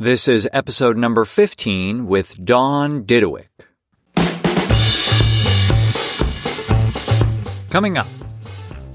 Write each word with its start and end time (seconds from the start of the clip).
This 0.00 0.28
is 0.28 0.48
episode 0.50 0.96
number 0.96 1.26
15 1.26 2.06
with 2.06 2.42
Dawn 2.42 3.04
Didawick. 3.04 3.48
Coming 7.68 7.98
up. 7.98 8.06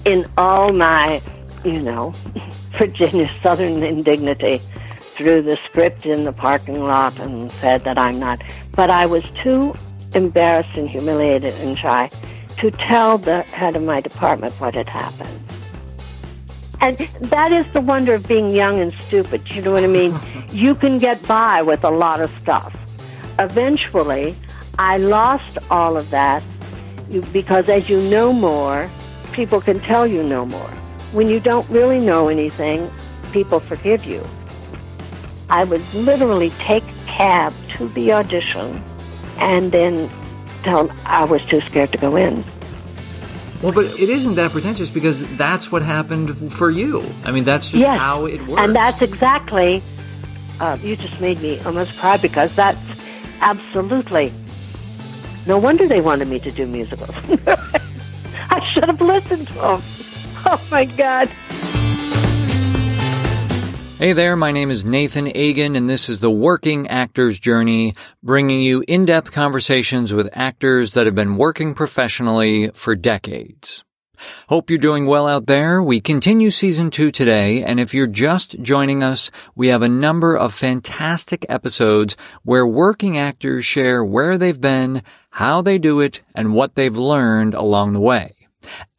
In 0.04 0.26
all 0.36 0.74
my, 0.74 1.22
you 1.64 1.80
know, 1.80 2.10
Virginia 2.80 3.30
Southern 3.44 3.84
indignity, 3.84 4.60
threw 4.98 5.44
the 5.44 5.58
script 5.58 6.08
in 6.08 6.24
the 6.24 6.34
parking 6.34 6.84
lot 6.84 7.20
and 7.20 7.52
said 7.52 7.84
that 7.84 8.00
I'm 8.00 8.18
not. 8.18 8.42
But 8.72 8.90
I 8.90 9.06
was 9.06 9.24
too 9.44 9.76
embarrassed 10.16 10.76
and 10.76 10.90
humiliated 10.90 11.54
and 11.60 11.78
shy 11.78 12.10
to 12.58 12.72
tell 12.72 13.20
the 13.20 13.44
head 13.44 13.76
of 13.76 13.84
my 13.84 14.02
department 14.02 14.56
what 14.56 14.74
had 14.74 14.90
happened. 14.90 15.55
And 16.82 16.98
that 16.98 17.52
is 17.52 17.66
the 17.74 17.82
wonder 17.82 18.14
of 18.14 18.28
being 18.28 18.50
young 18.50 18.80
and 18.80 18.94
stupid. 18.94 19.50
You 19.54 19.62
know 19.62 19.74
what 19.74 19.84
I 19.84 19.88
mean? 19.88 20.14
you 20.50 20.76
can 20.76 20.98
get 20.98 21.26
by 21.28 21.62
with 21.62 21.84
a 21.84 21.92
lot 21.92 22.22
of 22.22 22.30
stuff. 22.40 22.76
Eventually, 23.40 24.36
I 24.78 24.98
lost 24.98 25.58
all 25.70 25.98
of 25.98 26.10
that 26.10 26.44
because 27.32 27.70
as 27.70 27.90
you 27.90 28.02
know 28.10 28.34
more, 28.34 28.90
people 29.32 29.62
can 29.62 29.80
tell 29.80 30.08
you 30.08 30.24
no 30.24 30.46
more. 30.46 30.70
When 31.12 31.30
you 31.30 31.40
don't 31.40 31.68
really 31.70 32.00
know 32.00 32.30
anything, 32.30 32.90
people 33.32 33.60
forgive 33.60 34.06
you. 34.06 34.26
I 35.50 35.64
would 35.64 35.84
literally 35.94 36.50
take 36.52 36.84
a 36.84 37.06
cab 37.06 37.54
to 37.78 37.88
the 37.90 38.14
audition 38.14 38.84
and 39.38 39.72
then 39.72 40.10
tell 40.64 40.88
them 40.88 40.98
I 41.06 41.24
was 41.26 41.46
too 41.46 41.62
scared 41.62 41.92
to 41.92 41.98
go 41.98 42.16
in. 42.16 42.44
Well, 43.66 43.74
but 43.74 44.00
it 44.00 44.10
isn't 44.10 44.36
that 44.36 44.52
pretentious 44.52 44.92
because 44.92 45.20
that's 45.38 45.72
what 45.72 45.82
happened 45.82 46.54
for 46.54 46.70
you. 46.70 47.04
I 47.24 47.32
mean, 47.32 47.46
that's 47.46 47.72
just 47.72 47.82
yes. 47.82 48.00
how 48.00 48.26
it 48.28 48.40
works. 48.42 48.62
And 48.62 48.76
that's 48.76 49.02
exactly, 49.02 49.82
uh, 50.60 50.78
you 50.82 50.96
just 50.96 51.20
made 51.20 51.42
me 51.42 51.60
almost 51.62 51.98
cry 51.98 52.18
because 52.18 52.56
that's 52.56 52.80
absolutely, 53.42 54.32
no 55.48 55.58
wonder 55.58 55.88
they 55.88 56.00
wanted 56.00 56.28
me 56.28 56.38
to 56.42 56.52
do 56.52 56.68
musicals. 56.68 57.10
I 58.52 58.64
should 58.72 58.86
have 58.86 59.02
listened 59.02 59.48
to 59.48 59.54
them. 59.56 59.82
Oh 60.46 60.68
my 60.70 60.86
God. 60.86 61.28
Hey 63.98 64.12
there, 64.12 64.36
my 64.36 64.52
name 64.52 64.72
is 64.72 64.84
Nathan 64.84 65.26
Agin, 65.30 65.78
and 65.78 65.90
this 65.90 66.10
is 66.10 66.20
the 66.20 66.30
Working 66.30 66.90
Actor's 66.90 67.40
Journey, 67.40 67.96
bringing 68.22 68.60
you 68.60 68.84
in-depth 68.90 69.32
conversations 69.32 70.12
with 70.12 70.28
actors 70.34 70.92
that 70.92 71.06
have 71.06 71.16
been 71.16 71.38
working 71.38 71.74
professionally 71.74 72.72
for 72.74 72.94
decades. 72.94 73.86
Hope 74.50 74.70
you're 74.70 74.80
doing 74.80 75.06
well 75.06 75.30
out 75.30 75.46
there. 75.46 75.82
We 75.82 76.02
continue 76.02 76.52
season 76.52 76.92
two 76.92 77.10
today, 77.10 77.64
and 77.64 77.80
if 77.80 77.94
you're 77.94 78.06
just 78.06 78.62
joining 78.62 79.02
us, 79.02 79.32
we 79.56 79.70
have 79.70 79.82
a 79.82 79.88
number 79.88 80.36
of 80.36 80.54
fantastic 80.54 81.46
episodes 81.48 82.18
where 82.44 82.68
working 82.68 83.18
actors 83.18 83.66
share 83.66 84.04
where 84.04 84.38
they've 84.38 84.60
been, 84.60 85.04
how 85.30 85.62
they 85.62 85.78
do 85.78 86.02
it, 86.02 86.22
and 86.36 86.54
what 86.54 86.76
they've 86.76 86.98
learned 86.98 87.54
along 87.54 87.94
the 87.94 88.02
way. 88.02 88.34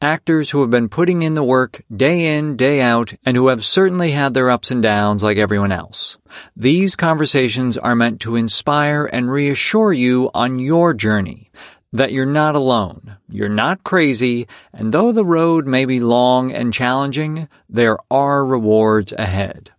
Actors 0.01 0.51
who 0.51 0.61
have 0.61 0.71
been 0.71 0.89
putting 0.89 1.23
in 1.23 1.35
the 1.35 1.43
work 1.43 1.83
day 1.95 2.37
in, 2.37 2.57
day 2.57 2.81
out, 2.81 3.15
and 3.25 3.37
who 3.37 3.49
have 3.49 3.65
certainly 3.65 4.13
had 4.13 4.35
their 4.35 4.51
ups 4.51 4.71
and 4.71 4.83
downs 4.83 5.23
like 5.23 5.37
everyone 5.37 5.73
else. 5.73 6.19
These 6.57 6.97
conversations 6.97 7.79
are 7.79 7.95
meant 7.95 8.21
to 8.21 8.37
inspire 8.37 9.07
and 9.07 9.31
reassure 9.31 9.93
you 9.93 10.31
on 10.35 10.59
your 10.59 10.95
journey. 10.95 11.51
That 11.93 12.13
you're 12.13 12.27
not 12.27 12.55
alone, 12.55 13.17
you're 13.29 13.49
not 13.49 13.85
crazy, 13.85 14.49
and 14.73 14.93
though 14.93 15.13
the 15.13 15.25
road 15.25 15.67
may 15.67 15.85
be 15.85 16.01
long 16.01 16.53
and 16.53 16.73
challenging, 16.73 17.49
there 17.69 17.97
are 18.11 18.45
rewards 18.45 19.13
ahead. 19.17 19.71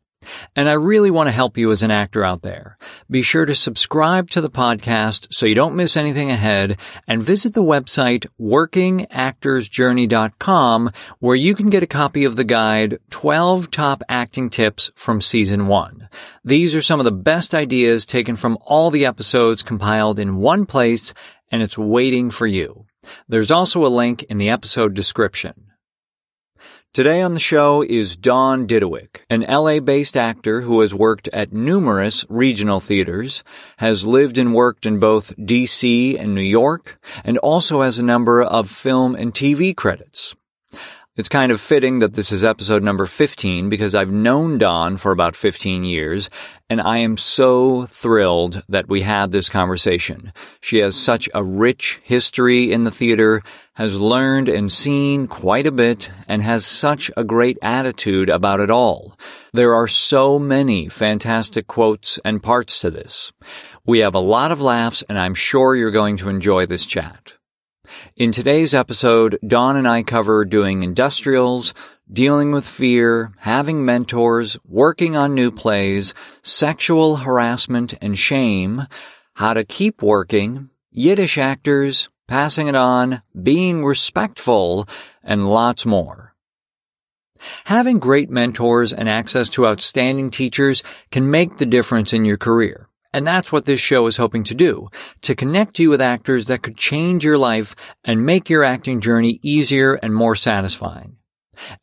And 0.56 0.70
I 0.70 0.74
really 0.74 1.12
want 1.12 1.28
to 1.28 1.32
help 1.32 1.58
you 1.58 1.72
as 1.72 1.84
an 1.84 1.92
actor 1.92 2.24
out 2.24 2.42
there. 2.42 2.78
Be 3.10 3.22
sure 3.22 3.46
to 3.46 3.56
subscribe 3.56 4.30
to 4.32 4.42
the 4.42 4.50
podcast 4.50 5.28
so 5.32 5.46
you 5.46 5.56
don't 5.56 5.76
miss 5.76 5.96
anything 5.98 6.32
ahead 6.32 6.78
and 7.08 7.24
visit 7.24 7.54
the 7.54 7.64
website 7.64 8.26
workingactorsjourney.com 8.40 10.92
where 11.20 11.36
you 11.36 11.56
can 11.56 11.70
get 11.70 11.84
a 11.84 11.88
copy 11.88 12.24
of 12.24 12.36
the 12.36 12.44
guide 12.44 13.00
12 13.10 13.72
top 13.72 14.04
acting 14.10 14.50
tips 14.50 14.92
from 14.96 15.22
season 15.22 15.68
one. 15.68 16.10
These 16.44 16.76
are 16.76 16.82
some 16.82 17.00
of 17.00 17.06
the 17.06 17.12
best 17.12 17.54
ideas 17.54 18.06
taken 18.06 18.36
from 18.36 18.58
all 18.62 18.92
the 18.92 19.06
episodes 19.06 19.64
compiled 19.64 20.20
in 20.20 20.36
one 20.38 20.66
place 20.66 21.14
and 21.52 21.62
it's 21.62 21.78
waiting 21.78 22.32
for 22.32 22.48
you. 22.48 22.86
There's 23.28 23.52
also 23.52 23.86
a 23.86 23.88
link 23.88 24.24
in 24.24 24.38
the 24.38 24.50
episode 24.50 24.94
description. 24.94 25.67
Today 26.94 27.22
on 27.22 27.36
the 27.36 27.40
show 27.40 27.84
is 27.84 28.18
Dawn 28.18 28.66
Didawick, 28.66 29.22
an 29.30 29.42
LA-based 29.42 30.18
actor 30.18 30.62
who 30.62 30.82
has 30.82 30.96
worked 30.96 31.28
at 31.28 31.54
numerous 31.54 32.26
regional 32.28 32.80
theaters, 32.80 33.44
has 33.78 34.04
lived 34.04 34.38
and 34.38 34.56
worked 34.56 34.86
in 34.86 35.00
both 35.00 35.36
DC 35.38 36.20
and 36.20 36.34
New 36.34 36.42
York, 36.42 37.00
and 37.24 37.38
also 37.38 37.84
has 37.84 38.00
a 38.00 38.04
number 38.04 38.42
of 38.42 38.70
film 38.70 39.16
and 39.16 39.32
TV 39.32 39.76
credits. 39.76 40.36
It's 41.18 41.30
kind 41.30 41.52
of 41.52 41.60
fitting 41.60 41.98
that 41.98 42.14
this 42.14 42.32
is 42.32 42.44
episode 42.44 42.84
number 42.84 43.08
15 43.08 43.70
because 43.70 43.96
I've 43.96 44.12
known 44.12 44.60
Dawn 44.60 44.98
for 44.98 45.12
about 45.12 45.36
15 45.36 45.84
years 45.84 46.30
and 46.70 46.80
I 46.80 47.00
am 47.00 47.18
so 47.18 47.88
thrilled 47.88 48.62
that 48.70 48.88
we 48.88 49.02
had 49.02 49.32
this 49.32 49.50
conversation. 49.50 50.32
She 50.62 50.78
has 50.78 50.96
such 50.96 51.28
a 51.34 51.44
rich 51.44 52.00
history 52.04 52.72
in 52.72 52.84
the 52.84 52.92
theater, 52.92 53.42
has 53.74 53.96
learned 53.96 54.48
and 54.48 54.72
seen 54.72 55.26
quite 55.26 55.66
a 55.66 55.72
bit, 55.72 56.12
and 56.28 56.44
has 56.44 56.68
such 56.68 57.10
a 57.18 57.24
great 57.24 57.58
attitude 57.64 58.30
about 58.30 58.60
it 58.60 58.70
all. 58.70 59.18
There 59.54 59.74
are 59.74 59.88
so 59.88 60.38
many 60.38 60.88
fantastic 60.88 61.66
quotes 61.66 62.20
and 62.24 62.44
parts 62.44 62.80
to 62.82 62.92
this. 62.92 63.32
We 63.88 64.00
have 64.00 64.14
a 64.14 64.20
lot 64.20 64.52
of 64.52 64.62
laughs 64.62 65.04
and 65.10 65.18
I'm 65.18 65.34
sure 65.34 65.76
you're 65.76 65.90
going 65.90 66.18
to 66.18 66.30
enjoy 66.30 66.68
this 66.68 66.86
chat. 66.86 67.37
In 68.16 68.32
today's 68.32 68.74
episode, 68.74 69.38
Dawn 69.46 69.76
and 69.76 69.88
I 69.88 70.04
cover 70.04 70.46
doing 70.46 70.84
industrials, 70.84 71.74
dealing 72.12 72.52
with 72.52 72.66
fear, 72.66 73.32
having 73.40 73.86
mentors, 73.86 74.58
working 74.66 75.16
on 75.16 75.34
new 75.34 75.52
plays, 75.52 76.14
sexual 76.42 77.18
harassment 77.18 77.94
and 78.02 78.18
shame, 78.18 78.88
how 79.36 79.54
to 79.54 79.64
keep 79.64 80.02
working, 80.02 80.70
Yiddish 80.92 81.38
actors, 81.38 82.10
passing 82.28 82.68
it 82.68 82.76
on, 82.76 83.22
being 83.42 83.86
respectful, 83.86 84.88
and 85.24 85.50
lots 85.50 85.86
more. 85.86 86.34
Having 87.66 88.00
great 88.00 88.30
mentors 88.30 88.92
and 88.92 89.08
access 89.08 89.50
to 89.50 89.68
outstanding 89.68 90.32
teachers 90.32 90.82
can 91.12 91.30
make 91.30 91.58
the 91.58 91.66
difference 91.66 92.14
in 92.14 92.26
your 92.26 92.38
career. 92.38 92.90
And 93.18 93.26
that's 93.26 93.52
what 93.52 93.66
this 93.66 93.80
show 93.80 94.06
is 94.06 94.18
hoping 94.18 94.44
to 94.44 94.54
do, 94.54 94.90
to 95.22 95.34
connect 95.34 95.80
you 95.80 95.90
with 95.90 96.04
actors 96.04 96.46
that 96.46 96.62
could 96.62 96.78
change 96.78 97.24
your 97.24 97.40
life 97.40 97.76
and 98.04 98.24
make 98.24 98.48
your 98.48 98.64
acting 98.64 99.02
journey 99.02 99.40
easier 99.42 99.96
and 99.96 100.14
more 100.14 100.36
satisfying. 100.36 101.18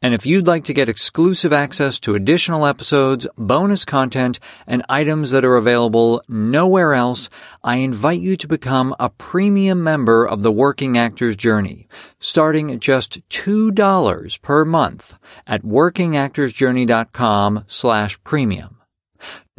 And 0.01 0.15
if 0.15 0.25
you'd 0.25 0.47
like 0.47 0.63
to 0.67 0.73
get 0.73 0.89
exclusive 0.89 1.53
access 1.53 1.99
to 1.99 2.15
additional 2.15 2.67
episodes, 2.67 3.27
bonus 3.37 3.85
content, 3.85 4.39
and 4.69 4.85
items 4.89 5.33
that 5.33 5.45
are 5.45 5.57
available 5.57 6.23
nowhere 6.29 6.95
else, 6.95 7.29
I 7.65 7.79
invite 7.79 8.21
you 8.21 8.37
to 8.37 8.47
become 8.47 8.95
a 9.01 9.11
premium 9.11 9.83
member 9.83 10.25
of 10.25 10.45
the 10.45 10.53
Working 10.53 10.97
Actors 10.97 11.35
Journey, 11.35 11.89
starting 12.21 12.71
at 12.71 12.79
just 12.79 13.29
$2 13.31 14.41
per 14.41 14.65
month 14.65 15.15
at 15.49 15.65
workingactorsjourney.com 15.65 17.65
slash 17.67 18.23
premium. 18.23 18.74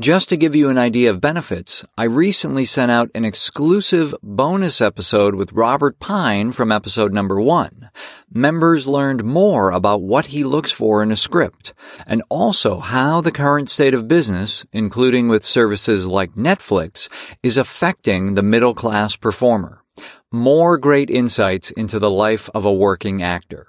Just 0.01 0.27
to 0.27 0.35
give 0.35 0.53
you 0.53 0.67
an 0.67 0.77
idea 0.77 1.09
of 1.09 1.21
benefits, 1.21 1.85
I 1.97 2.03
recently 2.03 2.65
sent 2.65 2.91
out 2.91 3.09
an 3.15 3.23
exclusive 3.23 4.13
bonus 4.21 4.81
episode 4.81 5.35
with 5.35 5.53
Robert 5.53 5.99
Pine 5.99 6.51
from 6.51 6.69
episode 6.69 7.13
number 7.13 7.39
one. 7.39 7.89
Members 8.29 8.87
learned 8.87 9.23
more 9.23 9.71
about 9.71 10.01
what 10.01 10.25
he 10.25 10.43
looks 10.43 10.69
for 10.69 11.01
in 11.01 11.13
a 11.13 11.15
script, 11.15 11.73
and 12.05 12.21
also 12.27 12.81
how 12.81 13.21
the 13.21 13.31
current 13.31 13.69
state 13.69 13.93
of 13.93 14.09
business, 14.09 14.65
including 14.73 15.29
with 15.29 15.45
services 15.45 16.05
like 16.05 16.33
Netflix, 16.33 17.07
is 17.41 17.55
affecting 17.55 18.33
the 18.33 18.43
middle 18.43 18.73
class 18.73 19.15
performer. 19.15 19.81
More 20.29 20.77
great 20.77 21.09
insights 21.09 21.71
into 21.71 21.99
the 21.99 22.11
life 22.11 22.49
of 22.53 22.65
a 22.65 22.73
working 22.73 23.23
actor. 23.23 23.67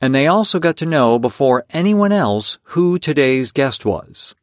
And 0.00 0.14
they 0.14 0.26
also 0.26 0.58
got 0.58 0.78
to 0.78 0.86
know 0.86 1.18
before 1.18 1.66
anyone 1.68 2.12
else 2.12 2.56
who 2.62 2.98
today's 2.98 3.52
guest 3.52 3.84
was. 3.84 4.34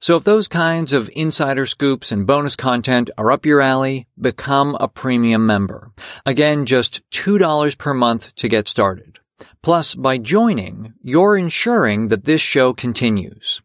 So 0.00 0.16
if 0.16 0.24
those 0.24 0.48
kinds 0.48 0.92
of 0.92 1.10
insider 1.14 1.66
scoops 1.66 2.12
and 2.12 2.26
bonus 2.26 2.54
content 2.54 3.10
are 3.18 3.32
up 3.32 3.44
your 3.44 3.60
alley, 3.60 4.06
become 4.20 4.76
a 4.78 4.88
premium 4.88 5.44
member. 5.46 5.90
Again, 6.24 6.66
just 6.66 7.02
$2 7.10 7.76
per 7.78 7.94
month 7.94 8.34
to 8.36 8.48
get 8.48 8.68
started. 8.68 9.18
Plus, 9.62 9.94
by 9.94 10.18
joining, 10.18 10.94
you're 11.02 11.36
ensuring 11.36 12.08
that 12.08 12.24
this 12.24 12.40
show 12.40 12.72
continues. 12.72 13.60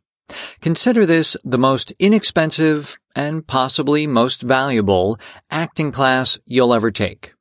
Consider 0.62 1.06
this 1.06 1.38
the 1.44 1.60
most 1.60 1.94
inexpensive 2.00 2.98
and 3.16 3.46
possibly 3.46 4.08
most 4.08 4.42
valuable 4.42 5.20
acting 5.52 5.92
class 5.92 6.40
you'll 6.46 6.74
ever 6.74 6.90
take. 6.90 7.34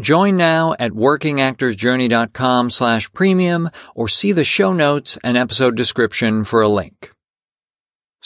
Join 0.00 0.36
now 0.36 0.76
at 0.78 0.92
workingactorsjourney.com 0.92 2.70
slash 2.70 3.12
premium 3.12 3.70
or 3.96 4.08
see 4.08 4.30
the 4.30 4.44
show 4.44 4.72
notes 4.72 5.18
and 5.24 5.36
episode 5.36 5.76
description 5.76 6.44
for 6.44 6.62
a 6.62 6.68
link. 6.68 7.10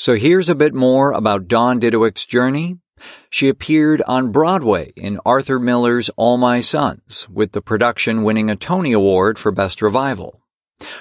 So 0.00 0.14
here's 0.14 0.48
a 0.48 0.54
bit 0.54 0.72
more 0.72 1.12
about 1.12 1.46
Dawn 1.46 1.78
Didawick's 1.78 2.24
journey. 2.24 2.78
She 3.28 3.50
appeared 3.50 4.00
on 4.06 4.32
Broadway 4.32 4.94
in 4.96 5.20
Arthur 5.26 5.58
Miller's 5.58 6.08
All 6.16 6.38
My 6.38 6.62
Sons, 6.62 7.28
with 7.28 7.52
the 7.52 7.60
production 7.60 8.22
winning 8.22 8.48
a 8.48 8.56
Tony 8.56 8.92
Award 8.92 9.38
for 9.38 9.52
Best 9.52 9.82
Revival. 9.82 10.40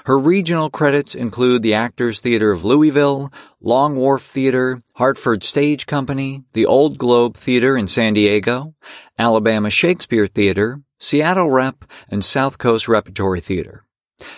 Her 0.04 0.20
regional 0.20 0.70
credits 0.70 1.16
include 1.16 1.62
the 1.62 1.74
Actors 1.74 2.20
Theater 2.20 2.52
of 2.52 2.66
Louisville, 2.66 3.32
Long 3.62 3.96
Wharf 3.96 4.26
Theater, 4.26 4.84
Hartford 4.96 5.46
Stage 5.46 5.86
Company, 5.86 6.44
the 6.52 6.66
Old 6.66 6.98
Globe 6.98 7.38
Theater 7.38 7.78
in 7.78 7.88
San 7.88 8.16
Diego, 8.16 8.76
Alabama 9.18 9.70
Shakespeare 9.70 10.28
Theater, 10.28 10.82
Seattle 10.98 11.50
Rep, 11.50 11.86
and 12.10 12.26
South 12.26 12.58
Coast 12.58 12.90
Repertory 12.90 13.40
Theater. 13.40 13.86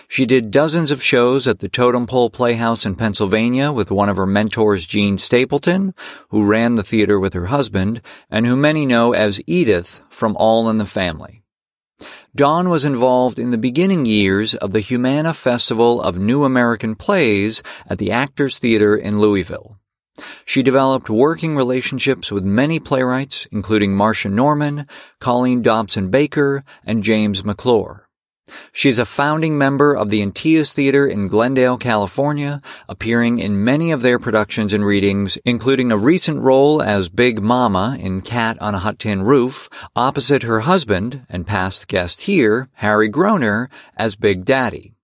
She 0.08 0.26
did 0.26 0.50
dozens 0.50 0.90
of 0.90 1.02
shows 1.02 1.46
at 1.46 1.58
the 1.58 1.68
Totem 1.68 2.06
Pole 2.06 2.30
Playhouse 2.30 2.86
in 2.86 2.94
Pennsylvania 2.94 3.72
with 3.72 3.90
one 3.90 4.08
of 4.08 4.16
her 4.16 4.26
mentors, 4.26 4.86
Jean 4.86 5.18
Stapleton, 5.18 5.94
who 6.28 6.44
ran 6.44 6.74
the 6.74 6.84
theater 6.84 7.18
with 7.18 7.32
her 7.34 7.46
husband, 7.46 8.00
and 8.30 8.46
who 8.46 8.56
many 8.56 8.86
know 8.86 9.12
as 9.12 9.40
Edith 9.46 10.02
from 10.10 10.36
All 10.36 10.68
in 10.68 10.78
the 10.78 10.86
Family. 10.86 11.42
Dawn 12.34 12.68
was 12.68 12.84
involved 12.84 13.38
in 13.38 13.50
the 13.50 13.58
beginning 13.58 14.06
years 14.06 14.54
of 14.54 14.72
the 14.72 14.80
Humana 14.80 15.34
Festival 15.34 16.00
of 16.00 16.18
New 16.18 16.44
American 16.44 16.94
Plays 16.94 17.62
at 17.86 17.98
the 17.98 18.10
Actors 18.10 18.58
Theater 18.58 18.96
in 18.96 19.20
Louisville. 19.20 19.78
She 20.44 20.62
developed 20.62 21.08
working 21.08 21.56
relationships 21.56 22.30
with 22.30 22.44
many 22.44 22.78
playwrights, 22.78 23.46
including 23.50 23.92
Marsha 23.92 24.30
Norman, 24.30 24.86
Colleen 25.20 25.62
Dobson 25.62 26.10
Baker, 26.10 26.64
and 26.84 27.02
James 27.02 27.44
McClure. 27.44 28.08
She's 28.72 28.98
a 28.98 29.04
founding 29.04 29.56
member 29.56 29.94
of 29.94 30.10
the 30.10 30.22
Antaeus 30.22 30.72
Theater 30.72 31.06
in 31.06 31.28
Glendale, 31.28 31.78
California, 31.78 32.60
appearing 32.88 33.38
in 33.38 33.64
many 33.64 33.90
of 33.90 34.02
their 34.02 34.18
productions 34.18 34.72
and 34.72 34.84
readings, 34.84 35.38
including 35.44 35.92
a 35.92 35.96
recent 35.96 36.40
role 36.40 36.82
as 36.82 37.08
Big 37.08 37.42
Mama 37.42 37.96
in 38.00 38.22
Cat 38.22 38.56
on 38.60 38.74
a 38.74 38.78
Hot 38.78 38.98
Tin 38.98 39.22
Roof, 39.22 39.68
opposite 39.94 40.42
her 40.42 40.60
husband 40.60 41.26
and 41.28 41.46
past 41.46 41.88
guest 41.88 42.22
here, 42.22 42.68
Harry 42.74 43.08
Groener, 43.08 43.68
as 43.96 44.16
Big 44.16 44.44
Daddy. 44.44 44.94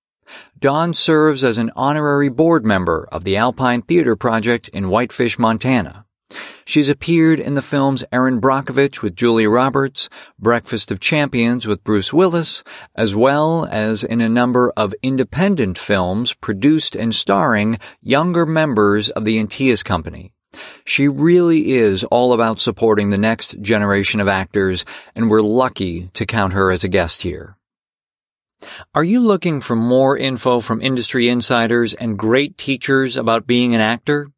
Dawn 0.59 0.93
serves 0.93 1.45
as 1.45 1.57
an 1.57 1.71
honorary 1.77 2.29
board 2.29 2.67
member 2.67 3.09
of 3.13 3.25
the 3.25 3.37
Alpine 3.37 3.83
Theater 3.83 4.17
Project 4.17 4.69
in 4.69 4.89
Whitefish, 4.89 5.39
Montana. 5.39 6.05
She's 6.65 6.91
appeared 6.91 7.41
in 7.41 7.55
the 7.55 7.63
films 7.63 8.05
Erin 8.13 8.41
Brockovich 8.41 9.01
with 9.01 9.17
Julia 9.17 9.49
Roberts, 9.49 10.11
Breakfast 10.39 10.91
of 10.91 11.01
Champions 11.01 11.67
with 11.67 11.83
Bruce 11.83 12.13
Willis, 12.13 12.63
as 12.95 13.17
well 13.17 13.67
as 13.71 14.05
in 14.05 14.21
a 14.21 14.29
number 14.29 14.71
of 14.77 14.95
independent 15.03 15.79
films 15.79 16.35
produced 16.35 16.95
and 16.95 17.15
starring 17.15 17.79
younger 18.03 18.45
members 18.45 19.09
of 19.09 19.25
the 19.25 19.39
Antaeus 19.39 19.83
Company. 19.83 20.35
She 20.85 21.09
really 21.09 21.73
is 21.73 22.05
all 22.05 22.33
about 22.33 22.61
supporting 22.61 23.11
the 23.11 23.19
next 23.19 23.61
generation 23.63 24.21
of 24.21 24.29
actors, 24.29 24.85
and 25.15 25.31
we're 25.31 25.41
lucky 25.41 26.11
to 26.13 26.27
count 26.27 26.53
her 26.53 26.71
as 26.71 26.85
a 26.85 26.89
guest 26.89 27.23
here. 27.23 27.57
Are 28.95 29.05
you 29.05 29.21
looking 29.21 29.61
for 29.61 29.77
more 29.77 30.19
info 30.19 30.61
from 30.61 30.83
industry 30.83 31.29
insiders 31.29 31.95
and 31.95 32.19
great 32.19 32.59
teachers 32.59 33.17
about 33.17 33.47
being 33.47 33.75
an 33.75 33.81
actor? 33.81 34.33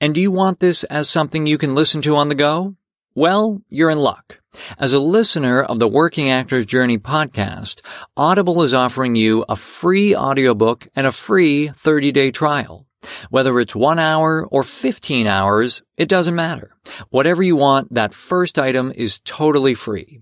And 0.00 0.14
do 0.14 0.20
you 0.20 0.30
want 0.30 0.60
this 0.60 0.84
as 0.84 1.08
something 1.08 1.46
you 1.46 1.58
can 1.58 1.74
listen 1.74 2.02
to 2.02 2.16
on 2.16 2.28
the 2.28 2.34
go? 2.34 2.76
Well, 3.14 3.62
you're 3.68 3.90
in 3.90 3.98
luck. 3.98 4.40
As 4.78 4.92
a 4.92 4.98
listener 4.98 5.62
of 5.62 5.78
the 5.78 5.88
Working 5.88 6.30
Actors 6.30 6.66
Journey 6.66 6.98
podcast, 6.98 7.80
Audible 8.16 8.62
is 8.62 8.74
offering 8.74 9.16
you 9.16 9.44
a 9.48 9.56
free 9.56 10.14
audiobook 10.14 10.88
and 10.94 11.06
a 11.06 11.12
free 11.12 11.68
30-day 11.68 12.30
trial. 12.30 12.86
Whether 13.30 13.58
it's 13.60 13.74
one 13.74 13.98
hour 13.98 14.46
or 14.46 14.62
15 14.62 15.26
hours, 15.26 15.82
it 15.96 16.08
doesn't 16.08 16.34
matter. 16.34 16.76
Whatever 17.10 17.42
you 17.42 17.56
want, 17.56 17.92
that 17.94 18.14
first 18.14 18.58
item 18.58 18.92
is 18.94 19.20
totally 19.24 19.74
free. 19.74 20.20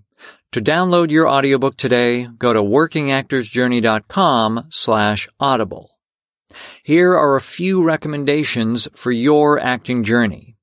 To 0.53 0.61
download 0.61 1.11
your 1.11 1.27
audiobook 1.27 1.75
today, 1.75 2.29
go 2.37 2.53
to 2.53 2.61
workingactorsjourney.com 2.61 4.67
slash 4.69 5.27
audible. 5.39 5.94
Here 6.83 7.15
are 7.15 7.35
a 7.35 7.41
few 7.41 7.83
recommendations 7.83 8.87
for 8.93 9.11
your 9.11 9.59
acting 9.59 10.03
journey. 10.03 10.55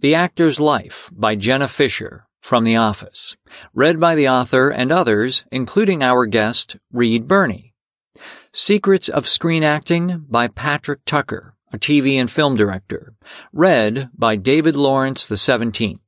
The 0.00 0.14
Actor's 0.14 0.60
Life 0.60 1.10
by 1.12 1.34
Jenna 1.34 1.68
Fischer 1.68 2.26
from 2.40 2.64
The 2.64 2.76
Office, 2.76 3.36
read 3.72 3.98
by 3.98 4.14
the 4.14 4.28
author 4.28 4.68
and 4.68 4.92
others, 4.92 5.44
including 5.50 6.02
our 6.02 6.26
guest, 6.26 6.76
Reed 6.92 7.26
Birney. 7.26 7.72
Secrets 8.52 9.08
of 9.08 9.26
Screen 9.26 9.64
Acting 9.64 10.26
by 10.28 10.48
Patrick 10.48 11.04
Tucker, 11.04 11.54
a 11.72 11.78
TV 11.78 12.14
and 12.14 12.30
film 12.30 12.54
director, 12.54 13.14
read 13.52 14.10
by 14.16 14.36
David 14.36 14.76
Lawrence 14.76 15.26
XVII. 15.26 15.98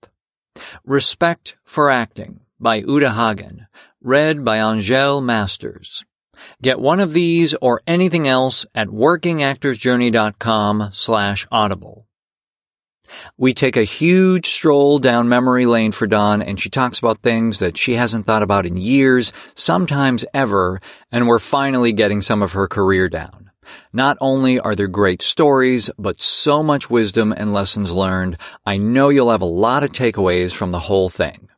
Respect 0.85 1.57
for 1.65 1.91
Acting 1.91 2.43
by 2.61 2.77
Uta 2.77 3.13
Hagen, 3.13 3.67
read 4.01 4.45
by 4.45 4.59
Angel 4.59 5.21
Masters. 5.21 6.05
Get 6.63 6.81
one 6.81 7.01
of 7.01 7.13
these 7.13 7.55
or 7.55 7.83
anything 7.87 8.29
else 8.29 8.65
at 8.75 8.89
workingactorsjourney.com 8.89 10.91
slash 10.93 11.47
audible. 11.51 12.07
We 13.37 13.55
take 13.55 13.77
a 13.77 13.85
huge 13.85 14.47
stroll 14.47 14.99
down 14.99 15.29
memory 15.29 15.67
lane 15.67 15.93
for 15.93 16.07
Dawn 16.07 16.43
and 16.43 16.59
she 16.59 16.71
talks 16.71 16.99
about 16.99 17.23
things 17.23 17.61
that 17.61 17.79
she 17.79 17.95
hasn't 17.95 18.27
thought 18.27 18.43
about 18.43 18.67
in 18.67 18.77
years, 18.77 19.33
sometimes 19.55 20.25
ever, 20.35 20.81
and 21.13 21.29
we're 21.29 21.39
finally 21.39 21.93
getting 21.93 22.23
some 22.23 22.43
of 22.43 22.53
her 22.53 22.67
career 22.67 23.09
down. 23.09 23.51
Not 23.93 24.17
only 24.21 24.61
are 24.61 24.75
there 24.75 24.87
great 24.87 25.23
stories, 25.23 25.91
but 25.99 26.21
so 26.21 26.63
much 26.63 26.89
wisdom 26.89 27.33
and 27.33 27.53
lessons 27.53 27.91
learned. 27.91 28.37
I 28.65 28.77
know 28.77 29.09
you'll 29.09 29.31
have 29.31 29.43
a 29.43 29.47
lot 29.47 29.83
of 29.83 29.91
takeaways 29.91 30.53
from 30.53 30.71
the 30.71 30.81
whole 30.81 31.09
thing. 31.09 31.49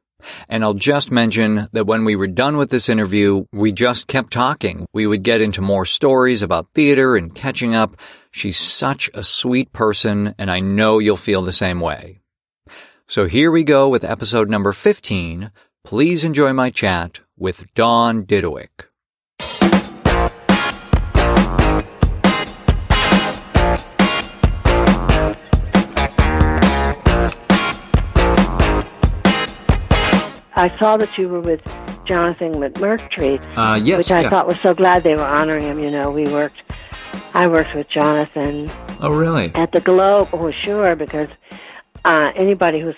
And 0.49 0.65
I'll 0.65 0.75
just 0.75 1.11
mention 1.11 1.69
that 1.73 1.87
when 1.87 2.05
we 2.05 2.17
were 2.17 2.27
done 2.27 2.57
with 2.57 2.71
this 2.71 2.89
interview, 2.89 3.45
we 3.53 3.73
just 3.73 4.07
kept 4.07 4.33
talking. 4.33 4.87
We 4.93 5.07
would 5.07 5.23
get 5.23 5.41
into 5.41 5.63
more 5.63 5.87
stories 5.87 6.43
about 6.43 6.69
theater 6.75 7.17
and 7.17 7.35
catching 7.35 7.75
up. 7.75 7.97
She's 8.31 8.59
such 8.59 9.11
a 9.15 9.25
sweet 9.25 9.73
person, 9.73 10.35
and 10.39 10.51
I 10.51 10.61
know 10.61 10.99
you'll 10.99 11.17
feel 11.17 11.43
the 11.43 11.53
same 11.53 11.81
way. 11.81 12.21
So 13.07 13.27
here 13.27 13.51
we 13.51 13.65
go 13.65 13.89
with 13.89 14.05
episode 14.05 14.51
number 14.51 14.73
15. 14.73 15.51
Please 15.85 16.25
enjoy 16.25 16.53
my 16.53 16.71
chat 16.71 17.21
with 17.39 17.73
Dawn 17.75 18.25
Didawick. 18.25 18.88
I 30.59 30.77
saw 30.79 30.97
that 30.97 31.17
you 31.17 31.29
were 31.29 31.41
with 31.41 31.61
Jonathan 32.05 32.53
McMurtry, 32.55 33.41
Uh, 33.57 33.77
yes. 33.77 33.99
which 33.99 34.11
I 34.11 34.23
yeah. 34.23 34.29
thought 34.31 34.47
was 34.49 34.59
so 34.61 34.75
glad 34.75 35.05
they 35.05 35.15
were 35.15 35.23
honoring 35.25 35.65
him. 35.65 35.79
You 35.79 35.91
know, 35.91 36.11
we 36.11 36.25
worked, 36.25 36.57
I 37.33 37.47
worked 37.47 37.75
with 37.77 37.89
Jonathan 37.89 38.69
Oh, 39.01 39.11
really? 39.11 39.53
at 39.55 39.71
the 39.71 39.81
Globe. 39.81 40.29
Oh, 40.33 40.51
sure, 40.65 40.97
because 40.97 41.29
uh, 42.05 42.33
anybody 42.35 42.81
who's 42.81 42.97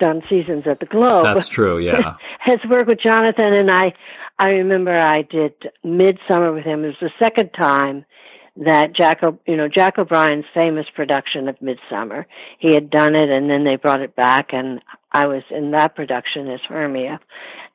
done 0.00 0.22
seasons 0.30 0.66
at 0.66 0.80
the 0.80 0.86
Globe 0.86 1.24
That's 1.34 1.48
true, 1.48 1.78
yeah. 1.88 2.14
has 2.40 2.58
worked 2.70 2.86
with 2.86 3.00
Jonathan, 3.00 3.52
and 3.52 3.70
I, 3.70 3.92
I 4.38 4.46
remember 4.52 4.92
I 4.94 5.20
did 5.22 5.52
Midsummer 5.84 6.52
with 6.52 6.64
him. 6.64 6.82
It 6.84 6.88
was 6.88 6.96
the 7.02 7.10
second 7.20 7.50
time 7.50 8.06
that 8.56 8.94
Jack, 8.94 9.20
o, 9.24 9.38
you 9.46 9.56
know, 9.56 9.68
Jack 9.68 9.98
O'Brien's 9.98 10.44
famous 10.52 10.86
production 10.94 11.48
of 11.48 11.60
Midsummer. 11.62 12.26
He 12.58 12.74
had 12.74 12.90
done 12.90 13.14
it, 13.14 13.30
and 13.30 13.48
then 13.50 13.64
they 13.64 13.76
brought 13.76 14.00
it 14.02 14.14
back, 14.14 14.52
and 14.52 14.80
I 15.10 15.26
was 15.26 15.42
in 15.50 15.70
that 15.72 15.94
production 15.96 16.48
as 16.50 16.60
Hermia. 16.68 17.18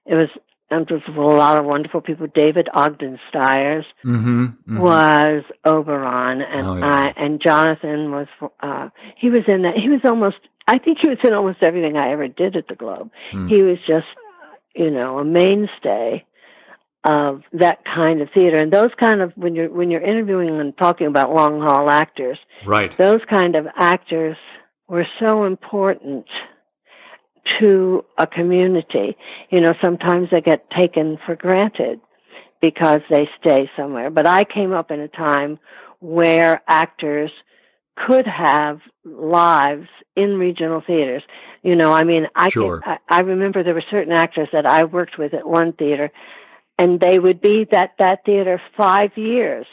It 0.05 0.15
was, 0.15 0.29
it 0.69 0.91
was 0.91 1.01
a 1.07 1.11
lot 1.19 1.59
of 1.59 1.65
wonderful 1.65 2.01
people. 2.01 2.27
David 2.33 2.67
Ogden 2.73 3.19
Stiers 3.29 3.85
Mm-hmm. 4.05 4.77
was 4.79 5.43
Oberon, 5.65 6.41
and 6.41 6.67
Oh, 6.67 6.75
yeah. 6.77 6.85
I 6.85 7.13
and 7.17 7.41
Jonathan 7.45 8.11
was. 8.11 8.27
uh 8.61 8.89
He 9.17 9.29
was 9.29 9.43
in 9.47 9.63
that. 9.63 9.75
He 9.75 9.89
was 9.89 10.01
almost. 10.07 10.37
I 10.67 10.77
think 10.77 10.97
he 11.01 11.07
was 11.09 11.17
in 11.23 11.33
almost 11.33 11.63
everything 11.63 11.95
I 11.97 12.11
ever 12.11 12.27
did 12.27 12.55
at 12.57 12.67
the 12.67 12.75
Globe. 12.75 13.09
Hmm. 13.31 13.47
He 13.47 13.63
was 13.63 13.77
just, 13.87 14.07
you 14.75 14.91
know, 14.91 15.17
a 15.19 15.23
mainstay 15.23 16.25
of 17.07 17.41
that 17.53 17.79
kind 17.85 18.21
of 18.21 18.27
theater, 18.33 18.59
and 18.59 18.71
those 18.71 18.91
kind 18.99 19.21
of 19.21 19.31
when 19.35 19.55
you're 19.55 19.71
when 19.71 19.89
you're 19.89 20.01
interviewing 20.01 20.59
and 20.59 20.77
talking 20.77 21.07
about 21.07 21.33
long 21.33 21.61
haul 21.61 21.89
actors, 21.89 22.37
Right. 22.65 22.95
those 22.97 23.21
kind 23.29 23.55
of 23.55 23.65
actors 23.77 24.35
were 24.89 25.07
so 25.19 25.45
important 25.45 26.25
to 27.59 28.03
a 28.17 28.27
community. 28.27 29.15
You 29.49 29.61
know, 29.61 29.73
sometimes 29.83 30.29
they 30.31 30.41
get 30.41 30.69
taken 30.69 31.17
for 31.25 31.35
granted 31.35 32.01
because 32.61 33.01
they 33.09 33.29
stay 33.39 33.69
somewhere. 33.77 34.09
But 34.09 34.27
I 34.27 34.43
came 34.43 34.73
up 34.73 34.91
in 34.91 34.99
a 34.99 35.07
time 35.07 35.59
where 35.99 36.61
actors 36.67 37.31
could 38.05 38.27
have 38.27 38.79
lives 39.05 39.87
in 40.15 40.37
regional 40.37 40.83
theaters. 40.85 41.23
You 41.63 41.75
know, 41.75 41.93
I 41.93 42.03
mean, 42.03 42.27
I 42.35 42.49
Sure. 42.49 42.81
can, 42.81 42.97
I, 43.09 43.17
I 43.17 43.19
remember 43.21 43.63
there 43.63 43.73
were 43.73 43.83
certain 43.89 44.13
actors 44.13 44.49
that 44.51 44.65
I 44.65 44.83
worked 44.83 45.17
with 45.17 45.33
at 45.33 45.47
one 45.47 45.73
theater, 45.73 46.11
and 46.77 46.99
they 46.99 47.19
would 47.19 47.41
be 47.41 47.67
at 47.71 47.91
that 47.99 48.25
theater 48.25 48.61
five 48.75 49.11
years, 49.15 49.65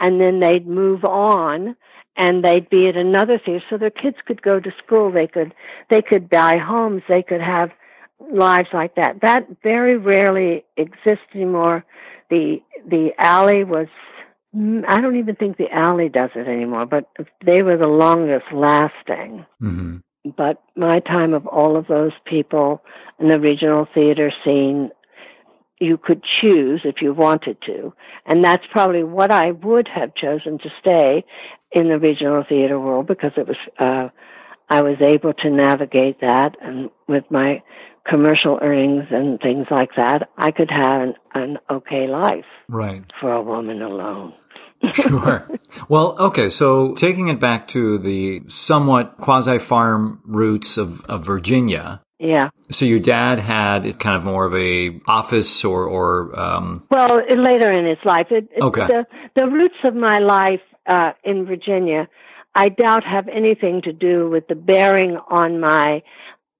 and 0.00 0.20
then 0.20 0.40
they'd 0.40 0.66
move 0.66 1.04
on, 1.04 1.76
and 2.16 2.44
they'd 2.44 2.70
be 2.70 2.88
at 2.88 2.96
another 2.96 3.40
theater 3.44 3.64
so 3.70 3.78
their 3.78 3.90
kids 3.90 4.16
could 4.26 4.42
go 4.42 4.60
to 4.60 4.70
school 4.84 5.10
they 5.10 5.26
could 5.26 5.54
they 5.90 6.02
could 6.02 6.28
buy 6.28 6.58
homes 6.58 7.02
they 7.08 7.22
could 7.22 7.40
have 7.40 7.70
lives 8.32 8.68
like 8.72 8.94
that 8.96 9.20
that 9.22 9.46
very 9.62 9.96
rarely 9.96 10.62
exists 10.76 11.24
anymore 11.34 11.84
the 12.28 12.58
the 12.86 13.10
alley 13.18 13.64
was 13.64 13.88
I 14.54 15.00
don't 15.00 15.16
even 15.16 15.36
think 15.36 15.56
the 15.56 15.72
alley 15.72 16.10
does 16.10 16.30
it 16.34 16.46
anymore, 16.46 16.84
but 16.84 17.08
they 17.44 17.62
were 17.62 17.78
the 17.78 17.86
longest 17.86 18.44
lasting. 18.52 19.46
Mm-hmm. 19.62 19.96
But 20.36 20.62
my 20.76 21.00
time 21.00 21.32
of 21.32 21.46
all 21.46 21.76
of 21.76 21.86
those 21.86 22.12
people 22.26 22.82
in 23.18 23.28
the 23.28 23.40
regional 23.40 23.88
theater 23.94 24.30
scene, 24.44 24.90
you 25.82 25.98
could 25.98 26.22
choose 26.40 26.82
if 26.84 27.02
you 27.02 27.12
wanted 27.12 27.56
to. 27.66 27.92
And 28.26 28.44
that's 28.44 28.64
probably 28.70 29.02
what 29.02 29.30
I 29.30 29.50
would 29.50 29.88
have 29.88 30.14
chosen 30.14 30.58
to 30.58 30.70
stay 30.80 31.24
in 31.72 31.88
the 31.88 31.98
regional 31.98 32.44
theater 32.48 32.78
world 32.78 33.06
because 33.06 33.32
it 33.36 33.46
was, 33.48 33.56
uh, 33.78 34.08
I 34.68 34.82
was 34.82 34.96
able 35.00 35.34
to 35.34 35.50
navigate 35.50 36.20
that 36.20 36.56
and 36.60 36.90
with 37.08 37.24
my 37.30 37.62
commercial 38.08 38.58
earnings 38.62 39.04
and 39.10 39.40
things 39.40 39.66
like 39.70 39.90
that, 39.96 40.28
I 40.36 40.50
could 40.50 40.70
have 40.70 41.02
an, 41.02 41.14
an 41.34 41.58
okay 41.70 42.06
life. 42.08 42.44
Right. 42.68 43.04
For 43.20 43.32
a 43.32 43.42
woman 43.42 43.82
alone. 43.82 44.34
sure. 44.92 45.48
Well, 45.88 46.16
okay. 46.18 46.48
So 46.48 46.94
taking 46.94 47.28
it 47.28 47.38
back 47.38 47.68
to 47.68 47.98
the 47.98 48.42
somewhat 48.48 49.16
quasi 49.20 49.58
farm 49.58 50.20
roots 50.24 50.76
of, 50.76 51.02
of 51.02 51.24
Virginia. 51.24 52.00
Yeah. 52.22 52.50
So 52.70 52.84
your 52.84 53.00
dad 53.00 53.40
had 53.40 53.98
kind 53.98 54.16
of 54.16 54.24
more 54.24 54.44
of 54.44 54.54
a 54.54 55.00
office 55.06 55.64
or, 55.64 55.86
or, 55.86 56.38
um... 56.38 56.86
well, 56.88 57.20
later 57.28 57.70
in 57.72 57.84
his 57.84 57.98
life. 58.04 58.28
It, 58.30 58.48
okay. 58.60 58.86
The, 58.86 59.06
the 59.34 59.46
roots 59.46 59.74
of 59.84 59.96
my 59.96 60.20
life, 60.20 60.60
uh, 60.86 61.12
in 61.24 61.46
Virginia, 61.46 62.08
I 62.54 62.68
doubt 62.68 63.02
have 63.04 63.26
anything 63.28 63.82
to 63.82 63.92
do 63.92 64.30
with 64.30 64.46
the 64.46 64.54
bearing 64.54 65.18
on 65.28 65.60
my 65.60 66.02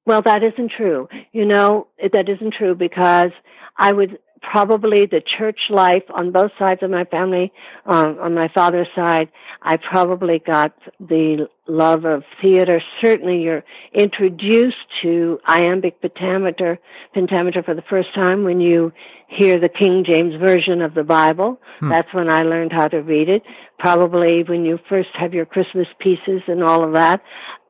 well, 0.05 0.23
that 0.23 0.43
isn't 0.43 0.73
true. 0.77 1.09
You 1.33 1.45
know, 1.45 1.87
that 2.13 2.29
isn't 2.29 2.55
true 2.55 2.75
because 2.75 3.31
I 3.77 3.93
would 3.93 4.19
probably 4.41 5.07
the 5.07 5.21
church 5.39 5.61
life 5.71 6.03
on 6.13 6.33
both 6.33 6.51
sides 6.59 6.83
of 6.83 6.91
my 6.91 7.05
family, 7.05 7.53
um, 7.87 8.19
on 8.21 8.35
my 8.35 8.49
father's 8.53 8.89
side, 8.95 9.29
I 9.63 9.77
probably 9.77 10.41
got 10.41 10.75
the 10.99 11.49
love 11.73 12.05
of 12.05 12.23
theater. 12.41 12.81
Certainly 13.03 13.43
you're 13.43 13.65
introduced 13.93 14.77
to 15.03 15.39
iambic 15.47 16.01
pentameter, 16.01 16.79
pentameter 17.15 17.63
for 17.63 17.75
the 17.75 17.83
first 17.89 18.15
time 18.15 18.45
when 18.45 18.61
you 18.61 18.93
hear 19.29 19.59
the 19.59 19.69
King 19.69 20.05
James 20.07 20.35
Version 20.41 20.83
of 20.83 20.95
the 20.95 21.05
Bible. 21.05 21.61
Hmm. 21.81 21.89
That's 21.89 22.13
when 22.13 22.33
I 22.33 22.43
learned 22.43 22.73
how 22.73 22.89
to 22.89 22.99
read 22.99 23.29
it. 23.29 23.43
Probably 23.79 24.45
when 24.45 24.65
you 24.65 24.79
first 24.89 25.11
have 25.15 25.35
your 25.35 25.47
Christmas 25.47 25.89
pieces 25.99 26.43
and 26.47 26.63
all 26.63 26.85
of 26.85 26.95
that. 26.95 27.23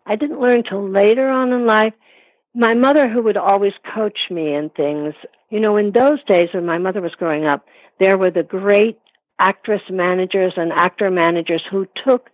I 0.04 0.16
didn't 0.16 0.40
learn 0.40 0.64
till 0.64 0.88
later 0.88 1.28
on 1.28 1.52
in 1.52 1.66
life 1.66 1.94
my 2.54 2.74
mother 2.74 3.08
who 3.08 3.22
would 3.22 3.36
always 3.36 3.72
coach 3.94 4.18
me 4.30 4.54
in 4.54 4.70
things 4.70 5.14
you 5.50 5.60
know 5.60 5.76
in 5.76 5.92
those 5.92 6.22
days 6.24 6.48
when 6.52 6.66
my 6.66 6.78
mother 6.78 7.00
was 7.00 7.14
growing 7.14 7.46
up 7.46 7.66
there 7.98 8.18
were 8.18 8.30
the 8.30 8.42
great 8.42 8.98
actress 9.38 9.82
managers 9.90 10.52
and 10.56 10.72
actor 10.72 11.10
managers 11.10 11.62
who 11.70 11.86
took 12.06 12.30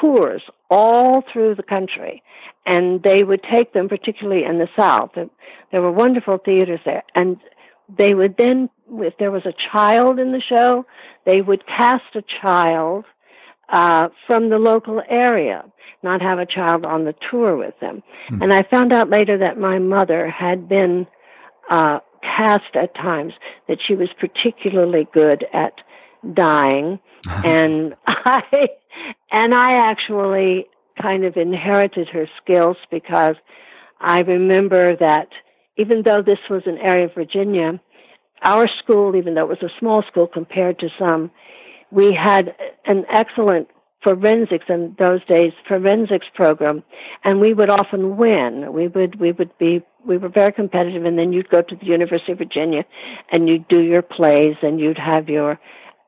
tours 0.00 0.42
all 0.70 1.22
through 1.32 1.54
the 1.54 1.62
country 1.62 2.22
and 2.66 3.02
they 3.02 3.24
would 3.24 3.42
take 3.42 3.72
them 3.72 3.88
particularly 3.88 4.44
in 4.44 4.58
the 4.58 4.68
south 4.76 5.10
there 5.72 5.82
were 5.82 5.92
wonderful 5.92 6.38
theaters 6.38 6.80
there 6.84 7.02
and 7.14 7.38
they 7.96 8.14
would 8.14 8.36
then 8.36 8.68
if 9.00 9.16
there 9.18 9.30
was 9.30 9.46
a 9.46 9.54
child 9.72 10.18
in 10.18 10.32
the 10.32 10.40
show 10.40 10.84
they 11.24 11.40
would 11.40 11.66
cast 11.66 12.14
a 12.14 12.22
child 12.42 13.04
uh, 13.70 14.08
from 14.26 14.48
the 14.48 14.58
local 14.58 15.02
area 15.08 15.64
not 16.02 16.22
have 16.22 16.38
a 16.38 16.46
child 16.46 16.84
on 16.84 17.04
the 17.04 17.14
tour 17.30 17.56
with 17.56 17.78
them. 17.80 18.02
Mm. 18.30 18.42
And 18.42 18.54
I 18.54 18.62
found 18.62 18.92
out 18.92 19.10
later 19.10 19.38
that 19.38 19.58
my 19.58 19.78
mother 19.78 20.28
had 20.30 20.68
been 20.68 21.06
uh, 21.70 22.00
cast 22.22 22.74
at 22.74 22.94
times 22.94 23.32
that 23.68 23.78
she 23.84 23.94
was 23.94 24.08
particularly 24.18 25.08
good 25.12 25.46
at 25.52 25.74
dying, 26.34 26.98
and 27.44 27.94
I 28.06 28.68
and 29.30 29.54
I 29.54 29.90
actually 29.90 30.66
kind 31.00 31.24
of 31.24 31.36
inherited 31.36 32.08
her 32.08 32.28
skills 32.42 32.76
because 32.90 33.36
I 34.00 34.20
remember 34.20 34.96
that 34.96 35.28
even 35.76 36.02
though 36.04 36.22
this 36.22 36.38
was 36.50 36.62
an 36.66 36.78
area 36.78 37.06
of 37.06 37.14
Virginia, 37.14 37.80
our 38.42 38.68
school, 38.82 39.16
even 39.16 39.34
though 39.34 39.42
it 39.42 39.48
was 39.48 39.62
a 39.62 39.78
small 39.78 40.02
school 40.02 40.26
compared 40.26 40.78
to 40.80 40.88
some, 40.98 41.30
we 41.90 42.12
had 42.12 42.54
an 42.84 43.04
excellent 43.12 43.68
forensics 44.02 44.66
in 44.68 44.96
those 44.98 45.24
days 45.26 45.52
forensics 45.66 46.26
program. 46.34 46.82
And 47.24 47.40
we 47.40 47.52
would 47.52 47.70
often 47.70 48.16
win. 48.16 48.72
We 48.72 48.88
would 48.88 49.18
we 49.18 49.32
would 49.32 49.56
be 49.58 49.82
we 50.06 50.18
were 50.18 50.28
very 50.28 50.52
competitive. 50.52 51.04
And 51.04 51.18
then 51.18 51.32
you'd 51.32 51.50
go 51.50 51.62
to 51.62 51.76
the 51.76 51.86
university 51.86 52.32
of 52.32 52.38
virginia 52.38 52.84
and 53.32 53.48
you'd 53.48 53.66
do 53.68 53.82
your 53.82 54.02
plays 54.02 54.56
and 54.62 54.78
you'd 54.78 54.98
have 54.98 55.28
your 55.28 55.58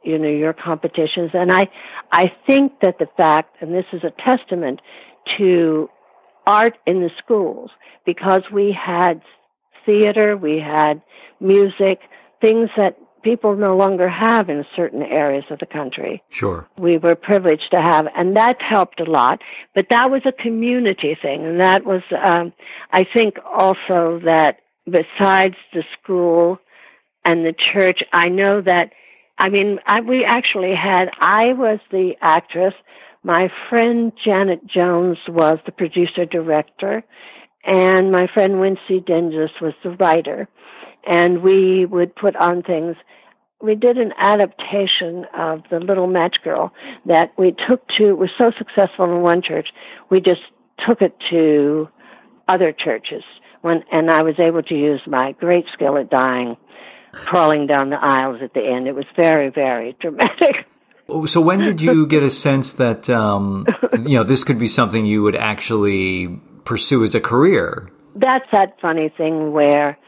you 0.03 0.19
know 0.19 0.29
your 0.29 0.53
competitions 0.53 1.31
and 1.35 1.53
i 1.53 1.69
i 2.13 2.31
think 2.47 2.73
that 2.83 2.99
the 2.99 3.07
fact 3.17 3.57
and 3.61 3.75
this 3.75 3.85
is 3.93 4.03
a 4.05 4.13
testament 4.23 4.81
to 5.39 5.89
art 6.47 6.77
in 6.87 7.01
the 7.01 7.11
schools 7.23 7.71
because 8.07 8.43
we 8.53 8.73
had 8.73 9.21
theater 9.85 10.37
we 10.37 10.59
had 10.59 11.03
music 11.41 12.01
things 12.41 12.69
that 12.77 12.97
people 13.23 13.57
no 13.57 13.77
longer 13.77 14.09
have 14.09 14.49
in 14.49 14.65
certain 14.75 15.03
areas 15.03 15.45
of 15.51 15.59
the 15.59 15.67
country. 15.67 16.23
Sure. 16.31 16.69
We 16.79 16.99
were 16.99 17.15
privileged 17.15 17.71
to 17.73 17.81
have, 17.81 18.07
and 18.17 18.37
that 18.37 18.57
helped 18.61 19.01
a 19.01 19.11
lot. 19.11 19.41
But 19.75 19.87
that 19.91 20.11
was 20.11 20.23
a 20.25 20.33
community 20.33 21.17
thing, 21.21 21.45
and 21.45 21.61
that 21.61 21.85
was, 21.85 22.03
um, 22.25 22.53
I 22.93 23.05
think, 23.05 23.37
also 23.45 24.21
that 24.25 24.59
besides 24.87 25.57
the 25.73 25.85
school 26.01 26.59
and 27.25 27.45
the 27.45 27.55
church, 27.75 28.03
I 28.13 28.29
know 28.29 28.61
that. 28.63 28.93
I 29.41 29.49
mean, 29.49 29.79
I, 29.87 30.01
we 30.01 30.25
actually 30.25 30.75
had. 30.75 31.11
I 31.21 31.55
was 31.55 31.81
the 31.91 32.13
actress. 32.21 32.75
My 33.23 33.49
friend 33.69 34.13
Janet 34.25 34.67
Jones 34.67 35.19
was 35.29 35.59
the 35.67 35.73
producer 35.73 36.25
director, 36.25 37.03
and 37.67 38.13
my 38.13 38.29
friend 38.33 38.55
Wincy 38.55 39.05
Dingus 39.05 39.51
was 39.61 39.75
the 39.83 39.91
writer 39.91 40.49
and 41.05 41.43
we 41.43 41.87
would 41.87 42.15
put 42.15 42.37
on 42.37 42.63
things. 42.63 42.97
We 43.63 43.75
did 43.75 43.99
an 43.99 44.13
adaptation 44.19 45.27
of 45.37 45.63
The 45.71 45.81
Little 45.81 46.07
Match 46.07 46.37
Girl 46.43 46.73
that 47.07 47.33
we 47.39 47.55
took 47.69 47.87
to, 47.99 48.15
was 48.15 48.31
so 48.39 48.51
successful 48.57 49.05
in 49.05 49.23
one 49.23 49.43
church, 49.43 49.69
we 50.11 50.21
just 50.21 50.41
took 50.89 51.03
it 51.03 51.15
to 51.31 51.89
other 52.49 52.73
churches. 52.73 53.23
When, 53.61 53.85
and 53.93 54.11
I 54.11 54.23
was 54.23 54.37
able 54.39 54.63
to 54.63 54.75
use 54.75 55.03
my 55.07 55.33
great 55.33 55.67
skill 55.75 55.99
at 55.99 56.09
dying, 56.09 56.57
crawling 57.13 57.67
down 57.67 57.91
the 57.91 57.99
aisles 58.01 58.41
at 58.43 58.55
the 58.55 58.61
end. 58.61 58.87
It 58.87 58.95
was 58.95 59.07
very, 59.17 59.51
very 59.51 59.97
dramatic. 60.01 60.67
So 61.27 61.41
when 61.41 61.59
did 61.59 61.81
you 61.81 62.07
get 62.07 62.23
a 62.23 62.31
sense 62.31 62.75
that 62.75 63.11
um, 63.11 63.67
you 63.93 64.17
know 64.17 64.23
this 64.23 64.45
could 64.45 64.61
be 64.61 64.69
something 64.69 65.05
you 65.05 65.23
would 65.23 65.35
actually 65.35 66.29
pursue 66.65 67.03
as 67.03 67.17
a 67.17 67.21
career? 67.21 67.91
That's 68.15 68.47
that 68.53 68.77
funny 68.81 69.13
thing 69.17 69.51
where 69.51 69.99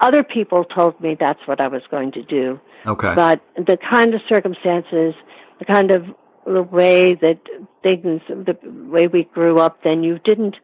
other 0.00 0.24
people 0.24 0.64
told 0.64 1.00
me 1.00 1.16
that's 1.18 1.38
what 1.46 1.60
I 1.60 1.68
was 1.68 1.82
going 1.90 2.10
to 2.12 2.22
do. 2.24 2.60
Okay. 2.86 3.14
But 3.14 3.40
the 3.56 3.78
kind 3.90 4.14
of 4.14 4.20
circumstances, 4.28 5.14
the 5.60 5.64
kind 5.64 5.92
of 5.92 6.04
the 6.44 6.62
way 6.62 7.14
that 7.14 7.38
things, 7.82 8.20
the 8.28 8.58
way 8.64 9.06
we 9.06 9.24
grew 9.24 9.58
up, 9.58 9.82
then 9.84 10.02
you 10.02 10.18
didn't, 10.24 10.56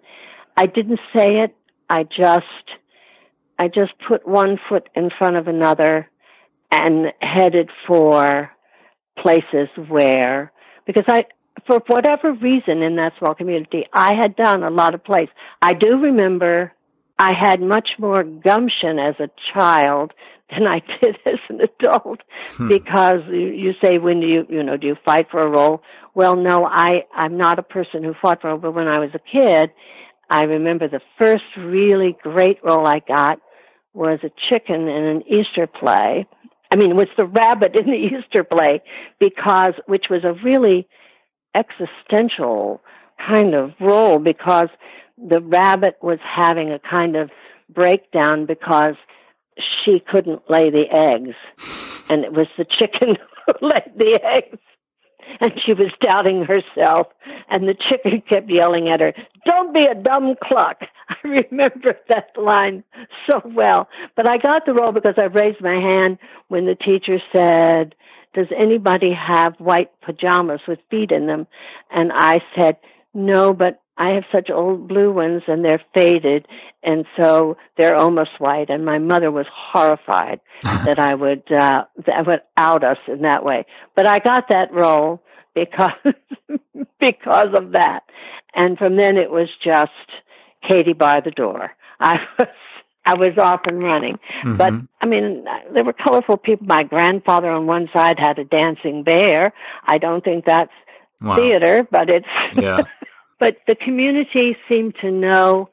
I 0.56 0.66
didn't 0.66 0.99
say 1.16 1.38
it. 1.38 1.54
I 1.88 2.02
just, 2.02 2.44
I 3.59 3.69
just 3.69 3.93
put 4.07 4.27
one 4.27 4.59
foot 4.69 4.88
in 4.95 5.11
front 5.19 5.37
of 5.37 5.49
another 5.49 6.09
and 6.71 7.12
headed 7.21 7.71
for 7.87 8.50
places 9.19 9.69
where, 9.88 10.53
because 10.87 11.05
I, 11.09 11.25
for 11.67 11.83
whatever 11.87 12.33
reason 12.33 12.83
in 12.83 12.97
that 12.97 13.15
small 13.19 13.35
community, 13.35 13.85
I 13.93 14.15
had 14.15 14.37
done 14.37 14.62
a 14.62 14.71
lot 14.71 14.95
of 14.95 15.05
plays. 15.05 15.29
I 15.61 15.73
do 15.73 15.99
remember 15.99 16.73
I 17.19 17.33
had 17.33 17.61
much 17.61 17.91
more 17.99 18.23
gumption 18.23 18.99
as 18.99 19.17
a 19.19 19.29
child 19.53 20.12
than 20.50 20.67
I 20.67 20.81
did 21.03 21.17
as 21.27 21.41
an 21.49 21.61
adult 21.61 22.21
hmm. 22.50 22.69
because 22.69 23.23
you, 23.29 23.49
you 23.49 23.73
say 23.83 23.99
when 23.99 24.21
do 24.21 24.27
you 24.27 24.47
you 24.49 24.62
know 24.62 24.77
do 24.77 24.87
you 24.87 24.97
fight 25.05 25.27
for 25.31 25.43
a 25.43 25.50
role? 25.50 25.83
Well, 26.15 26.37
no, 26.37 26.65
I 26.65 27.05
I'm 27.15 27.37
not 27.37 27.59
a 27.59 27.62
person 27.62 28.05
who 28.05 28.15
fought 28.21 28.41
for 28.41 28.49
a 28.49 28.50
role. 28.53 28.61
But 28.61 28.75
when 28.75 28.88
I 28.88 29.00
was 29.00 29.11
a 29.15 29.19
kid, 29.19 29.71
I 30.31 30.45
remember 30.45 30.88
the 30.88 31.00
first 31.19 31.45
really 31.57 32.17
great 32.23 32.59
role 32.62 32.87
I 32.87 33.00
got 33.00 33.41
was 33.95 34.21
a 34.23 34.30
chicken 34.49 34.88
in 34.88 35.04
an 35.04 35.23
Easter 35.26 35.66
play. 35.66 36.26
I 36.71 36.76
mean, 36.76 36.97
was 36.97 37.09
the 37.16 37.26
rabbit 37.26 37.76
in 37.78 37.87
the 37.87 37.97
Easter 38.18 38.45
play 38.45 38.83
because 39.18 39.75
which 39.87 40.07
was 40.11 40.25
a 40.25 40.35
really 40.45 40.88
existential 41.54 42.80
kind 43.18 43.54
of 43.54 43.73
role 43.80 44.18
because 44.18 44.68
the 45.16 45.40
rabbit 45.40 45.97
was 46.00 46.18
having 46.23 46.71
a 46.71 46.78
kind 46.78 47.16
of 47.16 47.30
breakdown 47.68 48.47
because 48.47 48.95
she 49.59 50.00
couldn't 50.00 50.49
lay 50.49 50.71
the 50.71 50.87
eggs. 50.90 51.35
And 52.11 52.25
it 52.25 52.33
was 52.33 52.47
the 52.57 52.64
chicken 52.64 53.16
who 53.61 53.66
laid 53.66 53.92
the 53.97 54.21
eggs. 54.23 54.59
And 55.40 55.52
she 55.64 55.73
was 55.73 55.92
doubting 56.00 56.44
herself, 56.44 57.08
and 57.50 57.68
the 57.68 57.75
chicken 57.88 58.23
kept 58.28 58.50
yelling 58.50 58.88
at 58.88 59.00
her, 59.00 59.12
"Don't 59.47 59.75
be 59.75 59.85
a 59.85 59.94
dumb 59.94 60.35
cluck." 60.42 60.82
I 61.08 61.16
remember 61.25 61.99
that 62.08 62.30
line 62.37 62.85
so 63.28 63.40
well. 63.44 63.88
But 64.16 64.28
I 64.28 64.38
got 64.38 64.66
the 64.66 64.75
role 64.75 64.92
because 64.92 65.14
I 65.16 65.25
raised 65.25 65.61
my 65.61 65.80
hand 65.92 66.18
when 66.49 66.66
the 66.66 66.75
teacher 66.75 67.18
said, 67.35 67.94
"Does 68.35 68.49
anybody 68.56 69.12
have 69.14 69.54
white 69.58 69.90
pajamas 70.00 70.61
with 70.66 70.78
feet 70.90 71.11
in 71.12 71.26
them?" 71.26 71.47
And 71.90 72.12
I 72.14 72.40
said, 72.56 72.76
"No, 73.14 73.52
but 73.52 73.80
I 73.99 74.11
have 74.11 74.25
such 74.33 74.49
old 74.49 74.87
blue 74.87 75.12
ones 75.12 75.43
and 75.49 75.64
they're 75.64 75.83
faded 75.95 76.47
and 76.83 77.05
so 77.21 77.57
they're 77.76 77.97
almost 77.97 78.31
white 78.38 78.71
and 78.71 78.85
my 78.85 78.99
mother 78.99 79.31
was 79.31 79.47
horrified 79.52 80.40
that 80.62 80.99
I 80.99 81.14
would 81.14 81.50
uh 81.50 81.85
that 82.07 82.26
would 82.26 82.40
out 82.57 82.85
us 82.85 82.99
in 83.09 83.23
that 83.23 83.45
way. 83.45 83.67
But 83.97 84.07
I 84.07 84.21
got 84.21 84.49
that 84.50 84.73
role 84.73 85.21
because 85.55 85.90
because 87.00 87.49
of 87.55 87.73
that. 87.73 88.05
And 88.55 88.78
from 88.78 88.97
then 88.97 89.17
it 89.17 89.31
was 89.31 89.49
just 89.64 89.90
Katie 90.67 90.93
by 90.93 91.21
the 91.25 91.31
door. 91.33 91.73
I 92.00 92.14
was 92.38 92.49
I 93.05 93.14
was 93.14 93.38
off 93.38 93.62
and 93.64 93.83
running. 93.83 94.19
Mm-hmm. 94.45 94.57
But 94.57 94.75
I 95.00 95.07
mean, 95.07 95.45
there 95.73 95.85
were 95.85 95.95
colorful 95.95 96.37
people. 96.37 96.67
My 96.67 96.83
grandfather 96.83 97.50
on 97.50 97.67
one 97.67 97.88
side 97.95 98.17
had 98.19 98.38
a 98.38 98.45
dancing 98.45 99.02
bear. 99.02 99.52
I 99.85 99.97
don't 99.97 100.23
think 100.23 100.45
that's 100.45 100.71
wow. 101.21 101.37
theater, 101.37 101.88
but 101.90 102.11
it's 102.11 102.26
yeah. 102.55 102.81
But 103.40 103.57
the 103.66 103.75
community 103.75 104.57
seemed 104.68 104.95
to 105.00 105.11
know. 105.11 105.71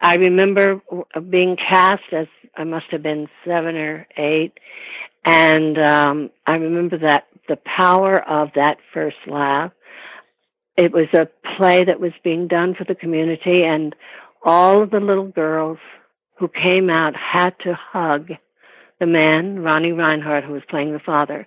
I 0.00 0.16
remember 0.16 0.82
being 1.30 1.56
cast 1.56 2.02
as 2.12 2.26
I 2.56 2.64
must 2.64 2.86
have 2.90 3.02
been 3.02 3.28
seven 3.46 3.76
or 3.76 4.06
eight, 4.16 4.52
and 5.24 5.78
um, 5.78 6.30
I 6.46 6.54
remember 6.56 6.98
that 6.98 7.26
the 7.48 7.56
power 7.56 8.20
of 8.20 8.50
that 8.54 8.78
first 8.92 9.16
laugh. 9.26 9.72
It 10.76 10.92
was 10.92 11.08
a 11.12 11.28
play 11.56 11.84
that 11.84 12.00
was 12.00 12.12
being 12.24 12.48
done 12.48 12.74
for 12.74 12.84
the 12.84 12.94
community, 12.94 13.62
and 13.62 13.94
all 14.42 14.82
of 14.82 14.90
the 14.90 15.00
little 15.00 15.28
girls 15.28 15.78
who 16.38 16.48
came 16.48 16.90
out 16.90 17.14
had 17.14 17.50
to 17.64 17.74
hug 17.74 18.30
the 18.98 19.06
man, 19.06 19.60
Ronnie 19.60 19.92
Reinhardt, 19.92 20.44
who 20.44 20.52
was 20.52 20.62
playing 20.68 20.92
the 20.92 20.98
father. 20.98 21.46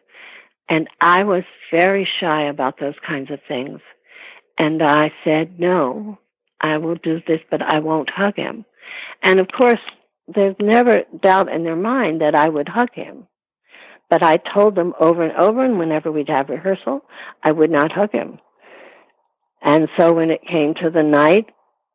And 0.70 0.88
I 1.02 1.24
was 1.24 1.44
very 1.72 2.08
shy 2.20 2.44
about 2.44 2.80
those 2.80 2.96
kinds 3.06 3.32
of 3.32 3.40
things. 3.48 3.80
And 4.58 4.82
I 4.82 5.12
said, 5.24 5.60
no, 5.60 6.20
I 6.62 6.78
will 6.78 6.96
do 6.96 7.22
this, 7.28 7.42
but 7.52 7.62
I 7.62 7.80
won't 7.80 8.10
hug 8.10 8.36
him. 8.36 8.66
And 9.22 9.40
of 9.40 9.48
course, 9.48 9.80
there's 10.28 10.56
never 10.60 11.04
doubt 11.22 11.52
in 11.52 11.64
their 11.64 11.76
mind 11.76 12.22
that 12.22 12.36
I 12.36 12.50
would 12.50 12.70
hug 12.70 12.94
him. 12.94 13.28
But 14.10 14.24
I 14.24 14.38
told 14.38 14.76
them 14.76 14.94
over 15.00 15.24
and 15.24 15.36
over, 15.38 15.64
and 15.64 15.80
whenever 15.80 16.12
we'd 16.12 16.30
have 16.30 16.50
rehearsal, 16.50 17.02
I 17.44 17.52
would 17.52 17.72
not 17.72 17.92
hug 17.92 18.12
him. 18.12 18.40
And 19.62 19.90
so 19.98 20.14
when 20.14 20.30
it 20.30 20.42
came 20.48 20.76
to 20.76 20.90
the 20.90 21.04
night, 21.04 21.50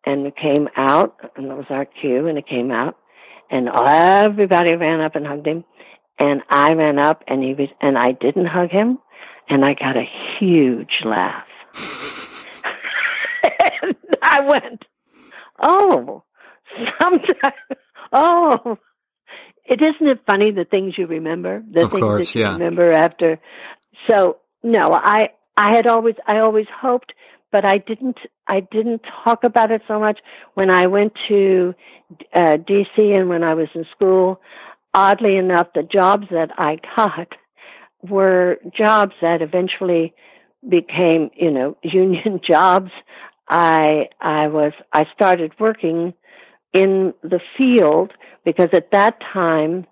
and 0.04 0.26
it 0.26 0.34
came 0.36 0.68
out, 0.76 1.14
and 1.36 1.46
it 1.46 1.56
was 1.56 1.66
our 1.70 1.84
cue, 1.84 2.26
and 2.26 2.38
it 2.38 2.48
came 2.48 2.70
out, 2.70 2.96
and 3.50 3.68
everybody 3.68 4.74
ran 4.74 5.00
up 5.00 5.14
and 5.14 5.26
hugged 5.26 5.46
him, 5.46 5.64
and 6.18 6.42
I 6.48 6.72
ran 6.74 6.98
up, 6.98 7.22
and 7.26 7.42
he 7.42 7.54
was, 7.54 7.68
and 7.80 7.96
I 7.96 8.12
didn't 8.12 8.46
hug 8.46 8.70
him, 8.70 8.98
and 9.48 9.64
I 9.64 9.74
got 9.74 9.96
a 9.96 10.08
huge 10.38 11.02
laugh. 11.04 11.46
I 14.22 14.40
went, 14.46 14.84
oh, 15.60 16.22
sometimes, 17.00 17.80
oh, 18.12 18.78
it 19.64 19.80
isn't 19.80 20.08
it 20.08 20.20
funny 20.26 20.50
the 20.50 20.64
things 20.64 20.94
you 20.96 21.06
remember, 21.06 21.62
the 21.70 21.84
of 21.84 21.90
things 21.90 22.02
course, 22.02 22.28
that 22.32 22.38
you 22.38 22.44
yeah. 22.44 22.52
remember 22.52 22.92
after. 22.92 23.38
So 24.08 24.38
no, 24.62 24.90
I 24.92 25.30
I 25.56 25.74
had 25.74 25.86
always 25.86 26.16
I 26.26 26.38
always 26.38 26.66
hoped, 26.80 27.12
but 27.52 27.64
I 27.64 27.78
didn't 27.78 28.18
I 28.46 28.60
didn't 28.60 29.02
talk 29.24 29.44
about 29.44 29.70
it 29.70 29.82
so 29.86 30.00
much 30.00 30.18
when 30.54 30.70
I 30.70 30.86
went 30.86 31.12
to 31.28 31.74
uh, 32.34 32.56
D.C. 32.56 33.12
and 33.12 33.28
when 33.28 33.44
I 33.44 33.54
was 33.54 33.68
in 33.74 33.84
school. 33.94 34.40
Oddly 34.92 35.36
enough, 35.36 35.68
the 35.72 35.84
jobs 35.84 36.26
that 36.32 36.50
I 36.58 36.78
got 36.96 37.28
were 38.02 38.56
jobs 38.76 39.12
that 39.22 39.40
eventually 39.40 40.14
became, 40.68 41.30
you 41.36 41.50
know, 41.50 41.76
union 41.82 42.40
jobs. 42.46 42.90
I 43.50 44.08
I 44.20 44.46
was 44.46 44.72
I 44.92 45.06
started 45.12 45.52
working 45.58 46.14
in 46.72 47.12
the 47.22 47.40
field 47.58 48.12
because 48.44 48.68
at 48.72 48.92
that 48.92 49.20
time 49.32 49.86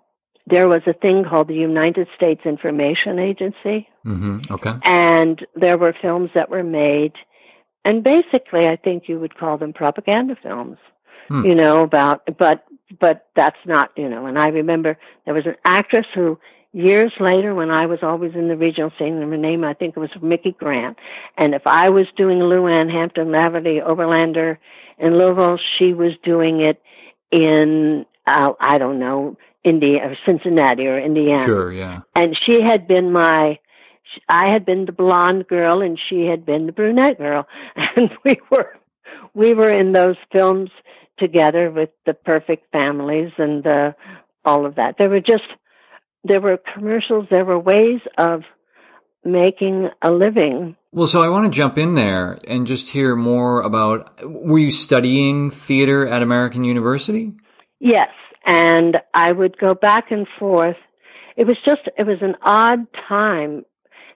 there 0.47 0.67
was 0.67 0.81
a 0.87 0.93
thing 0.93 1.25
called 1.29 1.47
the 1.47 1.53
United 1.53 2.07
States 2.15 2.41
Information 2.45 3.19
Agency. 3.19 3.87
Mm-hmm. 4.05 4.51
Okay. 4.51 4.71
And 4.83 5.45
there 5.55 5.77
were 5.77 5.93
films 6.01 6.31
that 6.33 6.49
were 6.49 6.63
made, 6.63 7.13
and 7.85 8.03
basically, 8.03 8.65
I 8.65 8.77
think 8.77 9.03
you 9.07 9.19
would 9.19 9.37
call 9.37 9.57
them 9.57 9.73
propaganda 9.73 10.35
films. 10.41 10.77
Hmm. 11.27 11.45
You 11.45 11.53
know 11.53 11.83
about, 11.83 12.23
but 12.37 12.65
but 12.99 13.27
that's 13.35 13.59
not 13.65 13.91
you 13.97 14.09
know. 14.09 14.25
And 14.25 14.39
I 14.39 14.47
remember 14.47 14.97
there 15.25 15.33
was 15.33 15.45
an 15.45 15.55
actress 15.65 16.07
who 16.15 16.39
years 16.73 17.11
later, 17.19 17.53
when 17.55 17.71
I 17.71 17.85
was 17.85 17.99
always 18.01 18.33
in 18.35 18.47
the 18.47 18.57
regional 18.57 18.91
scene, 18.97 19.15
and 19.15 19.31
her 19.31 19.37
name 19.37 19.63
I 19.63 19.73
think 19.73 19.95
it 19.95 19.99
was 19.99 20.09
Mickey 20.21 20.55
Grant, 20.57 20.97
and 21.37 21.53
if 21.53 21.63
I 21.65 21.89
was 21.89 22.05
doing 22.17 22.39
Lu 22.39 22.67
Ann 22.67 22.89
Hampton, 22.89 23.27
Laverty, 23.27 23.85
Oberlander 23.85 24.57
in 24.97 25.17
Louisville, 25.17 25.59
she 25.77 25.93
was 25.93 26.11
doing 26.23 26.61
it 26.61 26.81
in 27.31 28.05
uh, 28.25 28.53
I 28.59 28.77
don't 28.77 28.99
know 28.99 29.37
India 29.63 29.99
or 30.03 30.15
Cincinnati 30.27 30.87
or 30.87 30.99
Indiana. 30.99 31.45
Sure, 31.45 31.71
yeah. 31.71 32.01
And 32.15 32.37
she 32.45 32.61
had 32.61 32.87
been 32.87 33.11
my. 33.11 33.59
I 34.27 34.49
had 34.51 34.65
been 34.65 34.85
the 34.85 34.91
blonde 34.91 35.47
girl, 35.47 35.81
and 35.81 35.99
she 36.09 36.25
had 36.25 36.43
been 36.45 36.65
the 36.65 36.71
brunette 36.71 37.19
girl, 37.19 37.47
and 37.75 38.09
we 38.25 38.39
were 38.49 38.73
we 39.33 39.53
were 39.53 39.69
in 39.69 39.91
those 39.91 40.15
films 40.31 40.69
together 41.19 41.69
with 41.69 41.89
the 42.05 42.13
perfect 42.13 42.71
families 42.71 43.31
and 43.37 43.63
the, 43.63 43.93
all 44.45 44.65
of 44.65 44.75
that. 44.75 44.95
There 44.97 45.09
were 45.09 45.19
just 45.19 45.43
there 46.23 46.41
were 46.41 46.59
commercials, 46.73 47.27
there 47.31 47.45
were 47.45 47.59
ways 47.59 48.01
of 48.17 48.41
making 49.23 49.89
a 50.01 50.11
living. 50.11 50.75
Well, 50.91 51.07
so 51.07 51.21
I 51.21 51.29
want 51.29 51.45
to 51.45 51.51
jump 51.51 51.77
in 51.77 51.95
there 51.95 52.39
and 52.47 52.65
just 52.65 52.89
hear 52.89 53.15
more 53.15 53.61
about 53.61 54.11
were 54.23 54.59
you 54.59 54.71
studying 54.71 55.51
theater 55.51 56.07
at 56.07 56.21
American 56.21 56.63
University? 56.63 57.33
Yes, 57.79 58.09
and 58.45 58.99
I 59.13 59.31
would 59.31 59.57
go 59.57 59.73
back 59.73 60.11
and 60.11 60.27
forth. 60.39 60.77
It 61.37 61.45
was 61.47 61.57
just 61.65 61.81
it 61.97 62.05
was 62.05 62.17
an 62.21 62.35
odd 62.41 62.87
time, 63.07 63.63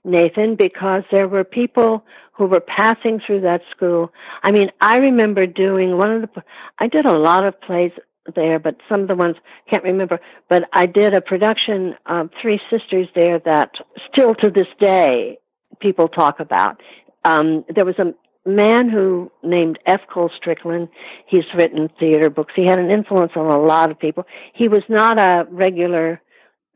Nathan, 0.03 0.55
because 0.55 1.03
there 1.11 1.27
were 1.27 1.43
people 1.43 2.03
who 2.33 2.47
were 2.47 2.61
passing 2.61 3.19
through 3.25 3.41
that 3.41 3.61
school. 3.75 4.11
I 4.41 4.51
mean, 4.51 4.71
I 4.81 4.97
remember 4.97 5.45
doing 5.45 5.97
one 5.97 6.11
of 6.11 6.21
the 6.21 6.43
I 6.79 6.87
did 6.87 7.05
a 7.05 7.17
lot 7.17 7.45
of 7.45 7.61
plays 7.61 7.91
there, 8.35 8.59
but 8.59 8.77
some 8.89 9.01
of 9.01 9.07
the 9.07 9.15
ones 9.15 9.35
can't 9.69 9.83
remember. 9.83 10.19
But 10.49 10.63
I 10.73 10.85
did 10.85 11.13
a 11.13 11.21
production 11.21 11.95
of 12.05 12.29
Three 12.41 12.59
Sisters 12.69 13.07
there 13.15 13.39
that 13.39 13.71
still 14.11 14.33
to 14.35 14.49
this 14.49 14.67
day 14.79 15.39
people 15.81 16.07
talk 16.07 16.39
about. 16.39 16.81
Um, 17.25 17.65
there 17.73 17.85
was 17.85 17.99
a 17.99 18.13
man 18.45 18.89
who 18.89 19.31
named 19.41 19.79
F. 19.85 20.01
Cowles 20.13 20.31
Strickland. 20.37 20.89
He's 21.27 21.45
written 21.55 21.89
theater 21.99 22.29
books. 22.29 22.53
He 22.55 22.65
had 22.65 22.79
an 22.79 22.91
influence 22.91 23.31
on 23.35 23.51
a 23.51 23.59
lot 23.59 23.91
of 23.91 23.99
people. 23.99 24.25
He 24.53 24.67
was 24.67 24.83
not 24.89 25.21
a 25.21 25.45
regular. 25.49 26.21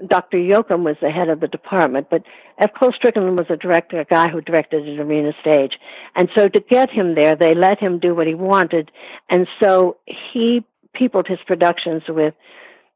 Dr. 0.07 0.37
Yoakum 0.37 0.83
was 0.83 0.95
the 1.01 1.09
head 1.09 1.27
of 1.27 1.39
the 1.39 1.47
department, 1.47 2.07
but 2.11 2.21
F. 2.59 2.69
Cowles 2.79 2.95
Strickland 2.95 3.35
was 3.35 3.47
a 3.49 3.57
director, 3.57 3.99
a 3.99 4.05
guy 4.05 4.29
who 4.29 4.41
directed 4.41 4.87
an 4.87 4.99
arena 4.99 5.31
stage. 5.41 5.73
And 6.15 6.29
so 6.35 6.47
to 6.47 6.59
get 6.59 6.91
him 6.91 7.15
there, 7.15 7.35
they 7.35 7.55
let 7.55 7.79
him 7.79 7.99
do 7.99 8.13
what 8.13 8.27
he 8.27 8.35
wanted. 8.35 8.91
And 9.29 9.47
so 9.61 9.97
he 10.05 10.63
peopled 10.97 11.27
his 11.27 11.39
productions 11.45 12.03
with 12.07 12.33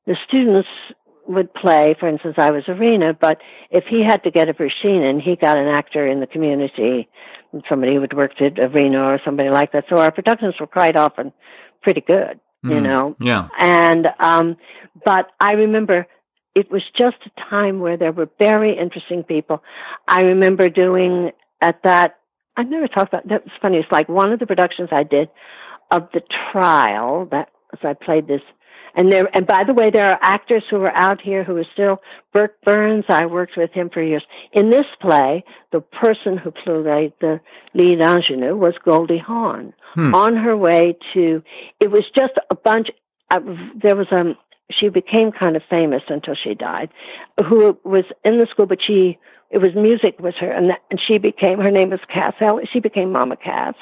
the 0.07 0.15
students 0.27 0.67
would 1.27 1.53
play, 1.53 1.95
for 1.99 2.07
instance, 2.07 2.35
I 2.37 2.51
was 2.51 2.63
Irina, 2.67 3.13
but 3.13 3.39
if 3.69 3.85
he 3.85 4.03
had 4.03 4.23
to 4.23 4.31
get 4.31 4.49
a 4.49 4.53
machine 4.53 5.03
and 5.03 5.21
he 5.21 5.35
got 5.35 5.57
an 5.57 5.67
actor 5.67 6.07
in 6.07 6.19
the 6.19 6.27
community, 6.27 7.07
somebody 7.69 7.95
who 7.95 8.01
had 8.01 8.13
worked 8.13 8.41
at 8.41 8.59
Arena 8.59 9.03
or 9.03 9.19
somebody 9.23 9.49
like 9.49 9.71
that. 9.73 9.85
So 9.89 9.97
our 9.97 10.11
productions 10.11 10.55
were 10.59 10.67
quite 10.67 10.95
often 10.95 11.31
pretty 11.81 12.01
good, 12.01 12.39
mm, 12.65 12.71
you 12.71 12.81
know. 12.81 13.15
Yeah. 13.19 13.49
And 13.59 14.07
um 14.19 14.57
but 15.05 15.27
I 15.39 15.53
remember 15.53 16.07
it 16.55 16.71
was 16.71 16.81
just 16.99 17.17
a 17.25 17.49
time 17.49 17.79
where 17.79 17.97
there 17.97 18.11
were 18.11 18.29
very 18.39 18.77
interesting 18.77 19.23
people. 19.23 19.63
I 20.07 20.23
remember 20.23 20.69
doing 20.69 21.31
at 21.61 21.81
that 21.83 22.17
I 22.57 22.63
never 22.63 22.87
talked 22.87 23.13
about 23.13 23.27
that 23.29 23.43
was 23.43 23.53
funny, 23.61 23.77
it's 23.77 23.91
like 23.91 24.09
one 24.09 24.31
of 24.31 24.39
the 24.39 24.47
productions 24.47 24.89
I 24.91 25.03
did 25.03 25.29
of 25.91 26.07
the 26.13 26.21
trial 26.51 27.27
that 27.31 27.49
so 27.81 27.89
I 27.89 27.93
played 27.93 28.27
this. 28.27 28.41
And 28.93 29.11
there, 29.11 29.29
and 29.33 29.47
by 29.47 29.63
the 29.65 29.73
way, 29.73 29.89
there 29.89 30.07
are 30.07 30.19
actors 30.21 30.63
who 30.69 30.77
are 30.77 30.95
out 30.95 31.21
here 31.21 31.45
who 31.45 31.55
are 31.55 31.65
still, 31.71 32.01
Bert 32.33 32.61
Burns, 32.63 33.05
I 33.07 33.25
worked 33.25 33.55
with 33.55 33.71
him 33.71 33.89
for 33.89 34.03
years. 34.03 34.23
In 34.51 34.69
this 34.69 34.85
play, 34.99 35.45
the 35.71 35.79
person 35.79 36.37
who 36.37 36.51
played 36.51 37.13
the 37.21 37.39
lead 37.73 38.01
ingenue 38.01 38.57
was 38.57 38.73
Goldie 38.83 39.17
Hawn. 39.17 39.73
Hmm. 39.93 40.13
On 40.13 40.35
her 40.35 40.57
way 40.57 40.97
to, 41.13 41.41
it 41.79 41.89
was 41.89 42.03
just 42.13 42.33
a 42.49 42.55
bunch, 42.55 42.89
uh, 43.29 43.39
there 43.81 43.95
was 43.95 44.07
a, 44.11 44.17
um, 44.17 44.35
she 44.77 44.89
became 44.89 45.31
kind 45.31 45.55
of 45.55 45.61
famous 45.69 46.03
until 46.07 46.35
she 46.35 46.53
died, 46.53 46.89
who 47.49 47.77
was 47.83 48.05
in 48.23 48.39
the 48.39 48.47
school, 48.51 48.65
but 48.65 48.79
she 48.85 49.17
it 49.49 49.57
was 49.57 49.75
music 49.75 50.17
was 50.19 50.33
her, 50.39 50.49
and, 50.49 50.69
that, 50.69 50.79
and 50.89 50.99
she 51.05 51.17
became 51.17 51.59
her 51.59 51.71
name 51.71 51.89
was 51.89 51.99
Cass 52.11 52.33
Elliot. 52.39 52.69
She 52.71 52.79
became 52.79 53.11
Mama 53.11 53.35
Cass. 53.35 53.75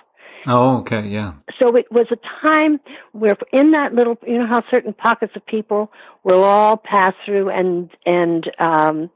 Oh, 0.48 0.78
okay, 0.80 1.08
yeah. 1.08 1.34
So 1.62 1.76
it 1.76 1.92
was 1.92 2.08
a 2.12 2.48
time 2.48 2.80
where, 3.12 3.36
in 3.52 3.72
that 3.72 3.94
little, 3.94 4.18
you 4.26 4.38
know, 4.38 4.48
how 4.48 4.62
certain 4.72 4.94
pockets 4.94 5.34
of 5.36 5.46
people 5.46 5.92
will 6.24 6.44
all 6.44 6.78
pass 6.78 7.14
through 7.26 7.50
and 7.50 7.90
and 8.06 8.50
um, 8.60 9.10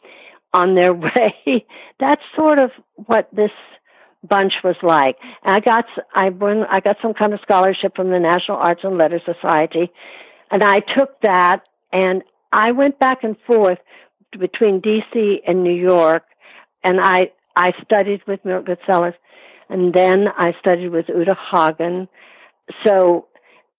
on 0.53 0.75
their 0.75 0.93
way. 0.93 1.65
That's 1.99 2.21
sort 2.35 2.59
of 2.61 2.71
what 2.95 3.29
this 3.33 3.51
bunch 4.27 4.53
was 4.63 4.75
like. 4.81 5.17
And 5.43 5.55
I 5.55 5.59
got 5.59 5.85
I 6.13 6.29
won 6.29 6.65
I 6.69 6.79
got 6.79 6.97
some 7.01 7.13
kind 7.13 7.33
of 7.33 7.39
scholarship 7.41 7.95
from 7.95 8.09
the 8.09 8.19
National 8.19 8.57
Arts 8.57 8.81
and 8.83 8.97
Letters 8.97 9.21
Society, 9.25 9.91
and 10.51 10.63
I 10.63 10.79
took 10.79 11.19
that 11.21 11.67
and 11.91 12.23
I 12.51 12.71
went 12.71 12.99
back 12.99 13.23
and 13.23 13.35
forth 13.47 13.79
between 14.37 14.79
D.C. 14.79 15.41
and 15.45 15.63
New 15.63 15.73
York, 15.73 16.23
and 16.83 16.99
I 17.01 17.31
I 17.55 17.71
studied 17.83 18.21
with 18.27 18.43
Milt 18.45 18.65
Katselas, 18.65 19.13
and 19.73 19.91
then 19.91 20.27
I 20.37 20.53
studied 20.59 20.89
with 20.89 21.07
Uta 21.09 21.35
Hagen. 21.51 22.07
So 22.85 23.27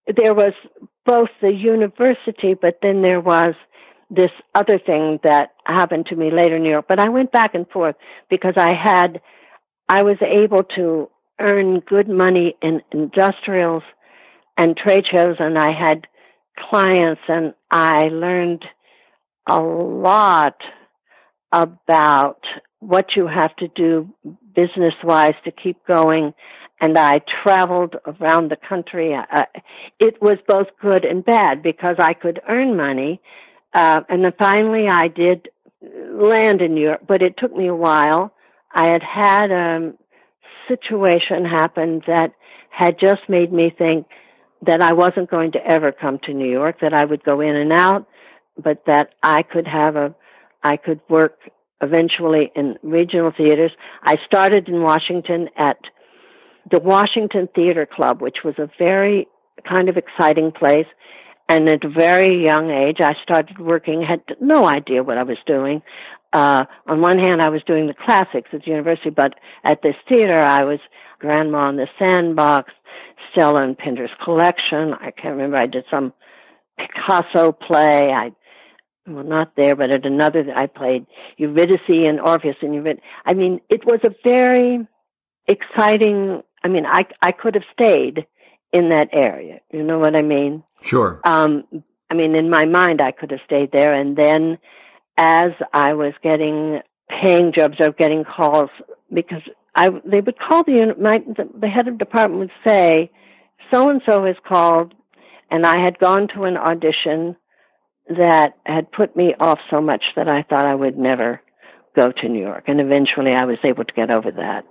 there 0.09 0.35
was 0.35 0.53
both 1.07 1.29
the 1.41 1.53
university, 1.53 2.55
but 2.61 2.81
then 2.83 3.01
there 3.01 3.21
was 3.21 3.55
this 4.11 4.33
other 4.57 4.81
thing 4.85 5.21
that 5.23 5.51
happened 5.65 6.07
to 6.07 6.17
me 6.17 6.33
later 6.33 6.57
in 6.57 6.65
New 6.65 6.71
York. 6.71 6.87
But 6.89 6.99
I 6.99 7.11
went 7.11 7.31
back 7.31 7.55
and 7.55 7.69
forth 7.69 7.95
because 8.29 8.55
I 8.57 8.75
had 8.77 9.21
I 9.89 10.03
was 10.03 10.17
able 10.21 10.65
to 10.75 11.11
earn 11.41 11.79
good 11.81 12.09
money 12.09 12.57
in 12.61 12.83
industrials 12.91 13.85
and 14.59 14.77
trade 14.77 15.05
shows 15.13 15.37
and 15.39 15.57
I 15.57 15.73
had 15.73 16.09
clients 16.71 17.23
and 17.29 17.55
I 17.71 18.05
learned 18.07 18.65
a 19.49 19.61
lot 19.61 20.57
about 21.53 22.41
what 22.81 23.15
you 23.15 23.29
have 23.29 23.55
to 23.57 23.69
do 23.69 24.13
business 24.55 24.95
wise 25.03 25.35
to 25.45 25.51
keep 25.51 25.85
going 25.87 26.35
and 26.81 26.99
I 26.99 27.21
traveled 27.43 27.97
around 28.07 28.51
the 28.51 28.57
country. 28.57 29.15
Uh, 29.15 29.45
it 30.01 30.21
was 30.21 30.37
both 30.47 30.67
good 30.83 31.05
and 31.05 31.25
bad 31.25 31.63
because 31.63 31.97
I 31.99 32.15
could 32.15 32.41
earn 32.49 32.77
money. 32.77 33.21
Uh, 33.73 34.01
and 34.09 34.25
then 34.25 34.33
finally 34.39 34.87
I 34.89 35.09
did 35.09 35.49
land 36.13 36.61
in 36.61 36.77
Europe, 36.77 37.03
but 37.07 37.23
it 37.23 37.37
took 37.39 37.55
me 37.57 37.69
a 37.69 37.75
while 37.75 38.35
I 38.75 38.89
had 38.89 39.03
had 39.03 39.51
a 39.53 39.93
situation 40.69 41.45
happen 41.45 42.03
that 42.07 42.33
had 42.71 42.99
just 42.99 43.23
made 43.29 43.53
me 43.53 43.73
think 43.77 44.07
that 44.67 44.83
I 44.83 44.95
wasn't 44.95 45.31
going 45.31 45.53
to 45.53 45.65
ever 45.65 45.93
come 45.93 46.19
to 46.25 46.35
New 46.35 46.51
York, 46.51 46.81
that 46.81 46.93
I 46.93 47.05
would 47.05 47.23
go 47.23 47.41
in 47.41 47.55
and 47.55 47.73
out, 47.73 48.09
but 48.61 48.83
that 48.87 49.15
I 49.23 49.43
could 49.43 49.69
have 49.69 49.95
a, 49.95 50.15
I 50.63 50.77
could 50.77 51.01
work 51.09 51.39
eventually 51.81 52.51
in 52.55 52.77
regional 52.83 53.33
theaters. 53.37 53.73
I 54.03 54.17
started 54.27 54.69
in 54.69 54.83
Washington 54.83 55.49
at 55.57 55.79
the 56.71 56.81
Washington 56.81 57.49
Theater 57.55 57.87
Club, 57.87 58.23
which 58.23 58.39
was 58.45 58.55
a 58.59 58.71
very 58.79 59.29
kind 59.69 59.89
of 59.89 59.97
exciting 59.97 60.53
place. 60.53 60.87
And 61.47 61.69
at 61.69 61.85
a 61.85 61.91
very 61.91 62.43
young 62.43 62.71
age, 62.71 62.99
I 63.03 63.15
started 63.23 63.59
working, 63.59 64.03
had 64.03 64.23
no 64.41 64.67
idea 64.67 65.03
what 65.03 65.19
I 65.19 65.25
was 65.25 65.37
doing 65.47 65.83
uh, 66.35 66.65
on 66.89 67.01
one 67.01 67.19
hand, 67.19 67.41
I 67.41 67.49
was 67.49 67.63
doing 67.65 67.87
the 67.87 67.95
classics 67.95 68.51
at 68.53 68.65
the 68.65 68.71
university, 68.71 69.11
but 69.11 69.35
at 69.65 69.83
this 69.83 69.95
theater, 70.09 70.37
I 70.37 70.65
was 70.65 70.81
Grandma 71.21 71.69
in 71.71 71.77
the 71.77 71.87
Sandbox, 71.97 72.73
Stella 73.31 73.63
and 73.63 73.79
Pinter's 73.79 74.11
Collection. 74.23 74.95
I 74.95 75.13
can't 75.13 75.37
remember. 75.37 75.57
I 75.57 75.67
did 75.67 75.85
some 75.91 76.13
Picasso 76.77 77.53
play. 77.53 78.13
I 78.13 78.33
well, 79.07 79.25
not 79.25 79.53
there, 79.57 79.77
but 79.77 79.91
at 79.91 80.07
another, 80.07 80.45
I 80.55 80.67
played 80.67 81.07
Eurydice 81.37 81.81
and 81.89 82.21
Orpheus 82.21 82.57
and 82.63 82.75
Eurydice. 82.75 83.03
I 83.27 83.35
mean, 83.35 83.61
it 83.69 83.85
was 83.85 84.01
a 84.05 84.15
very 84.27 84.87
exciting. 85.47 86.43
I 86.63 86.69
mean, 86.69 86.87
I 86.87 87.03
I 87.21 87.33
could 87.33 87.55
have 87.55 87.65
stayed 87.73 88.27
in 88.73 88.89
that 88.91 89.09
area. 89.13 89.61
You 89.73 89.83
know 89.83 89.99
what 89.99 90.17
I 90.17 90.23
mean? 90.23 90.63
Sure. 90.83 91.21
Um, 91.25 91.65
I 92.11 92.15
mean, 92.15 92.35
in 92.35 92.49
my 92.49 92.65
mind, 92.65 93.01
I 93.01 93.13
could 93.13 93.31
have 93.31 93.41
stayed 93.45 93.71
there, 93.73 93.93
and 93.93 94.17
then 94.17 94.59
as 95.17 95.53
I 95.73 95.95
was 95.95 96.15
getting 96.23 96.81
paying 97.09 97.53
jobs 97.53 97.77
or 97.81 97.93
getting 97.93 98.25
calls 98.25 98.71
because 99.13 99.43
I 99.75 99.91
they 100.05 100.21
would 100.21 100.39
call 100.39 100.65
the 100.65 100.95
my 100.99 101.19
the, 101.19 101.49
the 101.61 101.69
head 101.69 101.89
of 101.89 101.99
department 101.99 102.41
would 102.41 102.51
say 102.67 103.11
so 103.73 103.91
and 103.91 104.01
so 104.09 104.25
has 104.25 104.37
called 104.47 104.95
and 105.51 105.67
I 105.67 105.83
had 105.83 105.99
gone 105.99 106.29
to 106.35 106.45
an 106.45 106.57
audition 106.57 107.37
that 108.09 108.55
had 108.65 108.91
put 108.93 109.17
me 109.17 109.35
off 109.41 109.59
so 109.71 109.81
much 109.81 110.03
that 110.17 110.29
I 110.29 110.43
thought 110.43 110.67
I 110.67 110.75
would 110.75 110.99
never 110.99 111.41
go 111.97 112.13
to 112.13 112.29
New 112.29 112.41
York 112.41 112.65
and 112.67 112.81
eventually 112.81 113.33
I 113.33 113.45
was 113.45 113.59
able 113.65 113.85
to 113.85 113.93
get 113.95 114.11
over 114.11 114.31
that. 114.33 114.65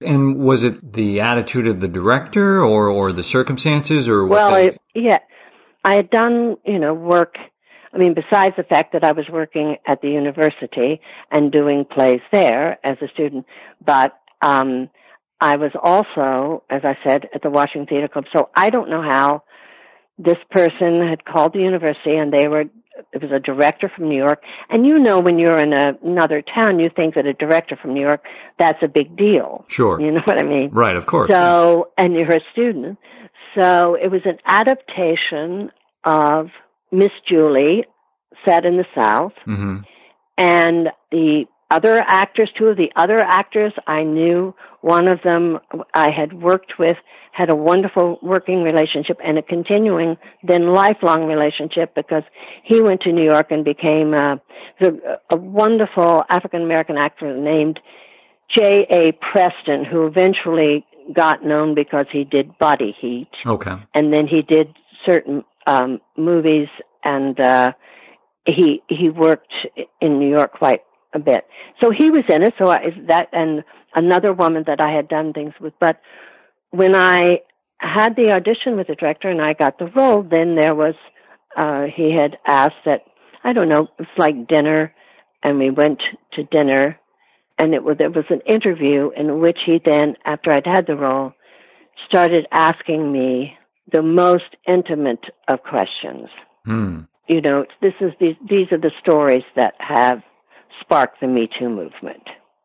And 0.00 0.38
was 0.38 0.62
it 0.62 0.92
the 0.92 1.20
attitude 1.20 1.66
of 1.66 1.80
the 1.80 1.88
director 1.88 2.62
or 2.62 2.88
or 2.88 3.12
the 3.12 3.24
circumstances 3.24 4.08
or 4.08 4.24
well, 4.26 4.70
yeah, 4.94 5.18
I 5.84 5.96
had 5.96 6.08
done 6.10 6.56
you 6.64 6.78
know 6.78 6.94
work 6.94 7.36
I 7.92 7.98
mean, 7.98 8.14
besides 8.14 8.54
the 8.56 8.64
fact 8.64 8.92
that 8.92 9.04
I 9.04 9.12
was 9.12 9.24
working 9.30 9.76
at 9.86 10.02
the 10.02 10.10
university 10.10 11.00
and 11.30 11.50
doing 11.50 11.84
plays 11.84 12.20
there 12.32 12.78
as 12.84 12.98
a 13.00 13.08
student, 13.08 13.46
but 13.84 14.12
um, 14.42 14.90
I 15.40 15.56
was 15.56 15.72
also, 15.82 16.64
as 16.68 16.82
I 16.84 16.96
said, 17.02 17.28
at 17.34 17.42
the 17.42 17.50
Washington 17.50 17.86
Theater 17.86 18.08
Club. 18.08 18.24
So 18.36 18.50
I 18.54 18.70
don't 18.70 18.90
know 18.90 19.02
how 19.02 19.42
this 20.18 20.38
person 20.50 21.06
had 21.06 21.24
called 21.24 21.52
the 21.52 21.60
university 21.60 22.16
and 22.16 22.32
they 22.32 22.48
were 22.48 22.64
it 23.12 23.22
was 23.22 23.30
a 23.30 23.38
director 23.38 23.90
from 23.94 24.08
New 24.08 24.16
York. 24.16 24.42
And 24.68 24.84
you 24.86 24.98
know, 24.98 25.20
when 25.20 25.38
you're 25.38 25.58
in 25.58 25.72
a, 25.72 25.92
another 26.02 26.42
town, 26.42 26.80
you 26.80 26.90
think 26.94 27.14
that 27.14 27.26
a 27.26 27.32
director 27.32 27.76
from 27.80 27.94
New 27.94 28.00
York, 28.00 28.24
that's 28.58 28.82
a 28.82 28.88
big 28.88 29.16
deal. 29.16 29.64
Sure. 29.68 30.00
You 30.00 30.10
know 30.10 30.20
what 30.24 30.38
I 30.38 30.46
mean? 30.46 30.70
Right, 30.70 30.96
of 30.96 31.06
course. 31.06 31.30
So, 31.30 31.90
and 31.96 32.14
you're 32.14 32.32
a 32.32 32.40
student. 32.52 32.98
So 33.54 33.94
it 33.94 34.10
was 34.10 34.22
an 34.24 34.38
adaptation 34.44 35.70
of 36.04 36.48
Miss 36.90 37.10
Julie 37.26 37.84
set 38.44 38.64
in 38.64 38.76
the 38.76 38.86
South. 38.94 39.32
Mm-hmm. 39.46 39.78
And 40.36 40.88
the 41.10 41.46
other 41.70 42.02
actors, 42.06 42.50
two 42.56 42.66
of 42.66 42.76
the 42.76 42.90
other 42.96 43.18
actors 43.18 43.72
I 43.86 44.02
knew, 44.02 44.54
one 44.80 45.06
of 45.06 45.20
them 45.22 45.58
I 45.92 46.10
had 46.10 46.32
worked 46.32 46.78
with, 46.78 46.96
had 47.32 47.50
a 47.50 47.56
wonderful 47.56 48.18
working 48.22 48.62
relationship 48.62 49.18
and 49.22 49.38
a 49.38 49.42
continuing, 49.42 50.16
then 50.42 50.72
lifelong 50.72 51.26
relationship 51.26 51.94
because 51.94 52.22
he 52.64 52.80
went 52.80 53.02
to 53.02 53.12
New 53.12 53.24
York 53.24 53.50
and 53.50 53.64
became 53.64 54.14
a, 54.14 54.40
a 55.30 55.36
wonderful 55.36 56.24
African 56.30 56.62
American 56.62 56.96
actor 56.96 57.36
named 57.36 57.78
J.A. 58.56 59.12
Preston, 59.12 59.84
who 59.84 60.06
eventually 60.06 60.86
got 61.12 61.44
known 61.44 61.74
because 61.74 62.06
he 62.10 62.24
did 62.24 62.56
Body 62.58 62.96
Heat. 62.98 63.28
Okay. 63.46 63.76
And 63.94 64.12
then 64.12 64.26
he 64.26 64.42
did 64.42 64.68
certain 65.06 65.44
um, 65.66 66.00
movies 66.16 66.68
and 67.04 67.38
uh, 67.38 67.72
he 68.46 68.82
he 68.88 69.10
worked 69.10 69.52
in 70.00 70.18
New 70.18 70.28
York 70.28 70.52
quite 70.52 70.82
a 71.14 71.18
bit. 71.18 71.46
So 71.82 71.90
he 71.90 72.10
was 72.10 72.22
in 72.28 72.42
it. 72.42 72.54
So 72.58 72.70
I, 72.70 72.90
that 73.08 73.28
and 73.32 73.64
another 73.94 74.32
woman 74.32 74.64
that 74.66 74.80
I 74.80 74.92
had 74.92 75.08
done 75.08 75.32
things 75.32 75.54
with. 75.60 75.74
But 75.80 76.00
when 76.70 76.94
I 76.94 77.40
had 77.78 78.16
the 78.16 78.32
audition 78.32 78.76
with 78.76 78.88
the 78.88 78.94
director 78.94 79.28
and 79.28 79.40
I 79.40 79.54
got 79.54 79.78
the 79.78 79.90
role, 79.94 80.22
then 80.22 80.56
there 80.56 80.74
was 80.74 80.94
uh, 81.56 81.84
he 81.94 82.12
had 82.12 82.38
asked 82.46 82.84
that 82.84 83.04
I 83.44 83.52
don't 83.52 83.68
know. 83.68 83.88
It's 83.98 84.10
like 84.16 84.48
dinner, 84.48 84.92
and 85.42 85.58
we 85.58 85.70
went 85.70 86.02
to 86.34 86.44
dinner, 86.44 86.98
and 87.58 87.74
it 87.74 87.82
was 87.82 87.96
there 87.98 88.10
was 88.10 88.26
an 88.30 88.40
interview 88.46 89.10
in 89.16 89.40
which 89.40 89.58
he 89.64 89.80
then, 89.84 90.16
after 90.24 90.52
I'd 90.52 90.66
had 90.66 90.86
the 90.86 90.96
role, 90.96 91.32
started 92.08 92.46
asking 92.50 93.10
me 93.10 93.56
the 93.90 94.02
most 94.02 94.56
intimate 94.66 95.24
of 95.48 95.62
questions. 95.62 96.28
Hmm 96.64 97.02
you 97.28 97.42
know, 97.42 97.66
this 97.80 97.92
is 98.00 98.12
these 98.18 98.34
these 98.48 98.72
are 98.72 98.78
the 98.78 98.90
stories 99.00 99.44
that 99.54 99.74
have 99.78 100.22
sparked 100.80 101.20
the 101.20 101.26
Me 101.26 101.48
Too 101.58 101.68
movement. 101.68 102.22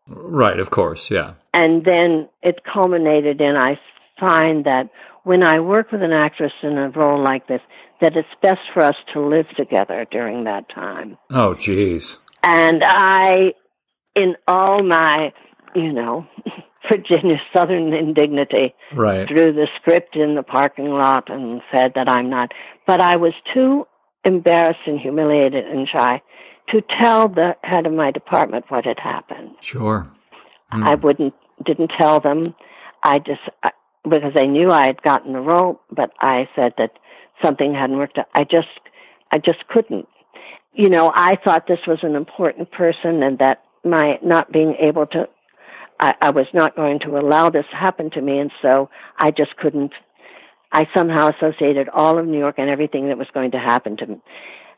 Right, 0.08 0.60
of 0.60 0.70
course, 0.70 1.10
yeah. 1.10 1.34
And 1.54 1.86
then 1.86 2.30
it 2.42 2.60
culminated 2.72 3.40
in 3.40 3.56
I 3.56 3.80
find 4.20 4.66
that 4.66 4.90
when 5.24 5.44
I 5.44 5.60
work 5.60 5.92
with 5.92 6.02
an 6.02 6.12
actress 6.12 6.52
in 6.62 6.78
a 6.78 6.90
role 6.90 7.24
like 7.24 7.48
this, 7.48 7.62
that 8.02 8.18
it's 8.18 8.28
best 8.42 8.60
for 8.74 8.84
us 8.84 8.96
to 9.14 9.22
live 9.22 9.48
together 9.56 10.06
during 10.12 10.44
that 10.44 10.66
time. 10.74 11.18
Oh, 11.32 11.56
jeez. 11.56 12.18
And 12.44 12.84
I, 12.86 13.54
in 14.16 14.36
all 14.48 14.84
my, 14.84 15.32
you 15.74 15.94
know, 15.94 16.28
Virginia 16.92 17.38
Southern 17.56 17.94
indignity, 17.94 18.76
right. 18.94 19.28
threw 19.28 19.54
the 19.54 19.68
script 19.80 20.18
in 20.18 20.36
the 20.36 20.44
parking 20.44 20.90
lot 20.90 21.30
and 21.30 21.62
said 21.72 21.94
that 21.96 22.10
I'm 22.10 22.30
not. 22.30 22.52
But 22.86 23.02
I 23.02 23.16
was 23.16 23.34
too 23.54 23.88
embarrassed 24.26 24.80
and 24.86 25.00
humiliated 25.00 25.66
and 25.66 25.88
shy 25.88 26.22
to 26.70 26.82
tell 27.02 27.28
the 27.28 27.56
head 27.64 27.86
of 27.86 27.94
my 27.94 28.12
department 28.12 28.66
what 28.70 28.86
had 28.86 29.00
happened. 29.00 29.52
Sure. 29.62 30.08
Mm. 30.72 30.88
I 30.88 30.96
wouldn't, 30.96 31.34
didn't 31.66 31.92
tell 32.00 32.20
them. 32.20 32.44
I 33.04 33.20
just, 33.20 33.42
I, 33.62 33.72
because 34.04 34.34
they 34.34 34.48
knew 34.48 34.70
I 34.70 34.86
had 34.86 35.02
gotten 35.02 35.34
the 35.34 35.40
role, 35.40 35.82
but 35.92 36.12
I 36.20 36.48
said 36.56 36.74
that 36.78 36.92
something 37.44 37.74
hadn't 37.74 37.98
worked 37.98 38.18
out. 38.18 38.28
I 38.34 38.44
just, 38.44 38.68
I 39.32 39.38
just 39.38 39.68
couldn't. 39.68 40.08
You 40.74 40.90
know, 40.90 41.12
I 41.14 41.36
thought 41.44 41.68
this 41.68 41.80
was 41.88 42.00
an 42.02 42.16
important 42.16 42.72
person 42.72 43.22
and 43.22 43.38
that 43.40 43.64
my 43.84 44.18
not 44.24 44.52
being 44.52 44.76
able 44.80 45.06
to 45.08 45.28
I, 46.00 46.16
I 46.22 46.30
was 46.32 46.48
not 46.54 46.76
going 46.76 47.00
to 47.02 47.18
allow 47.18 47.50
this 47.50 47.66
to 47.72 47.78
happen 47.78 48.10
to 48.12 48.22
me 48.22 48.40
and 48.40 48.52
so 48.62 48.90
I 49.18 49.32
just 49.32 49.56
couldn't 49.58 49.92
I 50.72 50.88
somehow 50.96 51.30
associated 51.30 51.90
all 51.90 52.18
of 52.18 52.26
New 52.26 52.40
York 52.40 52.56
and 52.58 52.70
everything 52.70 53.10
that 53.10 53.18
was 53.18 53.28
going 53.34 53.52
to 53.52 53.60
happen 53.60 53.96
to 53.98 54.08
me. 54.08 54.22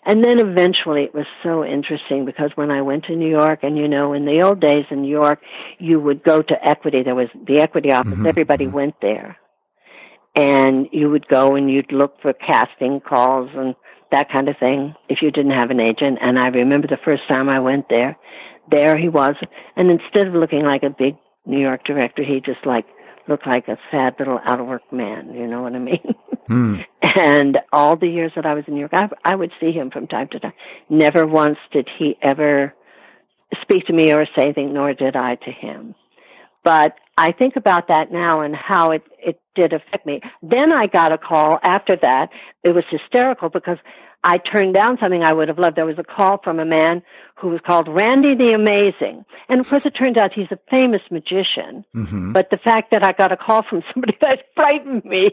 And 0.05 0.23
then 0.23 0.39
eventually 0.39 1.03
it 1.03 1.15
was 1.15 1.25
so 1.41 1.65
interesting 1.65 2.25
because 2.25 2.51
when 2.55 2.69
I 2.69 2.81
went 2.81 3.05
to 3.05 3.15
New 3.15 3.29
York 3.29 3.59
and 3.63 3.77
you 3.77 3.87
know, 3.87 4.13
in 4.13 4.25
the 4.25 4.41
old 4.43 4.59
days 4.59 4.85
in 4.91 5.01
New 5.01 5.09
York, 5.09 5.41
you 5.79 5.99
would 5.99 6.23
go 6.23 6.41
to 6.43 6.67
equity. 6.67 7.01
There 7.01 7.15
was 7.15 7.29
the 7.47 7.59
equity 7.59 7.91
office. 7.91 8.13
Mm-hmm. 8.13 8.27
Everybody 8.27 8.65
mm-hmm. 8.65 8.75
went 8.75 8.95
there. 9.01 9.37
And 10.35 10.87
you 10.91 11.09
would 11.09 11.27
go 11.27 11.55
and 11.55 11.71
you'd 11.71 11.91
look 11.91 12.21
for 12.21 12.33
casting 12.33 12.99
calls 12.99 13.49
and 13.55 13.73
that 14.11 14.29
kind 14.31 14.47
of 14.47 14.57
thing 14.59 14.93
if 15.09 15.21
you 15.21 15.31
didn't 15.31 15.51
have 15.51 15.71
an 15.71 15.79
agent. 15.79 16.19
And 16.21 16.37
I 16.37 16.49
remember 16.49 16.87
the 16.87 16.99
first 17.03 17.23
time 17.27 17.49
I 17.49 17.59
went 17.59 17.89
there, 17.89 18.17
there 18.69 18.97
he 18.97 19.09
was. 19.09 19.35
And 19.75 19.89
instead 19.89 20.27
of 20.27 20.33
looking 20.33 20.63
like 20.63 20.83
a 20.83 20.89
big 20.89 21.15
New 21.45 21.59
York 21.59 21.83
director, 21.83 22.23
he 22.23 22.41
just 22.41 22.65
like 22.65 22.85
looked 23.27 23.47
like 23.47 23.67
a 23.67 23.77
sad 23.91 24.15
little 24.19 24.39
out 24.45 24.59
of 24.59 24.67
work 24.67 24.91
man. 24.91 25.33
You 25.33 25.47
know 25.47 25.61
what 25.61 25.75
I 25.75 25.79
mean? 25.79 26.15
Mm. 26.47 26.85
and 27.01 27.57
all 27.73 27.95
the 27.95 28.07
years 28.07 28.31
that 28.35 28.45
I 28.45 28.53
was 28.53 28.65
in 28.67 28.75
New 28.75 28.81
York, 28.81 28.91
I, 28.93 29.09
I 29.23 29.35
would 29.35 29.51
see 29.59 29.71
him 29.71 29.89
from 29.89 30.05
time 30.05 30.27
to 30.27 30.39
time. 30.39 30.53
Never 30.89 31.25
once 31.25 31.57
did 31.71 31.89
he 31.97 32.15
ever 32.21 32.75
speak 33.63 33.87
to 33.87 33.93
me 33.93 34.13
or 34.13 34.27
say 34.37 34.43
anything, 34.43 34.71
nor 34.71 34.93
did 34.93 35.15
I 35.15 35.37
to 35.37 35.51
him. 35.51 35.95
But 36.65 36.95
I 37.17 37.31
think 37.31 37.55
about 37.55 37.87
that 37.87 38.11
now 38.11 38.41
and 38.41 38.55
how 38.55 38.91
it, 38.91 39.03
it 39.19 39.39
did 39.55 39.71
affect 39.71 40.05
me. 40.05 40.19
Then 40.41 40.73
I 40.73 40.87
got 40.87 41.13
a 41.13 41.17
call 41.17 41.59
after 41.63 41.95
that. 42.01 42.29
It 42.63 42.75
was 42.75 42.83
hysterical 42.89 43.49
because 43.49 43.77
I 44.23 44.37
turned 44.37 44.73
down 44.73 44.97
something 44.99 45.21
I 45.23 45.33
would 45.33 45.47
have 45.47 45.59
loved. 45.59 45.77
There 45.77 45.85
was 45.85 45.99
a 45.99 46.03
call 46.03 46.39
from 46.43 46.59
a 46.59 46.65
man 46.65 47.03
who 47.35 47.49
was 47.49 47.59
called 47.65 47.87
Randi 47.87 48.33
the 48.35 48.53
Amazing. 48.53 49.23
And 49.47 49.59
of 49.59 49.69
course 49.69 49.85
it 49.85 49.91
turns 49.91 50.17
out 50.17 50.33
he's 50.33 50.51
a 50.51 50.59
famous 50.75 51.01
magician. 51.11 51.85
Mm-hmm. 51.95 52.33
But 52.33 52.49
the 52.49 52.57
fact 52.57 52.91
that 52.91 53.03
I 53.03 53.11
got 53.11 53.31
a 53.31 53.37
call 53.37 53.61
from 53.69 53.83
somebody 53.93 54.17
that 54.21 54.41
frightened 54.55 55.05
me. 55.05 55.27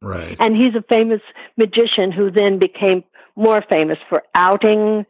Right. 0.00 0.36
And 0.38 0.56
he's 0.56 0.76
a 0.76 0.84
famous 0.88 1.20
magician 1.56 2.12
who 2.12 2.30
then 2.30 2.60
became 2.60 3.02
more 3.34 3.64
famous 3.68 3.98
for 4.08 4.22
outing 4.34 5.04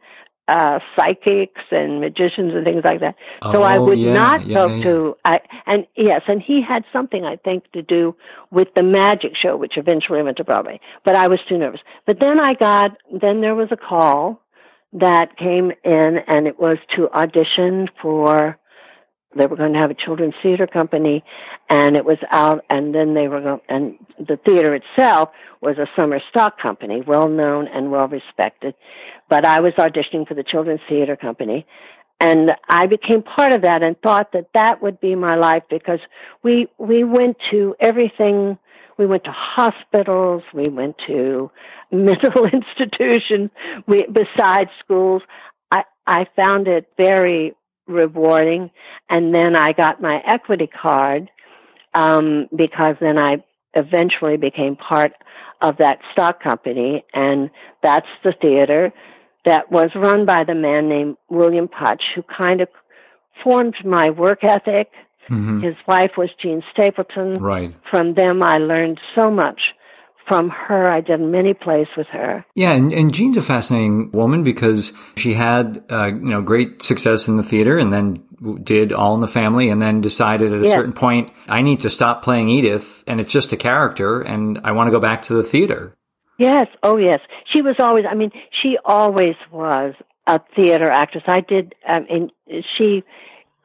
uh, 0.49 0.79
psychics 0.95 1.61
and 1.71 2.01
magicians 2.01 2.53
and 2.55 2.65
things 2.65 2.81
like 2.83 2.99
that. 3.01 3.15
Oh, 3.41 3.53
so 3.53 3.63
I 3.63 3.77
oh, 3.77 3.85
would 3.85 3.99
yeah, 3.99 4.13
not 4.13 4.45
yeah, 4.45 4.55
go 4.55 4.67
yeah. 4.67 4.83
to, 4.83 5.17
I, 5.23 5.39
and 5.65 5.87
yes, 5.95 6.21
and 6.27 6.41
he 6.41 6.61
had 6.61 6.83
something 6.91 7.23
I 7.23 7.35
think 7.37 7.71
to 7.73 7.81
do 7.81 8.15
with 8.51 8.67
the 8.75 8.83
magic 8.83 9.35
show, 9.35 9.55
which 9.55 9.77
eventually 9.77 10.21
went 10.23 10.37
to 10.37 10.43
Broadway, 10.43 10.79
but 11.05 11.15
I 11.15 11.27
was 11.27 11.39
too 11.47 11.57
nervous. 11.57 11.81
But 12.05 12.19
then 12.19 12.39
I 12.39 12.53
got, 12.53 12.97
then 13.21 13.41
there 13.41 13.55
was 13.55 13.69
a 13.71 13.77
call 13.77 14.41
that 14.93 15.37
came 15.37 15.71
in 15.83 16.17
and 16.27 16.47
it 16.47 16.59
was 16.59 16.77
to 16.95 17.09
audition 17.11 17.87
for 18.01 18.57
they 19.35 19.45
were 19.45 19.55
going 19.55 19.73
to 19.73 19.79
have 19.79 19.91
a 19.91 19.95
children's 19.95 20.33
theater 20.41 20.65
company 20.67 21.23
and 21.69 21.95
it 21.95 22.03
was 22.03 22.17
out 22.31 22.65
and 22.69 22.95
then 22.95 23.13
they 23.13 23.27
were 23.27 23.41
going 23.41 23.61
and 23.69 23.95
the 24.17 24.37
theater 24.45 24.73
itself 24.75 25.29
was 25.61 25.77
a 25.77 25.87
summer 25.99 26.19
stock 26.29 26.59
company 26.59 27.01
well 27.05 27.29
known 27.29 27.67
and 27.67 27.91
well 27.91 28.07
respected 28.07 28.73
but 29.29 29.45
i 29.45 29.59
was 29.59 29.73
auditioning 29.77 30.27
for 30.27 30.33
the 30.33 30.43
children's 30.43 30.81
theater 30.89 31.15
company 31.15 31.65
and 32.19 32.53
i 32.67 32.85
became 32.87 33.21
part 33.21 33.53
of 33.53 33.61
that 33.61 33.83
and 33.83 33.99
thought 34.01 34.31
that 34.33 34.47
that 34.53 34.81
would 34.81 34.99
be 34.99 35.15
my 35.15 35.35
life 35.35 35.63
because 35.69 35.99
we 36.43 36.67
we 36.77 37.03
went 37.03 37.37
to 37.51 37.75
everything. 37.79 38.57
We 38.97 39.05
went 39.05 39.23
to 39.25 39.31
hospitals 39.31 40.43
we 40.53 40.65
went 40.69 40.97
to 41.07 41.51
mental 41.91 42.45
institutions 42.45 43.49
we 43.87 44.05
besides 44.11 44.69
schools. 44.83 45.21
I 45.71 45.83
i 46.05 46.27
found 46.35 46.67
it 46.67 46.87
very 46.97 47.55
rewarding. 47.89 48.71
And 49.09 49.33
then 49.33 49.55
I 49.55 49.71
got 49.71 50.01
my 50.01 50.21
equity 50.25 50.67
card 50.67 51.29
um, 51.93 52.47
because 52.55 52.95
then 53.01 53.17
I 53.17 53.43
eventually 53.73 54.37
became 54.37 54.75
part 54.75 55.13
of 55.61 55.77
that 55.77 55.99
stock 56.13 56.41
company, 56.41 57.03
and 57.13 57.49
that's 57.83 58.07
the 58.23 58.33
theater 58.41 58.93
that 59.45 59.71
was 59.71 59.89
run 59.95 60.25
by 60.25 60.43
the 60.45 60.55
man 60.55 60.87
named 60.87 61.17
William 61.29 61.67
Putch, 61.67 62.01
who 62.15 62.23
kind 62.23 62.61
of 62.61 62.69
formed 63.43 63.75
my 63.83 64.09
work 64.09 64.43
ethic. 64.43 64.89
Mm-hmm. 65.29 65.61
His 65.61 65.75
wife 65.87 66.11
was 66.17 66.29
Jean 66.41 66.63
Stapleton. 66.71 67.33
Right. 67.33 67.73
From 67.89 68.13
them, 68.13 68.41
I 68.41 68.57
learned 68.57 68.99
so 69.17 69.29
much 69.29 69.59
from 70.29 70.49
her. 70.49 70.89
I 70.89 71.01
did 71.01 71.19
many 71.19 71.53
plays 71.53 71.87
with 71.97 72.07
her. 72.07 72.45
Yeah, 72.55 72.71
and, 72.71 72.93
and 72.93 73.13
Jean's 73.13 73.35
a 73.35 73.41
fascinating 73.41 74.11
woman 74.11 74.43
because 74.43 74.93
she 75.17 75.33
had 75.33 75.83
uh, 75.91 76.05
you 76.05 76.29
know 76.29 76.41
great 76.41 76.81
success 76.83 77.27
in 77.27 77.35
the 77.35 77.43
theater, 77.43 77.77
and 77.77 77.91
then 77.91 78.23
did 78.63 78.93
All 78.93 79.15
in 79.15 79.21
the 79.21 79.27
Family, 79.27 79.69
and 79.69 79.81
then 79.81 79.99
decided 79.99 80.53
at 80.53 80.63
a 80.63 80.69
certain 80.69 80.93
point 80.93 81.31
I 81.47 81.61
need 81.61 81.81
to 81.81 81.89
stop 81.89 82.23
playing 82.23 82.47
Edith, 82.47 83.03
and 83.07 83.19
it's 83.19 83.33
just 83.33 83.51
a 83.51 83.57
character, 83.57 84.21
and 84.21 84.61
I 84.63 84.71
want 84.71 84.87
to 84.87 84.91
go 84.91 84.99
back 84.99 85.23
to 85.23 85.33
the 85.33 85.43
theater. 85.43 85.95
Yes, 86.37 86.67
oh 86.83 86.95
yes, 86.95 87.19
she 87.51 87.61
was 87.61 87.75
always. 87.79 88.05
I 88.09 88.15
mean, 88.15 88.31
she 88.61 88.77
always 88.85 89.35
was 89.51 89.95
a 90.27 90.39
theater 90.55 90.89
actress. 90.89 91.23
I 91.27 91.41
did. 91.41 91.75
Um, 91.87 92.05
and 92.09 92.31
she. 92.77 93.03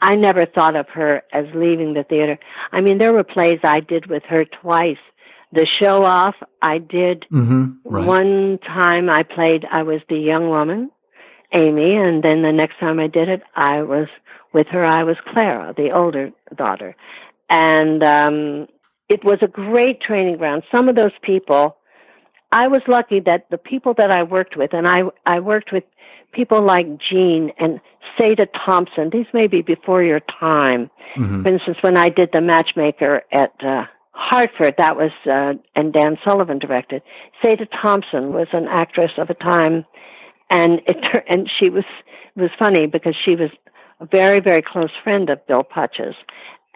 I 0.00 0.16
never 0.16 0.44
thought 0.44 0.76
of 0.76 0.86
her 0.90 1.22
as 1.32 1.46
leaving 1.54 1.94
the 1.94 2.04
theater. 2.04 2.38
I 2.72 2.82
mean, 2.82 2.98
there 2.98 3.14
were 3.14 3.24
plays 3.24 3.60
I 3.62 3.80
did 3.80 4.06
with 4.06 4.22
her 4.24 4.44
twice 4.44 4.98
the 5.54 5.66
show 5.80 6.04
off 6.04 6.34
I 6.60 6.78
did 6.78 7.24
mm-hmm, 7.32 7.72
right. 7.84 8.06
one 8.06 8.58
time 8.58 9.08
I 9.08 9.22
played 9.22 9.64
I 9.70 9.82
was 9.82 10.00
the 10.08 10.18
young 10.18 10.48
woman, 10.48 10.90
Amy, 11.52 11.96
and 11.96 12.22
then 12.22 12.42
the 12.42 12.52
next 12.52 12.78
time 12.80 12.98
I 12.98 13.06
did 13.06 13.28
it 13.28 13.42
I 13.54 13.82
was 13.82 14.08
with 14.52 14.66
her 14.68 14.84
I 14.84 15.04
was 15.04 15.16
Clara, 15.32 15.74
the 15.76 15.90
older 15.90 16.30
daughter. 16.56 16.96
And 17.48 18.02
um 18.02 18.66
it 19.08 19.22
was 19.24 19.38
a 19.42 19.48
great 19.48 20.00
training 20.00 20.38
ground. 20.38 20.62
Some 20.74 20.88
of 20.88 20.96
those 20.96 21.16
people 21.22 21.76
I 22.50 22.68
was 22.68 22.82
lucky 22.86 23.20
that 23.20 23.46
the 23.50 23.58
people 23.58 23.94
that 23.98 24.10
I 24.10 24.22
worked 24.22 24.56
with 24.56 24.74
and 24.74 24.86
I 24.86 25.00
I 25.26 25.40
worked 25.40 25.72
with 25.72 25.84
people 26.32 26.62
like 26.62 26.86
Jean 26.98 27.52
and 27.58 27.80
Sada 28.18 28.46
Thompson. 28.66 29.10
These 29.10 29.26
may 29.32 29.46
be 29.46 29.62
before 29.62 30.02
your 30.02 30.20
time. 30.40 30.90
Mm-hmm. 31.16 31.42
For 31.42 31.48
instance, 31.48 31.78
when 31.80 31.96
I 31.96 32.08
did 32.08 32.30
the 32.32 32.40
matchmaker 32.40 33.22
at 33.32 33.52
uh, 33.64 33.84
Hartford, 34.14 34.76
that 34.78 34.96
was, 34.96 35.10
uh, 35.26 35.54
and 35.74 35.92
Dan 35.92 36.16
Sullivan 36.24 36.60
directed. 36.60 37.02
Sada 37.42 37.66
Thompson 37.66 38.32
was 38.32 38.46
an 38.52 38.66
actress 38.68 39.10
of 39.18 39.28
a 39.28 39.34
time, 39.34 39.84
and 40.50 40.80
it, 40.86 40.96
and 41.28 41.50
she 41.58 41.68
was, 41.68 41.84
it 42.36 42.40
was 42.40 42.50
funny 42.58 42.86
because 42.86 43.16
she 43.24 43.34
was 43.34 43.50
a 44.00 44.06
very, 44.06 44.38
very 44.40 44.62
close 44.62 44.90
friend 45.02 45.30
of 45.30 45.44
Bill 45.46 45.64
Putch's. 45.64 46.14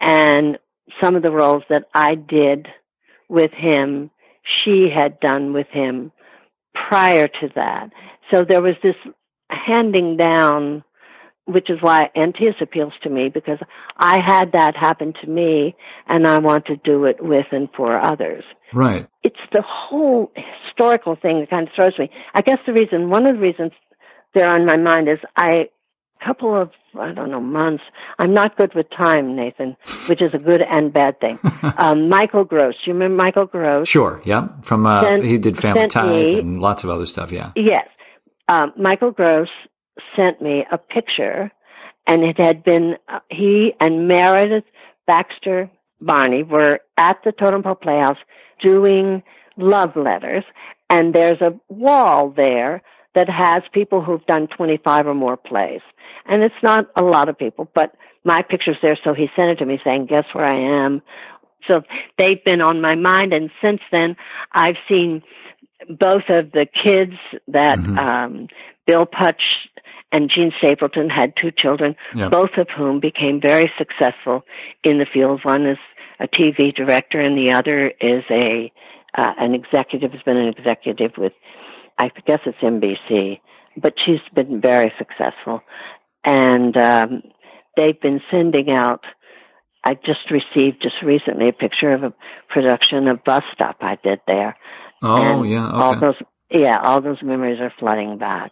And 0.01 0.57
some 1.01 1.15
of 1.15 1.23
the 1.23 1.31
roles 1.31 1.63
that 1.69 1.83
I 1.93 2.15
did 2.15 2.67
with 3.29 3.51
him, 3.51 4.11
she 4.63 4.89
had 4.93 5.19
done 5.21 5.53
with 5.53 5.67
him 5.71 6.11
prior 6.89 7.27
to 7.27 7.49
that. 7.55 7.89
So 8.31 8.43
there 8.43 8.61
was 8.61 8.75
this 8.83 8.95
handing 9.49 10.17
down 10.17 10.83
which 11.49 11.69
is 11.69 11.79
why 11.81 12.09
Antæus 12.15 12.61
appeals 12.61 12.93
to 13.01 13.09
me 13.09 13.29
because 13.29 13.57
I 13.97 14.21
had 14.23 14.51
that 14.51 14.75
happen 14.75 15.13
to 15.21 15.27
me 15.27 15.75
and 16.07 16.27
I 16.27 16.37
want 16.37 16.65
to 16.67 16.75
do 16.77 17.05
it 17.05 17.17
with 17.23 17.47
and 17.51 17.67
for 17.75 17.99
others. 17.99 18.43
Right. 18.71 19.07
It's 19.23 19.35
the 19.51 19.63
whole 19.65 20.31
historical 20.35 21.15
thing 21.15 21.39
that 21.39 21.49
kind 21.49 21.67
of 21.67 21.73
throws 21.75 21.97
me. 21.97 22.11
I 22.35 22.41
guess 22.41 22.59
the 22.65 22.73
reason, 22.73 23.09
one 23.09 23.25
of 23.25 23.33
the 23.33 23.41
reasons 23.41 23.71
they're 24.35 24.53
on 24.53 24.65
my 24.65 24.77
mind 24.77 25.09
is 25.09 25.17
I, 25.35 25.69
a 26.21 26.25
couple 26.25 26.59
of, 26.59 26.69
I 26.99 27.13
don't 27.13 27.31
know, 27.31 27.41
months, 27.41 27.83
I'm 28.19 28.33
not 28.33 28.55
good 28.55 28.75
with 28.75 28.85
time, 28.95 29.35
Nathan, 29.35 29.75
which 30.07 30.21
is 30.21 30.35
a 30.35 30.37
good 30.37 30.61
and 30.61 30.93
bad 30.93 31.19
thing. 31.19 31.39
um, 31.77 32.09
Michael 32.09 32.43
Gross, 32.43 32.75
you 32.85 32.93
remember 32.93 33.23
Michael 33.23 33.47
Gross? 33.47 33.89
Sure, 33.89 34.21
yeah. 34.23 34.49
From, 34.61 34.85
uh, 34.85 35.01
sent, 35.01 35.23
he 35.23 35.39
did 35.39 35.57
Family 35.57 35.87
Ties 35.87 36.37
and 36.37 36.61
lots 36.61 36.83
of 36.83 36.91
other 36.91 37.07
stuff, 37.07 37.31
yeah. 37.31 37.53
Yes. 37.55 37.87
Um, 38.47 38.73
Michael 38.77 39.11
Gross 39.11 39.49
sent 40.15 40.41
me 40.41 40.65
a 40.71 40.77
picture, 40.77 41.51
and 42.07 42.23
it 42.23 42.41
had 42.41 42.63
been 42.63 42.95
uh, 43.07 43.19
he 43.29 43.73
and 43.79 44.07
Meredith 44.07 44.65
Baxter 45.07 45.69
Birney 46.01 46.43
were 46.43 46.79
at 46.97 47.17
the 47.23 47.31
Totem 47.31 47.63
Pole 47.63 47.75
Playhouse 47.75 48.17
doing 48.63 49.23
love 49.57 49.95
letters, 49.95 50.43
and 50.89 51.13
there's 51.13 51.41
a 51.41 51.59
wall 51.67 52.33
there 52.35 52.81
that 53.15 53.29
has 53.29 53.63
people 53.73 54.01
who've 54.01 54.25
done 54.25 54.47
25 54.55 55.07
or 55.07 55.13
more 55.13 55.37
plays. 55.37 55.81
And 56.25 56.43
it's 56.43 56.53
not 56.61 56.87
a 56.95 57.01
lot 57.01 57.27
of 57.27 57.37
people, 57.37 57.69
but 57.73 57.95
my 58.23 58.43
picture's 58.47 58.77
there, 58.81 58.97
so 59.03 59.13
he 59.13 59.27
sent 59.35 59.49
it 59.49 59.55
to 59.55 59.65
me 59.65 59.79
saying, 59.83 60.05
guess 60.05 60.25
where 60.33 60.45
I 60.45 60.85
am? 60.85 61.01
So 61.67 61.81
they've 62.17 62.43
been 62.43 62.61
on 62.61 62.81
my 62.81 62.95
mind, 62.95 63.33
and 63.33 63.49
since 63.63 63.81
then, 63.91 64.15
I've 64.51 64.77
seen 64.87 65.23
both 65.87 66.23
of 66.29 66.51
the 66.51 66.65
kids 66.65 67.13
that 67.47 67.77
mm-hmm. 67.77 67.97
um, 67.97 68.47
Bill 68.85 69.05
Putch 69.05 69.41
and 70.11 70.31
Jean 70.33 70.51
Stapleton 70.57 71.09
had 71.09 71.33
two 71.39 71.51
children, 71.51 71.95
yep. 72.15 72.31
both 72.31 72.51
of 72.57 72.67
whom 72.75 72.99
became 72.99 73.39
very 73.41 73.71
successful 73.77 74.43
in 74.83 74.97
the 74.97 75.05
field. 75.05 75.41
One 75.43 75.65
is 75.65 75.77
a 76.19 76.27
TV 76.27 76.73
director, 76.73 77.19
and 77.19 77.37
the 77.37 77.53
other 77.55 77.87
is 77.87 78.23
a 78.29 78.71
uh, 79.15 79.33
an 79.37 79.53
executive. 79.53 80.11
Has 80.11 80.21
been 80.23 80.37
an 80.37 80.49
executive 80.49 81.11
with, 81.17 81.33
I 81.97 82.11
guess 82.25 82.39
it's 82.45 82.57
NBC, 82.57 83.39
but 83.77 83.93
she's 84.03 84.19
been 84.33 84.61
very 84.61 84.91
successful. 84.97 85.61
And 86.25 86.75
um, 86.75 87.21
they've 87.77 87.99
been 87.99 88.21
sending 88.31 88.69
out. 88.69 89.03
I 89.83 89.93
just 89.93 90.29
received 90.29 90.81
just 90.81 91.01
recently 91.01 91.47
a 91.49 91.53
picture 91.53 91.93
of 91.93 92.03
a 92.03 92.13
production 92.49 93.07
of 93.07 93.23
Bus 93.23 93.43
Stop 93.53 93.77
I 93.79 93.97
did 94.03 94.19
there. 94.27 94.57
Oh 95.01 95.15
And 95.15 95.49
yeah, 95.49 95.67
okay. 95.67 95.77
all 95.77 95.99
those 95.99 96.15
yeah 96.51 96.77
all 96.83 96.99
those 96.99 97.21
memories 97.21 97.59
are 97.61 97.71
flooding 97.79 98.17
back 98.17 98.51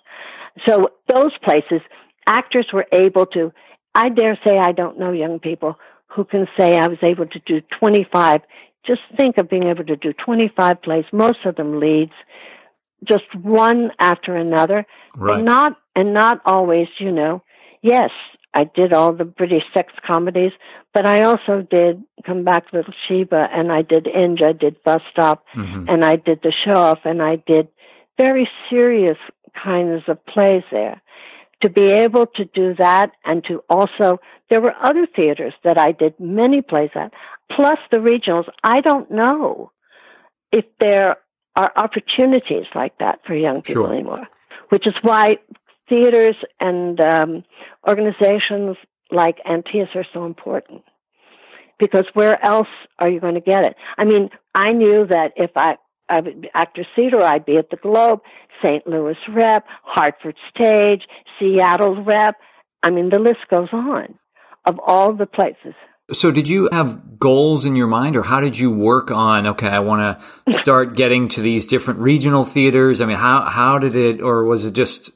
so 0.66 0.88
those 1.14 1.32
places 1.44 1.82
actors 2.26 2.68
were 2.74 2.86
able 2.92 3.26
to 3.26 3.52
i 3.96 4.10
dare 4.10 4.38
say 4.46 4.58
i 4.58 4.72
don't 4.72 5.00
know 5.00 5.12
young 5.12 5.40
people 5.40 5.78
who 6.08 6.24
can 6.24 6.48
say 6.58 6.78
i 6.78 6.88
was 6.88 6.98
able 7.04 7.26
to 7.28 7.40
do 7.46 7.62
25 7.80 8.42
just 8.86 9.02
think 9.18 9.38
of 9.38 9.50
being 9.50 9.64
able 9.68 9.84
to 9.84 9.96
do 9.96 10.14
25 10.14 10.82
plays 10.82 11.06
most 11.12 11.40
of 11.46 11.56
them 11.56 11.80
leads 11.80 12.14
just 13.08 13.24
one 13.42 13.92
after 14.00 14.36
another 14.36 14.86
right. 15.16 15.36
and 15.38 15.46
not 15.46 15.78
and 15.96 16.14
not 16.14 16.42
always 16.46 16.88
you 17.00 17.12
know 17.12 17.42
yes 17.82 18.10
i 18.54 18.64
did 18.64 18.92
all 18.94 19.14
the 19.14 19.26
british 19.26 19.64
sex 19.74 19.94
comedies 20.06 20.52
but 20.94 21.06
i 21.06 21.22
also 21.24 21.62
did 21.70 22.02
come 22.26 22.44
back 22.44 22.64
little 22.74 22.94
sheba 23.08 23.48
and 23.54 23.72
i 23.72 23.82
did 23.82 24.08
inge 24.08 24.42
i 24.42 24.52
did 24.52 24.82
bus 24.84 25.02
stop 25.12 25.46
Mhm. 25.56 25.86
and 25.92 26.04
I 26.04 26.16
did 26.16 26.42
the 26.42 26.52
show 26.66 26.78
off 26.78 27.00
and 27.06 27.22
I 27.22 27.38
did 27.48 27.68
very 28.18 28.50
serious 28.70 29.18
kinds 29.64 30.04
of 30.08 30.26
plays 30.26 30.64
there. 30.72 31.02
To 31.64 31.70
be 31.70 31.90
able 31.90 32.28
to 32.36 32.46
do 32.46 32.76
that 32.76 33.12
and 33.26 33.44
to 33.46 33.64
also, 33.70 34.20
there 34.50 34.62
were 34.62 34.76
other 34.80 35.08
theaters 35.16 35.54
that 35.64 35.78
I 35.80 35.92
did 35.92 36.14
many 36.20 36.62
plays 36.62 36.92
at, 36.94 37.14
plus 37.52 37.80
the 37.92 37.98
regionals. 37.98 38.46
I 38.64 38.80
don't 38.80 39.10
know 39.10 39.72
if 40.52 40.66
there 40.80 41.18
are 41.56 41.72
opportunities 41.76 42.66
like 42.76 43.00
that 43.00 43.20
for 43.26 43.34
young 43.34 43.64
people 43.64 43.86
Sure. 43.86 43.94
anymore, 43.94 44.28
which 44.70 44.86
is 44.86 44.94
why 45.02 45.38
theaters 45.90 46.36
and 46.60 47.00
um, 47.02 47.44
organizations 47.88 48.78
like 49.10 49.38
Antaeus 49.46 49.96
are 49.96 50.06
so 50.14 50.26
important 50.26 50.84
because 51.80 52.06
where 52.14 52.44
else 52.46 52.68
are 53.00 53.10
you 53.10 53.20
going 53.20 53.36
to 53.36 53.42
get 53.42 53.66
it? 53.66 53.76
I 53.98 54.06
mean, 54.06 54.30
I 54.54 54.72
knew 54.72 55.06
that 55.08 55.34
if 55.36 55.52
I, 55.56 55.78
I 56.10 56.22
would 56.22 56.50
actor 56.54 56.86
theater, 56.96 57.22
I'd 57.22 57.46
be 57.46 57.58
at 57.58 57.70
the 57.70 57.78
Globe, 57.78 58.22
St. 58.64 58.86
Louis 58.88 59.18
Rep, 59.30 59.66
Hartford 59.84 60.36
Stage, 60.56 61.04
Seattle 61.40 62.04
Rep. 62.04 62.36
I 62.84 62.90
mean, 62.90 63.10
the 63.10 63.20
list 63.20 63.48
goes 63.50 63.70
on 63.72 64.16
of 64.66 64.80
all 64.86 65.14
the 65.14 65.26
places. 65.26 65.74
So, 66.14 66.32
did 66.32 66.48
you 66.48 66.70
have 66.72 67.20
goals 67.20 67.66
in 67.66 67.76
your 67.76 67.88
mind, 67.88 68.16
or 68.16 68.24
how 68.24 68.40
did 68.40 68.58
you 68.58 68.72
work 68.72 69.12
on? 69.12 69.46
Okay, 69.48 69.68
I 69.68 69.80
want 69.80 70.22
to 70.46 70.54
start 70.58 70.96
getting 70.96 71.28
to 71.30 71.42
these 71.42 71.68
different 71.68 72.00
regional 72.00 72.46
theaters. 72.46 73.02
I 73.02 73.06
mean, 73.06 73.18
how 73.18 73.44
how 73.44 73.78
did 73.78 73.96
it, 73.98 74.22
or 74.22 74.46
was 74.46 74.64
it 74.64 74.72
just 74.72 75.12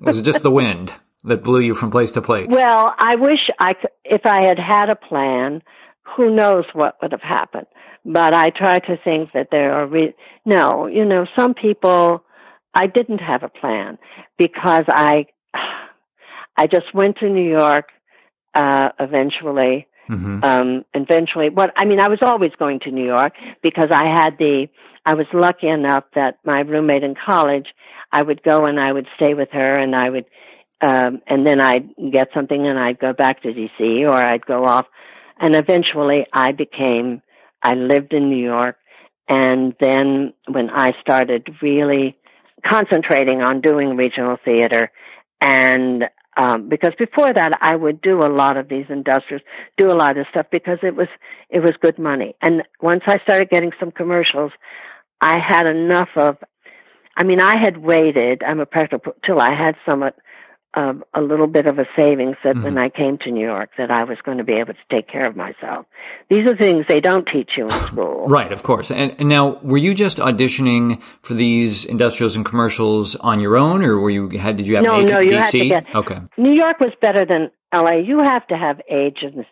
was 0.00 0.18
it 0.18 0.22
just 0.22 0.42
the 0.42 0.50
wind 0.50 0.96
that 1.24 1.44
blew 1.44 1.60
you 1.60 1.74
from 1.74 1.92
place 1.92 2.12
to 2.12 2.22
place? 2.22 2.48
Well, 2.50 2.92
I 2.98 3.14
wish 3.16 3.50
I 3.60 3.74
could, 3.74 3.90
if 4.04 4.26
I 4.26 4.44
had 4.44 4.58
had 4.58 4.90
a 4.90 4.96
plan, 4.96 5.62
who 6.16 6.34
knows 6.34 6.64
what 6.72 6.96
would 7.00 7.12
have 7.12 7.22
happened. 7.22 7.66
But 8.04 8.34
I 8.34 8.50
try 8.50 8.78
to 8.78 8.96
think 9.04 9.30
that 9.32 9.48
there 9.50 9.74
are, 9.74 9.86
re- 9.86 10.14
no, 10.44 10.86
you 10.86 11.04
know, 11.04 11.26
some 11.36 11.54
people, 11.54 12.24
I 12.74 12.86
didn't 12.86 13.20
have 13.20 13.42
a 13.42 13.48
plan 13.48 13.98
because 14.38 14.84
I, 14.88 15.26
I 16.56 16.66
just 16.66 16.92
went 16.92 17.18
to 17.18 17.28
New 17.28 17.48
York, 17.48 17.90
uh, 18.54 18.90
eventually, 18.98 19.86
hmm 20.08 20.40
um, 20.42 20.84
eventually, 20.94 21.48
what 21.48 21.72
I 21.76 21.84
mean, 21.84 22.00
I 22.00 22.08
was 22.08 22.18
always 22.22 22.50
going 22.58 22.80
to 22.80 22.90
New 22.90 23.04
York 23.04 23.34
because 23.62 23.88
I 23.90 24.06
had 24.06 24.36
the. 24.38 24.68
I 25.04 25.14
was 25.14 25.26
lucky 25.32 25.68
enough 25.68 26.04
that 26.14 26.38
my 26.44 26.60
roommate 26.60 27.02
in 27.02 27.14
college, 27.14 27.66
I 28.12 28.22
would 28.22 28.42
go 28.42 28.66
and 28.66 28.78
I 28.78 28.92
would 28.92 29.06
stay 29.16 29.34
with 29.34 29.48
her, 29.52 29.78
and 29.78 29.96
I 29.96 30.10
would, 30.10 30.26
um, 30.80 31.20
and 31.26 31.46
then 31.46 31.60
I'd 31.60 31.88
get 32.12 32.28
something 32.34 32.66
and 32.66 32.78
I'd 32.78 32.98
go 32.98 33.12
back 33.12 33.42
to 33.42 33.52
D.C. 33.52 34.04
or 34.04 34.14
I'd 34.14 34.46
go 34.46 34.64
off, 34.64 34.86
and 35.38 35.56
eventually 35.56 36.26
I 36.32 36.52
became. 36.52 37.22
I 37.62 37.74
lived 37.74 38.12
in 38.12 38.28
New 38.28 38.42
York, 38.42 38.76
and 39.28 39.74
then 39.80 40.34
when 40.48 40.68
I 40.70 40.92
started 41.00 41.48
really 41.62 42.16
concentrating 42.64 43.42
on 43.42 43.60
doing 43.60 43.96
regional 43.96 44.36
theater, 44.44 44.90
and 45.40 46.04
um, 46.36 46.68
because 46.68 46.92
before 46.98 47.32
that 47.32 47.58
I 47.60 47.76
would 47.76 48.00
do 48.00 48.20
a 48.20 48.32
lot 48.32 48.56
of 48.56 48.68
these 48.68 48.86
industrials, 48.88 49.42
do 49.76 49.90
a 49.90 49.94
lot 49.94 50.16
of 50.16 50.26
stuff 50.30 50.46
because 50.50 50.78
it 50.82 50.96
was 50.96 51.08
it 51.50 51.60
was 51.60 51.72
good 51.80 51.98
money. 51.98 52.34
And 52.40 52.62
once 52.80 53.02
I 53.06 53.18
started 53.18 53.50
getting 53.50 53.72
some 53.78 53.90
commercials, 53.90 54.52
I 55.20 55.38
had 55.38 55.66
enough 55.66 56.08
of. 56.16 56.36
I 57.14 57.24
mean, 57.24 57.42
I 57.42 57.58
had 57.62 57.76
waited. 57.76 58.42
I'm 58.42 58.60
a 58.60 58.66
practical 58.66 59.12
till 59.26 59.38
I 59.38 59.54
had 59.54 59.74
somewhat 59.88 60.16
um, 60.74 61.04
a 61.14 61.20
little 61.20 61.46
bit 61.46 61.66
of 61.66 61.78
a 61.78 61.84
savings 61.96 62.36
that 62.44 62.56
when 62.62 62.78
I 62.78 62.88
came 62.88 63.18
to 63.18 63.30
New 63.30 63.44
York 63.44 63.70
that 63.76 63.90
I 63.90 64.04
was 64.04 64.16
going 64.24 64.38
to 64.38 64.44
be 64.44 64.54
able 64.54 64.72
to 64.72 64.78
take 64.90 65.06
care 65.08 65.26
of 65.26 65.36
myself. 65.36 65.84
These 66.30 66.48
are 66.48 66.56
things 66.56 66.86
they 66.88 67.00
don't 67.00 67.28
teach 67.30 67.50
you 67.56 67.64
in 67.64 67.70
school. 67.88 68.26
Right, 68.26 68.50
of 68.52 68.62
course. 68.62 68.90
And, 68.90 69.14
and 69.18 69.28
now, 69.28 69.58
were 69.62 69.76
you 69.76 69.94
just 69.94 70.16
auditioning 70.18 71.02
for 71.22 71.34
these 71.34 71.84
industrials 71.84 72.36
and 72.36 72.44
commercials 72.44 73.16
on 73.16 73.38
your 73.40 73.56
own, 73.56 73.82
or 73.82 73.98
were 74.00 74.10
you 74.10 74.28
had 74.38 74.56
did 74.56 74.66
you 74.66 74.76
have 74.76 74.84
No, 74.84 74.94
an 74.94 75.06
agent 75.06 75.12
no, 75.12 75.20
in 75.20 75.28
you 75.28 75.36
had 75.36 75.50
to 75.50 75.68
get- 75.68 75.84
okay, 75.94 76.18
New 76.38 76.52
York 76.52 76.80
was 76.80 76.92
better 77.02 77.26
than 77.26 77.50
LA. 77.74 77.96
You 77.98 78.20
have 78.20 78.46
to 78.48 78.56
have 78.56 78.80
agents. 78.90 79.48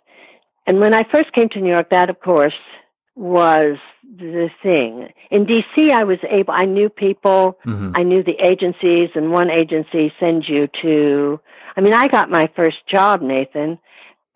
And 0.67 0.79
when 0.81 0.95
I 0.95 1.03
first 1.13 1.33
came 1.35 1.49
to 1.51 1.61
New 1.61 1.71
York, 1.71 1.91
that 1.91 2.09
of 2.11 2.21
course 2.21 2.55
was 3.15 3.77
the 4.03 4.49
thing. 4.63 5.09
In 5.31 5.47
DC, 5.47 5.91
I 5.91 6.05
was 6.05 6.19
able, 6.29 6.53
I 6.53 6.65
knew 6.65 6.89
people, 6.89 7.59
hmm 7.63 7.93
I 7.95 8.03
knew 8.03 8.23
the 8.23 8.39
agencies, 8.45 9.11
and 9.15 9.31
one 9.31 9.51
agency 9.51 10.13
sends 10.21 10.49
you 10.49 10.65
to, 10.83 11.41
I 11.77 11.81
mean, 11.81 11.95
I 11.95 12.09
got 12.09 12.31
my 12.31 12.51
first 12.57 12.79
job, 12.89 13.21
Nathan. 13.23 13.79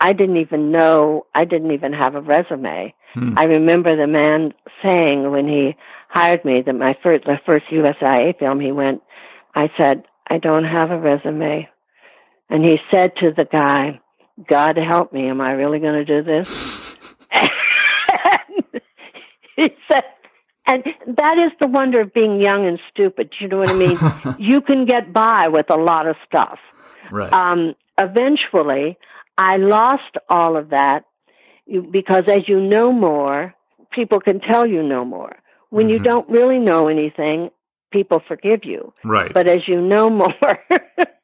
I 0.01 0.13
didn't 0.13 0.39
even 0.39 0.71
know, 0.71 1.27
I 1.35 1.45
didn't 1.45 1.71
even 1.71 1.93
have 1.93 2.15
a 2.15 2.21
resume. 2.21 2.95
Hmm. 3.15 3.35
I 3.37 3.45
remember 3.45 3.97
the 3.97 4.07
man 4.07 4.53
saying 4.87 5.31
when 5.31 5.47
he 5.47 5.77
hired 6.09 6.45
me 6.45 6.63
that 6.67 6.75
my 6.75 6.97
first, 7.03 7.25
the 7.25 7.39
first 7.47 7.67
USIA 7.73 8.39
film 8.39 8.61
he 8.61 8.73
went, 8.73 9.03
I 9.55 9.71
said, 9.79 10.05
I 10.29 10.39
don't 10.39 10.65
have 10.65 10.91
a 10.91 10.99
resume. 10.99 11.69
And 12.51 12.65
he 12.65 12.79
said 12.93 13.13
to 13.17 13.33
the 13.37 13.45
guy, 13.45 14.01
God 14.49 14.77
help 14.77 15.13
me, 15.13 15.29
am 15.29 15.41
I 15.41 15.53
really 15.53 15.79
going 15.79 16.05
to 16.05 16.05
do 16.05 16.23
this? 16.23 16.99
said, 19.91 20.03
and 20.67 20.83
that 21.07 21.37
is 21.41 21.53
the 21.61 21.69
wonder 21.69 22.01
of 22.01 22.13
being 22.15 22.41
young 22.41 22.67
and 22.67 22.79
stupid. 22.91 23.33
You 23.41 23.49
know 23.49 23.59
what 23.59 23.71
I 23.71 23.75
mean? 23.75 23.99
you 24.39 24.61
can 24.61 24.87
get 24.87 25.13
by 25.13 25.49
with 25.49 25.71
a 25.71 25.77
lot 25.77 26.07
of 26.09 26.17
stuff. 26.27 26.59
right, 27.11 27.33
Um, 27.33 27.75
eventually, 27.99 28.99
I 29.37 29.57
lost 29.57 30.17
all 30.29 30.57
of 30.57 30.71
that 30.71 31.05
because 31.91 32.25
as 32.29 32.49
you 32.49 32.61
know 32.61 32.93
more, 32.93 33.55
people 33.93 34.21
can 34.21 34.41
tell 34.41 34.67
you 34.67 34.83
no 34.83 35.05
more. 35.05 35.37
When 35.71 35.89
you 35.89 35.99
Mhm. 35.99 36.05
don't 36.05 36.29
really 36.29 36.59
know 36.59 36.89
anything, 36.89 37.51
people 37.91 38.21
forgive 38.29 38.65
you. 38.65 38.93
right. 39.05 39.33
But 39.33 39.49
as 39.49 39.67
you 39.69 39.81
know 39.81 40.09
more, 40.11 40.35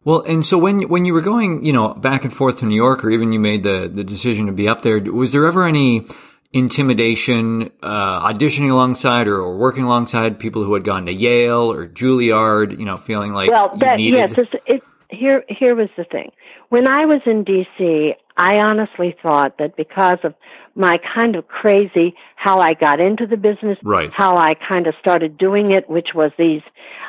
Well, 0.03 0.23
and 0.23 0.45
so 0.47 0.57
when 0.57 0.83
when 0.89 1.05
you 1.05 1.13
were 1.13 1.21
going, 1.21 1.63
you 1.65 1.75
know, 1.75 1.93
back 1.93 2.25
and 2.25 2.33
forth 2.33 2.57
to 2.61 2.67
New 2.67 2.75
York, 2.75 3.05
or 3.05 3.11
even 3.11 3.33
you 3.35 3.39
made 3.39 3.63
the 3.63 3.91
the 3.95 4.03
decision 4.03 4.47
to 4.47 4.53
be 4.53 4.67
up 4.67 4.81
there, 4.83 4.99
was 4.99 5.33
there 5.33 5.45
ever 5.47 5.67
any 5.67 6.07
intimidation 6.53 7.71
uh, 7.83 8.29
auditioning 8.29 8.71
alongside 8.71 9.29
or, 9.29 9.37
or 9.37 9.57
working 9.57 9.85
alongside 9.85 10.39
people 10.39 10.65
who 10.65 10.75
had 10.75 10.85
gone 10.85 11.07
to 11.07 11.13
Yale 11.13 11.71
or 11.73 11.87
Juilliard? 11.87 12.79
You 12.79 12.85
know, 12.85 12.97
feeling 12.97 13.33
like 13.33 13.51
well, 13.51 13.71
you 13.75 13.81
that 13.81 13.97
needed. 13.99 14.35
yes, 14.37 14.49
it, 14.67 14.83
here 15.09 15.45
here 15.49 15.75
was 15.75 15.89
the 15.97 16.05
thing. 16.05 16.31
When 16.69 16.89
I 16.89 17.05
was 17.07 17.21
in 17.27 17.43
D.C., 17.45 18.15
I 18.37 18.61
honestly 18.61 19.17
thought 19.23 19.59
that 19.59 19.77
because 19.77 20.19
of 20.23 20.35
my 20.77 20.97
kind 21.15 21.35
of 21.35 21.49
crazy 21.49 22.15
how 22.37 22.61
I 22.61 22.75
got 22.75 23.01
into 23.01 23.27
the 23.27 23.37
business, 23.37 23.77
Right. 23.83 24.11
how 24.13 24.37
I 24.37 24.55
kind 24.55 24.87
of 24.87 24.95
started 25.01 25.37
doing 25.37 25.73
it, 25.73 25.91
which 25.91 26.11
was 26.15 26.31
these, 26.39 26.63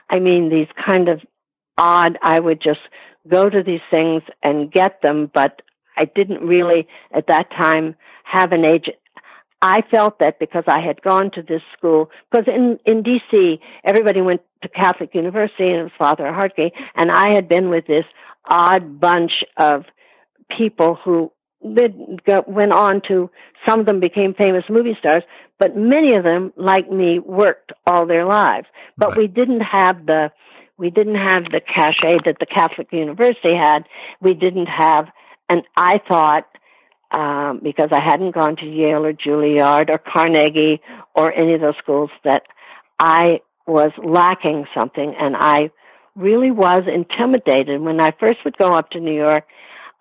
I 0.10 0.20
mean, 0.20 0.50
these 0.50 0.68
kind 0.84 1.08
of 1.10 1.22
odd. 1.78 2.18
I 2.24 2.40
would 2.40 2.60
just 2.60 2.80
go 3.30 3.48
to 3.50 3.62
these 3.64 3.82
things 3.92 4.24
and 4.44 4.72
get 4.72 5.02
them, 5.04 5.30
but 5.32 5.62
I 5.96 6.06
didn't 6.06 6.42
really 6.42 6.88
at 7.14 7.28
that 7.28 7.52
time 7.52 7.96
have 8.24 8.52
an 8.52 8.66
agent. 8.66 8.96
I 9.62 9.84
felt 9.92 10.20
that 10.20 10.40
because 10.40 10.64
I 10.68 10.80
had 10.82 11.02
gone 11.02 11.30
to 11.32 11.42
this 11.44 11.62
school, 11.78 12.10
because 12.32 12.48
in, 12.48 12.80
in 12.86 13.04
DC, 13.04 13.60
everybody 13.84 14.22
went 14.22 14.42
to 14.64 14.70
Catholic 14.70 15.14
University 15.14 15.68
and 15.68 15.78
it 15.78 15.84
was 15.84 15.92
Father 16.00 16.24
Hartke, 16.24 16.72
and 16.96 17.12
I 17.12 17.30
had 17.30 17.48
been 17.48 17.70
with 17.70 17.86
this 17.86 18.06
odd 18.50 19.00
bunch 19.00 19.44
of 19.58 19.86
people 20.58 20.98
who 21.04 21.32
did, 21.76 22.24
go, 22.26 22.44
went 22.48 22.74
on 22.74 23.02
to, 23.08 23.30
some 23.68 23.80
of 23.80 23.86
them 23.86 24.00
became 24.00 24.34
famous 24.34 24.64
movie 24.70 24.98
stars, 25.00 25.24
but 25.60 25.76
many 25.78 26.16
of 26.16 26.24
them, 26.24 26.52
like 26.56 26.92
me, 26.92 27.20
worked 27.20 27.72
all 27.86 28.08
their 28.08 28.26
lives. 28.26 28.66
But 28.98 29.10
Right. 29.10 29.18
we 29.20 29.28
didn't 29.28 29.62
have 29.62 30.08
the, 30.08 30.32
we 30.78 30.90
didn't 30.90 31.16
have 31.16 31.44
the 31.46 31.62
cachet 31.62 32.18
that 32.26 32.38
the 32.40 32.48
Catholic 32.48 32.88
University 32.92 33.56
had. 33.56 33.84
We 34.22 34.34
didn't 34.34 34.66
have, 34.66 35.08
and 35.48 35.62
I 35.78 36.00
thought, 36.10 36.48
um, 37.12 37.60
because 37.64 37.90
I 37.92 38.02
hadn't 38.04 38.36
gone 38.36 38.56
to 38.58 38.66
Yale 38.66 39.06
or 39.06 39.14
Juilliard 39.14 39.90
or 39.90 39.98
Carnegie 39.98 40.82
or 41.16 41.32
any 41.34 41.54
of 41.54 41.62
those 41.62 41.78
schools 41.82 42.10
that 42.24 42.44
I 43.00 43.42
was 43.68 43.92
lacking 44.04 44.66
something 44.78 45.14
and 45.20 45.36
I 45.38 45.72
really 46.16 46.52
was 46.52 46.84
intimidated 46.88 47.82
when 47.82 48.00
I 48.02 48.12
first 48.20 48.38
would 48.46 48.58
go 48.58 48.70
up 48.70 48.92
to 48.92 49.00
New 49.00 49.16
York. 49.16 49.46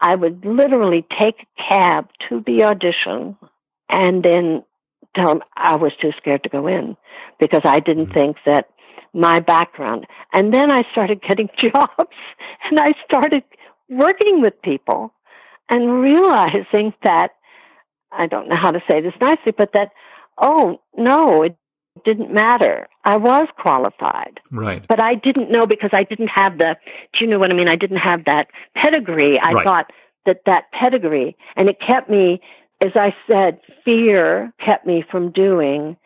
I 0.00 0.14
would 0.14 0.44
literally 0.44 1.06
take 1.20 1.36
a 1.40 1.68
cab 1.68 2.08
to 2.28 2.42
the 2.46 2.64
audition 2.64 3.36
and 3.90 4.22
then 4.22 4.64
tell 5.14 5.26
them 5.26 5.42
I 5.56 5.76
was 5.76 5.92
too 6.00 6.12
scared 6.16 6.42
to 6.44 6.48
go 6.48 6.66
in 6.66 6.96
because 7.38 7.62
I 7.64 7.80
didn't 7.80 8.06
mm-hmm. 8.06 8.20
think 8.20 8.36
that 8.46 8.68
my 9.12 9.40
background. 9.40 10.06
And 10.32 10.54
then 10.54 10.70
I 10.70 10.82
started 10.92 11.22
getting 11.22 11.48
jobs 11.58 12.16
and 12.70 12.78
I 12.78 12.92
started 13.04 13.42
working 13.88 14.40
with 14.40 14.60
people 14.62 15.12
and 15.70 16.02
realizing 16.02 16.92
that 17.04 17.30
I 18.12 18.26
don't 18.26 18.48
know 18.48 18.56
how 18.56 18.72
to 18.72 18.80
say 18.90 19.00
this 19.00 19.14
nicely, 19.20 19.52
but 19.56 19.70
that, 19.74 19.90
oh, 20.40 20.80
no, 20.96 21.42
it 21.42 21.56
didn't 22.04 22.32
matter. 22.32 22.88
I 23.04 23.16
was 23.16 23.48
qualified. 23.58 24.40
Right. 24.50 24.84
But 24.86 25.02
I 25.02 25.14
didn't 25.14 25.50
know 25.50 25.66
because 25.66 25.90
I 25.92 26.02
didn't 26.02 26.28
have 26.28 26.58
the, 26.58 26.76
do 27.12 27.24
you 27.24 27.30
know 27.30 27.38
what 27.38 27.50
I 27.50 27.54
mean? 27.54 27.68
I 27.68 27.76
didn't 27.76 27.98
have 27.98 28.24
that 28.26 28.48
pedigree. 28.74 29.36
I 29.40 29.52
right. 29.52 29.64
thought 29.64 29.92
that 30.26 30.42
that 30.46 30.64
pedigree, 30.72 31.36
and 31.56 31.70
it 31.70 31.78
kept 31.80 32.10
me, 32.10 32.40
as 32.84 32.92
I 32.94 33.14
said, 33.30 33.60
fear 33.84 34.52
kept 34.64 34.86
me 34.86 35.04
from 35.10 35.32
doing 35.32 35.96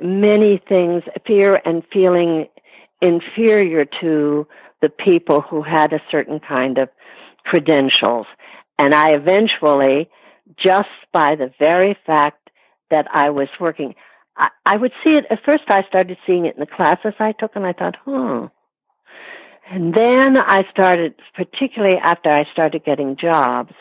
many 0.00 0.60
things, 0.68 1.02
fear 1.26 1.60
and 1.64 1.82
feeling 1.92 2.46
inferior 3.00 3.84
to 4.00 4.46
the 4.82 4.88
people 4.88 5.40
who 5.40 5.62
had 5.62 5.92
a 5.92 6.00
certain 6.10 6.40
kind 6.40 6.78
of 6.78 6.88
credentials. 7.44 8.26
And 8.78 8.94
I 8.94 9.10
eventually, 9.10 10.08
just 10.56 10.88
by 11.12 11.36
the 11.36 11.52
very 11.58 11.96
fact 12.06 12.50
that 12.90 13.06
I 13.12 13.30
was 13.30 13.48
working, 13.60 13.94
I, 14.36 14.48
I 14.66 14.76
would 14.76 14.92
see 15.02 15.10
it, 15.10 15.26
at 15.30 15.38
first 15.46 15.64
I 15.68 15.82
started 15.88 16.16
seeing 16.26 16.46
it 16.46 16.54
in 16.54 16.60
the 16.60 16.66
classes 16.66 17.14
I 17.18 17.32
took 17.32 17.56
and 17.56 17.66
I 17.66 17.72
thought, 17.72 17.96
hmm. 18.04 18.46
And 19.70 19.94
then 19.94 20.36
I 20.36 20.64
started, 20.70 21.14
particularly 21.34 21.96
after 21.96 22.30
I 22.30 22.44
started 22.52 22.84
getting 22.84 23.16
jobs, 23.16 23.72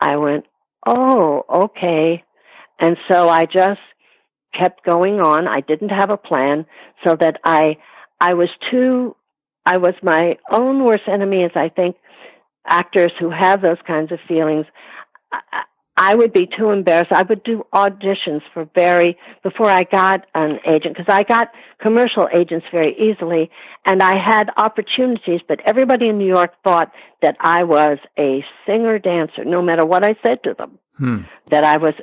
I 0.00 0.16
went, 0.16 0.44
oh, 0.86 1.44
okay. 1.50 2.22
And 2.78 2.96
so 3.10 3.28
I 3.28 3.44
just 3.44 3.80
kept 4.58 4.84
going 4.84 5.20
on. 5.20 5.48
I 5.48 5.60
didn't 5.60 5.88
have 5.88 6.10
a 6.10 6.16
plan 6.16 6.66
so 7.04 7.16
that 7.20 7.40
I, 7.44 7.78
I 8.20 8.34
was 8.34 8.48
too, 8.70 9.16
I 9.66 9.78
was 9.78 9.94
my 10.02 10.38
own 10.52 10.84
worst 10.84 11.08
enemy 11.08 11.42
as 11.42 11.50
I 11.56 11.68
think 11.68 11.96
actors 12.68 13.12
who 13.18 13.30
have 13.30 13.62
those 13.62 13.78
kinds 13.86 14.12
of 14.12 14.18
feelings. 14.28 14.66
I, 15.32 15.62
I 16.00 16.14
would 16.14 16.32
be 16.32 16.46
too 16.46 16.70
embarrassed. 16.70 17.10
I 17.10 17.22
would 17.22 17.42
do 17.42 17.66
auditions 17.74 18.42
for 18.54 18.68
very, 18.76 19.18
before 19.42 19.68
I 19.68 19.82
got 19.82 20.26
an 20.32 20.60
agent, 20.64 20.96
because 20.96 21.12
I 21.12 21.24
got 21.24 21.48
commercial 21.82 22.28
agents 22.32 22.66
very 22.70 22.94
easily, 22.96 23.50
and 23.84 24.00
I 24.00 24.16
had 24.16 24.44
opportunities, 24.56 25.40
but 25.48 25.58
everybody 25.66 26.08
in 26.08 26.18
New 26.18 26.28
York 26.28 26.52
thought 26.62 26.92
that 27.20 27.36
I 27.40 27.64
was 27.64 27.98
a 28.16 28.44
singer 28.64 29.00
dancer, 29.00 29.44
no 29.44 29.60
matter 29.60 29.84
what 29.84 30.04
I 30.04 30.14
said 30.24 30.44
to 30.44 30.54
them. 30.54 30.78
Hmm. 30.98 31.22
That 31.50 31.64
I 31.64 31.78
was, 31.78 31.94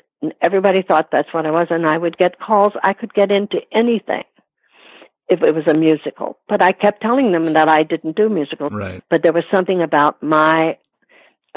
everybody 0.41 0.81
thought 0.81 1.09
that's 1.11 1.33
what 1.33 1.45
I 1.45 1.51
was, 1.51 1.67
and 1.69 1.85
I 1.85 1.97
would 1.97 2.17
get 2.17 2.37
calls, 2.37 2.73
I 2.83 2.91
could 2.91 3.13
get 3.13 3.31
into 3.31 3.59
anything 3.71 4.23
if 5.27 5.41
it 5.41 5.55
was 5.55 5.65
a 5.67 5.77
musical. 5.77 6.37
But 6.47 6.61
I 6.61 6.71
kept 6.71 7.01
telling 7.01 7.31
them 7.31 7.53
that 7.53 7.67
I 7.67 7.83
didn't 7.83 8.15
do 8.15 8.29
musicals. 8.29 8.71
Right. 8.73 9.03
But 9.09 9.23
there 9.23 9.33
was 9.33 9.43
something 9.51 9.81
about 9.81 10.21
my 10.21 10.77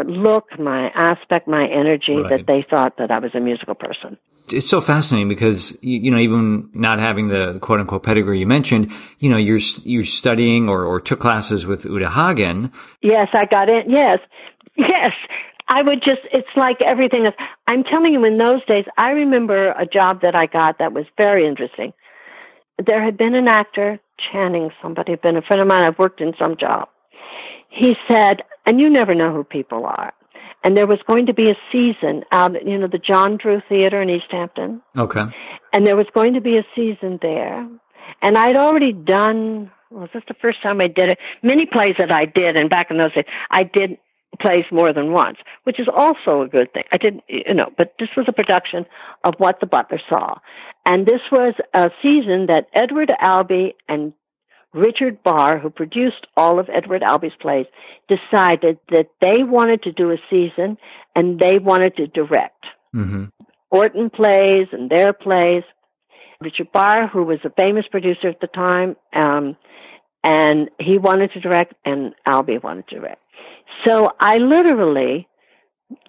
look, 0.05 0.47
my 0.59 0.91
aspect, 0.95 1.49
my 1.49 1.67
energy 1.67 2.17
right. 2.17 2.31
that 2.31 2.47
they 2.47 2.65
thought 2.69 2.97
that 2.99 3.11
I 3.11 3.19
was 3.19 3.33
a 3.35 3.41
musical 3.41 3.75
person. 3.75 4.17
It's 4.51 4.69
so 4.69 4.81
fascinating 4.81 5.29
because 5.29 5.77
you, 5.83 6.11
know 6.11 6.17
even 6.19 6.71
not 6.73 7.01
having 7.01 7.29
the 7.29 7.59
quote 7.61 7.81
unquote 7.81 8.03
pedigree 8.03 8.39
you 8.39 8.47
mentioned, 8.47 8.91
you 9.19 9.29
know 9.29 9.37
you're 9.37 9.61
you're 9.83 10.05
studying 10.05 10.71
or, 10.71 10.85
or 10.85 11.01
took 11.01 11.21
classes 11.21 11.67
with 11.67 11.85
Uta 11.85 12.09
Hagen. 12.09 12.73
Yes, 13.03 13.29
I 13.35 13.45
got 13.45 13.69
it. 13.69 13.87
Yes, 13.89 14.19
yes. 14.77 15.11
I 15.71 15.83
would 15.83 16.03
just, 16.03 16.23
it's 16.33 16.49
like 16.57 16.79
everything 16.87 17.27
else. 17.27 17.35
I'm 17.67 17.85
telling 17.85 18.15
you, 18.15 18.25
in 18.25 18.39
those 18.39 18.65
days, 18.67 18.87
I 18.97 19.11
remember 19.11 19.69
a 19.73 19.85
job 19.85 20.23
that 20.23 20.35
I 20.35 20.47
got 20.47 20.79
that 20.79 20.95
was 20.95 21.05
very 21.21 21.47
interesting. 21.47 21.93
There 22.85 23.03
had 23.03 23.17
been 23.17 23.35
an 23.35 23.49
actor, 23.49 23.99
Channing, 24.33 24.71
somebody 24.83 25.13
had 25.13 25.23
been 25.23 25.37
a 25.37 25.43
friend 25.43 25.61
of 25.61 25.69
mine, 25.69 25.85
I've 25.85 25.99
worked 25.99 26.21
in 26.21 26.33
some 26.41 26.57
job. 26.57 26.89
He 27.71 27.97
said, 28.09 28.43
and 28.67 28.81
you 28.81 28.89
never 28.89 29.15
know 29.15 29.33
who 29.33 29.45
people 29.45 29.85
are. 29.85 30.13
And 30.65 30.77
there 30.77 30.87
was 30.87 30.99
going 31.07 31.27
to 31.27 31.35
be 31.35 31.47
a 31.47 31.57
season 31.71 32.25
out, 32.33 32.53
you 32.67 32.79
know, 32.79 32.89
the 32.89 32.99
John 32.99 33.37
Drew 33.37 33.61
Theater 33.69 34.03
in 34.03 34.11
East 34.11 34.27
Hampton. 34.31 34.83
Okay. 34.97 35.25
And 35.73 35.87
there 35.87 35.97
was 35.97 36.07
going 36.15 36.35
to 36.35 36.41
be 36.41 36.57
a 36.57 36.65
season 36.75 37.19
there. 37.23 37.69
And 38.23 38.37
I'd 38.37 38.57
already 38.57 38.93
done, 38.93 39.71
was 39.91 40.09
this 40.13 40.25
the 40.27 40.35
first 40.43 40.63
time 40.63 40.81
I 40.81 40.89
did 40.89 41.11
it? 41.11 41.19
Many 41.43 41.67
plays 41.67 41.95
that 41.99 42.13
I 42.13 42.25
did, 42.25 42.57
and 42.57 42.69
back 42.69 42.91
in 42.91 42.99
those 42.99 43.15
days, 43.15 43.25
I 43.51 43.63
did 43.65 43.99
plays 44.41 44.65
more 44.71 44.93
than 44.93 45.13
once, 45.13 45.39
which 45.65 45.81
is 45.81 45.89
also 45.95 46.43
a 46.43 46.49
good 46.49 46.73
thing. 46.73 46.85
I 46.93 46.97
didn't, 46.97 47.25
you 47.29 47.55
know, 47.55 47.71
but 47.77 47.95
this 47.99 48.09
was 48.17 48.27
a 48.29 48.33
production 48.33 48.87
of 49.25 49.35
What 49.39 49.61
the 49.61 49.67
Butler 49.67 50.01
Saw. 50.09 50.37
And 50.87 51.07
this 51.07 51.21
was 51.31 51.55
a 51.75 51.91
season 52.03 52.47
that 52.47 52.67
Edward 52.75 53.13
Albee 53.21 53.75
and 53.89 54.13
Richard 54.73 55.23
Barr, 55.23 55.59
who 55.59 55.71
produced 55.71 56.27
all 56.37 56.59
of 56.59 56.69
Edward 56.73 57.03
Albee's 57.03 57.33
plays, 57.41 57.67
decided 58.09 58.79
that 58.91 59.09
they 59.21 59.43
wanted 59.43 59.83
to 59.85 59.93
do 59.93 60.11
a 60.11 60.17
season 60.31 60.77
and 61.17 61.39
they 61.39 61.59
wanted 61.59 61.97
to 61.97 62.07
direct. 62.07 62.65
Mm-hmm. 62.95 63.25
Orton 63.71 64.11
plays 64.11 64.69
and 64.73 64.91
their 64.91 65.13
plays. 65.13 65.63
Richard 66.41 66.73
Barr, 66.73 67.09
who 67.09 67.25
was 67.25 67.39
a 67.45 67.51
famous 67.51 67.87
producer 67.91 68.29
at 68.29 68.41
the 68.41 68.47
time, 68.47 68.97
um, 69.15 69.57
and 70.23 70.71
he 70.79 70.99
wanted 70.99 71.33
to 71.33 71.41
direct, 71.41 71.75
and 71.85 72.15
Albee 72.27 72.59
wanted 72.59 72.87
to 72.89 72.97
direct. 72.97 73.23
So 73.87 74.11
I 74.21 74.39
literally, 74.39 75.29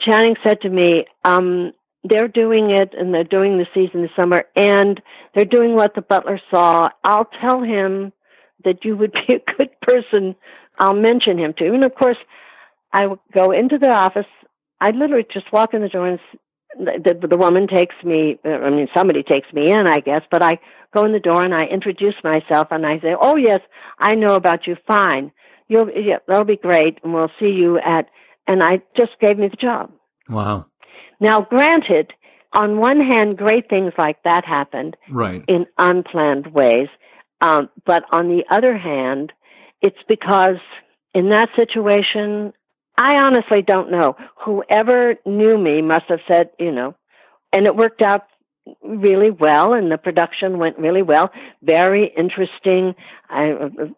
Channing 0.05 0.35
said 0.43 0.61
to 0.61 0.69
me, 0.69 1.05
um, 1.23 1.71
they're 2.03 2.27
doing 2.27 2.71
it 2.71 2.93
and 2.97 3.13
they're 3.13 3.23
doing 3.23 3.57
the 3.57 3.65
season 3.73 4.01
this 4.01 4.11
summer 4.19 4.45
and 4.55 5.01
they're 5.35 5.45
doing 5.45 5.75
what 5.75 5.95
the 5.95 6.01
butler 6.01 6.39
saw. 6.49 6.89
I'll 7.03 7.29
tell 7.41 7.61
him 7.61 8.13
that 8.63 8.83
you 8.83 8.95
would 8.97 9.11
be 9.27 9.35
a 9.35 9.57
good 9.57 9.69
person, 9.81 10.35
I'll 10.77 10.93
mention 10.93 11.37
him 11.37 11.53
to. 11.57 11.65
And 11.73 11.83
of 11.83 11.93
course, 11.95 12.17
I 12.93 13.07
go 13.33 13.51
into 13.51 13.77
the 13.77 13.91
office. 13.91 14.25
I 14.81 14.91
literally 14.91 15.25
just 15.31 15.51
walk 15.51 15.73
in 15.73 15.81
the 15.81 15.89
door 15.89 16.07
and 16.07 16.19
the, 16.77 17.27
the 17.29 17.37
woman 17.37 17.67
takes 17.67 17.95
me, 18.03 18.39
I 18.45 18.69
mean, 18.69 18.87
somebody 18.95 19.23
takes 19.23 19.51
me 19.53 19.71
in, 19.71 19.87
I 19.87 19.99
guess, 19.99 20.21
but 20.31 20.41
I 20.41 20.59
go 20.95 21.03
in 21.03 21.11
the 21.11 21.19
door 21.19 21.43
and 21.43 21.53
I 21.53 21.63
introduce 21.63 22.15
myself 22.23 22.67
and 22.71 22.85
I 22.85 22.99
say, 22.99 23.15
oh 23.19 23.35
yes, 23.35 23.59
I 23.99 24.15
know 24.15 24.35
about 24.35 24.67
you, 24.67 24.77
fine. 24.87 25.31
You'll, 25.69 25.89
yeah, 25.91 26.17
that'll 26.27 26.43
be 26.43 26.57
great 26.57 26.97
and 27.03 27.13
we'll 27.13 27.31
see 27.39 27.51
you 27.51 27.77
at, 27.79 28.09
and 28.47 28.61
I 28.61 28.81
just 28.97 29.11
gave 29.21 29.37
me 29.37 29.47
the 29.47 29.55
job. 29.55 29.91
Wow. 30.27 30.65
Now 31.19 31.41
granted, 31.41 32.11
on 32.53 32.77
one 32.77 32.99
hand, 32.99 33.37
great 33.37 33.69
things 33.69 33.93
like 33.97 34.21
that 34.23 34.43
happened. 34.43 34.97
Right. 35.09 35.43
In 35.47 35.67
unplanned 35.77 36.47
ways. 36.47 36.87
Um, 37.41 37.69
but 37.85 38.03
on 38.11 38.27
the 38.27 38.43
other 38.51 38.77
hand, 38.77 39.31
it's 39.81 39.97
because 40.07 40.57
in 41.13 41.29
that 41.29 41.49
situation, 41.57 42.53
I 42.97 43.21
honestly 43.23 43.61
don't 43.61 43.91
know. 43.91 44.15
Whoever 44.43 45.15
knew 45.25 45.57
me 45.57 45.81
must 45.81 46.05
have 46.09 46.19
said, 46.29 46.49
you 46.59 46.71
know, 46.71 46.95
and 47.53 47.65
it 47.65 47.75
worked 47.75 48.01
out 48.01 48.23
really 48.83 49.31
well 49.31 49.73
and 49.73 49.91
the 49.91 49.97
production 49.97 50.57
went 50.57 50.77
really 50.77 51.01
well. 51.01 51.31
Very 51.61 52.11
interesting. 52.17 52.95
I, 53.29 53.53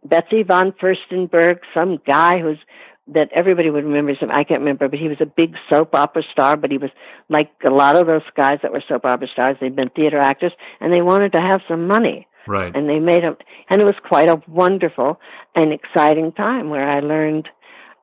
Betsy 0.05 0.43
von 0.43 0.73
Furstenberg, 0.73 1.59
some 1.73 1.99
guy 2.05 2.39
who's 2.39 2.59
that 3.07 3.29
everybody 3.35 3.69
would 3.69 3.83
remember 3.83 4.13
him. 4.13 4.31
I 4.31 4.43
can't 4.43 4.61
remember, 4.61 4.87
but 4.87 4.99
he 4.99 5.07
was 5.07 5.17
a 5.19 5.25
big 5.25 5.55
soap 5.69 5.95
opera 5.95 6.23
star, 6.31 6.55
but 6.55 6.71
he 6.71 6.77
was 6.77 6.91
like 7.29 7.51
a 7.67 7.71
lot 7.71 7.95
of 7.95 8.07
those 8.07 8.21
guys 8.37 8.59
that 8.61 8.71
were 8.71 8.83
soap 8.87 9.05
opera 9.05 9.27
stars. 9.27 9.57
They'd 9.59 9.75
been 9.75 9.89
theater 9.89 10.19
actors 10.19 10.53
and 10.79 10.93
they 10.93 11.01
wanted 11.01 11.33
to 11.33 11.41
have 11.41 11.61
some 11.67 11.87
money. 11.87 12.27
Right. 12.47 12.75
And 12.75 12.89
they 12.89 12.99
made 12.99 13.23
a, 13.23 13.35
and 13.69 13.81
it 13.81 13.85
was 13.85 13.95
quite 14.07 14.29
a 14.29 14.41
wonderful 14.47 15.19
and 15.55 15.73
exciting 15.73 16.31
time 16.31 16.69
where 16.69 16.89
I 16.89 16.99
learned, 16.99 17.49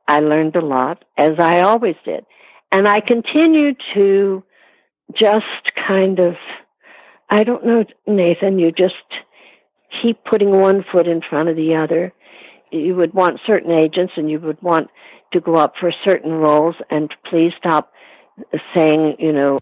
I 0.07 0.21
learned 0.21 0.57
a 0.57 0.65
lot 0.65 1.05
as 1.17 1.33
I 1.39 1.61
always 1.61 1.97
did. 2.05 2.25
And 2.71 2.87
I 2.87 3.01
continued 3.01 3.81
to 3.95 4.43
just 5.15 5.45
kind 5.87 6.19
of, 6.19 6.35
I 7.31 7.45
don't 7.45 7.65
know, 7.65 7.85
Nathan, 8.07 8.59
you 8.59 8.73
just 8.73 8.95
keep 10.03 10.25
putting 10.25 10.51
one 10.51 10.85
foot 10.93 11.07
in 11.07 11.23
front 11.29 11.49
of 11.49 11.57
the 11.57 11.77
other. 11.77 12.13
You 12.71 12.95
would 12.97 13.15
want 13.15 13.41
certain 13.47 13.71
agents 13.71 14.15
and 14.17 14.31
you 14.31 14.39
would 14.41 14.61
want 14.63 14.89
to 15.33 15.41
go 15.41 15.55
up 15.55 15.75
for 15.81 15.93
certain 16.05 16.33
roles 16.33 16.77
and 16.91 17.15
please 17.29 17.53
stop 17.59 17.93
saying, 18.75 19.17
you 19.19 19.33
know, 19.33 19.59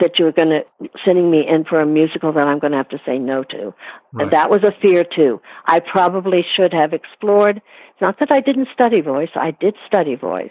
that 0.00 0.18
you're 0.18 0.32
going 0.32 0.50
to 0.50 0.60
sending 1.04 1.30
me 1.30 1.46
in 1.48 1.64
for 1.64 1.80
a 1.80 1.86
musical 1.86 2.32
that 2.32 2.46
I'm 2.46 2.58
going 2.58 2.72
to 2.72 2.76
have 2.76 2.90
to 2.90 3.00
say 3.06 3.18
no 3.18 3.42
to. 3.44 3.74
Right. 4.12 4.30
That 4.30 4.50
was 4.50 4.62
a 4.62 4.72
fear 4.82 5.04
too. 5.04 5.40
I 5.66 5.80
probably 5.80 6.44
should 6.56 6.74
have 6.74 6.92
explored. 6.92 7.62
Not 8.00 8.18
that 8.20 8.30
I 8.30 8.40
didn't 8.40 8.68
study 8.72 9.00
voice. 9.00 9.30
I 9.34 9.52
did 9.52 9.74
study 9.86 10.14
voice. 10.14 10.50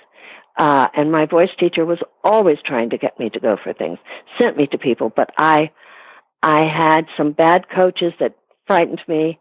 Uh, 0.57 0.87
and 0.95 1.11
my 1.11 1.25
voice 1.25 1.49
teacher 1.59 1.85
was 1.85 1.99
always 2.23 2.57
trying 2.65 2.89
to 2.89 2.97
get 2.97 3.19
me 3.19 3.29
to 3.29 3.39
go 3.39 3.57
for 3.63 3.73
things, 3.73 3.99
sent 4.39 4.57
me 4.57 4.65
to 4.67 4.77
people, 4.77 5.11
but 5.15 5.29
I, 5.37 5.71
I 6.41 6.65
had 6.65 7.05
some 7.15 7.31
bad 7.31 7.65
coaches 7.69 8.13
that 8.19 8.35
frightened 8.65 9.01
me. 9.07 9.39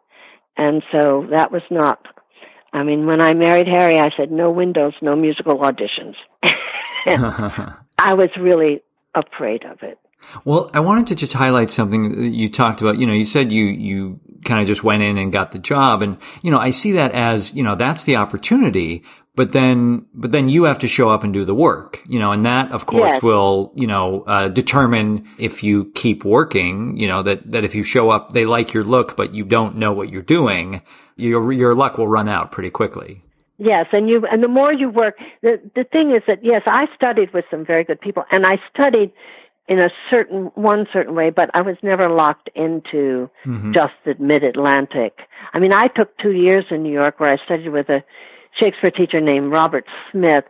And 0.59 0.83
so 0.93 1.27
that 1.31 1.51
was 1.51 1.62
not, 1.71 2.07
I 2.73 2.83
mean, 2.83 3.07
when 3.07 3.23
I 3.23 3.35
married 3.35 3.67
Harry, 3.67 3.99
I 3.99 4.11
said, 4.17 4.31
no 4.31 4.51
windows, 4.51 4.93
no 5.01 5.17
musical 5.17 5.59
auditions. 5.59 6.14
I 7.99 8.14
was 8.14 8.29
really 8.39 8.83
afraid 9.14 9.64
of 9.64 9.83
it. 9.83 9.99
Well, 10.45 10.71
I 10.75 10.81
wanted 10.81 11.07
to 11.09 11.14
just 11.14 11.35
highlight 11.35 11.71
something 11.71 12.17
that 12.17 12.29
you 12.29 12.51
talked 12.51 12.81
about. 12.81 12.99
You 12.99 13.07
know, 13.07 13.12
you 13.12 13.25
said 13.25 13.53
you, 13.53 13.64
you 13.64 14.21
kind 14.47 14.61
of 14.61 14.66
just 14.66 14.82
went 14.84 15.03
in 15.03 15.18
and 15.18 15.32
got 15.32 15.53
the 15.53 15.59
job. 15.59 16.03
And, 16.03 16.16
you 16.42 16.51
know, 16.51 16.59
I 16.59 16.70
see 16.70 16.92
that 16.92 17.12
as, 17.12 17.53
you 17.53 17.62
know, 17.62 17.74
that's 17.74 18.05
the 18.05 18.16
opportunity, 18.16 19.05
but 19.34 19.53
then, 19.53 20.07
but 20.14 20.32
then 20.32 20.49
you 20.49 20.64
have 20.64 20.78
to 20.78 20.88
show 20.88 21.11
up 21.11 21.22
and 21.24 21.32
do 21.32 21.44
the 21.44 21.55
work, 21.55 22.03
you 22.09 22.18
know, 22.18 22.32
and 22.32 22.47
that 22.47 22.72
of 22.72 22.86
course 22.86 23.12
Yes. 23.12 23.22
will, 23.22 23.72
you 23.74 23.86
know, 23.86 24.22
uh, 24.22 24.49
determine 24.49 25.28
if 25.38 25.62
you 25.62 25.92
keep 25.94 26.24
working, 26.24 26.97
you 26.97 27.07
know, 27.07 27.22
that, 27.22 27.51
that 27.51 27.64
if 27.64 27.74
you 27.74 27.82
show 27.82 28.09
up, 28.11 28.32
they 28.32 28.47
like 28.47 28.72
your 28.72 28.84
look, 28.84 29.16
but 29.16 29.34
you 29.34 29.44
don't 29.44 29.76
know 29.76 29.92
what 29.92 30.09
you're 30.11 30.22
doing, 30.22 30.80
your, 31.16 31.53
your 31.53 31.74
luck 31.74 31.99
will 31.99 32.09
run 32.09 32.28
out 32.28 32.51
pretty 32.51 32.70
quickly. 32.70 33.20
Yes, 33.59 33.86
and 33.92 34.07
you 34.07 34.22
and 34.30 34.44
the 34.44 34.49
more 34.49 34.70
you 34.70 34.90
work, 34.90 35.16
the 35.40 35.59
the 35.74 35.84
thing 35.84 36.11
is 36.11 36.22
that 36.28 36.40
yes, 36.42 36.61
I 36.66 36.84
studied 36.94 37.32
with 37.32 37.47
some 37.51 37.64
very 37.64 37.84
good 37.84 37.99
people, 38.03 38.22
and 38.30 38.44
I 38.44 38.57
studied 38.74 39.12
in 39.69 39.83
a 39.83 39.91
certain 40.12 40.51
one 40.55 40.87
certain 40.93 41.14
way, 41.14 41.31
but 41.31 41.51
I 41.55 41.62
was 41.62 41.77
never 41.83 42.09
locked 42.09 42.49
into 42.55 43.29
Mhm. 43.45 43.75
just 43.75 43.95
the 44.05 44.14
Mid 44.19 44.45
Atlantic. 44.45 45.19
I 45.53 45.59
mean, 45.59 45.73
I 45.73 45.89
took 45.89 46.17
two 46.19 46.33
years 46.33 46.64
in 46.71 46.83
New 46.83 46.93
York 46.93 47.19
where 47.19 47.31
I 47.31 47.37
studied 47.45 47.71
with 47.71 47.89
a 47.89 48.05
Shakespeare 48.61 48.91
teacher 48.91 49.21
named 49.21 49.53
Robert 49.53 49.85
Smith, 50.11 50.45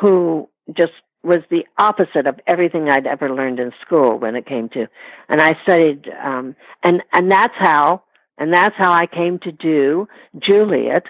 who 0.00 0.48
just 0.72 0.92
was 1.22 1.40
the 1.50 1.64
opposite 1.78 2.26
of 2.26 2.40
everything 2.46 2.88
I'd 2.88 3.06
ever 3.06 3.32
learned 3.32 3.60
in 3.60 3.72
school 3.80 4.18
when 4.18 4.34
it 4.34 4.46
came 4.46 4.68
to, 4.70 4.88
and 5.28 5.40
I 5.40 5.52
studied, 5.62 6.10
um, 6.22 6.56
and 6.82 7.02
and 7.12 7.30
that's 7.30 7.54
how, 7.58 8.02
and 8.38 8.52
that's 8.52 8.74
how 8.76 8.90
I 8.90 9.06
came 9.06 9.38
to 9.40 9.52
do 9.52 10.08
Juliet 10.38 11.04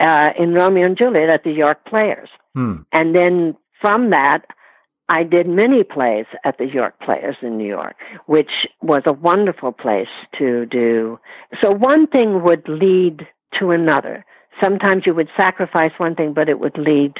uh, 0.00 0.30
in 0.38 0.54
Romeo 0.54 0.86
and 0.86 0.96
Juliet 0.96 1.30
at 1.30 1.44
the 1.44 1.50
York 1.50 1.84
Players. 1.84 2.30
Hmm. 2.54 2.76
And 2.92 3.14
then 3.14 3.56
from 3.80 4.10
that, 4.10 4.44
I 5.08 5.22
did 5.22 5.48
many 5.48 5.84
plays 5.84 6.26
at 6.44 6.58
the 6.58 6.66
York 6.66 7.00
Players 7.00 7.36
in 7.42 7.56
New 7.56 7.66
York, 7.66 7.96
which 8.26 8.50
was 8.82 9.02
a 9.06 9.12
wonderful 9.12 9.72
place 9.72 10.08
to 10.38 10.66
do. 10.66 11.18
So 11.62 11.72
one 11.72 12.06
thing 12.06 12.42
would 12.42 12.68
lead 12.68 13.26
to 13.58 13.70
another. 13.70 14.24
Sometimes 14.62 15.04
you 15.06 15.14
would 15.14 15.28
sacrifice 15.38 15.92
one 15.98 16.14
thing, 16.14 16.34
but 16.34 16.48
it 16.48 16.60
would 16.60 16.76
lead 16.76 17.14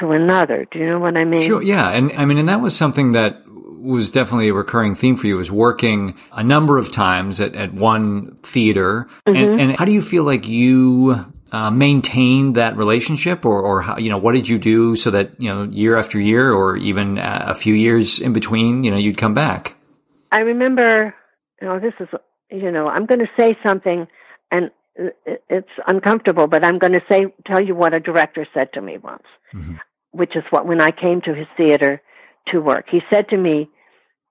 to 0.00 0.10
another. 0.10 0.66
Do 0.70 0.78
you 0.78 0.86
know 0.86 0.98
what 0.98 1.16
I 1.16 1.24
mean? 1.24 1.40
Sure. 1.40 1.62
Yeah. 1.62 1.88
And 1.90 2.12
I 2.12 2.24
mean, 2.24 2.38
and 2.38 2.48
that 2.48 2.60
was 2.60 2.76
something 2.76 3.12
that 3.12 3.40
was 3.46 4.10
definitely 4.10 4.48
a 4.48 4.54
recurring 4.54 4.94
theme 4.94 5.16
for 5.16 5.26
you 5.26 5.36
was 5.36 5.52
working 5.52 6.18
a 6.32 6.42
number 6.42 6.78
of 6.78 6.90
times 6.90 7.38
at, 7.38 7.54
at 7.54 7.72
one 7.74 8.34
theater. 8.36 9.08
Mm-hmm. 9.26 9.36
And, 9.36 9.60
and 9.60 9.78
how 9.78 9.84
do 9.84 9.92
you 9.92 10.02
feel 10.02 10.24
like 10.24 10.48
you 10.48 11.33
uh, 11.54 11.70
maintained 11.70 12.56
that 12.56 12.76
relationship 12.76 13.44
or, 13.44 13.60
or 13.62 13.80
how, 13.82 13.96
you 13.96 14.10
know, 14.10 14.18
what 14.18 14.34
did 14.34 14.48
you 14.48 14.58
do 14.58 14.96
so 14.96 15.08
that, 15.12 15.40
you 15.40 15.48
know, 15.48 15.62
year 15.70 15.96
after 15.96 16.18
year 16.18 16.52
or 16.52 16.76
even 16.76 17.16
uh, 17.16 17.44
a 17.46 17.54
few 17.54 17.74
years 17.74 18.18
in 18.18 18.32
between, 18.32 18.82
you 18.82 18.90
know, 18.90 18.96
you'd 18.96 19.16
come 19.16 19.34
back? 19.34 19.76
I 20.32 20.40
remember, 20.40 21.14
you 21.60 21.68
know, 21.68 21.78
this 21.78 21.94
is, 22.00 22.08
you 22.50 22.72
know, 22.72 22.88
I'm 22.88 23.06
going 23.06 23.20
to 23.20 23.30
say 23.38 23.56
something 23.64 24.08
and 24.50 24.72
it's 25.48 25.74
uncomfortable, 25.86 26.48
but 26.48 26.64
I'm 26.64 26.78
going 26.78 26.94
to 26.94 27.04
say, 27.08 27.26
tell 27.46 27.62
you 27.62 27.76
what 27.76 27.94
a 27.94 28.00
director 28.00 28.44
said 28.52 28.72
to 28.74 28.80
me 28.80 28.98
once, 28.98 29.28
Mhm. 29.54 29.78
which 30.10 30.34
is 30.34 30.42
what, 30.50 30.66
when 30.66 30.80
I 30.80 30.90
came 30.90 31.20
to 31.20 31.34
his 31.34 31.46
theater 31.56 32.02
to 32.48 32.58
work, 32.58 32.86
he 32.90 33.00
said 33.12 33.28
to 33.28 33.36
me, 33.36 33.68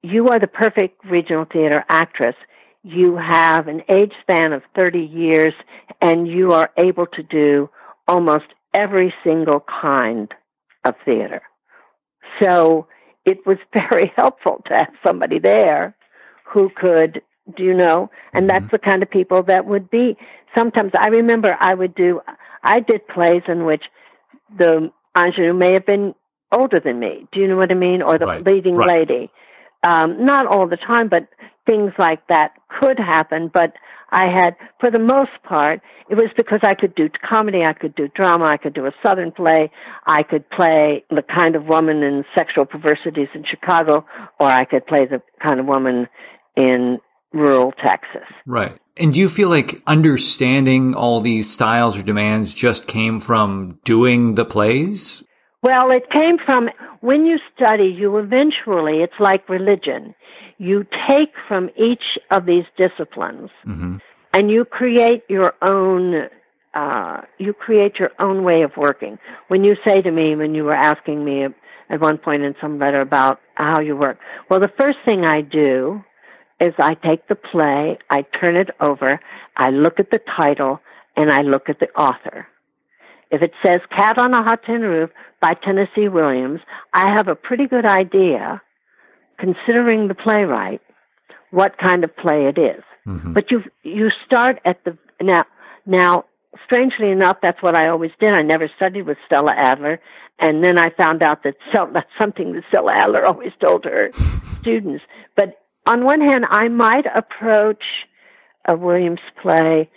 you 0.01 0.27
are 0.27 0.39
the 0.39 0.47
perfect 0.47 1.05
regional 1.05 1.45
theater 1.45 1.85
actress. 1.89 2.35
You 2.83 3.17
have 3.17 3.67
an 3.67 3.81
age 3.89 4.11
span 4.21 4.53
of 4.53 4.61
30 4.75 4.99
years 4.99 5.53
and 6.01 6.27
you 6.27 6.51
are 6.51 6.69
able 6.77 7.07
to 7.07 7.23
do 7.23 7.69
almost 8.07 8.45
every 8.73 9.13
single 9.23 9.63
kind 9.81 10.33
of 10.83 10.95
theater. 11.05 11.41
So 12.41 12.87
it 13.25 13.39
was 13.45 13.57
very 13.91 14.11
helpful 14.15 14.61
to 14.67 14.73
have 14.73 14.93
somebody 15.05 15.39
there 15.39 15.95
who 16.53 16.69
could, 16.75 17.21
do 17.55 17.63
you 17.63 17.73
know, 17.73 18.09
and 18.33 18.49
that's 18.49 18.65
mm-hmm. 18.65 18.75
the 18.75 18.79
kind 18.79 19.01
of 19.03 19.09
people 19.09 19.43
that 19.43 19.65
would 19.65 19.89
be. 19.89 20.17
Sometimes 20.55 20.91
I 20.97 21.07
remember 21.07 21.55
I 21.59 21.73
would 21.73 21.95
do, 21.95 22.21
I 22.63 22.79
did 22.79 23.07
plays 23.07 23.41
in 23.47 23.65
which 23.65 23.83
the 24.57 24.91
ingenue 25.17 25.53
may 25.53 25.73
have 25.73 25.85
been 25.85 26.13
older 26.51 26.79
than 26.83 26.99
me. 26.99 27.27
Do 27.31 27.39
you 27.39 27.47
know 27.47 27.57
what 27.57 27.71
I 27.71 27.75
mean? 27.75 28.01
Or 28.01 28.17
the 28.17 28.25
Right, 28.25 28.45
leading 28.45 28.75
right. 28.75 28.99
lady. 28.99 29.31
Um, 29.83 30.25
not 30.25 30.47
all 30.47 30.67
the 30.67 30.77
time, 30.77 31.09
but 31.09 31.27
things 31.69 31.91
like 31.97 32.25
that 32.27 32.53
could 32.79 32.97
happen. 32.97 33.51
But 33.53 33.73
I 34.11 34.25
had, 34.27 34.55
for 34.79 34.91
the 34.91 34.99
most 34.99 35.31
part, 35.43 35.81
it 36.09 36.15
was 36.15 36.29
because 36.37 36.59
I 36.63 36.75
could 36.75 36.93
do 36.95 37.09
comedy, 37.27 37.63
I 37.63 37.73
could 37.73 37.95
do 37.95 38.07
drama, 38.15 38.45
I 38.45 38.57
could 38.57 38.73
do 38.73 38.85
a 38.85 38.91
southern 39.03 39.31
play, 39.31 39.71
I 40.05 40.21
could 40.21 40.49
play 40.51 41.03
the 41.09 41.23
kind 41.23 41.55
of 41.55 41.65
woman 41.65 42.03
in 42.03 42.23
sexual 42.37 42.65
perversities 42.65 43.29
in 43.33 43.43
Chicago, 43.43 44.05
or 44.39 44.47
I 44.47 44.65
could 44.65 44.85
play 44.85 45.05
the 45.05 45.21
kind 45.41 45.59
of 45.59 45.65
woman 45.65 46.07
in 46.55 46.99
rural 47.33 47.73
Texas. 47.83 48.27
Right. 48.45 48.77
And 48.97 49.13
do 49.13 49.19
you 49.19 49.27
feel 49.27 49.49
like 49.49 49.81
understanding 49.87 50.93
all 50.93 51.19
these 51.19 51.49
styles 51.49 51.97
or 51.97 52.03
demands 52.03 52.53
just 52.53 52.85
came 52.85 53.19
from 53.19 53.79
doing 53.83 54.35
the 54.35 54.45
plays? 54.45 55.23
Well, 55.63 55.91
it 55.91 56.09
came 56.11 56.37
from 56.45 56.69
when 56.99 57.25
you 57.25 57.37
study, 57.55 57.85
you 57.85 58.17
eventually, 58.17 59.01
it's 59.01 59.19
like 59.19 59.47
religion. 59.47 60.13
You 60.57 60.85
take 61.07 61.31
from 61.47 61.69
each 61.77 62.19
of 62.31 62.45
these 62.45 62.65
disciplines 62.77 63.49
hmm 63.63 63.97
and 64.35 64.49
you 64.49 64.65
create 64.65 65.21
your 65.29 65.53
own, 65.61 66.27
uh, 66.73 67.21
you 67.37 67.53
create 67.53 67.99
your 67.99 68.09
own 68.19 68.43
way 68.43 68.63
of 68.63 68.71
working. 68.75 69.19
When 69.47 69.63
you 69.63 69.75
say 69.85 70.01
to 70.01 70.11
me, 70.11 70.35
when 70.35 70.55
you 70.55 70.63
were 70.63 70.73
asking 70.73 71.23
me 71.23 71.45
at 71.89 72.01
one 72.01 72.17
point 72.17 72.41
in 72.41 72.55
some 72.59 72.79
letter 72.79 72.99
about 72.99 73.39
how 73.53 73.79
you 73.79 73.95
work, 73.95 74.17
well, 74.49 74.59
the 74.59 74.71
first 74.75 74.97
thing 75.05 75.23
I 75.23 75.41
do 75.41 76.03
is 76.59 76.73
I 76.79 76.95
take 76.95 77.27
the 77.27 77.35
play, 77.35 77.99
I 78.09 78.23
turn 78.39 78.55
it 78.55 78.69
over, 78.81 79.19
I 79.55 79.69
look 79.69 79.99
at 79.99 80.09
the 80.09 80.21
title, 80.35 80.79
and 81.15 81.31
I 81.31 81.41
look 81.41 81.69
at 81.69 81.79
the 81.79 81.89
author. 81.95 82.47
If 83.33 83.41
it 83.41 83.51
says 83.65 83.79
Cat 83.89 84.19
on 84.19 84.31
a 84.35 84.43
Hot 84.43 84.59
Tin 84.63 84.81
Roof 84.81 85.09
by 85.41 85.53
Tennessee 85.55 86.07
Williams, 86.07 86.59
I 86.93 87.11
have 87.17 87.27
a 87.27 87.33
pretty 87.35 87.65
good 87.65 87.83
idea, 87.83 88.61
considering 89.39 90.07
the 90.07 90.13
playwright, 90.13 90.81
what 91.49 91.79
kind 91.79 92.03
of 92.03 92.15
play 92.15 92.45
it 92.45 92.59
is. 92.59 92.83
hmm 93.05 93.33
But 93.33 93.49
you 93.49 93.63
you 93.81 94.09
start 94.23 94.59
at 94.65 94.83
the 94.85 94.95
now 95.19 95.45
now 95.87 96.25
strangely 96.65 97.09
enough 97.09 97.37
that's 97.41 97.61
what 97.63 97.75
I 97.75 97.89
always 97.89 98.11
did. 98.21 98.33
I 98.33 98.43
never 98.43 98.69
studied 98.75 99.07
with 99.07 99.17
Stella 99.25 99.53
Adler 99.57 99.99
and 100.39 100.63
then 100.63 100.77
I 100.77 100.91
found 100.91 101.23
out 101.23 101.41
that 101.43 101.55
that's 101.73 102.15
something 102.21 102.53
that 102.53 102.63
Stella 102.69 102.93
Adler 102.93 103.25
always 103.25 103.53
told 103.59 103.85
her 103.85 104.11
students. 104.61 105.03
But 105.35 105.57
on 105.87 106.05
one 106.05 106.21
hand 106.21 106.45
I 106.47 106.67
might 106.67 107.07
approach 107.07 107.83
a 108.69 108.77
Williams 108.77 109.25
play 109.41 109.89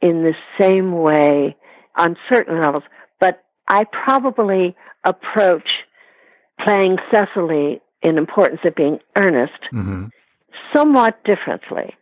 in 0.00 0.24
the 0.24 0.34
same 0.60 0.90
way 0.92 1.56
on 1.96 2.16
certain 2.32 2.60
levels, 2.60 2.84
but 3.20 3.44
I 3.68 3.84
probably 3.84 4.76
approach 5.04 5.68
playing 6.64 6.98
Cecily 7.10 7.80
in 8.02 8.18
importance 8.18 8.60
of 8.64 8.74
being 8.74 8.98
earnest 9.16 9.60
mm-hmm. 9.72 10.06
somewhat 10.74 11.22
differently. 11.24 11.94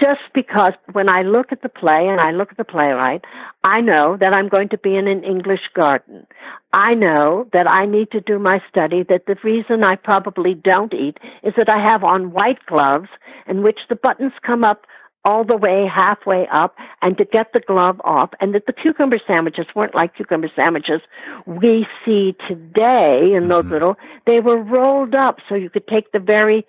Just 0.00 0.20
because 0.32 0.72
when 0.92 1.08
I 1.08 1.22
look 1.22 1.50
at 1.50 1.62
the 1.62 1.68
play 1.68 2.06
and 2.06 2.20
I 2.20 2.30
look 2.30 2.52
at 2.52 2.56
the 2.56 2.64
playwright, 2.64 3.24
I 3.64 3.80
know 3.80 4.16
that 4.20 4.32
I'm 4.32 4.48
going 4.48 4.68
to 4.68 4.78
be 4.78 4.94
in 4.94 5.08
an 5.08 5.24
English 5.24 5.62
garden. 5.74 6.24
I 6.72 6.94
know 6.94 7.48
that 7.52 7.68
I 7.68 7.86
need 7.86 8.12
to 8.12 8.20
do 8.20 8.38
my 8.38 8.62
study, 8.68 9.04
that 9.08 9.26
the 9.26 9.36
reason 9.42 9.82
I 9.82 9.96
probably 9.96 10.54
don't 10.54 10.94
eat 10.94 11.18
is 11.42 11.52
that 11.56 11.68
I 11.68 11.82
have 11.82 12.04
on 12.04 12.32
white 12.32 12.64
gloves 12.66 13.08
in 13.48 13.62
which 13.62 13.78
the 13.88 13.96
buttons 13.96 14.32
come 14.46 14.62
up 14.62 14.86
all 15.28 15.44
the 15.44 15.56
way 15.58 15.86
halfway 15.86 16.46
up 16.48 16.74
and 17.02 17.18
to 17.18 17.24
get 17.26 17.52
the 17.52 17.60
glove 17.60 18.00
off 18.02 18.30
and 18.40 18.54
that 18.54 18.64
the 18.66 18.72
cucumber 18.72 19.18
sandwiches 19.26 19.66
weren't 19.76 19.94
like 19.94 20.14
cucumber 20.16 20.50
sandwiches 20.56 21.02
we 21.46 21.86
see 22.04 22.34
today 22.48 23.34
in 23.34 23.48
those 23.48 23.64
Mhm. 23.64 23.70
little 23.70 23.96
they 24.26 24.40
were 24.40 24.56
rolled 24.76 25.14
up 25.14 25.38
so 25.46 25.54
you 25.54 25.68
could 25.68 25.86
take 25.86 26.10
the 26.12 26.18
very 26.18 26.66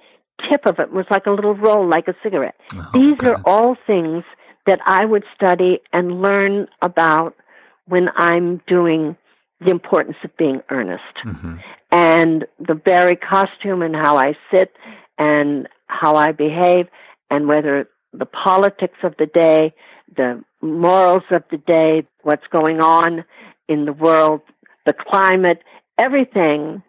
tip 0.49 0.65
of 0.65 0.77
it 0.79 0.91
was 0.91 1.05
like 1.09 1.25
a 1.25 1.31
little 1.31 1.55
roll 1.55 1.87
like 1.87 2.07
a 2.09 2.15
cigarette 2.21 2.55
Oh, 2.75 2.89
these 2.93 3.17
are 3.23 3.37
all 3.45 3.75
things 3.87 4.23
that 4.65 4.81
I 4.85 5.05
would 5.05 5.23
study 5.35 5.79
and 5.93 6.21
learn 6.21 6.67
about 6.81 7.35
when 7.87 8.09
I'm 8.17 8.61
doing 8.67 9.15
the 9.61 9.71
importance 9.71 10.17
of 10.23 10.35
being 10.37 10.61
earnest 10.69 11.15
Mhm. 11.23 11.59
and 11.91 12.45
the 12.59 12.75
very 12.75 13.15
costume 13.15 13.81
and 13.81 13.95
how 13.95 14.17
I 14.17 14.35
sit 14.51 14.75
and 15.17 15.67
how 15.87 16.15
I 16.15 16.31
behave 16.33 16.87
and 17.29 17.47
whether 17.47 17.89
the 18.13 18.25
politics 18.25 18.97
of 19.03 19.15
the 19.17 19.27
day, 19.27 19.73
the 20.15 20.43
morals 20.61 21.23
of 21.31 21.43
the 21.51 21.57
day, 21.57 22.07
what's 22.23 22.47
going 22.51 22.81
on 22.81 23.23
in 23.67 23.85
the 23.85 23.93
world, 23.93 24.41
the 24.85 24.93
climate, 24.93 25.59
everything. 25.97 26.81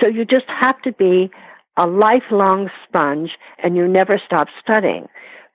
So 0.00 0.08
you 0.08 0.24
just 0.24 0.46
have 0.60 0.80
to 0.82 0.92
be 0.92 1.30
a 1.76 1.86
lifelong 1.86 2.70
sponge 2.86 3.30
and 3.62 3.76
you 3.76 3.88
never 3.88 4.20
stop 4.24 4.48
studying. 4.62 5.06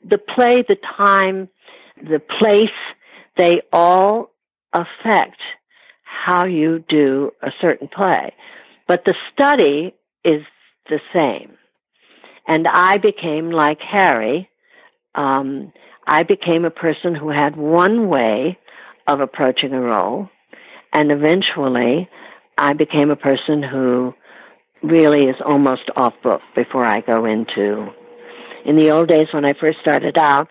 The 0.07 0.17
play, 0.17 0.63
the 0.67 0.77
time, 0.97 1.49
the 1.97 2.19
place, 2.39 2.67
they 3.37 3.61
all 3.71 4.31
affect 4.73 5.39
how 6.03 6.45
you 6.45 6.83
do 6.87 7.31
a 7.41 7.51
certain 7.61 7.87
play. 7.87 8.33
But 8.87 9.05
the 9.05 9.15
study 9.31 9.93
is 10.23 10.41
the 10.89 10.99
same. 11.15 11.53
And 12.47 12.67
I 12.67 12.97
became 12.97 13.51
like 13.51 13.79
Harry. 13.79 14.49
Um, 15.15 15.73
I 16.07 16.23
became 16.23 16.65
a 16.65 16.71
person 16.71 17.15
who 17.15 17.29
had 17.29 17.55
one 17.55 18.09
way 18.09 18.57
of 19.07 19.21
approaching 19.21 19.73
a 19.73 19.81
role. 19.81 20.29
And 20.93 21.11
eventually, 21.11 22.09
I 22.57 22.73
became 22.73 23.09
a 23.09 23.15
person 23.15 23.63
who 23.63 24.13
really 24.81 25.25
is 25.25 25.35
almost 25.45 25.83
off 25.95 26.13
book 26.23 26.41
before 26.55 26.85
I 26.85 27.01
go 27.01 27.25
into. 27.25 27.89
In 28.65 28.75
the 28.75 28.91
old 28.91 29.07
days 29.07 29.27
when 29.31 29.45
I 29.45 29.53
first 29.59 29.79
started 29.81 30.17
out, 30.17 30.47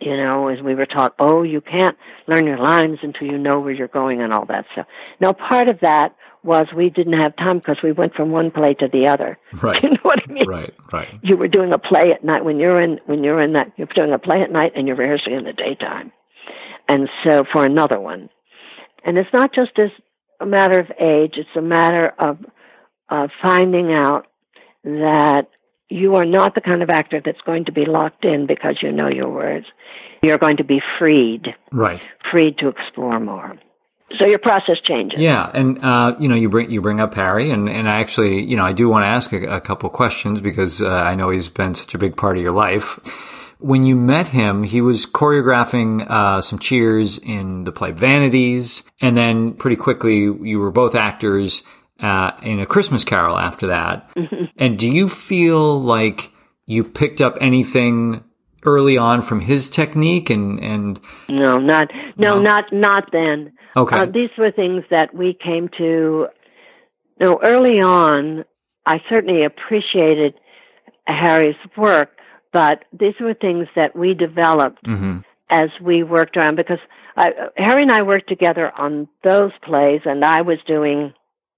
you 0.00 0.16
know, 0.16 0.48
as 0.48 0.60
we 0.62 0.74
were 0.74 0.86
taught, 0.86 1.14
oh, 1.18 1.42
you 1.42 1.60
can't 1.60 1.96
learn 2.28 2.46
your 2.46 2.58
lines 2.58 2.98
until 3.02 3.26
you 3.26 3.38
know 3.38 3.60
where 3.60 3.72
you're 3.72 3.88
going 3.88 4.22
and 4.22 4.32
all 4.32 4.46
that 4.46 4.64
stuff. 4.72 4.86
Now, 5.20 5.32
part 5.32 5.68
of 5.68 5.80
that 5.80 6.14
was 6.42 6.66
we 6.74 6.90
didn't 6.90 7.18
have 7.18 7.36
time 7.36 7.58
because 7.58 7.78
we 7.82 7.92
went 7.92 8.14
from 8.14 8.30
one 8.30 8.50
play 8.50 8.74
to 8.74 8.88
the 8.88 9.06
other. 9.06 9.38
Right. 9.62 9.82
you 9.82 9.90
know 9.90 9.96
what 10.02 10.20
I 10.26 10.32
mean? 10.32 10.48
Right, 10.48 10.74
right. 10.92 11.08
You 11.22 11.36
were 11.36 11.48
doing 11.48 11.72
a 11.72 11.78
play 11.78 12.10
at 12.10 12.24
night 12.24 12.44
when 12.44 12.58
you're 12.58 12.80
in 12.80 13.00
when 13.06 13.24
you're 13.24 13.42
in 13.42 13.54
that 13.54 13.72
you're 13.76 13.88
doing 13.94 14.12
a 14.12 14.18
play 14.18 14.42
at 14.42 14.52
night 14.52 14.72
and 14.74 14.86
you're 14.86 14.96
rehearsing 14.96 15.34
in 15.34 15.44
the 15.44 15.52
daytime. 15.52 16.12
And 16.88 17.08
so 17.26 17.44
for 17.52 17.64
another 17.64 18.00
one. 18.00 18.30
And 19.04 19.18
it's 19.18 19.32
not 19.32 19.54
just 19.54 19.78
as 19.78 19.90
a 20.40 20.46
matter 20.46 20.78
of 20.78 20.90
age, 21.00 21.34
it's 21.36 21.56
a 21.56 21.62
matter 21.62 22.12
of 22.18 22.38
uh, 23.08 23.28
finding 23.42 23.92
out 23.92 24.26
that 24.84 25.48
you 25.88 26.16
are 26.16 26.24
not 26.24 26.54
the 26.54 26.60
kind 26.60 26.82
of 26.82 26.90
actor 26.90 27.20
that's 27.24 27.40
going 27.42 27.64
to 27.64 27.72
be 27.72 27.84
locked 27.86 28.24
in 28.24 28.46
because 28.46 28.76
you 28.82 28.92
know 28.92 29.08
your 29.08 29.28
words. 29.28 29.66
You're 30.22 30.38
going 30.38 30.58
to 30.58 30.64
be 30.64 30.80
freed. 30.98 31.54
Right. 31.72 32.02
Freed 32.30 32.58
to 32.58 32.68
explore 32.68 33.18
more. 33.20 33.58
So 34.18 34.26
your 34.26 34.38
process 34.38 34.78
changes. 34.82 35.20
Yeah, 35.20 35.50
and 35.52 35.84
uh, 35.84 36.16
you 36.18 36.28
know, 36.28 36.34
you 36.34 36.48
bring 36.48 36.70
you 36.70 36.80
bring 36.80 37.00
up 37.00 37.14
Harry, 37.14 37.50
and 37.50 37.68
and 37.68 37.88
I 37.88 38.00
actually, 38.00 38.42
you 38.42 38.56
know, 38.56 38.64
I 38.64 38.72
do 38.72 38.88
want 38.88 39.04
to 39.04 39.08
ask 39.08 39.32
a, 39.32 39.56
a 39.56 39.60
couple 39.60 39.90
questions 39.90 40.40
because 40.40 40.80
uh, 40.80 40.88
I 40.88 41.14
know 41.14 41.28
he's 41.28 41.50
been 41.50 41.74
such 41.74 41.94
a 41.94 41.98
big 41.98 42.16
part 42.16 42.36
of 42.38 42.42
your 42.42 42.52
life. 42.52 42.98
When 43.60 43.84
you 43.84 43.96
met 43.96 44.28
him, 44.28 44.62
he 44.62 44.80
was 44.80 45.04
choreographing 45.04 46.08
uh, 46.08 46.40
some 46.40 46.58
cheers 46.58 47.18
in 47.18 47.64
the 47.64 47.72
play 47.72 47.90
Vanities, 47.90 48.82
and 49.00 49.16
then 49.16 49.52
pretty 49.54 49.76
quickly 49.76 50.20
you 50.20 50.58
were 50.58 50.70
both 50.70 50.94
actors 50.94 51.62
uh, 52.00 52.30
in 52.42 52.60
A 52.60 52.66
Christmas 52.66 53.04
Carol 53.04 53.36
after 53.36 53.66
that. 53.66 54.14
Mm-hmm. 54.14 54.44
And 54.56 54.78
do 54.78 54.88
you 54.88 55.08
feel 55.08 55.80
like 55.82 56.32
you 56.66 56.84
picked 56.84 57.20
up 57.20 57.36
anything 57.40 58.24
early 58.64 58.96
on 58.96 59.22
from 59.22 59.40
his 59.40 59.68
technique 59.70 60.30
and 60.30 60.58
and 60.60 61.00
No, 61.28 61.58
not 61.58 61.88
no, 62.16 62.34
No? 62.34 62.40
not 62.42 62.64
not 62.72 63.10
then. 63.12 63.52
Okay 63.82 63.96
Uh, 63.98 64.06
these 64.06 64.30
were 64.38 64.50
things 64.50 64.84
that 64.90 65.14
we 65.14 65.28
came 65.48 65.68
to. 65.78 66.28
No, 67.20 67.40
early 67.42 67.80
on, 67.80 68.44
I 68.86 68.96
certainly 69.08 69.44
appreciated 69.44 70.34
Harry's 71.06 71.56
work, 71.76 72.10
but 72.52 72.84
these 72.92 73.14
were 73.20 73.34
things 73.34 73.66
that 73.76 73.96
we 73.96 74.14
developed 74.14 74.80
hmm 74.86 75.18
as 75.50 75.70
we 75.82 76.02
worked 76.02 76.36
around 76.36 76.56
because 76.56 76.78
I, 77.16 77.30
Harry 77.56 77.80
and 77.82 77.90
I 77.90 78.02
worked 78.02 78.28
together 78.28 78.70
on 78.76 79.08
those 79.24 79.50
plays, 79.64 80.02
and 80.04 80.22
I 80.24 80.42
was 80.42 80.58
doing. 80.66 81.14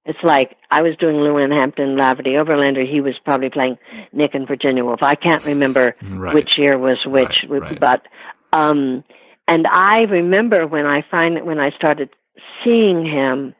It's 0.06 0.22
like 0.22 0.56
I 0.70 0.80
was 0.82 0.94
doing 0.98 1.16
Lu 1.16 1.36
Ann 1.38 1.50
Hampton, 1.50 1.96
Laverty 1.96 2.32
Oberlander. 2.40 2.84
He 2.90 3.00
was 3.00 3.14
probably 3.24 3.50
playing 3.50 3.76
Nick 4.12 4.34
and 4.34 4.46
Virginia 4.48 4.84
Woolf. 4.84 5.00
I 5.02 5.14
can't 5.16 5.44
remember 5.44 5.94
right 6.14 6.34
which 6.34 6.52
year 6.56 6.78
was 6.78 6.98
which, 7.04 7.36
Right, 7.48 7.60
right. 7.62 7.80
but 7.80 8.02
um, 8.52 9.04
and 9.50 9.66
I 9.66 10.02
remember 10.02 10.66
when 10.66 10.86
I 10.86 11.02
find 11.10 11.44
when 11.44 11.58
I 11.58 11.70
started 11.72 12.08
seeing 12.64 13.04
him, 13.04 13.54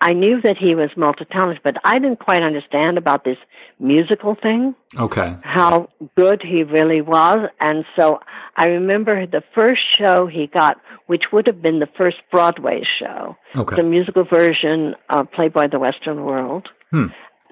I 0.00 0.12
knew 0.12 0.40
that 0.42 0.56
he 0.56 0.74
was 0.74 0.90
multi-talented, 0.96 1.62
but 1.62 1.76
I 1.84 1.98
didn't 1.98 2.18
quite 2.18 2.42
understand 2.42 2.98
about 2.98 3.24
this 3.24 3.36
musical 3.78 4.34
thing, 4.34 4.74
okay 4.98 5.36
how 5.42 5.88
good 6.16 6.42
he 6.42 6.62
really 6.62 7.02
was, 7.02 7.48
and 7.60 7.84
so 7.94 8.20
I 8.56 8.68
remember 8.68 9.26
the 9.26 9.42
first 9.54 9.82
show 9.98 10.26
he 10.26 10.46
got, 10.46 10.80
which 11.06 11.24
would 11.30 11.46
have 11.46 11.60
been 11.60 11.78
the 11.78 11.90
first 11.98 12.16
Broadway 12.32 12.82
show, 12.98 13.36
okay 13.54 13.76
the 13.76 13.84
musical 13.84 14.24
version 14.24 14.94
of 15.10 15.30
Playboy 15.30 15.68
the 15.70 15.78
Western 15.78 16.24
World. 16.24 16.68
Hmm. 16.90 17.08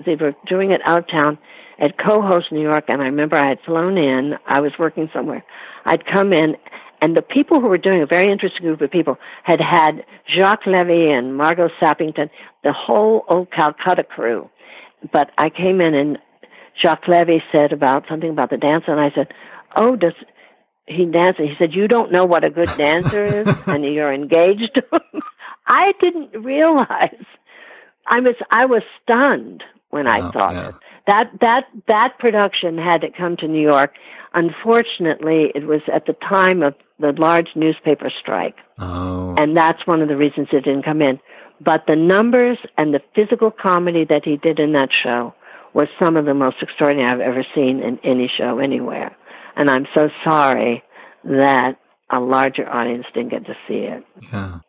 They 0.06 0.16
were 0.16 0.34
doing 0.48 0.72
it 0.72 0.80
out 0.86 1.00
of 1.00 1.08
town 1.08 1.38
at 1.78 1.98
Cohoes 1.98 2.50
New 2.50 2.62
York, 2.62 2.84
and 2.88 3.02
I 3.02 3.06
remember 3.06 3.36
I 3.36 3.48
had 3.48 3.60
flown 3.66 3.98
in. 3.98 4.34
I 4.46 4.60
was 4.60 4.72
working 4.78 5.10
somewhere. 5.12 5.44
I'd 5.84 6.06
come 6.06 6.32
in, 6.32 6.56
and 7.02 7.16
the 7.16 7.22
people 7.22 7.60
who 7.60 7.66
were 7.66 7.78
doing 7.78 8.00
a 8.00 8.06
very 8.06 8.30
interesting 8.30 8.62
group 8.62 8.80
of 8.80 8.90
people 8.90 9.18
had 9.42 9.60
had 9.60 10.04
Jacques 10.32 10.66
Levy 10.66 11.10
and 11.10 11.36
Margo 11.36 11.68
Sappington, 11.80 12.30
the 12.62 12.72
whole 12.72 13.24
old 13.28 13.50
Calcutta 13.50 14.04
crew. 14.04 14.48
But 15.12 15.30
I 15.36 15.50
came 15.50 15.80
in, 15.80 15.94
and 15.94 16.18
Jacques 16.80 17.08
Levy 17.08 17.42
said 17.50 17.72
about 17.72 18.04
something 18.08 18.30
about 18.30 18.50
the 18.50 18.56
dance, 18.56 18.84
and 18.86 19.00
I 19.00 19.10
said, 19.14 19.34
"Oh, 19.76 19.96
does 19.96 20.14
he 20.86 21.04
dance?" 21.06 21.36
He 21.38 21.54
said, 21.58 21.74
"You 21.74 21.88
don't 21.88 22.12
know 22.12 22.24
what 22.24 22.46
a 22.46 22.50
good 22.50 22.70
dancer 22.76 23.24
is, 23.24 23.48
and 23.66 23.84
you're 23.84 24.12
engaged." 24.12 24.80
I 25.66 25.92
didn't 26.00 26.44
realize. 26.44 27.26
I 28.06 28.20
was 28.20 28.36
I 28.50 28.66
was 28.66 28.82
stunned 29.02 29.64
when 29.90 30.06
I 30.06 30.20
oh, 30.20 30.22
Wow, 30.26 30.32
saw 30.32 30.50
yeah. 30.52 30.68
it. 30.68 30.74
That 31.08 31.30
that 31.40 31.64
that 31.88 32.18
production 32.20 32.78
had 32.78 33.00
to 33.00 33.10
come 33.10 33.36
to 33.38 33.48
New 33.48 33.62
York. 33.62 33.94
Unfortunately, 34.34 35.50
it 35.54 35.66
was 35.66 35.82
at 35.92 36.06
the 36.06 36.14
time 36.14 36.62
of 36.62 36.74
the 37.02 37.12
large 37.18 37.48
newspaper 37.54 38.10
strike, 38.20 38.56
oh 38.78 39.34
and 39.36 39.54
that's 39.56 39.86
one 39.86 40.00
of 40.00 40.08
the 40.08 40.16
reasons 40.16 40.48
it 40.52 40.64
didn't 40.64 40.84
come 40.84 41.02
in. 41.02 41.20
But 41.60 41.84
the 41.86 41.96
numbers 41.96 42.58
and 42.78 42.94
the 42.94 43.00
physical 43.14 43.50
comedy 43.50 44.04
that 44.08 44.22
he 44.24 44.36
did 44.36 44.58
in 44.58 44.72
that 44.72 44.88
show 45.02 45.34
was 45.74 45.88
some 46.02 46.16
of 46.16 46.24
the 46.24 46.34
most 46.34 46.56
extraordinary 46.60 47.12
I've 47.12 47.20
ever 47.20 47.44
seen 47.54 47.80
in 47.82 47.98
any 48.02 48.30
show 48.36 48.58
anywhere. 48.58 49.16
And 49.56 49.70
I'm 49.70 49.86
so 49.94 50.08
sorry 50.24 50.82
that 51.24 51.78
a 52.14 52.20
larger 52.20 52.68
audience 52.68 53.06
didn't 53.14 53.30
get 53.30 53.46
to 53.46 53.54
see 53.68 53.84
it. 53.84 54.04
Yeah. 54.32 54.60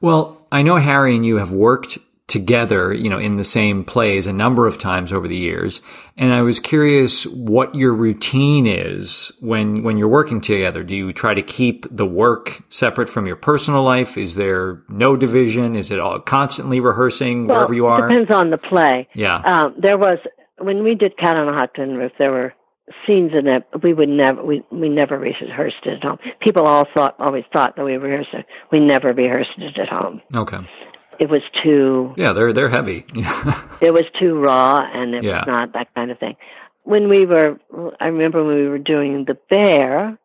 Well, 0.00 0.46
I 0.50 0.62
know 0.62 0.76
Harry 0.76 1.14
and 1.14 1.24
you 1.24 1.36
have 1.36 1.52
worked 1.52 1.98
together, 2.32 2.94
you 2.94 3.10
know, 3.10 3.18
in 3.18 3.36
the 3.36 3.44
same 3.44 3.84
plays 3.84 4.26
a 4.26 4.32
number 4.32 4.66
of 4.66 4.78
times 4.78 5.12
over 5.12 5.28
the 5.28 5.36
years. 5.36 5.82
And 6.16 6.32
I 6.32 6.40
was 6.40 6.58
curious 6.58 7.26
what 7.26 7.74
your 7.74 7.92
routine 7.92 8.66
is 8.66 9.30
when, 9.40 9.82
when 9.82 9.98
you're 9.98 10.08
working 10.08 10.40
together. 10.40 10.82
Do 10.82 10.96
you 10.96 11.12
try 11.12 11.34
to 11.34 11.42
keep 11.42 11.86
the 11.94 12.06
work 12.06 12.62
separate 12.70 13.10
from 13.10 13.26
your 13.26 13.36
personal 13.36 13.82
life? 13.82 14.16
Is 14.16 14.34
there 14.34 14.82
no 14.88 15.14
division? 15.14 15.76
Is 15.76 15.90
it 15.90 16.00
all 16.00 16.20
constantly 16.20 16.80
rehearsing 16.80 17.46
Well, 17.46 17.58
wherever 17.58 17.74
you 17.74 17.84
are? 17.84 18.06
It 18.06 18.12
depends 18.12 18.34
on 18.34 18.48
the 18.48 18.56
play. 18.56 19.08
Yeah. 19.14 19.36
Um, 19.44 19.74
there 19.78 19.98
was 19.98 20.18
when 20.58 20.82
we 20.82 20.94
did 20.94 21.18
Cat 21.18 21.36
on 21.36 21.48
a 21.48 21.52
Hot 21.52 21.74
Tin 21.74 21.96
Roof. 21.96 22.12
There 22.18 22.32
were 22.32 22.54
scenes 23.06 23.32
in 23.38 23.46
it 23.46 23.64
we 23.82 23.94
would 23.94 24.08
never 24.08 24.44
we 24.44 24.62
we 24.70 24.88
never 24.88 25.18
rehearsed 25.18 25.84
it 25.84 25.94
at 25.94 26.02
home. 26.02 26.18
People 26.40 26.66
all 26.66 26.86
thought 26.96 27.14
always 27.18 27.44
thought 27.52 27.76
that 27.76 27.84
we 27.84 27.96
rehearsed 27.96 28.32
it. 28.32 28.46
We 28.70 28.80
never 28.80 29.12
rehearsed 29.12 29.50
it 29.58 29.78
at 29.78 29.88
home. 29.88 30.20
Okay. 30.34 30.58
It 31.22 31.30
was 31.30 31.42
too 31.62 32.14
Yeah, 32.16 32.32
they're, 32.32 32.52
they're 32.52 32.68
heavy. 32.68 33.04
it 33.80 33.94
was 33.94 34.04
too 34.18 34.34
raw 34.40 34.80
and 34.92 35.14
it 35.14 35.22
Yeah. 35.22 35.36
was 35.38 35.44
not 35.46 35.72
that 35.74 35.94
kind 35.94 36.10
of 36.10 36.18
thing. 36.18 36.34
When 36.82 37.08
we 37.08 37.26
were 37.26 37.60
I 38.00 38.06
remember 38.06 38.42
when 38.44 38.56
we 38.56 38.68
were 38.68 38.78
doing 38.94 39.24
The 39.26 39.38
Bear, 39.48 40.18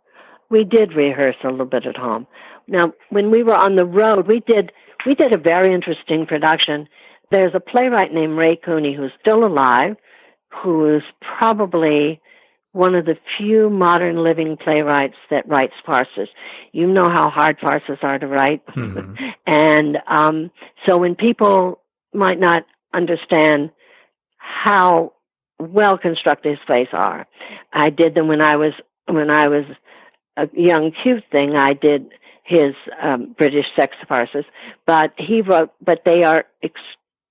we 0.50 0.64
did 0.64 0.94
rehearse 0.94 1.36
a 1.44 1.50
little 1.50 1.68
bit 1.68 1.86
at 1.86 1.98
home. 1.98 2.26
Now, 2.68 2.94
when 3.12 3.30
we 3.30 3.44
were 3.44 3.56
on 3.56 3.76
the 3.76 3.86
road, 3.86 4.28
we 4.28 4.40
did 4.40 4.72
we 5.06 5.14
did 5.14 5.34
a 5.36 5.38
very 5.38 5.72
interesting 5.72 6.26
production. 6.26 6.88
There's 7.30 7.54
a 7.54 7.60
playwright 7.60 8.12
named 8.12 8.36
Ray 8.38 8.56
Cooney 8.56 8.96
who's 8.96 9.12
still 9.22 9.46
alive, 9.46 9.98
who 10.64 10.96
is 10.96 11.04
probably 11.38 12.20
one 12.72 12.96
of 12.96 13.06
the 13.06 13.18
few 13.38 13.70
modern 13.70 14.24
living 14.24 14.58
playwrights 14.58 15.16
that 15.32 15.48
writes 15.48 15.74
farces. 15.86 16.30
You 16.72 16.88
know 16.88 17.10
how 17.10 17.30
hard 17.30 17.58
farces 17.60 17.98
are 18.02 18.20
to 18.20 18.28
write. 18.28 18.66
Mhm. 18.68 19.18
And 19.48 19.98
um, 20.08 20.52
so 20.86 20.98
when 20.98 21.16
people 21.16 21.80
might 22.14 22.40
not 22.40 22.66
understand 22.94 23.72
how 24.38 25.14
well 25.60 25.98
constructed 25.98 26.50
his 26.52 26.60
plays 26.68 26.90
are, 26.92 27.26
I 27.72 27.90
did 27.90 28.14
them 28.14 28.28
when 28.28 28.42
I 28.42 28.58
was 28.58 28.74
when 29.08 29.30
I 29.32 29.48
was 29.48 29.64
a 30.36 30.50
young 30.54 30.92
cute 31.04 31.24
thing. 31.32 31.56
I 31.56 31.74
did 31.74 32.10
his 32.44 32.76
um, 33.02 33.36
British 33.38 33.66
sex 33.78 33.96
farces, 34.08 34.46
but 34.86 35.14
he 35.18 35.42
wrote, 35.42 35.72
but 35.82 36.02
they 36.06 36.24
are 36.24 36.46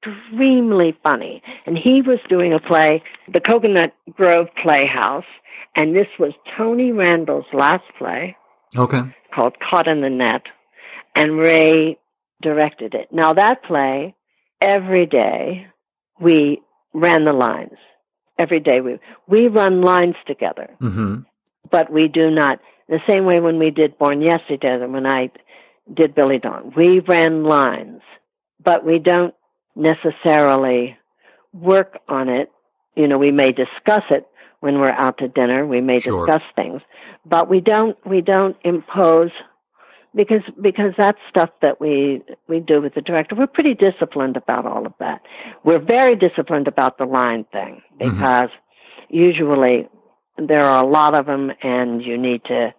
extremely 0.06 0.96
funny. 1.02 1.42
And 1.66 1.76
he 1.76 2.02
was 2.02 2.18
doing 2.28 2.52
a 2.52 2.60
play, 2.60 3.02
the 3.32 3.40
Coconut 3.40 3.92
Grove 4.12 4.48
Playhouse, 4.62 5.24
and 5.74 5.94
this 5.94 6.06
was 6.18 6.32
Tony 6.56 6.92
Randall's 6.92 7.46
last 7.52 7.84
play 7.98 8.36
okay. 8.76 9.02
called 9.34 9.54
Caught 9.58 9.88
in 9.88 10.00
the 10.00 10.10
Net, 10.10 10.42
and 11.14 11.38
Ray 11.38 11.98
directed 12.42 12.94
it. 12.94 13.08
Now 13.12 13.32
that 13.34 13.62
play, 13.64 14.14
every 14.60 15.06
day 15.06 15.66
we 16.20 16.62
ran 16.94 17.24
the 17.24 17.32
lines. 17.32 17.76
Every 18.38 18.60
day 18.60 18.80
we 18.82 18.98
we 19.26 19.48
run 19.48 19.80
lines 19.80 20.16
together, 20.26 20.68
hmm 20.78 21.20
but 21.70 21.90
we 21.90 22.06
do 22.06 22.30
not 22.30 22.60
the 22.88 23.00
same 23.08 23.24
way 23.24 23.40
when 23.40 23.58
we 23.58 23.70
did 23.70 23.98
Born 23.98 24.22
Yesterday 24.22 24.78
and 24.80 24.92
when 24.92 25.06
I 25.06 25.30
did 25.92 26.14
Billie 26.14 26.38
Dawn. 26.38 26.72
We 26.76 27.00
ran 27.00 27.44
lines, 27.44 28.02
but 28.62 28.84
we 28.84 28.98
don't 28.98 29.34
necessarily 29.76 30.96
work 31.52 31.98
on 32.08 32.28
it. 32.28 32.50
You 32.96 33.06
know, 33.08 33.18
we 33.18 33.30
may 33.30 33.52
discuss 33.52 34.02
it 34.10 34.26
when 34.60 34.78
we're 34.80 34.90
out 34.90 35.18
to 35.18 35.28
dinner. 35.28 35.66
We 35.66 35.80
may 35.80 35.98
Sure. 36.00 36.26
discuss 36.26 36.42
things, 36.56 36.80
but 37.24 37.48
we 37.48 37.60
don't 37.60 37.96
we 38.06 38.20
don't 38.22 38.56
impose 38.64 39.30
because 40.14 40.42
because 40.60 40.92
that's 40.96 41.18
stuff 41.28 41.50
that 41.60 41.80
we 41.80 42.22
we 42.48 42.60
do 42.60 42.80
with 42.80 42.94
the 42.94 43.02
director. 43.02 43.34
We're 43.34 43.46
pretty 43.46 43.74
disciplined 43.74 44.36
about 44.36 44.66
all 44.66 44.86
of 44.86 44.94
that. 44.98 45.20
We're 45.62 45.78
very 45.78 46.14
disciplined 46.16 46.68
about 46.68 46.96
the 46.98 47.04
line 47.04 47.44
thing 47.52 47.82
Mhm. 48.00 48.10
because 48.10 48.50
usually 49.10 49.88
there 50.38 50.62
are 50.62 50.82
a 50.82 50.86
lot 50.86 51.14
of 51.14 51.26
them, 51.26 51.52
and 51.62 52.02
you 52.02 52.18
need 52.18 52.44
to, 52.44 52.74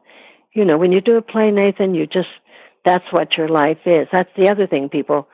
you 0.54 0.66
know, 0.66 0.78
when 0.78 0.92
you 0.92 1.02
do 1.02 1.16
a 1.18 1.22
play, 1.22 1.52
Nathan, 1.52 1.94
you 1.96 2.08
just 2.08 2.30
that's 2.86 3.06
what 3.12 3.38
your 3.38 3.50
life 3.50 3.80
is. 3.86 4.08
That's 4.12 4.30
the 4.36 4.50
other 4.50 4.66
thing 4.66 4.90
people. 4.90 5.28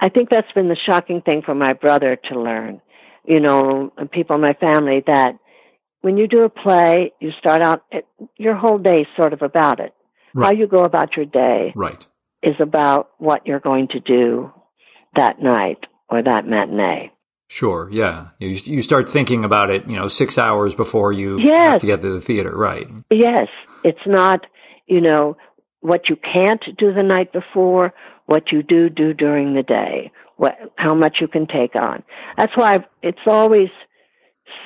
I 0.00 0.08
think 0.08 0.30
that's 0.30 0.50
been 0.52 0.68
the 0.68 0.76
shocking 0.86 1.20
thing 1.22 1.42
for 1.44 1.54
my 1.54 1.72
brother 1.74 2.16
to 2.30 2.40
learn. 2.40 2.80
You 3.24 3.40
know, 3.40 3.92
and 3.96 4.10
people 4.10 4.34
in 4.36 4.42
my 4.42 4.54
family 4.54 5.02
that 5.06 5.38
when 6.00 6.16
you 6.16 6.26
do 6.26 6.42
a 6.42 6.48
play, 6.48 7.12
you 7.20 7.30
start 7.38 7.62
out 7.62 7.84
it, 7.92 8.06
your 8.36 8.56
whole 8.56 8.78
day 8.78 9.02
is 9.02 9.06
sort 9.16 9.32
of 9.32 9.42
about 9.42 9.78
it. 9.78 9.94
How 10.34 10.50
you 10.50 10.66
go 10.66 10.82
about 10.84 11.14
your 11.16 11.26
day 11.26 11.72
Right. 11.76 12.04
is 12.42 12.56
about 12.58 13.10
what 13.18 13.46
you're 13.46 13.60
going 13.60 13.88
to 13.88 14.00
do 14.00 14.50
that 15.14 15.40
night 15.40 15.84
or 16.08 16.22
that 16.22 16.46
matinee. 16.46 17.12
Sure. 17.48 17.88
Yeah. 17.92 18.28
You 18.40 18.48
you 18.48 18.80
start 18.82 19.08
thinking 19.10 19.44
about 19.44 19.68
it, 19.70 19.88
you 19.88 19.94
know, 19.94 20.08
six 20.08 20.38
hours 20.38 20.74
before 20.74 21.12
you 21.12 21.38
Yes. 21.38 21.72
have 21.72 21.80
to 21.82 21.86
get 21.86 22.00
to 22.02 22.08
the 22.10 22.20
theater. 22.20 22.56
Right. 22.56 22.88
Yes, 23.10 23.48
it's 23.84 24.06
not, 24.06 24.46
you 24.86 25.02
know, 25.02 25.36
what 25.80 26.08
you 26.08 26.16
can't 26.16 26.64
do 26.78 26.92
the 26.94 27.02
night 27.02 27.30
before, 27.32 27.92
what 28.26 28.52
you 28.52 28.62
do 28.62 28.88
do 28.88 29.12
during 29.12 29.54
the 29.54 29.62
day, 29.62 30.12
what 30.36 30.54
how 30.76 30.94
much 30.94 31.18
you 31.20 31.28
can 31.28 31.46
take 31.46 31.74
on. 31.74 32.02
That's 32.36 32.56
why 32.56 32.84
it's 33.02 33.18
always 33.26 33.68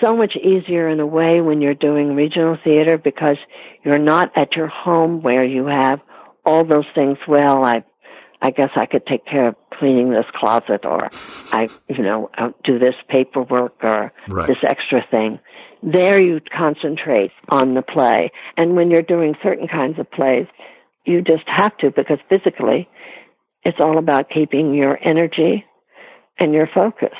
so 0.02 0.16
much 0.16 0.36
easier 0.36 0.88
in 0.88 1.00
a 1.00 1.06
way 1.06 1.40
when 1.40 1.60
you're 1.60 1.74
doing 1.74 2.14
regional 2.14 2.58
theater 2.62 2.98
because 2.98 3.36
you're 3.84 3.98
not 3.98 4.32
at 4.36 4.56
your 4.56 4.66
home 4.66 5.22
where 5.22 5.44
you 5.44 5.66
have 5.66 6.00
all 6.44 6.64
those 6.64 6.86
things. 6.94 7.18
Well, 7.26 7.64
I, 7.64 7.84
I 8.40 8.50
guess 8.50 8.70
I 8.76 8.86
could 8.86 9.06
take 9.06 9.26
care 9.26 9.48
of 9.48 9.54
cleaning 9.78 10.10
this 10.10 10.26
closet, 10.34 10.84
or 10.84 11.08
I, 11.52 11.68
you 11.88 12.02
know, 12.02 12.30
I'll 12.36 12.54
do 12.64 12.78
this 12.78 12.94
paperwork 13.08 13.76
or 13.82 14.12
Right. 14.28 14.48
this 14.48 14.58
extra 14.62 15.04
thing. 15.10 15.38
There 15.82 16.22
you 16.22 16.40
concentrate 16.56 17.32
on 17.48 17.74
the 17.74 17.82
play. 17.82 18.30
And 18.56 18.76
when 18.76 18.90
you're 18.90 19.02
doing 19.02 19.34
certain 19.42 19.68
kinds 19.68 19.98
of 19.98 20.10
plays, 20.10 20.46
you 21.04 21.22
just 21.22 21.44
have 21.46 21.76
to 21.78 21.90
because 21.90 22.18
physically 22.28 22.88
it's 23.66 23.78
all 23.80 23.98
about 23.98 24.30
keeping 24.30 24.74
your 24.74 24.96
energy 25.04 25.64
and 26.38 26.54
your 26.54 26.68
focus. 26.72 27.16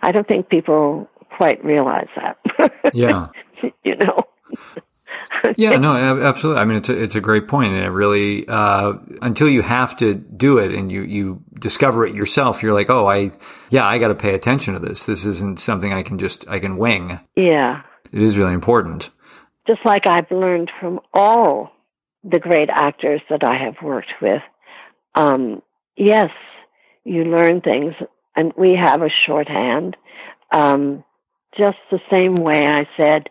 I 0.00 0.12
don't 0.12 0.28
think 0.28 0.48
people 0.48 1.08
quite 1.36 1.64
realize 1.64 2.06
that. 2.16 2.38
Yeah. 2.94 3.28
you 3.84 3.96
know. 3.96 4.18
Yeah, 5.56 5.76
no, 5.76 5.94
absolutely. 5.94 6.60
I 6.60 6.64
mean, 6.64 6.78
it's 6.78 6.88
a, 6.88 7.00
it's 7.00 7.14
a 7.14 7.20
great 7.20 7.46
point, 7.46 7.72
and 7.72 7.84
it 7.84 7.90
really 7.90 8.46
uh, 8.48 8.94
until 9.22 9.48
you 9.48 9.62
have 9.62 9.96
to 9.98 10.14
do 10.14 10.58
it 10.58 10.72
and 10.72 10.90
you 10.90 11.02
you 11.02 11.42
discover 11.58 12.04
it 12.04 12.14
yourself, 12.14 12.62
you're 12.62 12.74
like, 12.74 12.90
oh, 12.90 13.06
I 13.06 13.32
yeah, 13.70 13.86
I 13.86 13.98
got 13.98 14.08
to 14.08 14.14
pay 14.16 14.34
attention 14.34 14.74
to 14.74 14.80
this. 14.80 15.04
This 15.04 15.24
isn't 15.24 15.60
something 15.60 15.92
I 15.92 16.02
can 16.02 16.18
just 16.18 16.48
I 16.48 16.58
can 16.58 16.76
wing. 16.76 17.20
Yeah. 17.36 17.82
It 18.12 18.20
is 18.20 18.36
really 18.36 18.54
important. 18.54 19.10
Just 19.66 19.80
like 19.84 20.06
I've 20.08 20.30
learned 20.30 20.72
from 20.80 21.00
all 21.14 21.70
the 22.24 22.40
great 22.40 22.68
actors 22.68 23.20
that 23.30 23.44
I 23.44 23.64
have 23.64 23.76
worked 23.82 24.12
with. 24.20 24.42
Um, 25.14 25.62
yes, 25.98 26.30
you 27.04 27.24
learn 27.24 27.60
things, 27.60 27.94
and 28.36 28.52
we 28.56 28.74
have 28.74 29.02
a 29.02 29.10
shorthand. 29.26 29.96
Um, 30.52 31.04
just 31.56 31.78
the 31.90 32.00
same 32.12 32.34
way 32.36 32.66
I 32.66 32.86
said, 32.96 33.28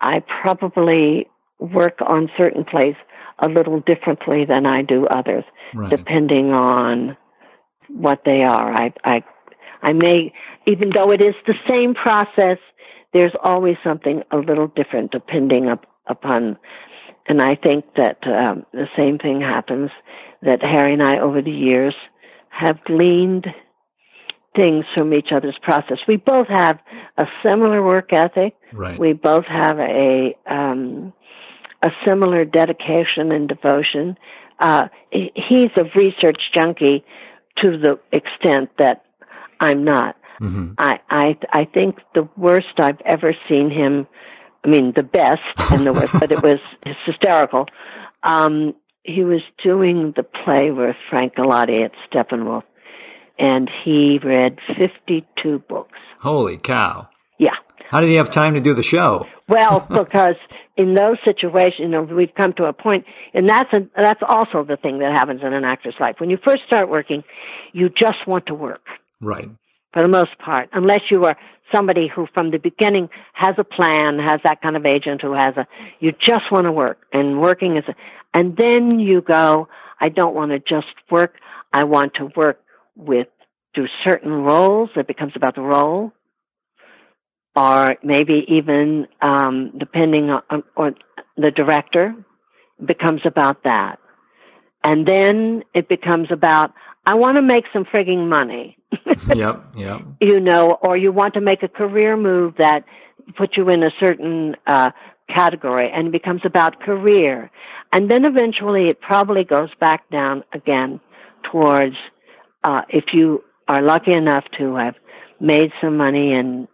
I 0.00 0.22
probably 0.42 1.28
work 1.58 1.98
on 2.00 2.30
certain 2.36 2.64
plays 2.64 2.96
a 3.38 3.48
little 3.48 3.80
differently 3.80 4.44
than 4.44 4.66
I 4.66 4.82
do 4.82 5.06
others, 5.06 5.44
Right. 5.74 5.90
depending 5.90 6.52
on 6.52 7.16
what 7.88 8.22
they 8.24 8.42
are. 8.42 8.72
I, 8.72 8.92
I, 9.04 9.24
I 9.82 9.92
may, 9.92 10.32
even 10.66 10.90
though 10.94 11.10
it 11.12 11.20
is 11.22 11.34
the 11.46 11.54
same 11.68 11.94
process, 11.94 12.58
there's 13.12 13.32
always 13.42 13.76
something 13.84 14.22
a 14.30 14.38
little 14.38 14.68
different 14.68 15.12
depending 15.12 15.68
up, 15.68 15.86
upon. 16.06 16.56
And 17.28 17.40
I 17.40 17.54
think 17.54 17.84
that 17.96 18.18
um, 18.26 18.64
the 18.72 18.86
same 18.96 19.18
thing 19.18 19.40
happens. 19.40 19.90
That 20.42 20.62
Harry 20.62 20.94
and 20.94 21.02
I, 21.02 21.18
over 21.18 21.40
the 21.40 21.52
years, 21.52 21.94
have 22.48 22.82
gleaned 22.84 23.46
things 24.54 24.84
from 24.96 25.14
each 25.14 25.32
other's 25.32 25.56
process. 25.62 25.98
We 26.06 26.16
both 26.16 26.48
have 26.48 26.78
a 27.16 27.26
similar 27.42 27.82
work 27.82 28.12
ethic. 28.12 28.54
Right. 28.72 28.98
We 28.98 29.12
both 29.12 29.46
have 29.46 29.78
a 29.78 30.36
um, 30.46 31.12
a 31.82 31.90
similar 32.06 32.44
dedication 32.44 33.32
and 33.32 33.48
devotion. 33.48 34.16
Uh, 34.58 34.88
he's 35.10 35.70
a 35.76 35.84
research 35.96 36.40
junkie 36.54 37.04
to 37.58 37.78
the 37.78 37.98
extent 38.12 38.70
that 38.78 39.04
I'm 39.60 39.84
not. 39.84 40.16
Mm-hmm. 40.40 40.72
I 40.78 41.00
I 41.10 41.38
I 41.52 41.64
think 41.64 41.98
the 42.14 42.28
worst 42.36 42.78
I've 42.78 43.00
ever 43.04 43.34
seen 43.48 43.70
him. 43.70 44.06
I 44.64 44.68
mean, 44.68 44.92
the 44.94 45.02
best 45.02 45.40
and 45.72 45.84
the 45.84 45.92
worst, 45.92 46.12
but 46.12 46.30
it 46.30 46.40
was 46.40 46.58
hysterical. 47.04 47.66
Um, 48.22 48.74
he 49.04 49.24
was 49.24 49.40
doing 49.62 50.12
the 50.16 50.22
play 50.22 50.70
with 50.70 50.96
Frank 51.10 51.34
Galati 51.34 51.84
at 51.84 51.92
Steppenwolf, 52.10 52.62
and 53.38 53.70
he 53.84 54.18
read 54.22 54.58
52 54.78 55.58
books. 55.68 55.98
Holy 56.20 56.58
cow! 56.58 57.08
Yeah. 57.38 57.54
How 57.90 58.00
did 58.00 58.08
he 58.08 58.14
have 58.14 58.30
time 58.30 58.54
to 58.54 58.60
do 58.60 58.72
the 58.74 58.82
show? 58.82 59.26
Well, 59.48 59.80
because 59.90 60.36
in 60.76 60.94
those 60.94 61.18
situations, 61.26 61.80
you 61.80 61.88
know, 61.88 62.02
we've 62.02 62.34
come 62.34 62.52
to 62.54 62.64
a 62.64 62.72
point, 62.72 63.04
and 63.34 63.48
that's 63.48 63.70
a, 63.74 63.80
that's 63.96 64.22
also 64.26 64.64
the 64.64 64.76
thing 64.76 65.00
that 65.00 65.12
happens 65.12 65.40
in 65.42 65.52
an 65.52 65.64
actor's 65.64 65.94
life. 66.00 66.16
When 66.18 66.30
you 66.30 66.38
first 66.44 66.62
start 66.66 66.88
working, 66.88 67.22
you 67.72 67.88
just 67.90 68.26
want 68.26 68.46
to 68.46 68.54
work 68.54 68.84
Right. 69.20 69.48
for 69.92 70.02
the 70.02 70.08
most 70.08 70.38
part, 70.38 70.68
unless 70.72 71.00
you 71.10 71.24
are 71.24 71.36
somebody 71.72 72.08
who 72.08 72.26
from 72.34 72.50
the 72.50 72.58
beginning 72.58 73.08
has 73.32 73.54
a 73.58 73.64
plan, 73.64 74.18
has 74.18 74.40
that 74.44 74.60
kind 74.60 74.76
of 74.76 74.86
agent 74.86 75.22
who 75.22 75.32
has 75.32 75.56
a, 75.56 75.66
you 76.00 76.12
just 76.12 76.50
want 76.50 76.64
to 76.64 76.72
work, 76.72 77.06
and 77.12 77.40
working 77.40 77.76
is, 77.76 77.84
a, 77.88 77.94
and 78.34 78.56
then 78.56 78.98
you 78.98 79.20
go, 79.20 79.68
I 80.00 80.08
don't 80.08 80.34
want 80.34 80.50
to 80.52 80.58
just 80.58 80.94
work, 81.10 81.36
I 81.72 81.84
want 81.84 82.14
to 82.14 82.30
work 82.36 82.60
with, 82.96 83.28
do 83.74 83.86
certain 84.04 84.32
roles, 84.32 84.90
it 84.96 85.06
becomes 85.06 85.32
about 85.34 85.54
the 85.54 85.62
role, 85.62 86.12
or 87.54 87.96
maybe 88.02 88.44
even, 88.48 89.06
um, 89.20 89.72
depending 89.78 90.30
on, 90.30 90.62
on 90.76 90.94
the 91.36 91.50
director, 91.50 92.14
becomes 92.84 93.20
about 93.24 93.64
that. 93.64 93.98
And 94.84 95.06
then 95.06 95.62
it 95.74 95.88
becomes 95.88 96.28
about, 96.30 96.72
I 97.06 97.14
want 97.14 97.36
to 97.36 97.42
make 97.42 97.64
some 97.72 97.84
frigging 97.84 98.28
money. 98.28 98.78
Yep. 99.34 99.74
Yep. 99.76 100.00
you 100.20 100.40
know, 100.40 100.78
or 100.82 100.96
you 100.96 101.12
want 101.12 101.34
to 101.34 101.40
make 101.40 101.62
a 101.62 101.68
career 101.68 102.16
move 102.16 102.54
that 102.58 102.84
puts 103.36 103.56
you 103.56 103.68
in 103.68 103.82
a 103.82 103.90
certain 104.00 104.56
uh, 104.66 104.90
category 105.34 105.90
and 105.92 106.08
it 106.08 106.12
becomes 106.12 106.42
about 106.44 106.80
career. 106.80 107.50
And 107.92 108.10
then 108.10 108.24
eventually 108.24 108.88
it 108.88 109.00
probably 109.00 109.44
goes 109.44 109.70
back 109.80 110.08
down 110.10 110.44
again 110.52 111.00
towards 111.50 111.96
uh, 112.64 112.82
if 112.88 113.04
you 113.12 113.44
are 113.68 113.82
lucky 113.82 114.12
enough 114.12 114.44
to 114.58 114.76
have 114.76 114.94
made 115.40 115.70
some 115.80 115.96
money 115.96 116.32
and 116.32 116.68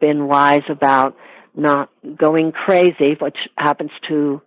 been 0.00 0.26
wise 0.26 0.62
about 0.68 1.16
not 1.54 1.90
going 2.16 2.52
crazy, 2.52 3.16
which 3.20 3.36
happens 3.56 3.90
to 4.08 4.40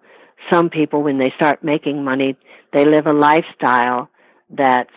some 0.52 0.70
people 0.70 1.04
when 1.04 1.18
they 1.18 1.32
start 1.36 1.64
making 1.64 2.04
money. 2.04 2.38
They 2.74 2.86
live 2.86 3.08
a 3.08 3.14
lifestyle 3.14 4.10
that's, 4.50 4.90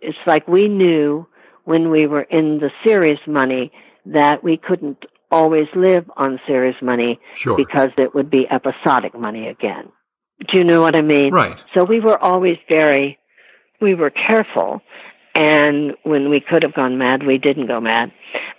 it's 0.00 0.18
like 0.26 0.46
we 0.46 0.68
knew 0.68 1.26
when 1.64 1.90
we 1.90 2.06
were 2.06 2.22
in 2.22 2.58
the 2.58 2.70
serious 2.86 3.18
money 3.26 3.72
that 4.06 4.44
we 4.44 4.56
couldn't 4.56 5.04
always 5.30 5.66
live 5.74 6.08
on 6.16 6.38
serious 6.46 6.76
money 6.82 7.18
Sure. 7.34 7.56
because 7.56 7.90
it 7.96 8.14
would 8.14 8.30
be 8.30 8.46
episodic 8.50 9.18
money 9.18 9.48
again. 9.48 9.88
Do 10.48 10.58
you 10.58 10.64
know 10.64 10.80
what 10.82 10.94
I 10.96 11.02
mean? 11.02 11.32
Right. 11.32 11.58
So 11.74 11.84
we 11.84 12.00
were 12.00 12.18
always 12.22 12.56
very, 12.68 13.18
we 13.80 13.94
were 13.94 14.10
careful. 14.10 14.80
And 15.34 15.94
when 16.04 16.28
we 16.30 16.40
could 16.40 16.62
have 16.62 16.74
gone 16.74 16.98
mad, 16.98 17.24
we 17.26 17.38
didn't 17.38 17.66
go 17.66 17.80
mad. 17.80 18.12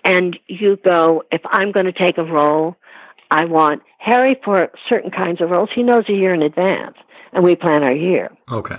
And 0.03 0.37
you 0.47 0.77
go, 0.85 1.23
if 1.31 1.41
I'm 1.45 1.71
going 1.71 1.85
to 1.85 1.93
take 1.93 2.17
a 2.17 2.23
role, 2.23 2.75
I 3.31 3.45
want 3.45 3.81
Harry 3.99 4.35
for 4.43 4.69
certain 4.89 5.11
kinds 5.11 5.41
of 5.41 5.49
roles. 5.49 5.69
He 5.73 5.83
knows 5.83 6.03
a 6.09 6.13
year 6.13 6.33
in 6.33 6.41
advance, 6.41 6.95
and 7.33 7.43
we 7.43 7.55
plan 7.55 7.83
our 7.83 7.93
year. 7.93 8.29
Okay. 8.51 8.75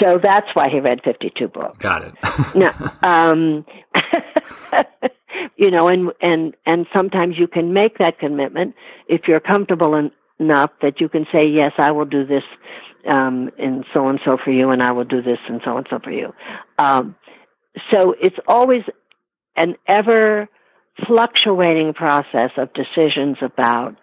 So 0.00 0.18
that's 0.22 0.48
why 0.54 0.68
he 0.70 0.80
read 0.80 1.00
52 1.04 1.48
books. 1.48 1.78
Got 1.78 2.04
it. 2.04 2.14
No, 2.54 2.70
um, 3.02 3.66
you 5.56 5.70
know, 5.70 5.88
and 5.88 6.10
and 6.22 6.54
and 6.64 6.86
sometimes 6.96 7.36
you 7.38 7.46
can 7.46 7.72
make 7.72 7.98
that 7.98 8.18
commitment 8.18 8.74
if 9.06 9.22
you're 9.28 9.40
comfortable 9.40 9.94
en- 9.94 10.12
enough 10.38 10.70
that 10.80 11.00
you 11.00 11.08
can 11.08 11.26
say, 11.32 11.46
yes, 11.48 11.72
I 11.78 11.92
will 11.92 12.06
do 12.06 12.24
this, 12.26 12.44
um, 13.06 13.50
and 13.58 13.84
so 13.92 14.08
and 14.08 14.18
so 14.24 14.38
for 14.42 14.50
you, 14.50 14.70
and 14.70 14.82
I 14.82 14.92
will 14.92 15.04
do 15.04 15.20
this 15.20 15.38
and 15.48 15.60
so 15.64 15.76
and 15.76 15.86
so 15.90 15.98
for 15.98 16.10
you. 16.10 16.32
Um, 16.78 17.16
so 17.92 18.14
it's 18.20 18.38
always 18.46 18.82
an 19.56 19.76
ever 19.86 20.48
fluctuating 21.06 21.92
process 21.94 22.50
of 22.56 22.70
decisions 22.72 23.36
about 23.42 23.96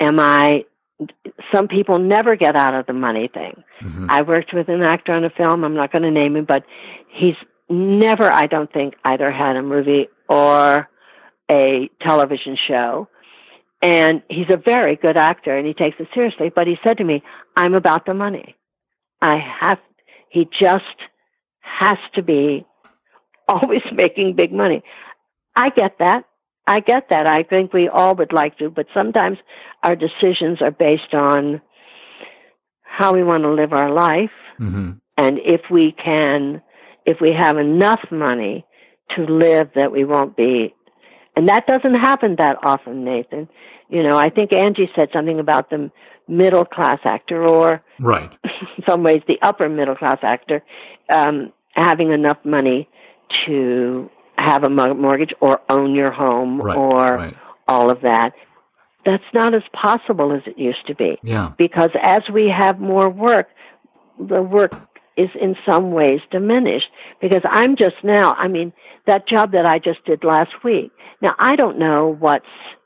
am 0.00 0.18
I 0.18 0.64
some 1.54 1.68
people 1.68 1.98
never 1.98 2.36
get 2.36 2.56
out 2.56 2.74
of 2.74 2.86
the 2.86 2.92
money 2.92 3.30
thing. 3.32 3.62
Mm-hmm. 3.82 4.06
I 4.10 4.22
worked 4.22 4.52
with 4.52 4.68
an 4.68 4.82
actor 4.82 5.12
on 5.12 5.24
a 5.24 5.30
film, 5.30 5.64
I'm 5.64 5.74
not 5.74 5.92
going 5.92 6.02
to 6.02 6.10
name 6.10 6.36
him, 6.36 6.44
but 6.44 6.64
he's 7.08 7.36
never, 7.68 8.24
I 8.24 8.46
don't 8.46 8.72
think, 8.72 8.94
either 9.04 9.30
had 9.30 9.56
a 9.56 9.62
movie 9.62 10.08
or 10.28 10.88
a 11.50 11.90
television 12.00 12.56
show. 12.66 13.08
And 13.80 14.22
he's 14.28 14.50
a 14.50 14.56
very 14.56 14.96
good 14.96 15.16
actor 15.16 15.56
and 15.56 15.66
he 15.66 15.72
takes 15.72 15.96
it 16.00 16.08
seriously, 16.12 16.50
but 16.54 16.66
he 16.66 16.76
said 16.84 16.98
to 16.98 17.04
me, 17.04 17.22
I'm 17.56 17.74
about 17.74 18.06
the 18.06 18.14
money. 18.14 18.56
I 19.22 19.36
have, 19.60 19.78
he 20.30 20.48
just 20.60 20.84
has 21.60 21.98
to 22.14 22.22
be 22.22 22.66
always 23.48 23.82
making 23.92 24.34
big 24.36 24.52
money. 24.52 24.82
I 25.54 25.70
get 25.70 25.98
that. 25.98 26.24
I 26.68 26.80
get 26.80 27.08
that. 27.08 27.26
I 27.26 27.44
think 27.44 27.72
we 27.72 27.88
all 27.88 28.14
would 28.16 28.32
like 28.32 28.58
to, 28.58 28.68
but 28.68 28.86
sometimes 28.92 29.38
our 29.82 29.96
decisions 29.96 30.60
are 30.60 30.70
based 30.70 31.14
on 31.14 31.62
how 32.82 33.14
we 33.14 33.24
want 33.24 33.42
to 33.44 33.52
live 33.52 33.72
our 33.72 33.90
life. 33.90 34.30
Mm-hmm. 34.60 34.92
And 35.16 35.38
if 35.44 35.62
we 35.70 35.92
can, 35.92 36.60
if 37.06 37.22
we 37.22 37.32
have 37.32 37.56
enough 37.56 38.00
money 38.10 38.66
to 39.16 39.22
live 39.24 39.70
that 39.76 39.90
we 39.90 40.04
won't 40.04 40.36
be, 40.36 40.74
and 41.34 41.48
that 41.48 41.66
doesn't 41.66 41.94
happen 41.94 42.36
that 42.38 42.58
often, 42.62 43.02
Nathan. 43.02 43.48
You 43.88 44.02
know, 44.02 44.18
I 44.18 44.28
think 44.28 44.52
Angie 44.52 44.90
said 44.94 45.08
something 45.14 45.40
about 45.40 45.70
the 45.70 45.90
middle 46.28 46.66
class 46.66 46.98
actor 47.04 47.46
or 47.46 47.82
right 47.98 48.30
in 48.44 48.50
some 48.88 49.02
ways 49.02 49.22
the 49.26 49.38
upper 49.40 49.66
middle 49.66 49.96
class 49.96 50.18
actor 50.22 50.62
um 51.10 51.50
having 51.72 52.12
enough 52.12 52.36
money 52.44 52.86
to 53.46 54.10
have 54.38 54.64
a 54.64 54.70
mortgage 54.70 55.32
or 55.40 55.60
own 55.68 55.94
your 55.94 56.10
home 56.10 56.60
right, 56.60 56.76
or 56.76 57.16
right. 57.16 57.36
all 57.66 57.90
of 57.90 58.02
that. 58.02 58.32
That's 59.04 59.24
not 59.32 59.54
as 59.54 59.62
possible 59.72 60.32
as 60.32 60.42
it 60.46 60.58
used 60.58 60.86
to 60.86 60.94
be. 60.94 61.18
Yeah. 61.22 61.52
Because 61.56 61.90
as 62.02 62.22
we 62.32 62.48
have 62.48 62.78
more 62.78 63.08
work, 63.08 63.48
the 64.18 64.42
work 64.42 64.74
is 65.16 65.30
in 65.40 65.56
some 65.68 65.92
ways 65.92 66.20
diminished. 66.30 66.88
Because 67.20 67.42
I'm 67.50 67.76
just 67.76 67.96
now, 68.02 68.34
I 68.34 68.48
mean, 68.48 68.72
that 69.06 69.26
job 69.26 69.52
that 69.52 69.66
I 69.66 69.78
just 69.78 70.04
did 70.04 70.24
last 70.24 70.50
week. 70.62 70.92
Now 71.20 71.34
I 71.38 71.56
don't 71.56 71.78
know 71.78 72.14
what 72.18 72.42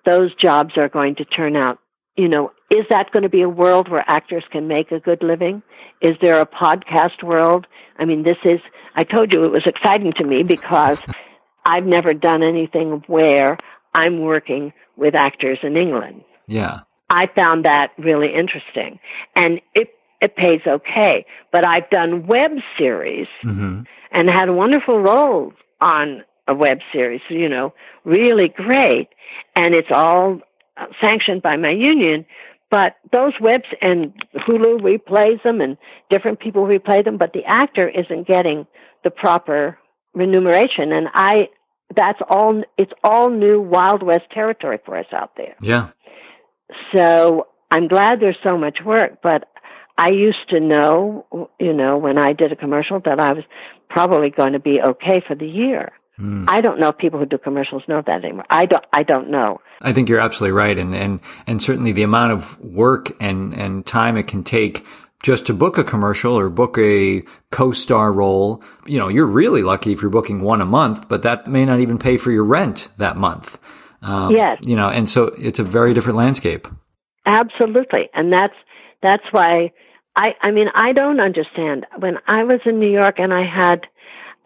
those 0.07 0.35
jobs 0.35 0.77
are 0.77 0.89
going 0.89 1.17
to 1.17 1.25
turn 1.25 1.57
out. 1.57 1.79
You 2.17 2.29
know, 2.29 2.53
is 2.71 2.85
that 2.91 3.11
going 3.11 3.23
to 3.23 3.29
be 3.29 3.43
a 3.43 3.49
world 3.49 3.89
where 3.89 4.05
actors 4.07 4.45
can 4.51 4.69
make 4.69 4.93
a 4.93 5.01
good 5.01 5.23
living? 5.23 5.63
Is 6.01 6.13
there 6.21 6.41
a 6.41 6.47
podcast 6.47 7.23
world? 7.23 7.67
I 7.99 8.05
mean, 8.05 8.23
this 8.23 8.37
is, 8.45 8.61
I 8.95 9.05
told 9.05 9.33
you 9.33 9.45
it 9.45 9.51
was 9.51 9.67
exciting 9.67 10.13
to 10.17 10.25
me 10.25 10.43
because 10.43 11.01
I've 11.65 11.85
never 11.87 12.13
done 12.13 12.43
anything 12.43 13.03
where 13.07 13.59
I'm 13.95 14.21
working 14.21 14.73
with 14.97 15.15
actors 15.15 15.59
in 15.63 15.77
England. 15.77 16.23
Yeah. 16.47 16.81
I 17.09 17.27
found 17.27 17.67
that 17.67 17.93
really 17.99 18.33
interesting. 18.35 18.99
And 19.37 19.61
it 19.75 19.89
it 20.21 20.37
pays 20.37 20.61
okay. 20.67 21.27
But 21.51 21.67
I've 21.67 21.91
done 21.91 22.27
web 22.27 22.53
series 22.79 23.27
mm-hmm. 23.45 23.83
and 24.13 24.31
had 24.31 24.49
wonderful 24.51 25.01
roles 25.01 25.53
on 25.81 26.23
a 26.49 26.55
web 26.55 26.79
series, 26.93 27.21
you 27.29 27.49
know, 27.49 27.75
really 28.05 28.49
great. 28.49 29.09
And 29.57 29.75
it's 29.75 29.89
all 29.93 30.41
sanctioned 31.01 31.43
by 31.43 31.57
my 31.57 31.71
union. 31.71 32.25
But 32.71 32.97
those 33.13 33.33
webs 33.41 33.67
and 33.83 34.15
Hulu 34.49 34.81
replays 34.81 35.43
them 35.43 35.61
and 35.61 35.77
different 36.09 36.41
people 36.41 36.63
replay 36.63 37.05
them, 37.05 37.19
but 37.19 37.33
the 37.35 37.45
actor 37.47 37.89
isn't 37.89 38.27
getting 38.27 38.67
the 39.05 39.11
proper 39.11 39.77
remuneration. 40.15 40.93
And 40.93 41.09
I, 41.15 41.49
that's 41.95 42.21
all, 42.29 42.63
it's 42.79 42.93
all 43.03 43.31
new 43.31 43.61
Wild 43.61 44.03
West 44.03 44.31
territory 44.33 44.79
for 44.85 44.97
us 44.97 45.07
out 45.13 45.33
there. 45.37 45.55
Yeah. 45.61 45.91
So 46.95 47.47
I'm 47.71 47.89
glad 47.89 48.21
there's 48.21 48.39
so 48.43 48.57
much 48.57 48.79
work, 48.85 49.19
but 49.23 49.49
I 49.99 50.11
used 50.11 50.49
to 50.51 50.61
know, 50.61 51.49
you 51.61 51.73
know, 51.73 51.99
when 51.99 52.19
I 52.19 52.33
did 52.33 52.53
a 52.53 52.57
commercial 52.57 53.01
that 53.05 53.21
I 53.21 53.33
was 53.33 53.45
probably 53.89 54.31
going 54.31 54.55
to 54.55 54.61
be 54.61 54.81
okay 54.81 55.23
for 55.27 55.35
the 55.35 55.47
year. 55.47 55.93
Mm. 56.19 56.45
I 56.49 56.61
don't 56.61 56.79
know 56.79 56.89
if 56.89 56.99
people 56.99 57.19
who 57.19 57.27
do 57.27 57.39
commercials 57.39 57.83
know 57.89 58.03
that 58.07 58.25
anymore. 58.25 58.45
I 58.51 58.67
don't. 58.67 58.85
I 58.93 59.03
don't 59.03 59.31
know. 59.31 59.61
I 59.81 59.93
think 59.93 60.09
you're 60.09 60.21
absolutely 60.21 60.53
right, 60.53 60.79
and 60.79 60.95
and 60.95 61.21
and 61.47 61.63
certainly 61.63 61.93
the 61.93 62.03
amount 62.03 62.33
of 62.33 62.61
work 62.61 63.13
and 63.21 63.55
and 63.55 63.85
time 63.87 64.19
it 64.19 64.27
can 64.27 64.45
take 64.45 64.85
just 65.23 65.47
to 65.47 65.55
book 65.55 65.79
a 65.79 65.85
commercial 65.85 66.37
or 66.37 66.51
book 66.51 66.77
a 66.79 67.23
co-star 67.51 68.13
role, 68.13 68.63
you 68.87 68.99
know, 68.99 69.09
you're 69.09 69.27
really 69.27 69.63
lucky 69.63 69.93
if 69.93 70.03
you're 70.03 70.11
booking 70.11 70.41
one 70.41 70.61
a 70.61 70.67
month, 70.67 71.09
but 71.09 71.23
that 71.23 71.47
may 71.47 71.65
not 71.65 71.81
even 71.81 71.99
pay 71.99 72.17
for 72.17 72.31
your 72.33 72.45
rent 72.45 72.89
that 72.99 73.17
month. 73.17 73.59
Um, 74.03 74.33
yes. 74.33 74.59
You 74.63 74.75
know, 74.75 74.89
and 74.89 75.09
so 75.09 75.27
it's 75.39 75.61
a 75.61 75.65
very 75.65 75.95
different 75.95 76.19
landscape. 76.19 76.67
Absolutely. 77.25 78.11
And 78.13 78.33
that's, 78.33 78.55
that's 79.01 79.23
why 79.31 79.71
I, 80.17 80.31
I 80.43 80.51
mean, 80.51 80.67
I 80.75 80.93
don't 80.93 81.21
understand. 81.21 81.87
When 81.99 82.17
I 82.27 82.43
was 82.45 82.59
in 82.67 82.81
New 82.81 82.93
York 82.93 83.15
and 83.19 83.33
I 83.33 83.45
had, 83.45 83.87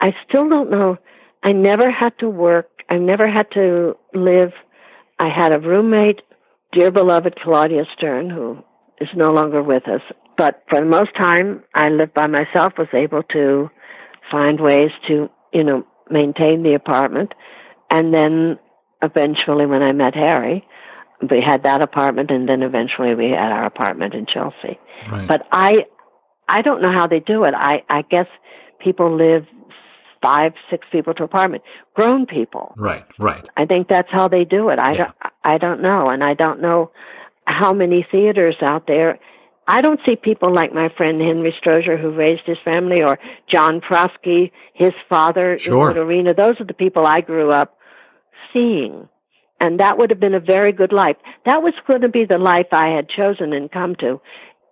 I 0.01 0.13
still 0.29 0.49
don't 0.49 0.71
know, 0.71 0.99
I 1.43 1.53
never 1.53 1.91
had 1.91 2.11
to 2.19 2.29
work. 2.29 2.69
I 2.91 2.99
never 2.99 3.27
had 3.29 3.51
to 3.53 3.97
live. 4.13 4.53
I 5.19 5.29
had 5.35 5.53
a 5.53 5.59
roommate, 5.59 6.21
dear 6.73 6.91
beloved 6.91 7.37
Claudia 7.43 7.85
Stern, 7.97 8.29
who 8.29 8.59
is 9.01 9.09
no 9.17 9.31
longer 9.31 9.63
with 9.63 9.89
us. 9.89 10.03
But 10.37 10.63
for 10.69 10.81
the 10.81 10.87
most 10.87 11.15
time, 11.17 11.63
I 11.75 11.89
lived 11.89 12.15
by 12.15 12.27
myself, 12.27 12.75
was 12.79 12.89
able 12.93 13.23
to 13.33 13.71
find 14.31 14.61
ways 14.61 14.91
to, 15.09 15.31
you 15.53 15.65
know, 15.65 15.87
maintain 16.11 16.63
the 16.63 16.75
apartment. 16.75 17.33
And 17.91 18.13
then 18.13 18.59
eventually 19.03 19.67
when 19.67 19.83
I 19.83 19.93
met 19.93 20.15
Harry, 20.15 20.67
we 21.31 21.41
had 21.41 21.63
that 21.63 21.83
apartment 21.83 22.31
and 22.31 22.49
then 22.49 22.63
eventually 22.63 23.15
we 23.15 23.31
had 23.31 23.53
our 23.53 23.65
apartment 23.65 24.15
in 24.15 24.27
Chelsea. 24.27 24.79
Right. 25.11 25.27
But 25.27 25.47
I, 25.53 25.87
I 26.49 26.63
don't 26.63 26.83
know 26.83 26.93
how 26.93 27.07
they 27.07 27.21
do 27.21 27.45
it. 27.45 27.55
I, 27.57 27.83
I 27.89 28.03
guess 28.03 28.27
people 28.81 29.17
live 29.17 29.47
five, 30.23 30.53
six 30.71 30.87
people 30.93 31.15
to 31.15 31.25
apartment. 31.25 31.63
Grown 31.95 32.27
people. 32.27 32.75
Right, 32.77 33.07
right. 33.19 33.47
I 33.57 33.65
think 33.65 33.89
that's 33.89 34.09
how 34.11 34.29
they 34.29 34.45
do 34.45 34.69
it. 34.69 34.79
I 34.81 34.93
yeah. 34.93 34.97
don't, 34.99 35.15
I 35.45 35.59
don't 35.59 35.83
know. 35.83 36.09
And 36.09 36.23
I 36.23 36.35
don't 36.35 36.61
know 36.61 36.91
how 37.47 37.73
many 37.73 38.07
theaters 38.11 38.57
out 38.61 38.87
there 38.87 39.19
I 39.69 39.81
don't 39.81 40.01
see 40.07 40.17
people 40.17 40.55
like 40.55 40.73
my 40.73 40.91
friend 40.97 41.21
Henry 41.21 41.55
Strozier, 41.61 42.01
who 42.01 42.11
raised 42.11 42.43
his 42.47 42.59
family, 42.65 43.03
or 43.03 43.19
John 43.53 43.81
Prosky, 43.81 44.53
his 44.75 44.93
father 45.09 45.59
sure. 45.59 45.91
in 45.91 45.99
Arena. 45.99 46.35
Those 46.35 46.61
are 46.61 46.65
the 46.65 46.75
people 46.75 47.07
I 47.07 47.21
grew 47.21 47.51
up 47.51 47.77
seeing. 48.53 49.09
And 49.59 49.81
that 49.81 49.99
would 49.99 50.11
have 50.11 50.21
been 50.21 50.35
a 50.35 50.41
very 50.41 50.71
good 50.71 50.93
life. 50.93 51.17
That 51.47 51.63
was 51.63 51.73
going 51.87 52.03
to 52.03 52.11
be 52.11 52.27
the 52.27 52.39
life 52.39 52.69
I 52.73 52.91
had 52.91 53.09
chosen 53.09 53.53
and 53.53 53.71
come 53.71 53.97
to. 53.97 54.21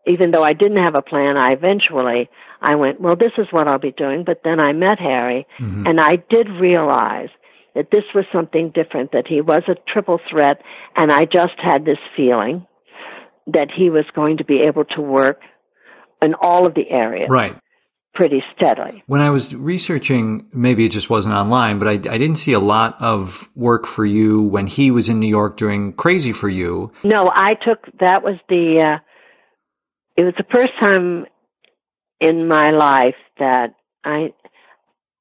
Even 0.06 0.30
though 0.30 0.44
I 0.44 0.52
didn't 0.52 0.84
have 0.84 0.94
a 0.94 1.02
plan, 1.02 1.38
I 1.38 1.48
eventually, 1.52 2.28
I 2.60 2.74
went, 2.74 3.00
well, 3.00 3.16
this 3.16 3.32
is 3.38 3.46
what 3.50 3.66
I'll 3.66 3.78
be 3.78 3.92
doing. 3.92 4.22
But 4.22 4.42
then 4.44 4.60
I 4.60 4.74
met 4.74 5.00
Harry, 5.00 5.46
mm-hmm. 5.58 5.86
and 5.86 5.98
I 5.98 6.16
did 6.16 6.48
realize 6.50 7.30
that 7.74 7.90
this 7.90 8.04
was 8.14 8.26
something 8.30 8.70
different, 8.70 9.12
that 9.12 9.26
he 9.26 9.40
was 9.40 9.62
a 9.66 9.74
triple 9.90 10.20
threat, 10.30 10.62
and 10.94 11.10
I 11.10 11.24
just 11.24 11.58
had 11.58 11.84
this 11.84 11.98
feeling 12.14 12.66
that 13.46 13.70
he 13.70 13.90
was 13.90 14.04
going 14.14 14.38
to 14.38 14.44
be 14.44 14.62
able 14.62 14.84
to 14.84 15.00
work 15.00 15.40
in 16.22 16.34
all 16.40 16.66
of 16.66 16.74
the 16.74 16.88
areas. 16.90 17.28
Right. 17.28 17.56
Pretty 18.14 18.42
steadily. 18.56 19.02
When 19.06 19.20
I 19.20 19.30
was 19.30 19.54
researching, 19.54 20.46
maybe 20.52 20.86
it 20.86 20.92
just 20.92 21.10
wasn't 21.10 21.34
online, 21.34 21.80
but 21.80 21.88
I, 21.88 21.92
I 21.92 22.18
didn't 22.18 22.36
see 22.36 22.52
a 22.52 22.60
lot 22.60 22.96
of 23.02 23.48
work 23.56 23.86
for 23.86 24.06
you 24.06 24.42
when 24.42 24.68
he 24.68 24.90
was 24.92 25.08
in 25.08 25.18
New 25.18 25.28
York 25.28 25.56
doing 25.56 25.92
Crazy 25.92 26.32
for 26.32 26.48
You. 26.48 26.92
No, 27.02 27.30
I 27.34 27.54
took, 27.54 27.86
that 28.00 28.22
was 28.22 28.36
the, 28.48 28.84
uh, 28.86 28.98
it 30.16 30.24
was 30.24 30.34
the 30.38 30.46
first 30.52 30.70
time 30.80 31.26
in 32.20 32.46
my 32.46 32.70
life 32.70 33.16
that 33.38 33.74
I, 34.04 34.32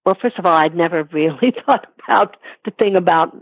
well, 0.06 0.16
first 0.22 0.38
of 0.38 0.46
all, 0.46 0.56
I'd 0.56 0.76
never 0.76 1.04
really 1.12 1.54
thought 1.66 1.88
about 2.08 2.38
the 2.64 2.72
thing 2.80 2.96
about 2.96 3.36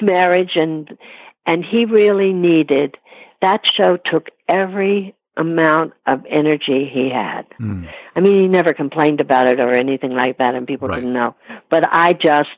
marriage 0.00 0.52
and, 0.54 0.96
and 1.44 1.64
he 1.64 1.86
really 1.86 2.32
needed 2.32 2.96
that 3.42 3.62
show 3.76 3.96
took 3.96 4.28
every 4.48 5.14
amount 5.36 5.92
of 6.06 6.24
energy 6.28 6.90
he 6.92 7.10
had. 7.10 7.42
Mm. 7.60 7.88
I 8.14 8.20
mean, 8.20 8.38
he 8.38 8.48
never 8.48 8.72
complained 8.72 9.20
about 9.20 9.50
it 9.50 9.60
or 9.60 9.72
anything 9.72 10.12
like 10.12 10.38
that, 10.38 10.54
and 10.54 10.66
people 10.66 10.88
right. 10.88 10.96
didn't 10.96 11.12
know. 11.12 11.34
But 11.70 11.88
I 11.92 12.14
just 12.14 12.48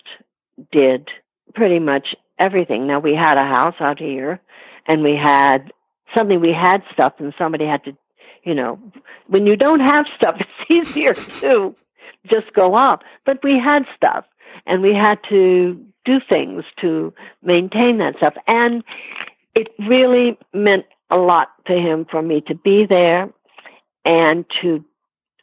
did 0.70 1.08
pretty 1.54 1.80
much 1.80 2.14
everything. 2.38 2.86
Now, 2.86 3.00
we 3.00 3.14
had 3.14 3.36
a 3.36 3.44
house 3.44 3.74
out 3.80 3.98
here, 3.98 4.40
and 4.86 5.02
we 5.02 5.16
had 5.16 5.72
something, 6.16 6.40
we 6.40 6.52
had 6.52 6.82
stuff, 6.92 7.14
and 7.18 7.34
somebody 7.36 7.66
had 7.66 7.84
to, 7.84 7.96
you 8.44 8.54
know, 8.54 8.78
when 9.26 9.46
you 9.46 9.56
don't 9.56 9.80
have 9.80 10.06
stuff, 10.16 10.36
it's 10.68 10.90
easier 10.90 11.14
to 11.14 11.74
just 12.30 12.52
go 12.54 12.74
up. 12.74 13.02
But 13.26 13.42
we 13.42 13.58
had 13.58 13.82
stuff, 13.96 14.24
and 14.66 14.82
we 14.82 14.94
had 14.94 15.18
to 15.30 15.84
do 16.04 16.18
things 16.30 16.64
to 16.80 17.12
maintain 17.42 17.98
that 17.98 18.14
stuff. 18.18 18.34
And 18.46 18.82
it 19.58 19.68
really 19.78 20.38
meant 20.54 20.84
a 21.10 21.16
lot 21.16 21.48
to 21.66 21.72
him 21.72 22.06
for 22.10 22.22
me 22.22 22.42
to 22.46 22.54
be 22.54 22.86
there 22.88 23.30
and 24.04 24.44
to 24.62 24.84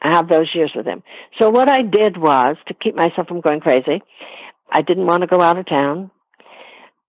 have 0.01 0.29
those 0.29 0.53
years 0.53 0.71
with 0.75 0.85
him. 0.85 1.03
So 1.39 1.49
what 1.49 1.69
I 1.69 1.81
did 1.81 2.17
was 2.17 2.55
to 2.67 2.73
keep 2.73 2.95
myself 2.95 3.27
from 3.27 3.41
going 3.41 3.59
crazy. 3.59 4.01
I 4.71 4.81
didn't 4.81 5.07
want 5.07 5.21
to 5.21 5.27
go 5.27 5.41
out 5.41 5.57
of 5.57 5.67
town. 5.67 6.11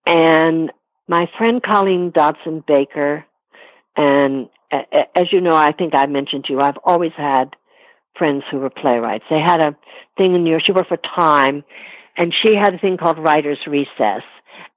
And 0.07 0.73
my 1.09 1.27
friend 1.37 1.63
Colleen 1.63 2.13
Dodson 2.15 2.65
Baker, 2.67 3.25
and 3.97 4.49
as 5.15 5.27
you 5.33 5.41
know, 5.41 5.55
I 5.55 5.73
think 5.73 5.95
I 5.95 6.07
mentioned 6.07 6.45
to 6.45 6.53
you, 6.53 6.61
I've 6.61 6.79
always 6.85 7.13
had 7.17 7.55
friends 8.19 8.45
who 8.51 8.59
were 8.59 8.71
playwrights. 8.71 9.25
They 9.31 9.41
had 9.41 9.61
a 9.61 9.77
thing 10.17 10.35
in 10.35 10.45
New 10.45 10.51
York. 10.51 10.63
She 10.65 10.73
worked 10.73 10.89
for 10.89 10.99
Time, 11.17 11.65
and 12.17 12.35
she 12.45 12.57
had 12.57 12.75
a 12.75 12.79
thing 12.79 12.97
called 12.97 13.19
Writers 13.19 13.59
Recess. 13.67 14.23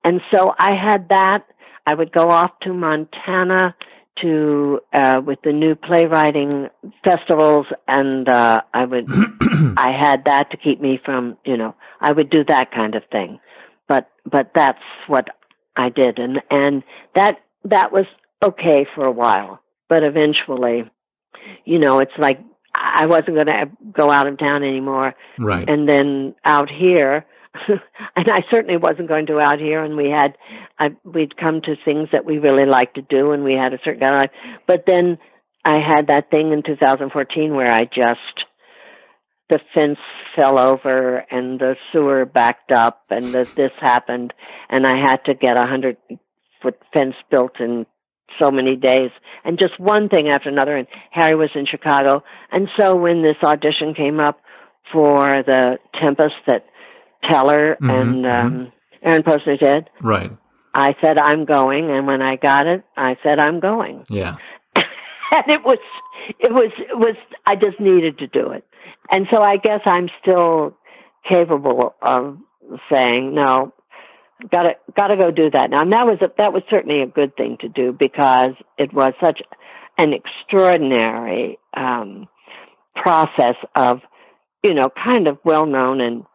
And 0.04 0.22
so 0.34 0.54
I 0.58 0.76
had 0.76 1.10
that. 1.10 1.46
I 1.90 1.96
would 1.96 2.12
go 2.12 2.30
off 2.30 2.52
to 2.62 2.72
Montana 2.72 3.76
to 4.22 4.80
uh 4.94 5.22
with 5.26 5.40
the 5.44 5.52
new 5.52 5.74
playwriting 5.74 6.68
festivals 7.04 7.66
and 7.88 8.30
uh 8.30 8.62
I 8.72 8.86
would 8.86 9.08
I 9.78 9.92
had 9.92 10.26
that 10.26 10.52
to 10.52 10.58
keep 10.58 10.80
me 10.80 11.00
from, 11.04 11.38
you 11.46 11.58
know, 11.58 11.74
I 12.00 12.12
would 12.12 12.30
do 12.30 12.44
that 12.48 12.72
kind 12.72 12.94
of 12.94 13.04
thing. 13.12 13.40
But 13.88 14.08
but 14.30 14.52
that's 14.54 14.84
what 15.08 15.30
I 15.76 15.90
did 15.90 16.20
and 16.20 16.42
and 16.52 16.84
that 17.16 17.40
that 17.64 17.92
was 17.92 18.06
okay 18.44 18.86
for 18.94 19.06
a 19.06 19.12
while. 19.12 19.60
But 19.88 20.04
eventually, 20.04 20.84
you 21.66 21.80
know, 21.80 22.00
it's 22.02 22.18
like 22.20 22.40
I 22.76 23.08
wasn't 23.08 23.34
going 23.34 23.48
to 23.48 23.72
go 23.92 24.12
out 24.12 24.28
of 24.28 24.38
town 24.38 24.64
anymore. 24.64 25.16
Right. 25.40 25.68
And 25.68 25.90
then 25.90 26.36
out 26.46 26.70
here, 26.70 27.26
and 28.16 28.30
I 28.30 28.40
certainly 28.52 28.78
wasn't 28.78 29.08
going 29.08 29.28
to 29.28 29.40
out 29.40 29.60
here. 29.60 29.84
And 29.84 29.96
we 29.96 30.10
had, 30.10 30.38
I, 30.78 30.96
we'd 31.04 31.38
come 31.38 31.62
to 31.62 31.76
things 31.84 32.10
that 32.12 32.26
we 32.26 32.38
really 32.38 32.66
liked 32.66 32.96
to 32.96 33.02
do, 33.02 33.32
and 33.32 33.44
we 33.44 33.54
had 33.54 33.74
a 33.74 33.80
certain 33.84 34.02
kind 34.02 34.16
of 34.16 34.22
life. 34.22 34.32
But 34.68 34.86
then 34.86 35.18
I 35.66 35.80
had 35.80 36.08
that 36.08 36.30
thing 36.32 36.52
in 36.52 36.64
2014 36.64 37.54
where 37.54 37.72
I 37.72 37.86
just, 37.86 38.46
the 39.50 39.60
fence 39.74 39.98
fell 40.36 40.60
over 40.60 41.26
and 41.32 41.60
the 41.60 41.76
sewer 41.92 42.26
backed 42.26 42.72
up 42.72 43.06
and 43.10 43.26
the, 43.26 43.50
this 43.56 43.72
happened, 43.80 44.34
and 44.70 44.86
I 44.86 44.98
had 45.04 45.26
to 45.26 45.34
get 45.34 45.58
a 45.58 45.68
hundred 45.68 45.98
foot 46.62 46.80
fence 46.94 47.16
built 47.32 47.60
in 47.60 47.86
so 48.40 48.52
many 48.52 48.76
days 48.76 49.10
and 49.44 49.58
just 49.58 49.80
one 49.80 50.08
thing 50.08 50.30
after 50.30 50.50
another 50.50 50.78
and 50.78 50.88
Harry 51.12 51.34
was 51.34 51.50
in 51.56 51.66
Chicago 51.66 52.24
and 52.52 52.68
so 52.80 52.96
when 52.96 53.24
this 53.24 53.38
audition 53.44 53.96
came 53.96 54.20
up 54.20 54.40
for 54.94 55.30
the 55.46 55.78
Tempest 56.00 56.36
that 56.46 56.66
Teller 57.24 57.78
Mhm, 57.82 58.02
and 58.02 58.26
um 58.26 58.72
Aaron 59.04 59.24
Posner 59.24 59.60
did 59.60 59.90
Right. 60.02 60.32
I 60.74 60.96
said 61.02 61.18
I'm 61.18 61.46
going 61.46 61.90
and 61.90 62.08
when 62.08 62.22
I 62.22 62.36
got 62.36 62.68
it 62.68 62.84
I 62.98 63.18
said 63.24 63.40
I'm 63.40 63.60
going. 63.60 64.06
Yeah. 64.10 64.36
and 64.76 65.48
it 65.48 65.64
was 65.64 65.80
it 66.40 66.52
was 66.52 66.72
it 66.78 66.98
was 66.98 67.16
I 67.46 67.56
just 67.56 67.80
needed 67.80 68.20
to 68.20 68.28
do 68.28 68.52
it. 68.52 68.66
And 69.12 69.28
so 69.32 69.42
I 69.42 69.58
guess 69.58 69.82
I'm 69.86 70.10
still 70.22 70.78
capable 71.28 71.96
of 72.02 72.38
saying 72.92 73.34
no 73.34 73.74
gotta 74.52 74.76
gotta 74.96 75.18
go 75.18 75.32
do 75.32 75.50
that 75.52 75.70
now. 75.70 75.82
And 75.82 75.94
that 75.94 76.06
was 76.06 76.18
a, 76.22 76.32
that 76.38 76.54
was 76.54 76.64
certainly 76.70 77.02
a 77.02 77.08
good 77.08 77.36
thing 77.36 77.58
to 77.62 77.70
do 77.70 77.92
because 77.98 78.54
it 78.78 78.94
was 78.94 79.14
such 79.22 79.42
an 79.98 80.14
extraordinary 80.14 81.60
um 81.76 82.28
process 82.96 83.56
of 83.76 84.00
you 84.64 84.74
know 84.74 84.90
kind 85.04 85.28
of 85.28 85.38
well 85.44 85.66
known 85.66 86.02
and 86.02 86.26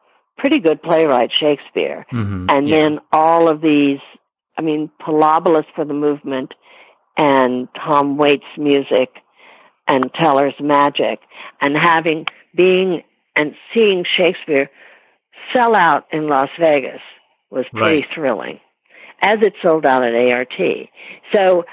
pretty 0.44 0.60
good 0.60 0.82
playwright 0.82 1.30
Shakespeare 1.40 2.04
hmm 2.10 2.46
and 2.50 2.68
yeah. 2.68 2.76
then 2.76 2.98
all 3.12 3.48
of 3.48 3.62
these 3.62 4.00
I 4.58 4.62
mean 4.62 4.90
Pilobolus 5.00 5.64
for 5.74 5.84
the 5.86 5.94
movement 5.94 6.52
and 7.16 7.68
Tom 7.74 8.18
Waits 8.18 8.44
music 8.58 9.08
and 9.88 10.12
Teller's 10.20 10.58
magic 10.60 11.20
and 11.62 11.74
having 11.76 12.26
being 12.54 13.02
and 13.36 13.54
seeing 13.72 14.04
Shakespeare 14.16 14.68
sell 15.54 15.74
out 15.74 16.04
in 16.12 16.28
Las 16.28 16.50
Vegas 16.60 17.00
was 17.50 17.64
pretty 17.72 18.00
Right. 18.02 18.06
thrilling 18.14 18.60
as 19.22 19.36
it 19.40 19.54
sold 19.64 19.86
out 19.86 20.02
at 20.04 20.14
ART. 20.34 20.60
So 21.34 21.64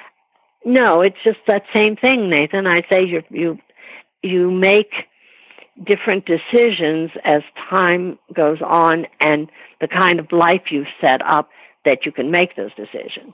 no, 0.64 1.02
it's 1.02 1.18
just 1.26 1.40
that 1.48 1.64
same 1.74 1.96
thing, 1.98 2.30
Nathan. 2.30 2.68
I 2.68 2.82
say 2.90 3.04
you 3.06 3.24
you 3.30 3.58
you 4.24 4.52
make 4.52 4.92
different 5.86 6.26
decisions 6.26 7.12
as 7.24 7.42
time 7.70 8.20
goes 8.34 8.60
on 8.62 9.06
and 9.20 9.50
the 9.80 9.88
kind 9.88 10.20
of 10.20 10.28
life 10.32 10.64
you've 10.70 10.88
set 11.04 11.22
up 11.26 11.50
that 11.86 12.00
you 12.06 12.12
can 12.12 12.30
make 12.30 12.56
those 12.56 12.72
decisions. 12.76 13.34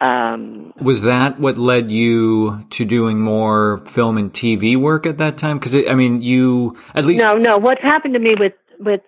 Um, 0.00 0.74
Was 0.80 1.02
that 1.02 1.40
what 1.40 1.56
led 1.56 1.90
you 1.90 2.60
to 2.70 2.84
doing 2.84 3.22
more 3.22 3.78
film 3.86 4.18
and 4.18 4.30
TV 4.30 4.76
work 4.76 5.06
at 5.06 5.16
that 5.18 5.38
time? 5.38 5.58
Because 5.58 5.74
I 5.74 5.94
mean, 5.94 6.20
you 6.20 6.76
at 6.94 7.06
least 7.06 7.18
no, 7.18 7.34
no. 7.34 7.56
What's 7.56 7.80
happened 7.82 8.12
to 8.14 8.20
me 8.20 8.34
with 8.38 8.52
with 8.78 9.00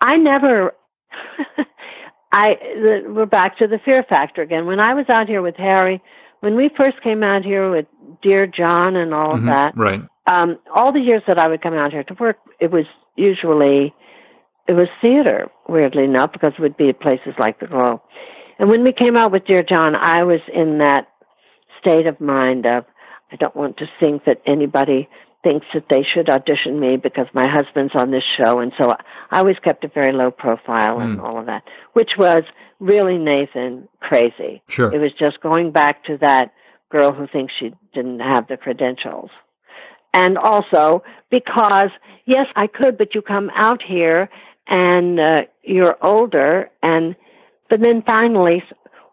I 0.00 0.16
never. 0.16 0.72
I 2.32 2.54
the, 2.82 3.12
we're 3.12 3.26
back 3.26 3.58
to 3.58 3.68
the 3.68 3.78
fear 3.84 4.02
factor 4.08 4.40
again. 4.40 4.64
When 4.64 4.80
I 4.80 4.94
was 4.94 5.04
out 5.10 5.28
here 5.28 5.42
with 5.42 5.56
Harry, 5.56 6.00
when 6.40 6.56
we 6.56 6.70
first 6.80 7.02
came 7.02 7.22
out 7.22 7.44
here 7.44 7.70
with 7.70 7.84
Dear 8.22 8.46
John 8.46 8.96
and 8.96 9.12
all 9.12 9.34
of 9.34 9.42
Mhm, 9.42 9.54
that, 9.54 9.76
right. 9.76 10.00
Um, 10.26 10.58
all 10.74 10.92
the 10.92 11.00
years 11.00 11.22
that 11.26 11.38
I 11.38 11.48
would 11.48 11.62
come 11.62 11.74
out 11.74 11.92
here 11.92 12.04
to 12.04 12.14
work, 12.14 12.36
it 12.60 12.70
was 12.70 12.84
usually 13.16 13.94
it 14.68 14.72
was 14.74 14.88
theater. 15.00 15.50
Weirdly 15.68 16.04
enough, 16.04 16.32
because 16.32 16.52
it 16.58 16.60
would 16.62 16.76
be 16.76 16.88
at 16.88 17.00
places 17.00 17.34
like 17.38 17.58
the 17.60 17.66
Royal. 17.66 18.02
And 18.58 18.68
when 18.68 18.84
we 18.84 18.92
came 18.92 19.16
out 19.16 19.32
with 19.32 19.44
Dear 19.46 19.62
John, 19.62 19.94
I 19.96 20.22
was 20.24 20.40
in 20.52 20.78
that 20.78 21.08
state 21.80 22.06
of 22.06 22.20
mind 22.20 22.66
of 22.66 22.84
I 23.32 23.36
don't 23.36 23.56
want 23.56 23.78
to 23.78 23.86
think 23.98 24.24
that 24.26 24.42
anybody 24.46 25.08
thinks 25.42 25.66
that 25.74 25.86
they 25.90 26.04
should 26.04 26.28
audition 26.30 26.78
me 26.78 26.96
because 26.96 27.26
my 27.34 27.48
husband's 27.48 27.94
on 27.96 28.10
this 28.12 28.22
show, 28.40 28.60
and 28.60 28.72
so 28.78 28.92
I 29.30 29.38
always 29.38 29.56
kept 29.64 29.82
a 29.84 29.88
very 29.88 30.12
low 30.12 30.30
profile 30.30 31.00
and 31.00 31.18
Mm. 31.18 31.24
all 31.24 31.38
of 31.38 31.46
that, 31.46 31.64
which 31.94 32.12
was 32.16 32.42
really 32.78 33.18
Nathan 33.18 33.88
crazy. 34.00 34.62
Sure. 34.68 34.94
It 34.94 34.98
was 35.00 35.12
just 35.14 35.40
going 35.40 35.72
back 35.72 36.04
to 36.04 36.18
that 36.18 36.52
girl 36.90 37.10
who 37.12 37.26
thinks 37.26 37.52
she 37.58 37.72
didn't 37.92 38.20
have 38.20 38.46
the 38.46 38.56
credentials. 38.56 39.30
And 40.14 40.36
also 40.36 41.02
because, 41.30 41.90
yes, 42.26 42.46
I 42.56 42.66
could, 42.66 42.98
but 42.98 43.14
you 43.14 43.22
come 43.22 43.50
out 43.54 43.82
here 43.82 44.28
and 44.66 45.18
uh, 45.18 45.42
you're 45.62 45.96
older 46.02 46.70
and, 46.82 47.16
but 47.70 47.80
then 47.80 48.02
finally 48.02 48.62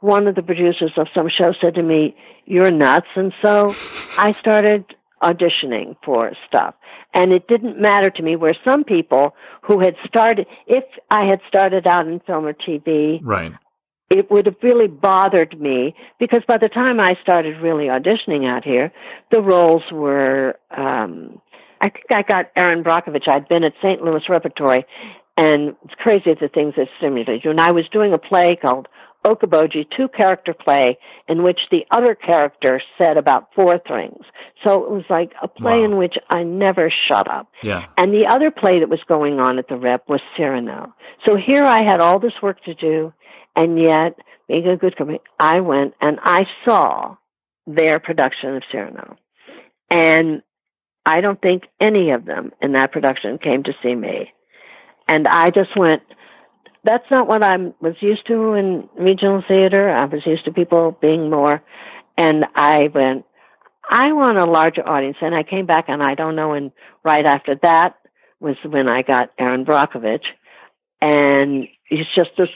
one 0.01 0.27
of 0.27 0.35
the 0.35 0.41
producers 0.43 0.91
of 0.97 1.07
some 1.13 1.29
show 1.29 1.53
said 1.59 1.75
to 1.75 1.83
me, 1.83 2.15
you're 2.45 2.71
nuts. 2.71 3.07
And 3.15 3.33
so 3.41 3.73
I 4.17 4.31
started 4.31 4.85
auditioning 5.21 5.95
for 6.03 6.31
stuff. 6.47 6.75
And 7.13 7.33
it 7.33 7.47
didn't 7.47 7.79
matter 7.79 8.09
to 8.09 8.23
me 8.23 8.35
where 8.35 8.53
some 8.67 8.83
people 8.83 9.35
who 9.63 9.79
had 9.79 9.95
started, 10.05 10.47
if 10.67 10.83
I 11.09 11.25
had 11.25 11.41
started 11.47 11.87
out 11.87 12.07
in 12.07 12.19
film 12.21 12.45
or 12.45 12.53
TV, 12.53 13.19
Right. 13.23 13.51
It 14.09 14.31
would 14.31 14.47
have 14.47 14.55
really 14.63 14.87
bothered 14.87 15.59
me 15.59 15.93
because 16.19 16.41
by 16.47 16.57
the 16.57 16.69
time 16.69 16.99
I 16.99 17.15
started 17.21 17.61
really 17.61 17.85
auditioning 17.85 18.47
out 18.47 18.63
here, 18.63 18.91
the 19.31 19.41
roles 19.41 19.83
were, 19.91 20.57
um, 20.75 21.39
I 21.81 21.89
think 21.89 22.05
I 22.11 22.23
got 22.23 22.51
Erin 22.55 22.83
Brockovich. 22.83 23.27
I'd 23.27 23.47
been 23.47 23.63
at 23.63 23.73
St. 23.81 24.01
Louis 24.03 24.27
Repertory 24.27 24.85
and 25.37 25.75
it's 25.85 25.93
crazy 25.95 26.33
the 26.39 26.49
things 26.49 26.73
that 26.75 26.87
stimulated 26.97 27.43
you. 27.43 27.51
And 27.51 27.61
I 27.61 27.71
was 27.71 27.87
doing 27.89 28.13
a 28.13 28.17
play 28.17 28.57
called 28.57 28.87
Okoboji, 29.25 29.85
two 29.95 30.07
character 30.07 30.53
play 30.53 30.97
in 31.27 31.43
which 31.43 31.59
the 31.71 31.85
other 31.91 32.15
character 32.15 32.81
said 32.97 33.17
about 33.17 33.49
four 33.53 33.77
things. 33.79 34.23
So 34.65 34.83
it 34.85 34.91
was 34.91 35.03
like 35.09 35.33
a 35.41 35.47
play 35.47 35.79
Wow. 35.79 35.85
in 35.85 35.97
which 35.97 36.15
I 36.29 36.43
never 36.43 36.91
shut 37.07 37.29
up. 37.29 37.51
Yeah. 37.61 37.85
And 37.97 38.13
the 38.13 38.27
other 38.27 38.49
play 38.49 38.79
that 38.79 38.89
was 38.89 39.03
going 39.11 39.39
on 39.39 39.59
at 39.59 39.67
the 39.67 39.75
rep 39.77 40.07
was 40.07 40.21
Cyrano. 40.37 40.93
So 41.27 41.35
here 41.35 41.63
I 41.65 41.83
had 41.83 41.99
all 41.99 42.19
this 42.19 42.41
work 42.41 42.63
to 42.63 42.73
do, 42.73 43.13
and 43.55 43.77
yet, 43.79 44.17
being 44.47 44.67
a 44.67 44.77
good 44.77 44.95
company, 44.95 45.19
I 45.39 45.59
went 45.59 45.93
and 46.01 46.17
I 46.23 46.45
saw 46.65 47.17
their 47.67 47.99
production 47.99 48.55
of 48.55 48.63
Cyrano. 48.71 49.17
And 49.91 50.41
I 51.05 51.21
don't 51.21 51.41
think 51.41 51.63
any 51.81 52.11
of 52.11 52.25
them 52.25 52.51
in 52.61 52.73
that 52.73 52.91
production 52.91 53.37
came 53.37 53.63
to 53.63 53.73
see 53.83 53.95
me. 53.95 54.31
And 55.07 55.27
I 55.27 55.49
just 55.49 55.75
went, 55.75 56.03
that's 56.83 57.05
not 57.11 57.27
what 57.27 57.43
I 57.43 57.55
was 57.81 57.95
used 57.99 58.25
to 58.27 58.53
in 58.53 58.89
regional 58.97 59.43
theater. 59.47 59.89
I 59.89 60.05
was 60.05 60.25
used 60.25 60.45
to 60.45 60.51
people 60.51 60.97
being 61.01 61.29
more, 61.29 61.61
and 62.17 62.45
I 62.55 62.89
went, 62.93 63.25
I 63.89 64.13
want 64.13 64.37
a 64.37 64.45
larger 64.45 64.87
audience. 64.87 65.17
And 65.21 65.35
I 65.35 65.43
came 65.43 65.65
back, 65.65 65.85
and 65.87 66.01
I 66.01 66.15
don't 66.15 66.35
know, 66.35 66.53
and 66.53 66.71
right 67.03 67.25
after 67.25 67.53
that 67.63 67.95
was 68.39 68.55
when 68.65 68.87
I 68.87 69.01
got 69.01 69.31
Erin 69.37 69.65
Brockovich, 69.65 70.23
and 71.01 71.67
it's 71.89 72.09
just 72.15 72.29
this 72.37 72.49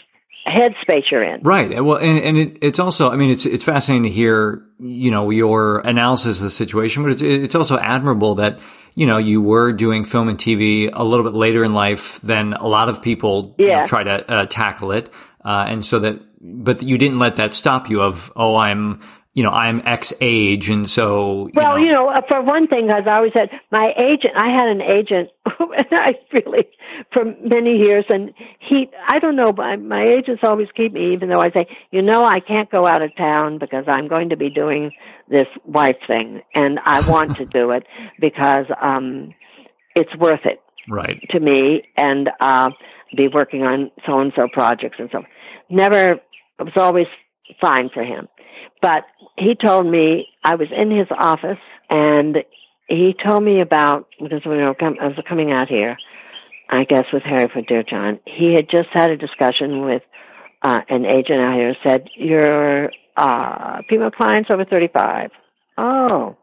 headspace 0.47 1.09
you're 1.11 1.23
in. 1.23 1.41
Right. 1.41 1.83
Well, 1.83 1.97
and, 1.97 2.19
and 2.19 2.37
it, 2.37 2.57
it's 2.61 2.79
also, 2.79 3.09
I 3.09 3.15
mean, 3.15 3.29
it's, 3.29 3.45
it's 3.45 3.63
fascinating 3.63 4.03
to 4.03 4.09
hear, 4.09 4.63
you 4.79 5.09
know, 5.09 5.29
your 5.29 5.79
analysis 5.79 6.39
of 6.39 6.43
the 6.43 6.51
situation, 6.51 7.03
but 7.03 7.13
it's, 7.13 7.21
it's 7.21 7.55
also 7.55 7.77
admirable 7.77 8.35
that, 8.35 8.59
you 8.95 9.05
know, 9.05 9.17
you 9.17 9.41
were 9.41 9.71
doing 9.71 10.03
film 10.03 10.29
and 10.29 10.37
TV 10.37 10.89
a 10.91 11.03
little 11.03 11.23
bit 11.23 11.33
later 11.33 11.63
in 11.63 11.73
life 11.73 12.19
than 12.21 12.53
a 12.53 12.67
lot 12.67 12.89
of 12.89 13.01
people 13.01 13.55
you 13.57 13.69
know, 13.69 13.85
try 13.87 14.03
to 14.03 14.31
uh, 14.31 14.45
tackle 14.45 14.91
it. 14.91 15.09
Uh, 15.43 15.65
and 15.67 15.85
so 15.85 15.99
that, 15.99 16.19
but 16.41 16.81
you 16.81 16.97
didn't 16.97 17.19
let 17.19 17.35
that 17.35 17.53
stop 17.53 17.89
you 17.89 18.01
of, 18.01 18.31
oh, 18.35 18.55
I'm, 18.55 19.01
you 19.33 19.41
know, 19.43 19.49
I'm 19.49 19.81
X 19.85 20.13
age. 20.21 20.69
And 20.69 20.89
so, 20.89 21.47
you 21.47 21.53
Well, 21.55 21.77
know, 21.77 21.83
you 21.83 21.91
know, 21.91 22.09
uh, 22.09 22.21
for 22.29 22.41
one 22.43 22.67
thing, 22.67 22.89
I 22.91 23.01
always 23.15 23.33
had 23.33 23.49
my 23.71 23.93
agent. 23.97 24.33
I 24.35 24.49
had 24.49 24.69
an 24.69 24.81
agent, 24.81 25.29
and 25.59 25.87
I 25.91 26.13
really, 26.31 26.67
for 27.11 27.25
many 27.43 27.77
years 27.77 28.05
and 28.09 28.33
he 28.59 28.89
i 29.09 29.19
don't 29.19 29.35
know 29.35 29.51
but 29.51 29.77
my 29.77 30.03
agents 30.03 30.41
always 30.43 30.67
keep 30.75 30.93
me 30.93 31.13
even 31.13 31.29
though 31.29 31.41
i 31.41 31.47
say 31.55 31.67
you 31.91 32.01
know 32.01 32.23
i 32.23 32.39
can't 32.39 32.69
go 32.71 32.85
out 32.85 33.01
of 33.01 33.15
town 33.15 33.57
because 33.59 33.85
i'm 33.87 34.07
going 34.07 34.29
to 34.29 34.37
be 34.37 34.49
doing 34.49 34.91
this 35.29 35.47
wife 35.65 35.97
thing 36.07 36.41
and 36.55 36.79
i 36.85 37.01
want 37.01 37.35
to 37.37 37.45
do 37.45 37.71
it 37.71 37.83
because 38.19 38.65
um 38.81 39.33
it's 39.95 40.15
worth 40.17 40.45
it 40.45 40.61
right 40.89 41.21
to 41.29 41.39
me 41.39 41.83
and 41.97 42.29
uh 42.39 42.69
be 43.15 43.27
working 43.27 43.63
on 43.63 43.91
so 44.05 44.19
and 44.19 44.33
so 44.35 44.47
projects 44.47 44.97
and 44.99 45.09
so 45.11 45.19
On. 45.19 45.25
never 45.69 46.11
it 46.11 46.63
was 46.63 46.73
always 46.77 47.07
fine 47.61 47.89
for 47.93 48.03
him 48.03 48.27
but 48.81 49.03
he 49.37 49.55
told 49.55 49.85
me 49.85 50.27
i 50.43 50.55
was 50.55 50.67
in 50.75 50.91
his 50.91 51.09
office 51.17 51.59
and 51.89 52.37
he 52.93 53.15
told 53.27 53.43
me 53.43 53.61
about 53.61 54.07
because 54.21 54.45
when 54.45 54.59
I 54.59 54.69
was 54.69 55.23
coming 55.27 55.51
out 55.51 55.67
here 55.67 55.97
I 56.69 56.85
guess 56.85 57.05
with 57.13 57.23
Harry 57.23 57.47
for 57.53 57.61
Dear 57.61 57.83
John, 57.83 58.19
he 58.25 58.53
had 58.53 58.69
just 58.69 58.89
had 58.91 59.11
a 59.11 59.17
discussion 59.17 59.85
with 59.85 60.01
uh, 60.63 60.79
an 60.89 61.05
agent 61.05 61.39
out 61.39 61.53
here 61.53 61.75
said, 61.87 62.07
Your 62.15 62.91
uh, 63.15 63.81
female 63.89 64.11
clients 64.11 64.49
over 64.49 64.65
35. 64.65 65.29
Oh, 65.77 66.35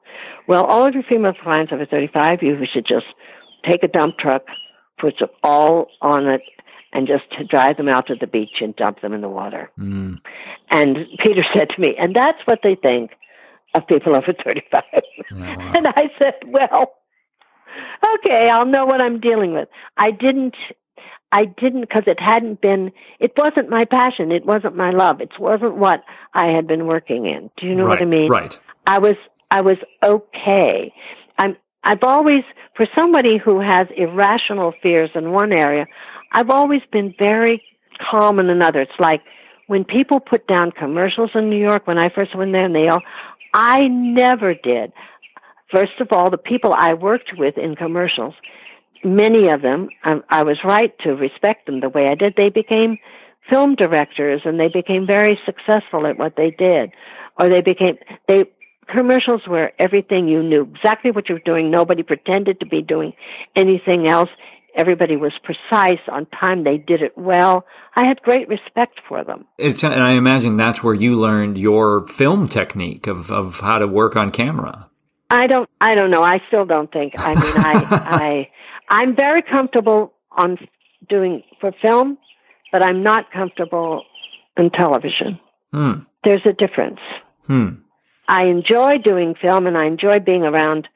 well, 0.46 0.64
all 0.64 0.86
of 0.86 0.94
your 0.94 1.02
female 1.04 1.32
clients 1.32 1.72
over 1.72 1.86
35, 1.86 2.42
you 2.42 2.56
should 2.72 2.86
just 2.86 3.06
take 3.68 3.82
a 3.82 3.88
dump 3.88 4.18
truck, 4.18 4.44
put 5.00 5.18
them 5.18 5.28
all 5.42 5.88
on 6.00 6.28
it, 6.28 6.42
and 6.92 7.08
just 7.08 7.24
drive 7.48 7.76
them 7.76 7.88
out 7.88 8.06
to 8.08 8.14
the 8.14 8.26
beach 8.26 8.60
and 8.60 8.74
dump 8.76 9.00
them 9.00 9.12
in 9.12 9.20
the 9.20 9.28
water. 9.28 9.70
Mm. 9.78 10.18
And 10.70 10.96
Peter 11.24 11.44
said 11.56 11.70
to 11.70 11.80
me, 11.80 11.96
and 11.98 12.14
that's 12.14 12.38
what 12.44 12.60
they 12.62 12.76
think 12.76 13.12
of 13.74 13.86
people 13.86 14.16
over 14.16 14.32
35. 14.44 14.82
wow. 15.32 15.72
And 15.76 15.86
I 15.86 16.10
said, 16.22 16.34
well, 16.46 16.92
okay, 18.14 18.48
I'll 18.50 18.66
know 18.66 18.84
what 18.84 19.02
I'm 19.02 19.20
dealing 19.20 19.52
with. 19.52 19.68
I 19.96 20.10
didn't, 20.10 20.56
I 21.32 21.44
didn't 21.44 21.82
because 21.82 22.04
it 22.06 22.18
hadn't 22.20 22.60
been, 22.60 22.90
it 23.18 23.32
wasn't 23.36 23.70
my 23.70 23.84
passion. 23.84 24.32
It 24.32 24.44
wasn't 24.44 24.76
my 24.76 24.90
love. 24.90 25.20
It 25.20 25.32
wasn't 25.38 25.76
what 25.76 26.02
I 26.34 26.48
had 26.48 26.66
been 26.66 26.86
working 26.86 27.26
in. 27.26 27.50
Do 27.56 27.66
you 27.66 27.74
know 27.74 27.84
right, 27.84 28.00
what 28.00 28.02
I 28.02 28.06
mean? 28.06 28.28
Right. 28.28 28.58
I 28.86 28.98
was, 28.98 29.14
I 29.50 29.60
was 29.60 29.76
okay. 30.04 30.92
I'm, 31.38 31.56
I've 31.84 32.02
always, 32.02 32.42
for 32.76 32.86
somebody 32.98 33.38
who 33.38 33.60
has 33.60 33.86
irrational 33.96 34.74
fears 34.82 35.10
in 35.14 35.32
one 35.32 35.56
area, 35.56 35.86
I've 36.32 36.50
always 36.50 36.82
been 36.92 37.14
very 37.18 37.62
calm 38.10 38.38
in 38.38 38.50
another. 38.50 38.80
It's 38.80 38.92
like 38.98 39.22
when 39.66 39.84
people 39.84 40.18
put 40.18 40.46
down 40.48 40.72
commercials 40.72 41.30
in 41.34 41.48
New 41.48 41.60
York 41.60 41.86
when 41.86 41.98
I 41.98 42.08
first 42.12 42.36
went 42.36 42.52
there 42.52 42.64
and 42.64 42.74
they 42.74 42.88
all, 42.88 43.02
I 43.52 43.88
never 43.88 44.54
did. 44.54 44.92
First 45.72 46.00
of 46.00 46.08
all, 46.12 46.30
the 46.30 46.38
people 46.38 46.74
I 46.76 46.94
worked 46.94 47.32
with 47.36 47.56
in 47.56 47.76
commercials, 47.76 48.34
many 49.04 49.48
of 49.48 49.62
them, 49.62 49.88
I, 50.04 50.20
I 50.28 50.42
was 50.42 50.58
right 50.64 50.92
to 51.00 51.10
respect 51.10 51.66
them 51.66 51.80
the 51.80 51.88
way 51.88 52.08
I 52.08 52.14
did. 52.14 52.34
They 52.36 52.48
became 52.48 52.98
film 53.48 53.74
directors 53.74 54.42
and 54.44 54.58
they 54.58 54.68
became 54.68 55.06
very 55.06 55.38
successful 55.46 56.06
at 56.06 56.18
what 56.18 56.36
they 56.36 56.50
did. 56.50 56.92
Or 57.38 57.48
they 57.48 57.62
became, 57.62 57.96
they, 58.28 58.44
commercials 58.88 59.42
were 59.48 59.72
everything 59.78 60.28
you 60.28 60.42
knew, 60.42 60.70
exactly 60.74 61.10
what 61.10 61.28
you 61.28 61.36
were 61.36 61.42
doing. 61.44 61.70
Nobody 61.70 62.02
pretended 62.02 62.60
to 62.60 62.66
be 62.66 62.82
doing 62.82 63.12
anything 63.56 64.08
else. 64.08 64.28
Everybody 64.76 65.16
was 65.16 65.32
precise 65.42 66.00
on 66.10 66.26
time. 66.26 66.64
They 66.64 66.78
did 66.78 67.02
it 67.02 67.16
well. 67.16 67.64
I 67.96 68.06
had 68.06 68.22
great 68.22 68.48
respect 68.48 69.00
for 69.08 69.24
them. 69.24 69.46
It's, 69.58 69.82
and 69.82 70.02
I 70.02 70.12
imagine 70.12 70.56
that's 70.56 70.82
where 70.82 70.94
you 70.94 71.18
learned 71.18 71.58
your 71.58 72.06
film 72.06 72.48
technique 72.48 73.06
of, 73.06 73.30
of 73.30 73.60
how 73.60 73.78
to 73.78 73.86
work 73.86 74.16
on 74.16 74.30
camera. 74.30 74.90
I 75.30 75.46
don't. 75.46 75.68
I 75.80 75.94
don't 75.94 76.10
know. 76.10 76.22
I 76.22 76.38
still 76.48 76.66
don't 76.66 76.92
think. 76.92 77.14
I 77.16 77.34
mean, 77.34 77.42
I, 77.56 78.48
I, 78.90 79.02
I'm 79.02 79.14
very 79.14 79.42
comfortable 79.42 80.12
on 80.32 80.58
doing 81.08 81.42
for 81.60 81.72
film, 81.80 82.18
but 82.72 82.82
I'm 82.82 83.02
not 83.02 83.30
comfortable 83.32 84.02
in 84.56 84.70
television. 84.70 85.38
Hmm. 85.72 85.92
There's 86.24 86.42
a 86.46 86.52
difference. 86.52 86.98
Hmm. 87.46 87.68
I 88.28 88.44
enjoy 88.44 88.94
doing 89.04 89.34
film, 89.40 89.66
and 89.66 89.78
I 89.78 89.86
enjoy 89.86 90.18
being 90.24 90.42
around 90.42 90.88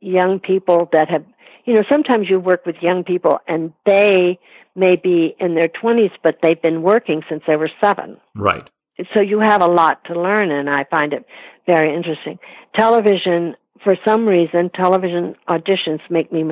young 0.00 0.40
people 0.40 0.88
that 0.92 1.08
have. 1.08 1.24
You 1.66 1.74
know, 1.74 1.82
sometimes 1.88 2.30
you 2.30 2.40
work 2.40 2.64
with 2.64 2.76
young 2.80 3.04
people, 3.04 3.38
and 3.46 3.72
they 3.84 4.38
may 4.74 4.96
be 4.96 5.34
in 5.40 5.54
their 5.54 5.68
20s, 5.68 6.12
but 6.22 6.38
they've 6.42 6.60
been 6.60 6.82
working 6.82 7.22
since 7.28 7.42
they 7.46 7.56
were 7.56 7.70
seven. 7.82 8.18
Right. 8.34 8.68
So 9.14 9.20
you 9.20 9.40
have 9.40 9.62
a 9.62 9.66
lot 9.66 10.04
to 10.06 10.20
learn, 10.20 10.50
and 10.50 10.70
I 10.70 10.84
find 10.90 11.12
it 11.12 11.26
very 11.66 11.94
interesting. 11.94 12.38
Television, 12.74 13.56
for 13.82 13.96
some 14.06 14.26
reason, 14.26 14.70
television 14.74 15.34
auditions 15.48 16.00
make 16.08 16.32
me, 16.32 16.44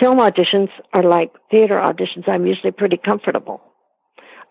film 0.00 0.18
auditions 0.18 0.70
are 0.92 1.04
like 1.04 1.32
theater 1.50 1.76
auditions. 1.76 2.28
I'm 2.28 2.46
usually 2.46 2.72
pretty 2.72 2.96
comfortable. 2.96 3.62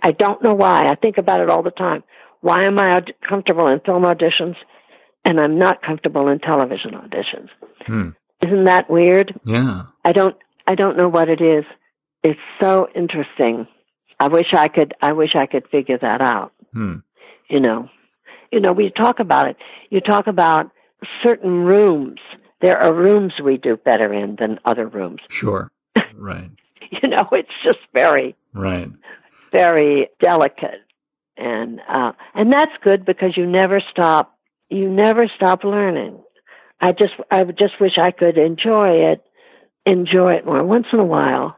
I 0.03 0.11
don't 0.11 0.43
know 0.43 0.53
why. 0.53 0.86
I 0.89 0.95
think 0.95 1.18
about 1.18 1.41
it 1.41 1.49
all 1.49 1.64
the 1.64 1.72
time. 1.72 2.03
Why 2.41 2.66
am 2.66 2.78
I 2.78 2.99
comfortable 3.28 3.68
in 3.68 3.80
film 3.80 4.03
auditions 4.03 4.55
and 5.26 5.39
I'm 5.39 5.57
not 5.57 5.82
comfortable 5.82 6.28
in 6.28 6.39
television 6.39 6.91
auditions? 6.91 7.47
Hmm. 7.86 8.09
Isn't 8.43 8.65
that 8.65 8.89
weird? 8.89 9.39
Yeah. 9.45 9.83
I 10.03 10.11
don't, 10.11 10.35
I 10.67 10.75
don't 10.75 10.97
know 10.97 11.09
what 11.09 11.29
it 11.29 11.41
is. 11.41 11.65
It's 12.23 12.39
so 12.61 12.87
interesting. 12.95 13.67
I 14.19 14.27
wish 14.27 14.53
I 14.53 14.67
could, 14.67 14.93
I 15.01 15.13
wish 15.13 15.35
I 15.35 15.45
could 15.45 15.67
figure 15.69 15.97
that 16.01 16.21
out. 16.21 16.53
Hmm. 16.73 16.97
You 17.49 17.59
know, 17.59 17.89
you 18.51 18.59
know, 18.59 18.71
we 18.71 18.89
talk 18.91 19.19
about 19.19 19.47
it. 19.47 19.57
You 19.89 19.99
talk 19.99 20.27
about 20.27 20.71
certain 21.23 21.63
rooms. 21.65 22.19
There 22.61 22.77
are 22.81 22.93
rooms 22.93 23.33
we 23.43 23.57
do 23.57 23.75
better 23.77 24.13
in 24.13 24.37
than 24.39 24.59
other 24.65 24.87
rooms. 24.87 25.19
Sure. 25.29 25.71
Right. 26.15 26.51
you 27.01 27.09
know, 27.09 27.27
it's 27.31 27.49
just 27.63 27.79
very 27.93 28.35
right, 28.53 28.89
very 29.51 30.09
delicate, 30.21 30.81
and 31.35 31.81
uh, 31.89 32.11
and 32.35 32.53
that's 32.53 32.71
good 32.83 33.03
because 33.03 33.35
you 33.35 33.45
never 33.47 33.81
stop. 33.91 34.37
You 34.69 34.89
never 34.89 35.23
stop 35.35 35.63
learning. 35.63 36.21
I 36.84 36.91
just 36.91 37.13
I 37.31 37.45
just 37.45 37.79
wish 37.79 37.97
I 37.97 38.11
could 38.11 38.38
enjoy 38.38 39.11
it, 39.11 39.23
enjoy 39.86 40.34
it 40.34 40.45
more. 40.45 40.61
Once 40.65 40.88
in 40.91 40.99
a 40.99 41.05
while, 41.05 41.55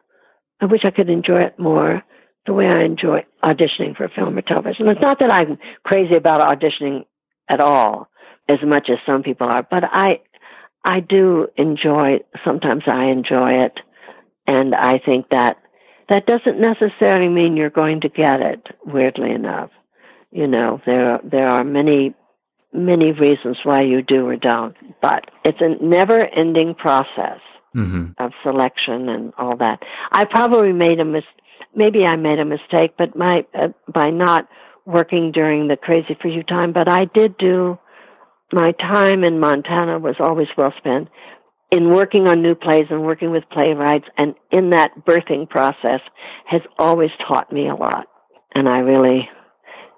I 0.62 0.66
wish 0.66 0.82
I 0.86 0.92
could 0.92 1.10
enjoy 1.10 1.42
it 1.42 1.58
more 1.58 2.04
the 2.46 2.54
way 2.54 2.68
I 2.68 2.84
enjoy 2.84 3.26
auditioning 3.44 3.98
for 3.98 4.08
film 4.08 4.38
or 4.38 4.44
television. 4.44 4.88
It's 4.88 5.02
not 5.02 5.20
that 5.22 5.32
I'm 5.32 5.58
crazy 5.84 6.16
about 6.16 6.48
auditioning 6.48 7.06
at 7.50 7.60
all 7.60 8.08
as 8.48 8.60
much 8.64 8.88
as 8.92 9.00
some 9.08 9.24
people 9.24 9.48
are, 9.52 9.68
but 9.68 9.84
I 9.84 10.22
I 10.84 11.00
do 11.00 11.48
enjoy 11.58 12.20
sometimes 12.46 12.84
I 12.86 13.06
enjoy 13.06 13.66
it 13.66 13.80
and 14.46 14.76
I 14.76 15.00
think 15.04 15.30
that 15.32 15.58
that 16.08 16.28
doesn't 16.28 16.60
necessarily 16.60 17.30
mean 17.30 17.58
you're 17.58 17.72
going 17.72 18.02
to 18.02 18.10
get 18.10 18.42
it, 18.42 18.62
weirdly 18.86 19.32
enough. 19.32 19.72
You 20.30 20.46
know, 20.46 20.82
there 20.86 21.20
there 21.24 21.48
are 21.48 21.64
many 21.64 22.14
many 22.76 23.12
reasons 23.12 23.58
why 23.64 23.82
you 23.82 24.02
do 24.02 24.28
or 24.28 24.36
don't, 24.36 24.76
but 25.02 25.32
it's 25.44 25.60
a 25.62 25.84
never 25.84 26.20
ending 26.20 26.76
process 26.76 27.40
mm-hmm. 27.76 28.08
of 28.18 28.32
selection 28.44 29.10
and 29.10 29.34
all 29.38 29.58
that. 29.58 29.80
I 30.12 30.26
probably 30.26 30.74
made 30.74 31.00
a 31.00 31.06
mis 31.06 31.24
maybe 31.76 32.06
I 32.06 32.16
made 32.16 32.40
a 32.40 32.46
mistake, 32.46 32.96
but 32.98 33.16
my 33.16 33.46
uh, 33.54 33.70
by 33.92 34.10
not 34.10 34.48
working 34.86 35.32
during 35.32 35.68
the 35.68 35.78
crazy 35.78 36.18
for 36.22 36.28
you 36.28 36.44
time, 36.44 36.74
but 36.74 36.90
I 36.90 37.06
did 37.14 37.38
do 37.38 37.80
my 38.52 38.72
time 38.80 39.24
in 39.24 39.40
Montana 39.40 40.00
was 40.00 40.16
always 40.20 40.48
well 40.58 40.74
spent 40.78 41.10
in 41.72 41.90
working 41.90 42.28
on 42.28 42.42
new 42.42 42.56
plays 42.56 42.86
and 42.90 43.04
working 43.04 43.32
with 43.32 43.44
playwrights 43.52 44.06
and 44.18 44.36
in 44.52 44.70
that 44.70 44.92
birthing 45.06 45.50
process 45.50 46.00
has 46.46 46.62
always 46.78 47.10
taught 47.28 47.52
me 47.52 47.68
a 47.68 47.76
lot. 47.76 48.06
And 48.54 48.70
I 48.70 48.78
really, 48.78 49.28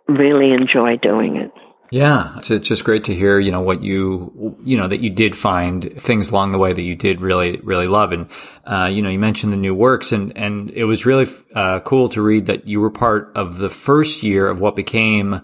really 0.08 0.52
enjoy 0.54 0.98
doing 0.98 1.36
it. 1.36 1.52
Yeah, 1.90 2.38
it's, 2.38 2.52
it's 2.52 2.68
just 2.68 2.84
great 2.84 3.06
to 3.06 3.14
hear, 3.14 3.40
you 3.40 3.52
know, 3.52 3.62
what 3.62 3.82
you, 3.84 4.58
you 4.64 4.78
know, 4.78 4.88
that 4.88 5.00
you 5.00 5.10
did 5.10 5.36
find 5.36 5.94
things 6.02 6.30
along 6.30 6.52
the 6.52 6.58
way 6.58 6.74
that 6.74 6.82
you 6.82 6.96
did 6.96 7.22
really, 7.22 7.58
really 7.58 7.88
love. 7.88 8.12
And, 8.12 8.28
uh, 8.66 8.88
you 8.88 9.02
know, 9.02 9.10
you 9.10 9.20
mentioned 9.20 9.54
the 9.54 9.58
new 9.58 9.74
works 9.74 10.12
and, 10.12 10.36
and 10.38 10.70
it 10.72 10.84
was 10.84 11.06
really, 11.06 11.28
uh, 11.56 11.80
cool 11.82 12.10
to 12.10 12.22
read 12.22 12.48
that 12.48 12.68
you 12.68 12.82
were 12.82 12.92
part 12.92 13.32
of 13.36 13.58
the 13.58 13.70
first 13.70 14.24
year 14.24 14.48
of 14.48 14.60
what 14.60 14.76
became 14.76 15.42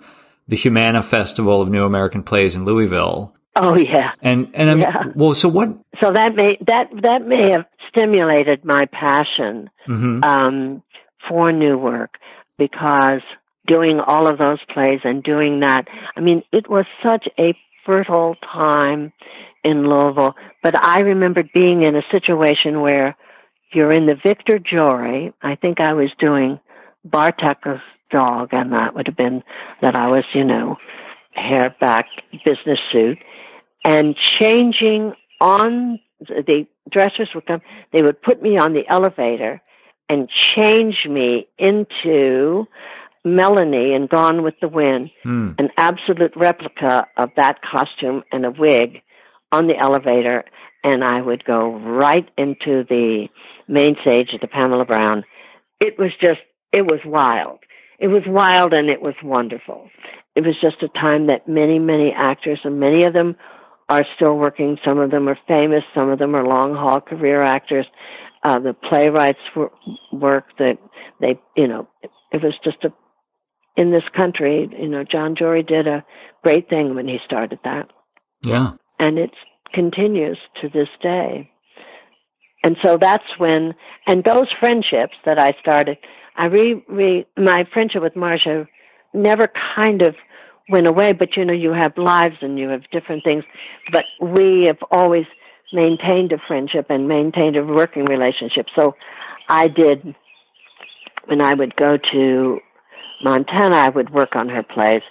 the 0.47 0.57
Humana 0.57 1.01
Festival 1.01 1.61
of 1.61 1.69
New 1.69 1.85
American 1.85 2.23
Plays 2.23 2.55
in 2.55 2.65
Louisville. 2.65 3.33
Oh 3.55 3.77
yeah. 3.77 4.11
And 4.21 4.49
and 4.55 4.69
I'm 4.69 4.79
yeah. 4.79 5.03
well. 5.15 5.35
So 5.35 5.47
what? 5.47 5.69
So 6.01 6.11
that 6.11 6.33
may 6.35 6.57
that 6.65 6.89
that 7.03 7.27
may 7.27 7.51
have 7.51 7.65
stimulated 7.89 8.65
my 8.65 8.87
passion 8.91 9.69
mm-hmm. 9.87 10.23
um, 10.23 10.83
for 11.29 11.51
new 11.51 11.77
work 11.77 12.15
because 12.57 13.21
doing 13.67 13.99
all 13.99 14.27
of 14.27 14.37
those 14.37 14.59
plays 14.73 14.99
and 15.03 15.23
doing 15.23 15.61
that. 15.61 15.87
I 16.15 16.19
mean, 16.19 16.43
it 16.51 16.69
was 16.69 16.85
such 17.05 17.27
a 17.39 17.57
fertile 17.85 18.35
time 18.41 19.13
in 19.63 19.87
Louisville. 19.87 20.35
But 20.61 20.83
I 20.83 21.01
remember 21.01 21.43
being 21.53 21.83
in 21.83 21.95
a 21.95 22.03
situation 22.11 22.81
where 22.81 23.15
you're 23.73 23.91
in 23.91 24.05
the 24.05 24.17
Victor 24.23 24.59
Jory. 24.59 25.33
I 25.41 25.55
think 25.55 25.79
I 25.79 25.93
was 25.93 26.09
doing 26.19 26.59
Bartek's 27.05 27.81
dog, 28.11 28.49
and 28.51 28.73
that 28.73 28.93
would 28.95 29.07
have 29.07 29.17
been 29.17 29.43
that 29.81 29.97
I 29.97 30.07
was, 30.07 30.23
you 30.33 30.43
know, 30.43 30.77
hair 31.31 31.75
back 31.79 32.07
business 32.45 32.79
suit, 32.91 33.17
and 33.83 34.15
changing 34.39 35.13
on 35.41 35.99
the 36.19 36.67
dressers 36.89 37.29
would 37.33 37.45
come. 37.45 37.61
They 37.91 38.01
would 38.01 38.21
put 38.21 38.41
me 38.41 38.57
on 38.57 38.73
the 38.73 38.87
elevator 38.87 39.61
and 40.09 40.29
change 40.55 41.05
me 41.09 41.47
into 41.57 42.67
Melanie 43.25 43.93
in 43.93 44.07
Gone 44.07 44.43
with 44.43 44.55
the 44.61 44.67
Wind, 44.67 45.09
Hmm. 45.23 45.51
an 45.57 45.69
absolute 45.77 46.33
replica 46.35 47.07
of 47.17 47.29
that 47.37 47.61
costume 47.61 48.23
and 48.31 48.45
a 48.45 48.51
wig 48.51 49.01
on 49.51 49.67
the 49.67 49.77
elevator, 49.77 50.43
and 50.83 51.03
I 51.03 51.21
would 51.21 51.45
go 51.45 51.69
right 51.71 52.27
into 52.37 52.83
the 52.89 53.29
main 53.67 53.95
stage 54.01 54.33
of 54.33 54.41
the 54.41 54.47
Pamela 54.47 54.85
Brown. 54.85 55.23
It 55.79 55.97
was 55.97 56.11
just, 56.21 56.41
it 56.71 56.83
was 56.83 56.99
wild. 57.05 57.59
It 57.99 58.07
was 58.07 58.23
wild 58.27 58.73
and 58.73 58.89
it 58.89 59.01
was 59.01 59.15
wonderful. 59.23 59.89
It 60.35 60.45
was 60.45 60.55
just 60.59 60.81
a 60.83 60.89
time 60.89 61.27
that 61.27 61.47
many, 61.47 61.79
many 61.79 62.11
actors, 62.11 62.59
and 62.63 62.79
many 62.79 63.05
of 63.05 63.13
them 63.13 63.35
are 63.87 64.03
still 64.15 64.35
working. 64.35 64.77
Some 64.83 64.97
of 64.97 65.11
them 65.11 65.29
are 65.29 65.37
famous. 65.47 65.83
Some 65.93 66.09
of 66.09 66.19
them 66.19 66.35
are 66.35 66.43
long 66.45 66.73
haul 66.73 66.99
career 66.99 67.41
actors. 67.43 67.85
Uh, 68.43 68.59
the 68.59 68.73
playwrights 68.73 69.39
wor- 69.55 69.71
work 70.11 70.45
that 70.57 70.77
they, 71.21 71.39
you 71.55 71.67
know, 71.67 71.87
it 72.31 72.41
was 72.43 72.53
just 72.63 72.83
a, 72.83 72.91
in 73.75 73.91
this 73.91 74.03
country, 74.15 74.69
you 74.79 74.87
know, 74.87 75.03
Jon 75.03 75.35
Jory 75.35 75.63
did 75.63 75.87
a 75.87 76.05
great 76.43 76.69
thing 76.69 76.95
when 76.95 77.07
he 77.07 77.19
started 77.25 77.59
that 77.63 77.89
Yeah. 78.43 78.73
and 78.99 79.17
it 79.17 79.31
continues 79.73 80.37
to 80.61 80.69
this 80.69 80.89
day. 81.01 81.49
And 82.63 82.77
so 82.83 82.97
that's 82.97 83.23
when, 83.37 83.73
and 84.07 84.23
those 84.23 84.47
friendships 84.59 85.15
that 85.25 85.39
I 85.39 85.53
started, 85.59 85.97
I 86.35 86.45
re, 86.45 86.83
re 86.87 87.25
my 87.37 87.67
friendship 87.73 88.01
with 88.01 88.13
Marsha 88.13 88.67
never 89.13 89.49
kind 89.75 90.01
of 90.01 90.15
went 90.69 90.87
away, 90.87 91.13
but 91.13 91.35
you 91.35 91.43
know, 91.43 91.53
you 91.53 91.73
have 91.73 91.97
lives 91.97 92.37
and 92.41 92.57
you 92.57 92.69
have 92.69 92.81
different 92.91 93.23
things, 93.23 93.43
but 93.91 94.05
we 94.21 94.63
have 94.67 94.77
always 94.91 95.25
maintained 95.73 96.31
a 96.31 96.37
friendship 96.47 96.85
and 96.89 97.07
maintained 97.07 97.57
a 97.57 97.63
working 97.63 98.05
relationship. 98.05 98.67
So 98.75 98.95
I 99.49 99.67
did, 99.67 100.15
when 101.25 101.41
I 101.41 101.53
would 101.53 101.75
go 101.75 101.97
to 102.13 102.59
Montana, 103.23 103.75
I 103.75 103.89
would 103.89 104.09
work 104.11 104.35
on 104.35 104.49
her 104.49 104.63
plays 104.63 105.01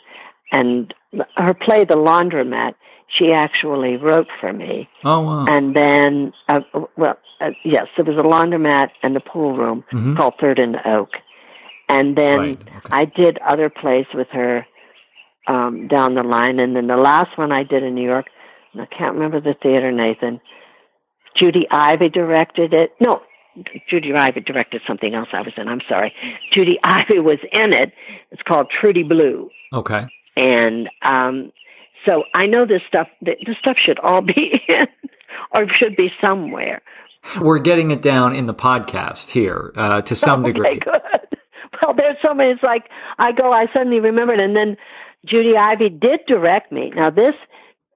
and 0.50 0.92
her 1.36 1.54
play, 1.54 1.84
The 1.84 1.96
Laundromat, 1.96 2.74
she 3.08 3.32
actually 3.32 3.96
wrote 3.96 4.28
for 4.40 4.52
me. 4.52 4.88
Oh 5.04 5.20
wow. 5.20 5.46
And 5.46 5.74
then, 5.76 6.32
uh, 6.48 6.60
well, 6.96 7.18
uh, 7.40 7.50
yes, 7.64 7.86
there 7.96 8.04
was 8.06 8.16
a 8.16 8.26
laundromat 8.26 8.88
and 9.02 9.16
a 9.16 9.20
pool 9.20 9.56
room 9.56 9.84
Mhm. 9.92 10.16
called 10.16 10.34
Third 10.40 10.58
and 10.58 10.76
Oak. 10.86 11.10
And 11.88 12.16
then 12.16 12.38
Right, 12.38 12.58
okay. 12.60 12.88
I 12.90 13.04
did 13.04 13.38
other 13.38 13.68
plays 13.68 14.06
with 14.14 14.28
her 14.30 14.66
um, 15.48 15.88
down 15.88 16.14
the 16.14 16.22
line. 16.24 16.60
And 16.60 16.76
then 16.76 16.86
the 16.86 16.96
last 16.96 17.36
one 17.36 17.50
I 17.50 17.64
did 17.64 17.82
in 17.82 17.94
New 17.96 18.08
York, 18.08 18.26
and 18.72 18.80
I 18.80 18.86
can't 18.86 19.14
remember 19.14 19.40
the 19.40 19.54
theater, 19.60 19.90
Nathan. 19.90 20.40
Judy 21.34 21.66
Ivey 21.70 22.08
directed 22.10 22.72
it. 22.72 22.92
No, 23.00 23.22
Judy 23.90 24.12
Ivey 24.14 24.40
directed 24.40 24.80
something 24.86 25.14
else 25.14 25.28
I 25.32 25.42
was 25.42 25.52
in. 25.56 25.68
I'm 25.68 25.80
sorry. 25.88 26.12
Judy 26.52 26.78
Ivey 26.84 27.18
was 27.18 27.38
in 27.52 27.74
it. 27.74 27.92
It's 28.30 28.42
called 28.42 28.66
Trudy 28.80 29.02
Blue 29.02 29.50
Okay. 29.72 30.06
and 30.36 30.88
um, 31.02 31.52
so 32.08 32.24
I 32.34 32.46
know 32.46 32.66
this 32.66 32.82
stuff. 32.88 33.08
th- 33.24 33.38
This 33.46 33.56
stuff 33.60 33.76
should 33.84 33.98
all 34.00 34.22
be 34.22 34.52
in, 34.68 34.86
or 35.54 35.68
should 35.76 35.96
be 35.96 36.10
somewhere. 36.24 36.82
We're 37.40 37.60
getting 37.60 37.90
it 37.92 38.02
down 38.02 38.34
in 38.34 38.46
the 38.46 38.54
podcast 38.54 39.30
here 39.30 39.72
uh, 39.76 40.02
to 40.02 40.16
some 40.16 40.40
okay, 40.44 40.52
degree. 40.52 40.80
good. 40.80 41.00
Well, 41.82 41.94
there's 41.96 42.16
so 42.24 42.34
many. 42.34 42.52
It's 42.52 42.62
like 42.62 42.88
I 43.18 43.32
go. 43.32 43.50
I 43.52 43.66
suddenly 43.76 44.00
remembered, 44.00 44.40
and 44.40 44.56
then 44.56 44.76
Judy 45.26 45.56
Ivey 45.56 45.88
did 45.90 46.20
direct 46.26 46.72
me. 46.72 46.92
Now 46.96 47.10
this, 47.10 47.34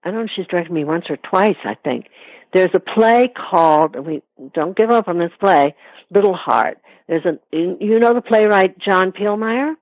I 0.04 0.10
don't 0.10 0.18
know. 0.20 0.24
if 0.24 0.30
She's 0.36 0.46
directed 0.46 0.72
me 0.72 0.84
once 0.84 1.06
or 1.08 1.16
twice. 1.16 1.56
I 1.64 1.74
think 1.82 2.06
there's 2.52 2.70
a 2.74 2.80
play 2.80 3.28
called. 3.28 3.96
We 3.96 4.22
don't 4.54 4.76
give 4.76 4.90
up 4.90 5.08
on 5.08 5.18
this 5.18 5.32
play. 5.40 5.74
Little 6.10 6.34
Heart. 6.34 6.78
There's 7.08 7.24
a. 7.24 7.38
You 7.52 7.98
know 7.98 8.14
the 8.14 8.22
playwright 8.22 8.78
John 8.78 9.12
Pielmeier 9.12 9.74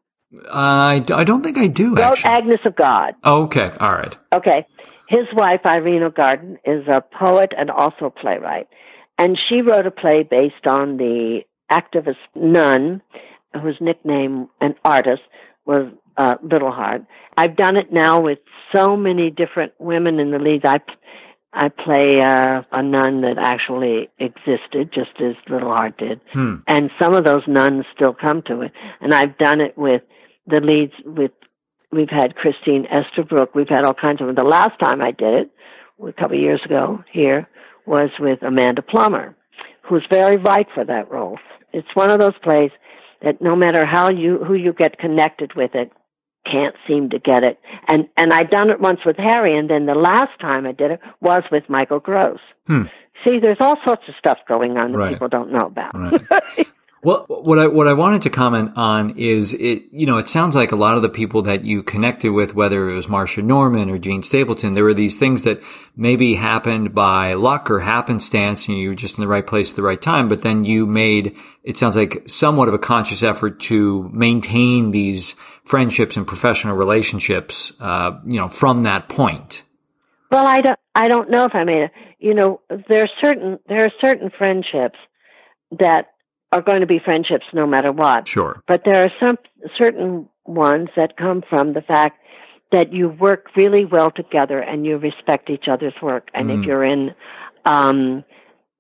I 0.50 1.00
don't 1.06 1.42
think 1.42 1.58
I 1.58 1.66
do 1.66 1.94
wrote 1.94 2.18
actually. 2.18 2.30
Agnes 2.30 2.60
of 2.64 2.76
God. 2.76 3.14
Oh, 3.22 3.44
okay. 3.44 3.70
All 3.80 3.92
right. 3.92 4.16
Okay. 4.32 4.66
His 5.08 5.26
wife, 5.34 5.60
Irene 5.66 6.08
Garden, 6.16 6.58
is 6.64 6.86
a 6.88 7.00
poet 7.00 7.52
and 7.56 7.70
also 7.70 8.06
a 8.06 8.10
playwright. 8.10 8.68
And 9.18 9.38
she 9.48 9.60
wrote 9.60 9.86
a 9.86 9.90
play 9.90 10.22
based 10.22 10.66
on 10.66 10.96
the 10.96 11.42
activist 11.70 12.16
nun 12.34 13.02
whose 13.62 13.76
nickname 13.80 14.48
and 14.60 14.74
artist 14.84 15.22
was 15.66 15.92
uh, 16.16 16.36
Little 16.42 16.72
Heart. 16.72 17.04
I've 17.36 17.56
done 17.56 17.76
it 17.76 17.92
now 17.92 18.20
with 18.20 18.38
so 18.74 18.96
many 18.96 19.30
different 19.30 19.72
women 19.78 20.18
in 20.18 20.30
the 20.30 20.38
league. 20.38 20.64
I, 20.64 20.80
I 21.54 21.68
play 21.68 22.18
uh, 22.22 22.62
a 22.72 22.82
nun 22.82 23.20
that 23.22 23.36
actually 23.38 24.08
existed, 24.18 24.90
just 24.92 25.20
as 25.20 25.34
Little 25.48 25.70
Heart 25.70 25.98
did. 25.98 26.20
Hmm. 26.32 26.56
And 26.66 26.90
some 27.00 27.14
of 27.14 27.24
those 27.24 27.42
nuns 27.46 27.84
still 27.94 28.12
come 28.12 28.42
to 28.48 28.62
it. 28.62 28.72
And 29.00 29.14
I've 29.14 29.38
done 29.38 29.60
it 29.60 29.78
with 29.78 30.02
the 30.46 30.60
leads 30.60 30.92
with 31.04 31.30
We've 31.94 32.10
had 32.10 32.34
Christine 32.34 32.86
Estabrook. 32.86 33.54
We've 33.54 33.68
had 33.68 33.84
all 33.84 33.94
kinds 33.94 34.20
of 34.20 34.26
them. 34.26 34.34
The 34.34 34.42
last 34.42 34.78
time 34.80 35.00
I 35.00 35.12
did 35.12 35.34
it, 35.34 35.50
a 36.02 36.12
couple 36.12 36.36
of 36.36 36.42
years 36.42 36.60
ago 36.64 37.04
here, 37.12 37.48
was 37.86 38.10
with 38.18 38.42
Amanda 38.42 38.82
Plummer, 38.82 39.36
who's 39.82 40.04
very 40.10 40.36
right 40.36 40.66
for 40.74 40.84
that 40.84 41.08
role. 41.08 41.38
It's 41.72 41.86
one 41.94 42.10
of 42.10 42.18
those 42.18 42.36
plays 42.42 42.72
that 43.22 43.40
no 43.40 43.54
matter 43.54 43.86
how 43.86 44.10
you 44.10 44.42
who 44.44 44.54
you 44.54 44.72
get 44.72 44.98
connected 44.98 45.52
with 45.54 45.74
it, 45.74 45.92
can't 46.54 46.74
seem 46.86 47.10
to 47.10 47.18
get 47.18 47.42
it. 47.44 47.58
And 47.88 48.08
and 48.16 48.32
I'd 48.32 48.50
done 48.50 48.70
it 48.70 48.80
once 48.80 49.00
with 49.04 49.16
Harry, 49.16 49.56
and 49.58 49.68
then 49.68 49.86
the 49.86 49.94
last 49.94 50.38
time 50.40 50.66
I 50.66 50.72
did 50.72 50.90
it 50.90 51.00
was 51.20 51.42
with 51.50 51.64
Michael 51.68 52.00
Gross. 52.00 52.40
Hmm. 52.66 52.82
See, 53.26 53.38
there's 53.40 53.56
all 53.60 53.76
sorts 53.84 54.02
of 54.08 54.14
stuff 54.18 54.38
going 54.46 54.76
on 54.76 54.92
that 54.92 54.98
Right. 54.98 55.12
people 55.12 55.28
don't 55.28 55.50
know 55.52 55.66
about. 55.66 55.94
Right. 55.94 56.66
Well, 57.04 57.26
what 57.28 57.58
I 57.58 57.66
what 57.66 57.86
I 57.86 57.92
wanted 57.92 58.22
to 58.22 58.30
comment 58.30 58.70
on 58.76 59.18
is 59.18 59.52
it. 59.52 59.82
You 59.92 60.06
know, 60.06 60.16
it 60.16 60.26
sounds 60.26 60.56
like 60.56 60.72
a 60.72 60.76
lot 60.76 60.96
of 60.96 61.02
the 61.02 61.10
people 61.10 61.42
that 61.42 61.62
you 61.62 61.82
connected 61.82 62.30
with, 62.32 62.54
whether 62.54 62.88
it 62.88 62.94
was 62.94 63.08
Marsha 63.08 63.44
Norman 63.44 63.90
or 63.90 63.98
Jean 63.98 64.22
Stapleton, 64.22 64.72
there 64.72 64.84
were 64.84 64.94
these 64.94 65.18
things 65.18 65.44
that 65.44 65.60
maybe 65.96 66.34
happened 66.34 66.94
by 66.94 67.34
luck 67.34 67.70
or 67.70 67.80
happenstance, 67.80 68.68
and 68.68 68.78
you 68.78 68.88
were 68.88 68.94
just 68.94 69.18
in 69.18 69.20
the 69.20 69.28
right 69.28 69.46
place 69.46 69.68
at 69.68 69.76
the 69.76 69.82
right 69.82 70.00
time. 70.00 70.30
But 70.30 70.40
then 70.40 70.64
you 70.64 70.86
made 70.86 71.36
it 71.62 71.76
sounds 71.76 71.94
like 71.94 72.22
somewhat 72.26 72.68
of 72.68 72.74
a 72.74 72.78
conscious 72.78 73.22
effort 73.22 73.60
to 73.68 74.08
maintain 74.10 74.90
these 74.90 75.34
friendships 75.64 76.16
and 76.16 76.26
professional 76.26 76.76
relationships. 76.76 77.72
Uh, 77.80 78.18
you 78.26 78.38
know, 78.38 78.48
from 78.48 78.82
that 78.84 79.08
point. 79.08 79.62
Well, 80.30 80.46
I 80.46 80.60
don't. 80.60 80.78
I 80.94 81.08
don't 81.08 81.30
know 81.30 81.44
if 81.44 81.54
I 81.54 81.64
made 81.64 81.82
it. 81.84 81.90
You 82.18 82.34
know, 82.34 82.60
there 82.88 83.02
are 83.02 83.08
certain 83.22 83.58
there 83.68 83.84
are 83.84 83.90
certain 84.04 84.30
friendships 84.36 84.98
that 85.78 86.06
are 86.52 86.62
going 86.62 86.80
to 86.80 86.86
be 86.86 87.00
friendships 87.04 87.44
no 87.52 87.66
matter 87.66 87.92
what. 87.92 88.28
Sure. 88.28 88.62
But 88.66 88.82
there 88.84 89.02
are 89.02 89.10
some 89.20 89.36
certain 89.76 90.28
ones 90.44 90.88
that 90.96 91.16
come 91.16 91.42
from 91.48 91.72
the 91.72 91.82
fact 91.82 92.20
that 92.72 92.92
you 92.92 93.08
work 93.08 93.46
really 93.56 93.84
well 93.84 94.10
together 94.10 94.58
and 94.58 94.84
you 94.84 94.96
respect 94.98 95.50
each 95.50 95.66
other's 95.70 95.94
work. 96.02 96.28
And 96.34 96.48
Mm. 96.50 96.60
if 96.60 96.66
you're 96.66 96.84
in 96.84 97.14
um 97.64 98.24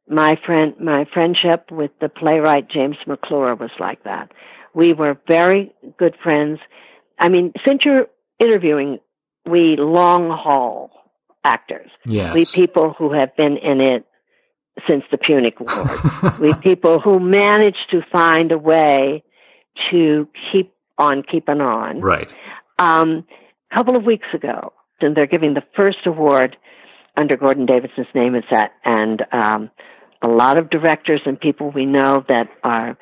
my 0.08 0.34
friend 0.44 0.74
my 0.80 1.04
friendship 1.14 1.70
with 1.70 1.90
the 2.00 2.08
playwright 2.08 2.68
James 2.70 2.96
McClure 3.06 3.54
was 3.54 3.70
like 3.78 4.02
that. 4.04 4.30
We 4.74 4.92
were 4.92 5.18
very 5.28 5.72
good 5.98 6.16
friends. 6.22 6.58
I 7.18 7.28
mean, 7.28 7.52
since 7.64 7.84
you're 7.84 8.06
interviewing 8.38 8.98
we 9.46 9.76
long 9.76 10.30
haul 10.30 10.90
actors. 11.44 11.90
Yes. 12.06 12.34
We 12.34 12.44
people 12.46 12.94
who 12.96 13.12
have 13.12 13.36
been 13.36 13.56
in 13.58 13.80
it 13.80 14.06
since 14.88 15.04
the 15.10 15.18
Punic 15.18 15.60
Wars 15.60 16.38
we 16.40 16.52
people 16.54 16.98
who 16.98 17.20
managed 17.20 17.90
to 17.90 18.00
find 18.10 18.50
a 18.50 18.58
way 18.58 19.22
to 19.90 20.28
keep 20.50 20.72
on 20.98 21.22
keeping 21.22 21.60
on. 21.60 22.00
right. 22.00 22.34
Um, 22.78 23.24
a 23.70 23.76
couple 23.76 23.96
of 23.96 24.04
weeks 24.04 24.26
ago, 24.34 24.72
and 25.00 25.16
they're 25.16 25.26
giving 25.26 25.54
the 25.54 25.62
first 25.76 25.98
award 26.06 26.56
under 27.16 27.36
Gordon 27.36 27.66
Davidson's 27.66 28.08
name 28.14 28.34
is 28.34 28.44
that, 28.50 28.72
and 28.84 29.22
um, 29.30 29.70
a 30.22 30.28
lot 30.28 30.58
of 30.58 30.70
directors 30.70 31.20
and 31.24 31.38
people 31.38 31.70
we 31.70 31.86
know 31.86 32.24
that 32.28 32.48
are 32.64 32.96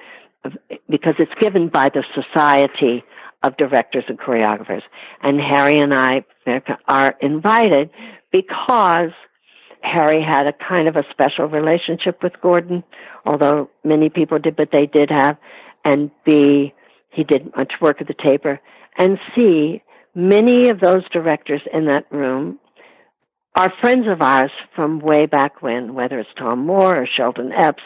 because 0.89 1.15
it's 1.19 1.33
given 1.41 1.69
by 1.69 1.89
the 1.89 2.05
Society 2.15 3.05
of 3.43 3.57
Directors 3.57 4.05
and 4.09 4.19
Choreographers, 4.19 4.83
and 5.23 5.41
Harry 5.41 5.79
and 5.79 5.93
I 5.93 6.25
are 6.87 7.15
invited 7.21 7.91
because 8.31 9.11
Harry 9.83 10.23
had 10.23 10.47
a 10.47 10.53
kind 10.53 10.89
of 10.89 10.97
a 10.97 11.05
special 11.11 11.47
relationship 11.47 12.23
with 12.23 12.41
Gordon, 12.41 12.85
although 13.27 13.69
many 13.85 14.09
people 14.09 14.39
did, 14.39 14.57
but 14.57 14.69
they 14.73 14.87
did 14.87 15.11
have, 15.11 15.37
and 15.85 16.11
B, 16.25 16.73
he 17.11 17.25
did 17.25 17.55
much 17.57 17.73
work 17.81 18.01
at 18.01 18.07
the 18.07 18.15
taper, 18.15 18.61
and 18.97 19.19
C, 19.35 19.83
many 20.15 20.69
of 20.69 20.81
those 20.81 21.03
directors 21.13 21.63
in 21.73 21.87
that 21.87 22.11
room 22.11 22.59
are 23.55 23.73
friends 23.81 24.07
of 24.09 24.23
ours 24.23 24.51
from 24.75 25.01
way 25.01 25.27
back 25.27 25.63
when, 25.63 25.95
whether 25.95 26.19
it's 26.19 26.31
Tom 26.39 26.65
Moore 26.65 27.03
or 27.03 27.07
Sheldon 27.07 27.53
Epps, 27.53 27.83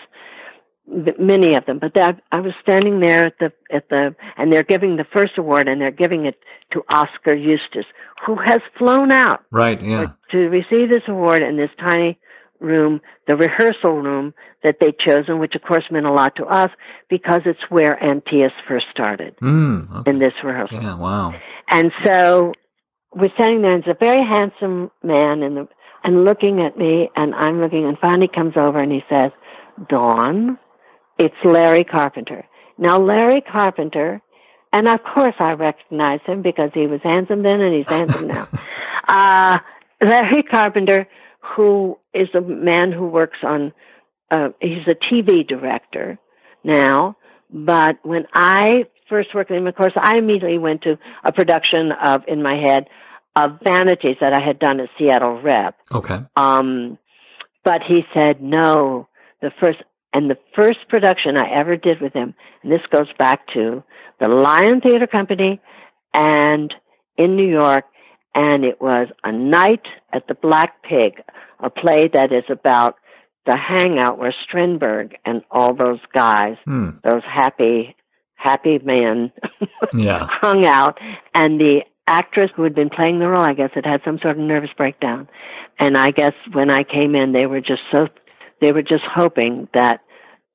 many 0.88 1.54
of 1.54 1.66
them. 1.66 1.78
But 1.78 1.94
that, 1.94 2.20
I 2.32 2.40
was 2.40 2.52
standing 2.62 3.00
there 3.00 3.24
at 3.26 3.34
the 3.40 3.52
at 3.72 3.88
the, 3.88 4.14
and 4.36 4.52
they're 4.52 4.62
giving 4.62 4.96
the 4.96 5.06
first 5.12 5.32
award, 5.38 5.68
and 5.68 5.80
they're 5.80 5.90
giving 5.90 6.26
it 6.26 6.38
to 6.72 6.82
Oskar 6.90 7.34
Eustis, 7.36 7.84
who 8.26 8.36
has 8.36 8.60
flown 8.78 9.12
out 9.12 9.44
Right. 9.50 9.80
Yeah. 9.80 10.06
to 10.30 10.38
receive 10.48 10.88
this 10.90 11.02
award 11.08 11.42
in 11.42 11.56
this 11.56 11.70
tiny 11.78 12.18
room, 12.60 13.00
the 13.26 13.36
rehearsal 13.36 14.00
room 14.00 14.32
that 14.62 14.76
they'd 14.80 14.98
chosen, 14.98 15.38
which 15.38 15.54
of 15.54 15.62
course 15.62 15.84
meant 15.90 16.06
a 16.06 16.12
lot 16.12 16.34
to 16.36 16.44
us 16.46 16.70
because 17.10 17.42
it's 17.44 17.60
where 17.68 17.96
Antæus 18.02 18.50
first 18.66 18.86
started 18.90 19.36
Mm, 19.42 19.94
okay. 20.00 20.10
in 20.10 20.18
this 20.18 20.32
rehearsal. 20.42 20.82
Yeah, 20.82 20.96
wow. 20.96 21.34
And 21.68 21.92
so 22.04 22.52
we're 23.14 23.30
standing 23.34 23.60
there, 23.62 23.74
and 23.74 23.84
it's 23.84 23.88
a 24.00 24.04
very 24.04 24.24
handsome 24.24 24.90
man, 25.02 25.42
in 25.42 25.54
the, 25.56 25.68
and 26.04 26.24
looking 26.24 26.62
at 26.62 26.78
me, 26.78 27.10
and 27.14 27.34
I'm 27.34 27.60
looking, 27.60 27.84
and 27.86 27.98
finally 27.98 28.28
comes 28.34 28.54
over 28.56 28.78
and 28.78 28.90
he 28.90 29.02
says, 29.10 29.32
"Dawn, 29.88 30.58
it's 31.18 31.34
Larry 31.44 31.84
Carpenter." 31.84 32.44
Now, 32.78 32.98
Larry 32.98 33.40
Carpenter, 33.40 34.20
and 34.72 34.88
of 34.88 35.00
course 35.02 35.34
I 35.38 35.52
recognize 35.52 36.20
him 36.26 36.42
because 36.42 36.70
he 36.74 36.86
was 36.86 37.00
handsome 37.02 37.42
then 37.42 37.60
and 37.60 37.74
he's 37.74 37.88
handsome 37.88 38.28
now. 38.28 38.48
Uh, 39.08 39.58
Larry 40.02 40.42
Carpenter, 40.42 41.06
who 41.54 41.96
is 42.12 42.28
a 42.34 42.40
man 42.40 42.90
who 42.90 43.06
works 43.06 43.38
on, 43.44 43.72
uh, 44.32 44.48
he's 44.60 44.84
a 44.88 44.96
TV 44.96 45.46
director 45.46 46.18
now, 46.64 47.16
but 47.48 47.98
when 48.02 48.26
I 48.34 48.86
first 49.08 49.34
worked 49.34 49.50
with 49.50 49.58
him, 49.58 49.66
of 49.66 49.76
course, 49.76 49.92
I 49.96 50.18
immediately 50.18 50.58
went 50.58 50.82
to 50.82 50.98
a 51.22 51.32
production 51.32 51.92
of, 51.92 52.22
in 52.26 52.42
my 52.42 52.56
head, 52.56 52.88
of 53.36 53.60
Vanities 53.62 54.16
that 54.20 54.32
I 54.32 54.40
had 54.40 54.58
done 54.58 54.80
at 54.80 54.88
Seattle 54.98 55.40
Rep. 55.40 55.76
Okay. 55.92 56.18
Um, 56.34 56.98
but 57.64 57.82
he 57.86 58.02
said 58.14 58.42
no. 58.42 59.08
The 59.42 59.52
first 59.60 59.78
and 60.12 60.30
the 60.30 60.38
first 60.54 60.78
production 60.88 61.36
I 61.36 61.50
ever 61.50 61.76
did 61.76 62.00
with 62.00 62.12
him, 62.12 62.34
and 62.62 62.72
this 62.72 62.80
goes 62.90 63.08
back 63.18 63.46
to 63.54 63.82
the 64.20 64.28
Lion 64.28 64.80
Theater 64.80 65.06
Company 65.06 65.60
and 66.14 66.74
in 67.18 67.36
New 67.36 67.48
York, 67.48 67.84
and 68.34 68.64
it 68.64 68.80
was 68.80 69.08
a 69.24 69.32
night 69.32 69.86
at 70.12 70.26
the 70.28 70.34
Black 70.34 70.82
Pig, 70.82 71.14
a 71.60 71.70
play 71.70 72.08
that 72.08 72.32
is 72.32 72.44
about 72.50 72.96
the 73.46 73.56
hangout 73.56 74.18
where 74.18 74.34
Strindberg 74.44 75.14
and 75.24 75.42
all 75.50 75.74
those 75.74 76.00
guys, 76.16 76.56
Hmm. 76.64 76.90
those 77.04 77.22
happy, 77.24 77.94
happy 78.34 78.78
men, 78.84 79.32
Yeah. 79.94 80.26
hung 80.30 80.64
out, 80.66 80.98
and 81.34 81.60
the 81.60 81.82
actress 82.08 82.50
who 82.54 82.62
had 82.62 82.74
been 82.74 82.90
playing 82.90 83.18
the 83.18 83.28
role, 83.28 83.40
I 83.42 83.52
guess, 83.54 83.70
had 83.74 83.86
had 83.86 84.00
some 84.04 84.18
sort 84.20 84.36
of 84.38 84.42
nervous 84.42 84.70
breakdown. 84.76 85.28
And 85.78 85.96
I 85.96 86.10
guess 86.10 86.34
when 86.52 86.70
I 86.70 86.82
came 86.84 87.14
in, 87.14 87.32
they 87.32 87.46
were 87.46 87.60
just 87.60 87.82
so, 87.90 88.08
they 88.60 88.72
were 88.72 88.82
just 88.82 89.04
hoping 89.04 89.68
that 89.74 90.00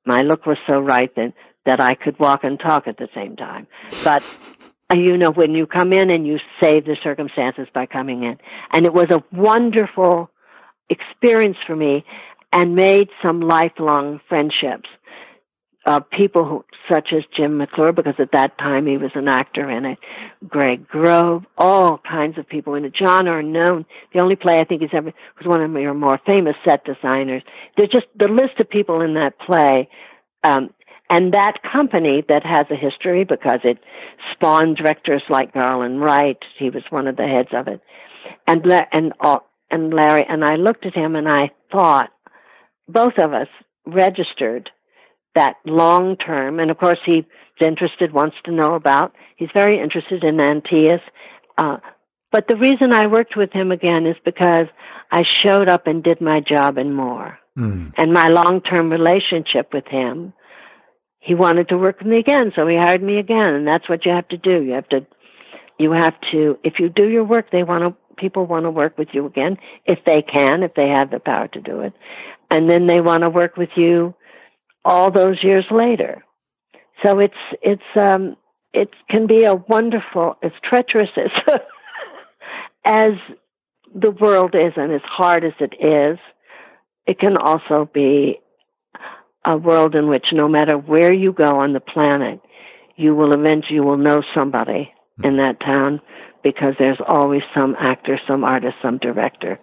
my 0.04 0.18
look 0.22 0.46
was 0.46 0.58
so 0.66 0.80
right 0.80 1.14
that, 1.16 1.32
that 1.66 1.80
I 1.80 1.94
could 1.94 2.18
walk 2.18 2.44
and 2.44 2.58
talk 2.58 2.88
at 2.88 2.98
the 2.98 3.08
same 3.14 3.36
time. 3.36 3.66
But, 4.02 4.22
uh, 4.90 4.96
you 4.96 5.16
know, 5.16 5.30
when 5.30 5.54
you 5.54 5.66
come 5.66 5.92
in 5.92 6.10
and 6.10 6.26
you 6.26 6.38
save 6.60 6.84
the 6.84 6.96
circumstances 7.02 7.68
by 7.72 7.86
coming 7.86 8.24
in. 8.24 8.38
And 8.72 8.84
it 8.84 8.92
was 8.92 9.10
a 9.10 9.22
wonderful 9.32 10.30
experience 10.90 11.56
for 11.66 11.76
me 11.76 12.04
and 12.52 12.74
made 12.74 13.08
some 13.22 13.40
lifelong 13.40 14.20
friendships 14.28 14.88
uh, 15.84 16.00
people 16.00 16.44
who, 16.44 16.64
such 16.92 17.08
as 17.12 17.22
Jim 17.36 17.58
McClure, 17.58 17.92
because 17.92 18.14
at 18.18 18.32
that 18.32 18.56
time 18.58 18.86
he 18.86 18.96
was 18.96 19.10
an 19.14 19.28
actor 19.28 19.68
in 19.68 19.84
it, 19.84 19.98
Greg 20.46 20.86
Grove, 20.86 21.44
all 21.58 21.98
kinds 21.98 22.38
of 22.38 22.48
people 22.48 22.74
in 22.74 22.84
it. 22.84 22.94
John 22.94 23.24
Arnone, 23.24 23.84
the 24.14 24.20
only 24.20 24.36
play 24.36 24.60
I 24.60 24.64
think 24.64 24.82
he's 24.82 24.90
ever, 24.92 25.12
was 25.38 25.46
one 25.46 25.60
of 25.60 25.72
your 25.82 25.94
more 25.94 26.20
famous 26.26 26.54
set 26.66 26.84
designers. 26.84 27.42
There's 27.76 27.90
just 27.90 28.06
the 28.16 28.28
list 28.28 28.60
of 28.60 28.70
people 28.70 29.00
in 29.00 29.14
that 29.14 29.38
play, 29.40 29.88
um, 30.44 30.72
and 31.10 31.34
that 31.34 31.58
company 31.70 32.24
that 32.28 32.44
has 32.44 32.66
a 32.70 32.76
history 32.76 33.24
because 33.24 33.60
it 33.64 33.78
spawned 34.32 34.76
directors 34.76 35.22
like 35.28 35.52
Garland 35.52 36.00
Wright. 36.00 36.38
He 36.58 36.70
was 36.70 36.84
one 36.90 37.06
of 37.08 37.16
the 37.16 37.26
heads 37.26 37.50
of 37.52 37.66
it, 37.68 37.80
and 38.46 38.64
and 38.92 39.12
uh, 39.20 39.40
and 39.70 39.92
Larry 39.92 40.24
and 40.28 40.44
I 40.44 40.56
looked 40.56 40.86
at 40.86 40.94
him 40.94 41.16
and 41.16 41.28
I 41.28 41.50
thought, 41.72 42.10
both 42.88 43.18
of 43.18 43.32
us 43.32 43.48
registered 43.84 44.70
that 45.34 45.56
long 45.64 46.16
term, 46.16 46.60
and 46.60 46.70
of 46.70 46.78
course 46.78 46.98
he's 47.04 47.24
interested, 47.60 48.12
wants 48.12 48.36
to 48.44 48.52
know 48.52 48.74
about. 48.74 49.14
He's 49.36 49.48
very 49.54 49.80
interested 49.80 50.24
in 50.24 50.36
Antæus. 50.36 51.00
Uh, 51.56 51.78
but 52.30 52.48
the 52.48 52.56
reason 52.56 52.92
I 52.92 53.06
worked 53.06 53.36
with 53.36 53.52
him 53.52 53.70
again 53.70 54.06
is 54.06 54.16
because 54.24 54.66
I 55.10 55.22
showed 55.44 55.68
up 55.68 55.86
and 55.86 56.02
did 56.02 56.20
my 56.20 56.40
job 56.40 56.78
and 56.78 56.94
more. 56.94 57.38
Hmm. 57.56 57.88
And 57.96 58.12
my 58.12 58.28
long 58.28 58.62
term 58.62 58.90
relationship 58.90 59.72
with 59.72 59.86
him, 59.86 60.32
he 61.20 61.34
wanted 61.34 61.68
to 61.68 61.78
work 61.78 61.98
with 61.98 62.08
me 62.08 62.18
again, 62.18 62.52
so 62.56 62.66
he 62.66 62.76
hired 62.76 63.02
me 63.02 63.18
again, 63.18 63.54
and 63.54 63.66
that's 63.66 63.88
what 63.88 64.04
you 64.04 64.12
have 64.12 64.28
to 64.28 64.38
do. 64.38 64.62
You 64.62 64.72
have 64.72 64.88
to, 64.88 65.06
you 65.78 65.92
have 65.92 66.14
to, 66.32 66.58
if 66.64 66.74
you 66.78 66.88
do 66.88 67.08
your 67.08 67.24
work, 67.24 67.50
they 67.52 67.62
want 67.62 67.84
to, 67.84 68.14
people 68.16 68.46
want 68.46 68.64
to 68.64 68.70
work 68.70 68.98
with 68.98 69.08
you 69.12 69.26
again, 69.26 69.58
if 69.86 69.98
they 70.04 70.22
can, 70.22 70.62
if 70.62 70.74
they 70.74 70.88
have 70.88 71.10
the 71.10 71.20
power 71.20 71.48
to 71.48 71.60
do 71.60 71.80
it. 71.80 71.92
And 72.50 72.68
then 72.68 72.86
they 72.86 73.00
want 73.00 73.22
to 73.22 73.30
work 73.30 73.56
with 73.56 73.70
you 73.76 74.14
all 74.84 75.10
those 75.10 75.42
years 75.42 75.64
later. 75.70 76.24
So 77.04 77.18
it's 77.18 77.34
it's 77.62 77.82
um 77.96 78.36
it 78.72 78.90
can 79.10 79.26
be 79.26 79.44
a 79.44 79.54
wonderful 79.54 80.36
it's 80.42 80.56
treacherous 80.62 81.10
as 81.16 81.30
as 82.84 83.12
the 83.94 84.10
world 84.10 84.54
is 84.54 84.72
and 84.76 84.92
as 84.92 85.02
hard 85.04 85.44
as 85.44 85.52
it 85.60 85.74
is, 85.80 86.18
it 87.06 87.18
can 87.18 87.36
also 87.36 87.88
be 87.92 88.40
a 89.44 89.56
world 89.56 89.94
in 89.94 90.08
which 90.08 90.26
no 90.32 90.48
matter 90.48 90.78
where 90.78 91.12
you 91.12 91.32
go 91.32 91.58
on 91.60 91.72
the 91.72 91.80
planet, 91.80 92.40
you 92.96 93.14
will 93.14 93.32
eventually 93.32 93.74
you 93.74 93.82
will 93.82 93.96
know 93.96 94.22
somebody 94.34 94.92
in 95.22 95.36
that 95.36 95.60
town 95.60 96.00
because 96.42 96.74
there's 96.78 96.98
always 97.06 97.42
some 97.54 97.76
actor, 97.78 98.18
some 98.26 98.44
artist, 98.44 98.74
some 98.82 98.98
director, 98.98 99.58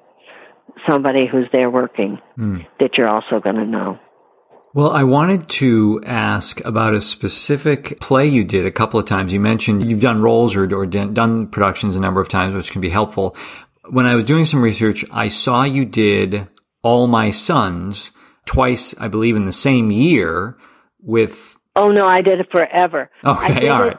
somebody 0.88 1.28
who's 1.28 1.48
there 1.52 1.70
working 1.70 2.20
Hmm. 2.36 2.60
that 2.80 2.98
you're 2.98 3.08
also 3.08 3.40
going 3.40 3.56
to 3.56 3.66
know. 3.66 4.00
Well, 4.74 4.92
I 4.92 5.04
wanted 5.04 5.50
to 5.50 6.02
ask 6.06 6.64
about 6.64 6.94
a 6.94 7.02
specific 7.02 8.00
play 8.00 8.28
you 8.28 8.44
did 8.44 8.68
a 8.68 8.72
couple 8.72 9.00
of 9.00 9.08
times. 9.08 9.34
You 9.34 9.40
mentioned 9.40 9.90
you've 9.90 10.00
done 10.00 10.22
roles 10.22 10.56
or, 10.56 10.64
or 10.76 10.86
done 10.86 11.14
done 11.16 11.48
productions 11.48 11.96
a 11.96 12.00
number 12.00 12.22
of 12.22 12.30
times, 12.30 12.54
which 12.54 12.72
can 12.72 12.82
be 12.82 12.90
helpful. 12.90 13.36
When 13.90 14.06
I 14.06 14.14
was 14.14 14.26
doing 14.26 14.46
some 14.46 14.62
research, 14.62 15.04
I 15.12 15.30
saw 15.30 15.64
you 15.64 15.86
did 15.86 16.48
All 16.84 17.08
My 17.08 17.32
Sons 17.32 18.12
twice, 18.46 18.94
I 19.00 19.08
believe, 19.08 19.36
in 19.36 19.46
the 19.46 19.54
same 19.54 19.90
year 19.90 20.56
with. 21.02 21.58
Oh 21.76 21.90
no, 21.90 22.06
I 22.06 22.22
did 22.22 22.40
it 22.40 22.52
forever. 22.52 23.10
Okay, 23.26 23.68
all 23.70 23.88
it. 23.88 23.98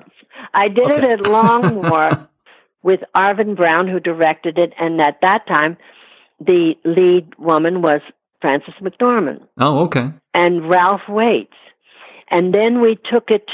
I 0.55 0.69
did 0.69 0.89
it 0.91 1.05
at 1.05 1.27
Long 1.27 1.83
Wharf 1.83 2.19
with 2.83 3.01
Arvin 3.15 3.57
Brown, 3.57 3.89
who 3.89 3.99
directed 3.99 4.57
it, 4.57 4.73
and 4.79 5.01
at 5.01 5.21
that 5.23 5.49
time, 5.49 5.77
the 6.41 6.75
lead 6.85 7.35
woman 7.39 7.83
was 7.83 8.01
Frances 8.41 8.75
McDormand 8.81 9.47
Oh, 9.59 9.81
okay. 9.85 10.11
and 10.35 10.69
Ralph 10.69 11.03
Waits. 11.09 11.53
And 12.31 12.55
then 12.55 12.81
we 12.81 12.97
took 13.11 13.25
it 13.31 13.49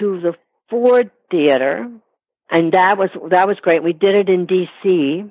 to 0.00 0.20
the 0.20 0.34
Ford 0.68 1.10
Theater, 1.30 1.88
and 2.50 2.72
that 2.72 2.98
was 2.98 3.10
that 3.30 3.46
was 3.48 3.56
great. 3.62 3.82
We 3.82 3.92
did 3.92 4.18
it 4.18 4.28
in 4.28 4.46
D.C. 4.46 5.24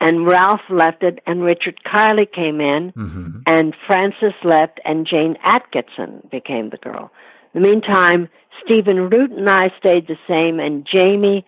And 0.00 0.26
Ralph 0.26 0.60
left 0.68 1.04
it, 1.04 1.20
and 1.26 1.42
Richard 1.44 1.78
Kiley 1.86 2.26
came 2.32 2.60
in, 2.60 2.90
hmm 2.90 3.38
and 3.46 3.74
Frances 3.86 4.34
left, 4.42 4.80
and 4.84 5.06
Jayne 5.06 5.36
Atkinson 5.44 6.26
became 6.30 6.70
the 6.70 6.78
girl. 6.78 7.10
In 7.54 7.62
the 7.62 7.68
meantime, 7.68 8.28
Stephen 8.64 9.08
Root 9.10 9.30
and 9.30 9.48
I 9.48 9.66
stayed 9.78 10.08
the 10.08 10.16
same, 10.28 10.58
and 10.58 10.84
Jamie, 10.92 11.46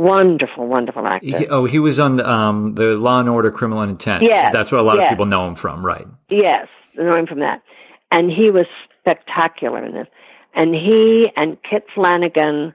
wonderful, 0.00 0.66
wonderful 0.66 1.06
actor. 1.06 1.38
He, 1.38 1.46
oh, 1.48 1.64
he 1.66 1.78
was 1.78 1.98
on 1.98 2.16
the, 2.16 2.28
um, 2.28 2.74
the 2.74 2.96
Law 2.96 3.20
and 3.20 3.28
Order 3.28 3.50
Criminal 3.50 3.82
Intent. 3.82 4.24
Yes, 4.24 4.50
That's 4.52 4.72
what 4.72 4.80
a 4.80 4.84
lot 4.84 4.96
yes. 4.96 5.04
of 5.04 5.10
people 5.10 5.26
know 5.26 5.46
him 5.46 5.54
from, 5.54 5.84
right? 5.84 6.06
Yes, 6.28 6.68
know 6.96 7.16
him 7.18 7.26
from 7.26 7.40
that. 7.40 7.62
And 8.10 8.30
he 8.30 8.50
was 8.50 8.66
spectacular 9.00 9.84
in 9.84 9.94
this. 9.94 10.06
And 10.54 10.74
he 10.74 11.28
and 11.36 11.56
Kit 11.68 11.84
Flanagan, 11.94 12.74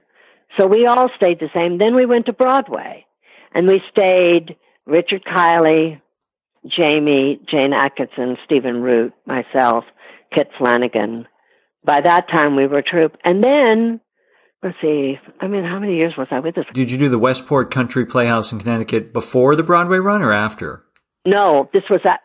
so 0.58 0.66
we 0.66 0.86
all 0.86 1.10
stayed 1.16 1.40
the 1.40 1.50
same. 1.54 1.78
Then 1.78 1.94
we 1.94 2.06
went 2.06 2.26
to 2.26 2.32
Broadway, 2.32 3.04
and 3.54 3.66
we 3.66 3.82
stayed 3.90 4.56
Richard 4.86 5.24
Kiley, 5.24 6.00
Jamie, 6.66 7.40
Jayne 7.50 7.74
Atkinson, 7.74 8.38
Stephen 8.44 8.80
Root, 8.82 9.12
myself, 9.26 9.84
Kit 10.34 10.48
Flanagan. 10.58 11.26
By 11.84 12.00
that 12.00 12.28
time, 12.34 12.56
we 12.56 12.66
were 12.66 12.78
a 12.78 12.82
troupe. 12.82 13.16
And 13.24 13.44
then, 13.44 14.00
let's 14.66 14.78
see, 14.82 15.16
I 15.40 15.46
mean, 15.46 15.64
how 15.64 15.78
many 15.78 15.96
years 15.96 16.14
was 16.18 16.26
I 16.32 16.40
with 16.40 16.56
this? 16.56 16.64
Did 16.72 16.90
you 16.90 16.98
do 16.98 17.08
the 17.08 17.18
Westport 17.18 17.70
Country 17.70 18.04
Playhouse 18.04 18.50
in 18.50 18.58
Connecticut 18.58 19.12
before 19.12 19.54
the 19.54 19.62
Broadway 19.62 19.98
run 19.98 20.22
or 20.22 20.32
after? 20.32 20.82
No, 21.24 21.70
this 21.72 21.84
was 21.88 22.00
a, 22.04 22.18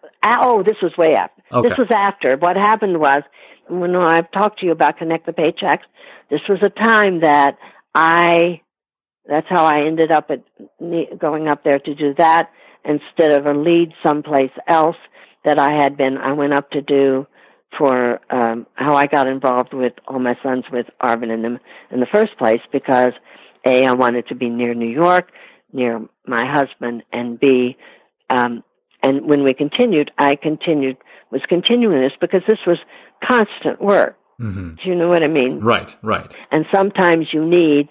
oh, 0.43 0.63
this 0.63 0.77
was 0.81 0.91
way 0.97 1.13
after. 1.15 1.41
Okay. 1.51 1.69
This 1.69 1.77
was 1.77 1.87
after. 1.93 2.37
What 2.37 2.55
happened 2.55 2.99
was 2.99 3.21
when 3.69 3.95
I've 3.95 4.31
talked 4.31 4.59
to 4.59 4.65
you 4.65 4.71
about 4.71 4.97
Connect 4.97 5.27
the 5.27 5.33
Paychecks, 5.33 5.85
this 6.31 6.41
was 6.49 6.59
a 6.63 6.69
time 6.69 7.21
that 7.21 7.57
I 7.93 8.61
that's 9.27 9.47
how 9.49 9.65
I 9.65 9.85
ended 9.85 10.11
up 10.11 10.31
at 10.31 10.43
going 11.19 11.47
up 11.47 11.63
there 11.63 11.77
to 11.77 11.95
do 11.95 12.15
that 12.17 12.49
instead 12.83 13.31
of 13.33 13.45
a 13.45 13.53
lead 13.53 13.93
someplace 14.05 14.51
else 14.67 14.95
that 15.45 15.59
I 15.59 15.73
had 15.79 15.95
been 15.95 16.17
I 16.17 16.33
went 16.33 16.53
up 16.53 16.71
to 16.71 16.81
do 16.81 17.27
for 17.77 18.19
um 18.29 18.67
how 18.75 18.95
I 18.95 19.07
got 19.07 19.27
involved 19.27 19.73
with 19.73 19.93
all 20.07 20.19
my 20.19 20.35
sons 20.43 20.65
with 20.71 20.87
Arvin 21.01 21.33
in 21.33 21.41
them 21.41 21.59
in 21.91 21.99
the 21.99 22.07
first 22.13 22.37
place 22.37 22.61
because 22.71 23.13
A 23.65 23.85
I 23.85 23.93
wanted 23.93 24.27
to 24.27 24.35
be 24.35 24.49
near 24.49 24.73
New 24.73 24.89
York, 24.89 25.31
near 25.71 26.01
my 26.25 26.45
husband 26.45 27.03
and 27.11 27.39
B 27.39 27.77
um 28.29 28.63
And 29.03 29.25
when 29.29 29.43
we 29.43 29.53
continued, 29.53 30.11
I 30.17 30.35
continued, 30.35 30.97
was 31.31 31.41
continuing 31.49 32.01
this 32.01 32.17
because 32.19 32.43
this 32.47 32.59
was 32.67 32.77
constant 33.27 33.81
work. 33.81 34.15
Mm-hmm. 34.39 34.75
Do 34.75 34.83
you 34.89 34.95
know 34.95 35.09
what 35.09 35.23
I 35.23 35.27
mean? 35.27 35.59
Right, 35.59 35.95
right. 36.01 36.35
And 36.51 36.65
sometimes 36.73 37.27
you 37.33 37.45
need 37.45 37.87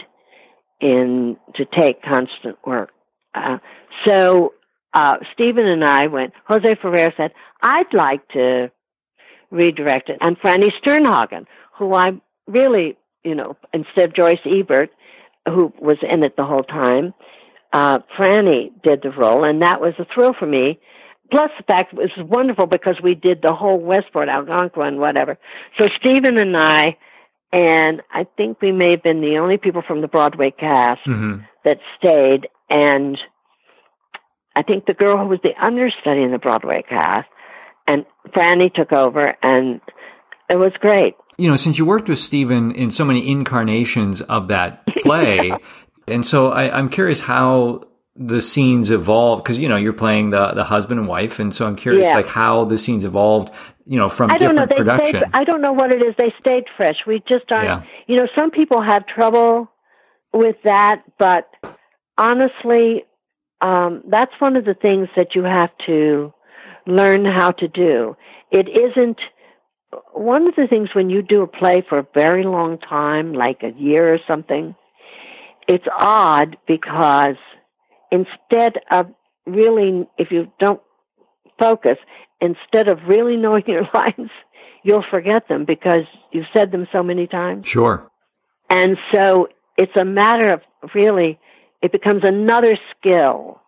in 0.80 1.36
to 1.56 1.64
take 1.64 2.02
constant 2.02 2.56
work. 2.66 2.90
Uh, 3.34 3.58
so 4.06 4.54
uh, 4.94 5.16
Stephen 5.32 5.66
and 5.66 5.84
I 5.84 6.06
went. 6.06 6.32
Jose 6.48 6.74
Ferrer 6.82 7.12
said, 7.16 7.32
"I'd 7.62 7.92
like 7.92 8.26
to 8.38 8.70
redirect 9.50 10.08
it," 10.08 10.18
and 10.20 10.38
Franny 10.40 10.70
Sternhagen, 10.82 11.46
who 11.78 11.94
I 11.94 12.10
really, 12.46 12.96
you 13.24 13.34
know, 13.34 13.56
instead 13.72 14.10
of 14.10 14.14
Joyce 14.14 14.40
Ebert, 14.44 14.90
who 15.46 15.72
was 15.78 15.96
in 16.02 16.22
it 16.22 16.36
the 16.36 16.44
whole 16.44 16.62
time, 16.64 17.14
uh, 17.72 18.00
Franny 18.18 18.70
did 18.82 19.02
the 19.02 19.10
role, 19.10 19.44
and 19.44 19.62
that 19.62 19.80
was 19.80 19.94
a 19.98 20.06
thrill 20.14 20.34
for 20.38 20.46
me. 20.46 20.78
Plus, 21.30 21.50
the 21.58 21.64
fact 21.64 21.92
it 21.92 21.96
was 21.96 22.26
wonderful 22.28 22.66
because 22.66 22.96
we 23.02 23.14
did 23.14 23.40
the 23.40 23.54
whole 23.54 23.78
Westport, 23.78 24.28
Algonquin, 24.28 24.98
whatever. 24.98 25.38
So 25.78 25.88
Stephen 26.00 26.38
and 26.38 26.56
I, 26.56 26.96
and 27.52 28.02
I 28.12 28.26
think 28.36 28.60
we 28.60 28.72
may 28.72 28.90
have 28.90 29.02
been 29.04 29.20
the 29.20 29.38
only 29.38 29.56
people 29.56 29.82
from 29.86 30.00
the 30.00 30.08
Broadway 30.08 30.50
cast 30.50 31.00
Mm-hmm. 31.06 31.42
that 31.64 31.78
stayed, 31.98 32.48
and 32.68 33.16
I 34.56 34.62
think 34.62 34.86
the 34.86 34.94
girl 34.94 35.18
who 35.18 35.26
was 35.26 35.38
the 35.42 35.54
understudy 35.64 36.22
in 36.22 36.32
the 36.32 36.38
Broadway 36.38 36.82
cast, 36.88 37.28
and 37.86 38.04
Franny 38.34 38.72
took 38.74 38.92
over, 38.92 39.36
and 39.42 39.80
it 40.48 40.58
was 40.58 40.72
great. 40.80 41.14
You 41.38 41.48
know, 41.50 41.56
since 41.56 41.78
you 41.78 41.84
worked 41.86 42.08
with 42.08 42.18
Stephen 42.18 42.72
in 42.72 42.90
so 42.90 43.04
many 43.04 43.28
incarnations 43.30 44.20
of 44.22 44.48
that 44.48 44.86
play, 45.02 45.52
and 46.06 46.24
so 46.26 46.52
I, 46.52 46.76
I'm 46.76 46.88
curious 46.90 47.20
how 47.20 47.82
the 48.16 48.42
scenes 48.42 48.90
evolved 48.90 49.42
because 49.44 49.58
you 49.58 49.68
know 49.68 49.76
you're 49.76 49.92
playing 49.94 50.30
the 50.30 50.52
the 50.52 50.64
husband 50.64 51.00
and 51.00 51.08
wife, 51.08 51.38
and 51.38 51.54
so 51.54 51.66
I'm 51.66 51.76
curious 51.76 52.08
Yeah. 52.08 52.16
like 52.16 52.26
how 52.26 52.64
the 52.64 52.76
scenes 52.78 53.04
evolved. 53.04 53.54
You 53.86 53.96
know, 53.98 54.08
from 54.08 54.30
I 54.30 54.38
don't 54.38 54.54
know. 54.54 54.66
different 54.66 54.70
They 54.70 54.76
production. 54.76 55.20
stayed, 55.20 55.30
I 55.32 55.42
don't 55.44 55.60
know 55.62 55.72
what 55.72 55.92
it 55.92 56.00
is. 56.02 56.14
They 56.16 56.32
stayed 56.38 56.64
fresh. 56.76 56.96
We 57.06 57.22
just 57.28 57.50
aren't. 57.50 57.64
Yeah. 57.64 57.82
You 58.06 58.16
know, 58.16 58.28
some 58.38 58.50
people 58.52 58.80
have 58.82 59.04
trouble 59.06 59.68
with 60.32 60.54
that, 60.64 61.02
but 61.18 61.48
honestly, 62.18 63.04
um, 63.60 64.02
that's 64.08 64.32
one 64.38 64.56
of 64.56 64.64
the 64.64 64.74
things 64.74 65.08
that 65.16 65.34
you 65.34 65.42
have 65.44 65.70
to 65.86 66.32
learn 66.86 67.24
how 67.24 67.52
to 67.52 67.68
do. 67.68 68.16
It 68.50 68.68
isn't 68.68 69.18
one 70.12 70.46
of 70.46 70.54
the 70.54 70.66
things 70.68 70.88
when 70.94 71.10
you 71.10 71.22
do 71.22 71.42
a 71.42 71.46
play 71.46 71.82
for 71.88 71.98
a 71.98 72.06
very 72.14 72.44
long 72.44 72.78
time, 72.78 73.32
like 73.32 73.62
a 73.62 73.78
year 73.78 74.12
or 74.12 74.18
something. 74.26 74.74
It's 75.68 75.84
odd 75.98 76.56
because 76.66 77.36
instead 78.10 78.74
of 78.90 79.06
really, 79.46 80.08
if 80.18 80.30
you 80.30 80.50
don't 80.58 80.80
focus, 81.58 81.96
instead 82.40 82.90
of 82.90 82.98
really 83.06 83.36
knowing 83.36 83.64
your 83.66 83.88
lines, 83.94 84.30
you'll 84.82 85.04
forget 85.10 85.48
them 85.48 85.64
because 85.64 86.04
you've 86.32 86.46
said 86.54 86.72
them 86.72 86.86
so 86.92 87.02
many 87.02 87.26
times. 87.26 87.68
Sure. 87.68 88.10
And 88.68 88.96
so 89.12 89.48
it's 89.76 89.96
a 90.00 90.04
matter 90.04 90.52
of 90.52 90.60
really, 90.94 91.38
it 91.82 91.92
becomes 91.92 92.22
another 92.24 92.76
skill. 92.96 93.60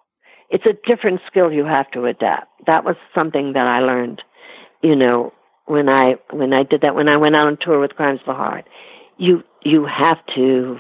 It's 0.53 0.65
a 0.67 0.75
different 0.89 1.21
skill 1.27 1.53
you 1.53 1.65
have 1.65 1.91
to 1.93 2.05
adapt. 2.05 2.49
That 2.67 2.85
was 2.85 2.97
something 3.19 3.55
that 3.55 3.67
I 3.67 3.81
learned, 3.81 4.23
you 4.83 4.95
know, 4.95 5.33
when 5.67 5.89
I, 5.93 6.17
when 6.31 6.53
I 6.53 6.63
did 6.63 6.83
that, 6.83 6.95
when 6.95 7.09
I 7.09 7.17
went 7.17 7.35
out 7.35 7.49
on 7.49 7.59
tour 7.61 7.81
with 7.81 7.93
Crimes 7.93 8.21
of 8.21 8.27
the 8.27 8.35
Heart. 8.35 8.67
You, 9.19 9.43
you 9.65 9.87
have 9.87 10.19
to 10.37 10.79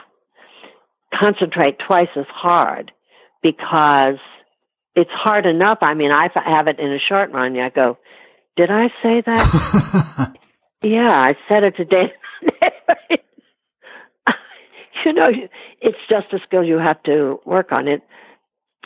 concentrate 1.19 1.79
twice 1.87 2.09
as 2.17 2.27
hard 2.29 2.93
because 3.43 4.19
it's 4.95 5.11
hard 5.13 5.47
enough. 5.47 5.79
I 5.83 5.95
mean, 5.95 6.11
I 6.13 6.29
have 6.35 6.69
it 6.69 6.79
in 6.79 6.93
a 6.93 6.99
short 6.99 7.33
run. 7.33 7.59
I 7.59 7.71
go, 7.71 7.99
did 8.57 8.71
I 8.71 8.89
say 9.03 9.23
that? 9.27 10.35
Yeah, 10.83 11.09
I 11.09 11.35
said 11.49 11.65
it 11.65 11.77
today. 11.77 12.13
you 15.05 15.13
know, 15.13 15.29
it's 15.81 15.99
just 16.11 16.33
a 16.33 16.39
skill 16.45 16.65
you 16.65 16.79
have 16.79 17.01
to 17.05 17.39
work 17.47 17.69
on 17.77 17.87
it. 17.87 18.03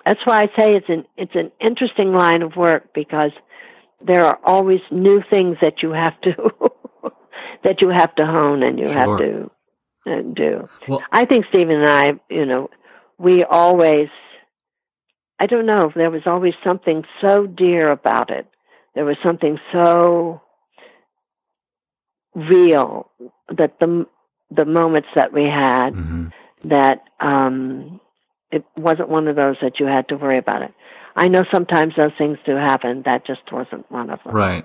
That's 0.06 0.20
why 0.24 0.42
I 0.42 0.46
say 0.56 0.76
it's 0.76 0.88
an 0.88 1.04
it's 1.16 1.34
an 1.34 1.50
interesting 1.60 2.12
line 2.14 2.42
of 2.42 2.54
work 2.54 2.94
because 2.94 3.32
there 4.00 4.24
are 4.24 4.38
always 4.44 4.80
new 4.92 5.20
things 5.28 5.56
that 5.62 5.82
you 5.82 5.90
have 5.90 6.18
to 6.20 6.32
that 7.64 7.82
you 7.82 7.88
have 7.90 8.14
to 8.14 8.24
hone 8.24 8.62
and 8.62 8.78
you 8.78 8.88
have 8.88 9.18
to 9.18 9.50
uh, 10.06 10.22
do. 10.32 10.68
Well- 10.86 11.02
I 11.10 11.24
think 11.24 11.46
Stephen 11.48 11.80
and 11.82 11.90
I, 11.90 12.12
you 12.30 12.46
know, 12.46 12.70
we 13.18 13.42
always 13.42 14.08
I 15.40 15.46
don't 15.46 15.66
know, 15.66 15.90
there 15.94 16.10
was 16.10 16.22
always 16.24 16.54
something 16.64 17.02
so 17.20 17.46
dear 17.46 17.90
about 17.90 18.30
it. 18.30 18.46
There 18.94 19.04
was 19.04 19.16
something 19.26 19.58
so 19.72 20.40
real 22.36 23.10
that 23.48 23.80
the 23.80 24.06
the 24.52 24.64
moments 24.64 25.08
that 25.16 25.32
we 25.32 25.44
had 25.44 25.94
Mhm. 25.94 26.32
that 26.64 27.02
um 27.18 28.00
it 28.50 28.64
wasn't 28.76 29.08
one 29.08 29.28
of 29.28 29.36
those 29.36 29.56
that 29.62 29.80
you 29.80 29.86
had 29.86 30.08
to 30.08 30.16
worry 30.16 30.38
about 30.38 30.62
it. 30.62 30.72
I 31.16 31.28
know 31.28 31.44
sometimes 31.52 31.94
those 31.96 32.12
things 32.18 32.38
do 32.44 32.56
happen. 32.56 33.02
That 33.04 33.26
just 33.26 33.40
wasn't 33.50 33.90
one 33.90 34.10
of 34.10 34.18
them. 34.22 34.34
Right. 34.34 34.64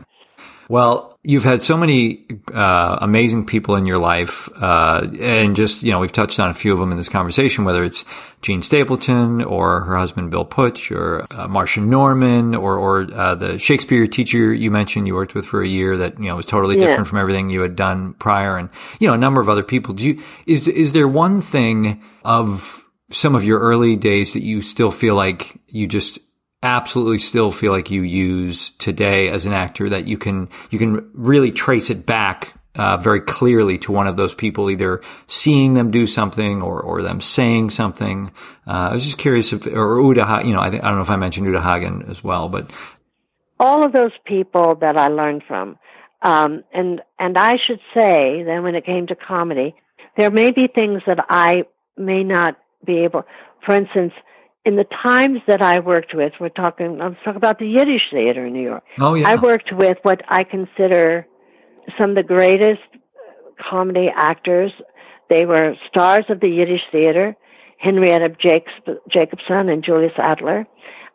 Well, 0.69 1.19
you've 1.23 1.43
had 1.43 1.61
so 1.61 1.75
many 1.75 2.25
uh, 2.53 2.97
amazing 3.01 3.45
people 3.45 3.75
in 3.75 3.85
your 3.85 3.97
life, 3.97 4.49
uh, 4.61 5.05
and 5.19 5.55
just 5.55 5.83
you 5.83 5.91
know, 5.91 5.99
we've 5.99 6.11
touched 6.11 6.39
on 6.39 6.49
a 6.49 6.53
few 6.53 6.71
of 6.71 6.79
them 6.79 6.91
in 6.91 6.97
this 6.97 7.09
conversation. 7.09 7.65
Whether 7.65 7.83
it's 7.83 8.05
Jean 8.41 8.61
Stapleton 8.61 9.43
or 9.43 9.81
her 9.81 9.97
husband 9.97 10.31
Bill 10.31 10.45
Putch, 10.45 10.91
or 10.91 11.23
uh, 11.23 11.47
Marsha 11.47 11.85
Norman, 11.85 12.55
or 12.55 12.77
or 12.77 13.13
uh, 13.13 13.35
the 13.35 13.59
Shakespeare 13.59 14.07
teacher 14.07 14.53
you 14.53 14.71
mentioned 14.71 15.07
you 15.07 15.13
worked 15.13 15.35
with 15.35 15.45
for 15.45 15.61
a 15.61 15.67
year 15.67 15.97
that 15.97 16.17
you 16.17 16.25
know 16.25 16.37
was 16.37 16.45
totally 16.45 16.79
Yeah. 16.79 16.87
different 16.87 17.07
from 17.09 17.19
everything 17.19 17.49
you 17.49 17.61
had 17.61 17.75
done 17.75 18.13
prior, 18.13 18.57
and 18.57 18.69
you 18.99 19.07
know 19.07 19.13
a 19.13 19.17
number 19.17 19.41
of 19.41 19.49
other 19.49 19.63
people. 19.63 19.93
Do 19.93 20.05
you 20.07 20.23
is 20.45 20.67
is 20.69 20.93
there 20.93 21.07
one 21.07 21.41
thing 21.41 22.01
of 22.23 22.85
some 23.11 23.35
of 23.35 23.43
your 23.43 23.59
early 23.59 23.95
days 23.95 24.33
that 24.33 24.43
you 24.43 24.61
still 24.61 24.91
feel 24.91 25.15
like 25.15 25.59
you 25.67 25.87
just 25.87 26.19
absolutely 26.63 27.19
still 27.19 27.51
feel 27.51 27.71
like 27.71 27.89
you 27.89 28.01
use 28.01 28.71
today 28.71 29.29
as 29.29 29.45
an 29.45 29.53
actor 29.53 29.89
that 29.89 30.05
you 30.05 30.17
can 30.17 30.47
you 30.69 30.77
can 30.77 31.09
really 31.13 31.51
trace 31.51 31.89
it 31.89 32.05
back 32.05 32.53
uh, 32.75 32.95
very 32.97 33.19
clearly 33.19 33.77
to 33.77 33.91
one 33.91 34.07
of 34.07 34.15
those 34.15 34.33
people 34.33 34.69
either 34.69 35.01
seeing 35.27 35.73
them 35.73 35.89
do 35.89 36.05
something 36.05 36.61
or 36.61 36.79
or 36.79 37.01
them 37.01 37.19
saying 37.19 37.69
something 37.69 38.31
uh, 38.67 38.89
I 38.89 38.93
was 38.93 39.03
just 39.03 39.17
curious 39.17 39.51
if 39.51 39.65
or 39.65 39.99
Uta 40.01 40.41
you 40.45 40.53
know 40.53 40.59
I, 40.59 40.67
I 40.67 40.69
don't 40.69 40.95
know 40.95 41.01
if 41.01 41.09
I 41.09 41.15
mentioned 41.15 41.47
Uta 41.47 41.61
Hagen 41.61 42.05
as 42.07 42.23
well 42.23 42.47
but 42.47 42.69
all 43.61 43.85
of 43.85 43.93
those 43.93 44.11
people 44.25 44.75
that 44.81 44.97
I 44.97 45.07
learned 45.07 45.43
from. 45.47 45.77
Um, 46.23 46.63
and 46.73 47.01
and 47.19 47.37
I 47.37 47.57
should 47.65 47.79
say 47.93 48.43
that 48.43 48.59
when 48.61 48.75
it 48.75 48.85
came 48.85 49.07
to 49.07 49.15
comedy, 49.15 49.75
there 50.17 50.31
may 50.31 50.51
be 50.51 50.67
things 50.67 51.01
that 51.05 51.23
I 51.29 51.63
may 51.95 52.23
not 52.23 52.57
be 52.85 52.99
able. 52.99 53.23
For 53.65 53.75
instance, 53.75 54.13
in 54.65 54.75
the 54.75 54.85
times 55.05 55.39
that 55.47 55.61
I 55.61 55.79
worked 55.79 56.13
with, 56.13 56.33
we're 56.39 56.49
talking. 56.49 56.97
Let's 56.97 57.15
talk 57.23 57.35
about 57.35 57.59
the 57.59 57.67
Yiddish 57.67 58.09
theater 58.11 58.45
in 58.45 58.53
New 58.53 58.63
York. 58.63 58.83
oh 58.99 59.15
yeah 59.15 59.29
I 59.29 59.35
worked 59.35 59.71
with 59.71 59.97
what 60.03 60.21
I 60.29 60.43
consider 60.43 61.25
some 61.99 62.11
of 62.11 62.15
the 62.15 62.23
greatest 62.23 62.81
comedy 63.69 64.09
actors. 64.15 64.71
They 65.29 65.45
were 65.45 65.75
stars 65.87 66.25
of 66.29 66.39
the 66.41 66.49
Yiddish 66.49 66.81
theater, 66.91 67.35
Henrietta 67.77 68.35
Jacobs- 68.39 68.99
Jacobson 69.09 69.69
and 69.69 69.83
Julius 69.83 70.13
Adler, 70.17 70.67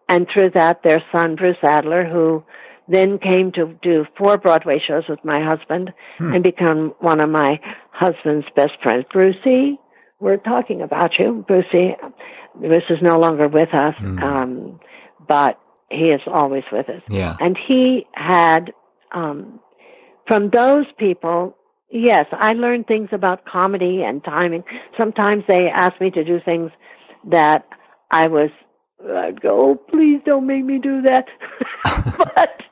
and 0.09 0.27
through 0.33 0.51
that 0.55 0.83
their 0.83 1.03
son 1.13 1.37
Bruce 1.37 1.57
Adler, 1.63 2.05
who 2.05 2.45
then 2.89 3.19
came 3.19 3.53
to 3.53 3.77
do 3.83 4.07
four 4.17 4.39
Broadway 4.39 4.81
shows 4.85 5.05
with 5.09 5.25
my 5.25 5.43
husband 5.43 5.93
hmm. 6.19 6.33
and 6.35 6.43
become 6.43 6.95
one 7.01 7.21
of 7.21 7.29
my 7.29 7.61
husband's 7.91 8.47
best 8.55 8.73
friends. 8.83 9.05
Brucey, 9.13 9.79
we're 10.21 10.39
talking 10.39 10.83
about 10.83 11.13
you. 11.19 11.45
Brucey, 11.47 11.95
Bruce 12.55 12.85
is 12.91 12.99
no 13.03 13.19
longer 13.19 13.49
with 13.49 13.73
us, 13.75 13.95
um, 14.23 14.81
but 15.29 15.59
he 15.91 16.07
is 16.07 16.21
always 16.27 16.65
with 16.73 16.89
us. 16.89 17.03
yeah 17.11 17.37
And 17.41 17.57
he 17.69 18.07
had, 18.13 18.73
um, 19.13 19.61
from 20.27 20.51
those 20.51 20.87
people, 20.99 21.57
yes, 21.91 22.27
I 22.33 22.53
learned 22.53 22.87
things 22.87 23.09
about 23.13 23.45
comedy 23.45 24.03
and 24.03 24.23
timing. 24.25 24.65
Sometimes 24.99 25.45
they 25.49 25.69
asked 25.69 26.01
me 26.01 26.11
to 26.11 26.25
do 26.25 26.41
things 26.45 26.71
that 27.31 27.67
I 28.11 28.29
was, 28.29 28.51
I'd 29.05 29.41
go, 29.41 29.61
oh, 29.61 29.75
please 29.75 30.21
don't 30.25 30.47
make 30.47 30.65
me 30.65 30.79
do 30.79 31.03
that. 31.03 31.27
but, 31.85 32.63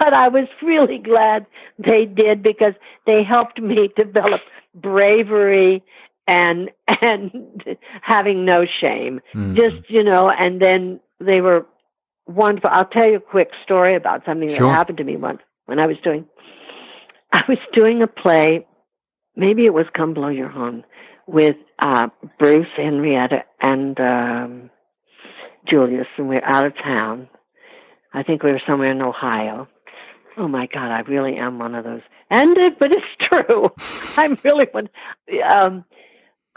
but 0.00 0.14
I 0.14 0.28
was 0.28 0.48
really 0.62 0.98
glad 0.98 1.46
they 1.78 2.04
did 2.06 2.42
because 2.42 2.74
they 3.06 3.22
helped 3.22 3.60
me 3.60 3.90
develop 3.96 4.40
bravery 4.74 5.84
and, 6.28 6.70
and 7.02 7.76
having 8.02 8.44
no 8.44 8.64
shame. 8.80 9.20
Mhm. 9.34 9.56
Just, 9.56 9.90
you 9.90 10.04
know, 10.04 10.26
and 10.28 10.60
then 10.60 11.00
they 11.18 11.40
were 11.40 11.66
wonderful. 12.26 12.70
I'll 12.72 12.84
tell 12.84 13.08
you 13.10 13.16
a 13.16 13.20
quick 13.20 13.48
story 13.64 13.96
about 13.96 14.24
something 14.24 14.48
Sure. 14.48 14.68
that 14.68 14.76
happened 14.76 14.98
to 14.98 15.04
me 15.04 15.16
once 15.16 15.40
when 15.66 15.78
I 15.80 15.86
was 15.86 15.96
doing 16.04 16.26
I 17.32 17.42
was 17.48 17.58
doing 17.74 18.02
a 18.02 18.06
play, 18.06 18.66
maybe 19.36 19.66
it 19.66 19.74
was 19.74 19.84
Come 19.94 20.14
Blow 20.14 20.28
Your 20.28 20.48
Horn, 20.48 20.84
with 21.26 21.56
uh 21.78 22.08
Bruce, 22.38 22.68
Henrietta, 22.76 23.44
and 23.60 23.98
um 24.00 24.70
Julius, 25.66 26.06
and 26.16 26.28
we're 26.28 26.44
out 26.44 26.64
of 26.64 26.74
town. 26.76 27.28
I 28.14 28.22
think 28.22 28.42
we 28.42 28.50
were 28.52 28.62
somewhere 28.66 28.90
in 28.90 29.02
Ohio. 29.02 29.68
Oh 30.38 30.48
my 30.48 30.66
God, 30.72 30.90
I 30.90 31.00
really 31.00 31.36
am 31.36 31.58
one 31.58 31.74
of 31.74 31.84
those. 31.84 32.00
And 32.30 32.56
it, 32.58 32.78
but 32.78 32.92
it's 32.92 33.04
true. 33.20 33.66
I'm 34.16 34.36
really 34.44 34.66
one. 34.72 34.88
Um, 35.52 35.84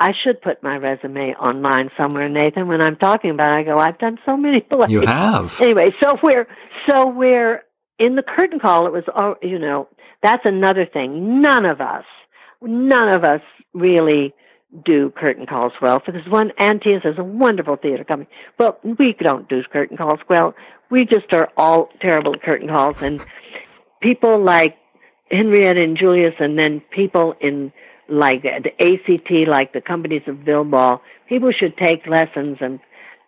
I 0.01 0.13
should 0.23 0.41
put 0.41 0.63
my 0.63 0.77
resume 0.77 1.35
online 1.35 1.91
somewhere, 1.95 2.27
Nathan. 2.27 2.67
When 2.67 2.81
I'm 2.81 2.95
talking 2.95 3.29
about, 3.29 3.49
it, 3.49 3.61
I 3.61 3.63
go, 3.63 3.77
I've 3.77 3.99
done 3.99 4.17
so 4.25 4.35
many 4.35 4.59
plays. 4.69 4.89
You 4.89 5.01
have. 5.05 5.61
Anyway, 5.61 5.91
so 6.03 6.17
we're 6.23 6.47
so 6.89 7.07
we're 7.07 7.61
in 7.99 8.15
the 8.15 8.23
curtain 8.23 8.59
call. 8.59 8.87
It 8.87 8.91
was, 8.91 9.03
oh, 9.15 9.35
you 9.43 9.59
know, 9.59 9.87
that's 10.23 10.41
another 10.45 10.87
thing. 10.91 11.41
None 11.41 11.65
of 11.65 11.81
us, 11.81 12.05
none 12.63 13.13
of 13.13 13.23
us 13.23 13.41
really 13.75 14.33
do 14.85 15.11
curtain 15.15 15.45
calls 15.45 15.73
well 15.83 16.01
because 16.03 16.27
one 16.29 16.51
Antaeus 16.59 17.05
is 17.05 17.19
a 17.19 17.23
wonderful 17.23 17.75
theater 17.75 18.03
company, 18.03 18.29
but 18.57 18.83
we 18.83 19.15
don't 19.19 19.47
do 19.49 19.61
curtain 19.71 19.97
calls 19.97 20.19
well. 20.27 20.55
We 20.89 21.05
just 21.05 21.31
are 21.31 21.49
all 21.55 21.89
terrible 22.01 22.33
at 22.33 22.41
curtain 22.41 22.69
calls, 22.69 23.03
and 23.03 23.23
people 24.01 24.43
like 24.43 24.77
Henrietta 25.29 25.79
and 25.79 25.95
Julius, 25.95 26.33
and 26.39 26.57
then 26.57 26.81
people 26.91 27.35
in 27.39 27.71
like 28.11 28.43
the 28.43 28.71
ACT, 28.79 29.47
like 29.47 29.73
the 29.73 29.81
companies 29.81 30.23
of 30.27 30.43
Bill 30.43 30.63
Ball, 30.63 31.01
people 31.27 31.51
should 31.51 31.77
take 31.77 32.05
lessons 32.07 32.57
and 32.61 32.79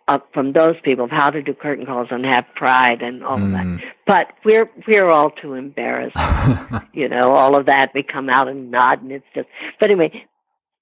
up 0.06 0.28
from 0.34 0.52
those 0.52 0.74
people 0.82 1.06
of 1.06 1.10
how 1.10 1.30
to 1.30 1.40
do 1.42 1.54
curtain 1.54 1.86
calls 1.86 2.08
and 2.10 2.24
have 2.26 2.44
pride 2.54 3.00
and 3.00 3.24
all 3.24 3.38
mm. 3.38 3.46
of 3.46 3.50
that. 3.52 3.64
Mm. 3.64 3.80
But 4.06 4.26
we're 4.44 4.70
we're 4.86 5.08
all 5.08 5.30
too 5.30 5.54
embarrassed. 5.54 6.16
you 6.92 7.08
know, 7.08 7.32
all 7.32 7.56
of 7.56 7.66
that. 7.66 7.92
We 7.94 8.02
come 8.02 8.28
out 8.28 8.48
and 8.48 8.70
nod, 8.70 9.02
and 9.02 9.12
it's 9.12 9.24
just. 9.34 9.48
But 9.80 9.90
anyway, 9.90 10.26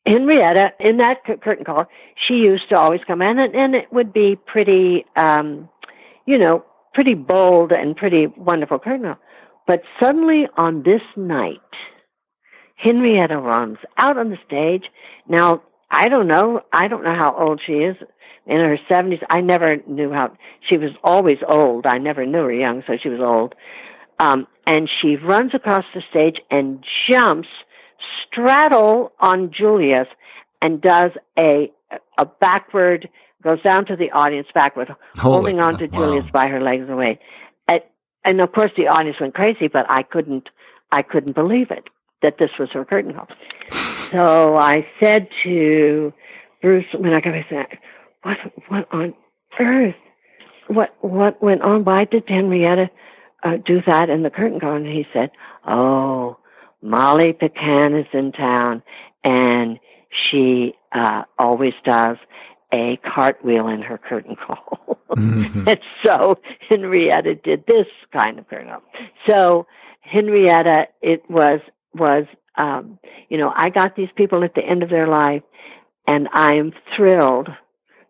Henrietta 0.07 0.73
in 0.81 0.97
that 0.99 1.25
curtain 1.25 1.65
call, 1.65 1.87
she 2.27 2.35
used 2.35 2.69
to 2.71 2.77
always 2.77 3.01
come 3.07 3.23
in, 3.23 3.39
and, 3.39 3.55
and 3.55 3.75
it 3.75 3.93
would 3.93 4.13
be 4.13 4.37
pretty, 4.37 5.05
um, 5.17 5.69
you 6.27 6.39
know, 6.39 6.65
pretty 6.93 7.15
bold 7.15 7.71
and 7.73 7.97
pretty 7.97 8.27
wonderful 8.27 8.79
curtain 8.79 9.03
call. 9.03 9.19
But 9.67 9.83
suddenly 10.03 10.49
on 10.57 10.83
this 10.83 11.03
night, 11.17 11.61
Henrietta 12.83 13.39
runs 13.39 13.79
out 13.97 14.19
on 14.19 14.31
the 14.31 14.39
stage. 14.47 14.91
Now, 15.29 15.63
I 15.91 16.09
don't 16.09 16.27
know. 16.27 16.63
I 16.73 16.89
don't 16.89 17.05
know 17.05 17.15
how 17.15 17.37
old 17.37 17.61
she 17.65 17.73
is. 17.73 17.97
In 18.45 18.57
her 18.57 18.77
70s. 18.91 19.23
I 19.31 19.41
never 19.41 19.77
knew 19.87 20.13
how, 20.13 20.37
she 20.69 20.77
was 20.77 20.91
always 21.05 21.39
old. 21.49 21.87
I 21.87 21.99
never 21.99 22.27
knew 22.27 22.43
her 22.43 22.53
young, 22.53 22.83
so 22.87 22.95
she 23.01 23.09
was 23.09 23.21
old. 23.21 23.55
Um, 24.19 24.49
and 24.67 24.91
she 25.01 25.15
runs 25.17 25.53
across 25.55 25.85
the 25.95 26.03
stage 26.11 26.39
and 26.51 26.85
jumps 27.09 27.49
straddle 28.27 29.13
on 29.21 29.53
Julius 29.57 30.09
and 30.61 30.81
does 30.81 31.13
a, 31.39 31.71
a 32.19 32.27
backward, 32.27 33.09
goes 33.45 33.63
down 33.63 33.87
to 33.87 33.97
the 33.97 34.11
audience 34.11 34.49
backward, 34.53 34.89
Holy 35.17 35.53
holding 35.53 35.61
on 35.61 35.79
to 35.79 35.87
Julius 35.87 36.25
wow. 36.25 36.43
by 36.43 36.49
her 36.49 36.61
legs 36.61 36.89
away. 36.89 37.21
And, 37.69 37.81
and 38.25 38.41
of 38.41 38.51
course 38.53 38.73
the 38.77 38.89
audience 38.89 39.19
went 39.21 39.35
crazy, 39.35 39.69
but 39.73 39.87
I 39.89 40.03
couldn't, 40.03 40.49
I 40.91 41.03
couldn't 41.03 41.35
believe 41.35 41.71
it 41.71 41.89
that 42.23 42.39
this 42.39 42.51
was 42.59 42.71
her 42.73 42.85
curtain 42.85 43.15
call. 43.15 43.29
So 44.11 44.57
I 44.57 44.87
said 45.03 45.29
to 45.45 46.13
Bruce 46.61 46.85
when 46.97 47.13
I 47.13 47.21
got 47.21 47.33
back, 47.51 47.83
what 48.23 48.37
what 48.69 48.89
on 48.93 49.15
earth? 49.59 49.95
What 50.69 50.95
what 51.01 51.43
went 51.43 51.63
on? 51.63 51.85
Why 51.85 52.05
did 52.05 52.25
Henrietta 52.29 52.91
uh, 53.43 53.57
do 53.65 53.81
that 53.87 54.11
in 54.11 54.23
the 54.23 54.31
curtain 54.31 54.61
call? 54.61 54.77
And 54.77 54.87
he 54.87 55.07
said, 55.13 55.31
Oh, 55.67 56.39
Molly 56.83 57.33
Picon 57.33 57.99
is 57.99 58.07
in 58.13 58.33
town, 58.33 58.83
and 59.25 59.79
she 60.11 60.75
uh, 60.93 61.23
always 61.39 61.75
does 61.85 62.17
a 62.75 62.99
cartwheel 63.05 63.69
in 63.69 63.83
her 63.83 63.99
curtain 63.99 64.37
call. 64.37 64.99
mm-hmm. 65.11 65.65
and 65.69 65.81
so 66.05 66.39
Henrietta 66.69 67.35
did 67.35 67.65
this 67.67 67.87
kind 68.17 68.39
of 68.39 68.49
curtain 68.49 68.69
call. 68.69 68.83
So 69.29 69.67
Henrietta, 70.01 70.87
it 71.01 71.23
was 71.31 71.61
was, 71.95 72.27
um, 72.57 72.99
you 73.29 73.39
know, 73.39 73.53
I 73.55 73.71
got 73.71 73.97
these 73.97 74.09
people 74.17 74.45
at 74.45 74.55
the 74.55 74.63
end 74.63 74.83
of 74.83 74.91
their 74.91 75.09
life, 75.09 75.43
and 76.07 76.29
I 76.33 76.55
am 76.55 76.73
thrilled 76.97 77.49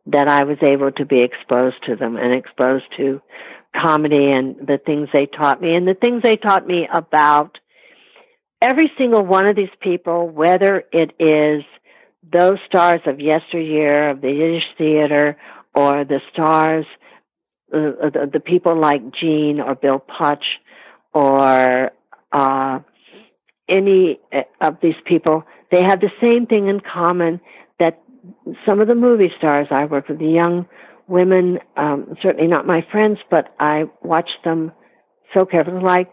that 0.07 0.29
I 0.29 0.45
was 0.45 0.59
able 0.63 0.91
to 0.93 1.05
be 1.05 1.21
exposed 1.21 1.77
to 1.87 1.97
them 1.97 2.17
and 2.17 2.35
exposed 2.35 2.85
to 2.97 3.21
comedy 3.75 4.31
and 4.31 4.57
the 4.67 4.79
things 4.85 5.09
they 5.13 5.27
taught 5.27 5.61
me 5.61 5.75
and 5.75 5.87
the 5.87 5.95
things 5.95 6.23
they 6.23 6.37
taught 6.37 6.67
me 6.67 6.89
about 6.93 7.59
every 8.61 8.91
single 8.99 9.25
one 9.25 9.47
of 9.47 9.57
these 9.57 9.75
people, 9.81 10.29
whether 10.29 10.85
it 10.93 11.13
is 11.19 11.65
those 12.31 12.59
stars 12.67 13.01
of 13.07 13.21
yesteryear 13.21 14.11
of 14.11 14.21
the 14.21 14.31
Yiddish 14.31 14.65
theater 14.79 15.37
or 15.75 16.05
the 16.05 16.21
stars, 16.33 16.87
uh, 17.73 18.11
the, 18.11 18.31
the, 18.33 18.41
people 18.41 18.79
like 18.79 19.03
Jean 19.15 19.61
or 19.61 19.75
Bill 19.75 19.99
Putch 19.99 20.45
or 21.13 21.91
uh, 22.31 22.79
any 23.73 24.21
uh, 24.33 24.43
of 24.61 24.77
these 24.83 25.01
people, 25.05 25.45
they 25.71 25.83
have 25.83 26.01
the 26.01 26.11
same 26.21 26.47
thing 26.47 26.69
in 26.69 26.81
common 26.81 27.41
that 27.79 28.03
some 28.67 28.81
of 28.81 28.89
the 28.89 28.95
movie 28.95 29.33
stars 29.39 29.69
I 29.71 29.85
work 29.87 30.09
with, 30.09 30.19
the 30.19 30.27
young 30.27 30.67
women, 31.09 31.59
um, 31.77 32.17
certainly 32.23 32.47
not 32.47 32.67
my 32.67 32.87
friends, 32.93 33.19
but 33.31 33.55
I 33.59 33.85
watch 34.03 34.31
them 34.45 34.73
so 35.35 35.45
carefully, 35.45 35.83
like 35.83 36.11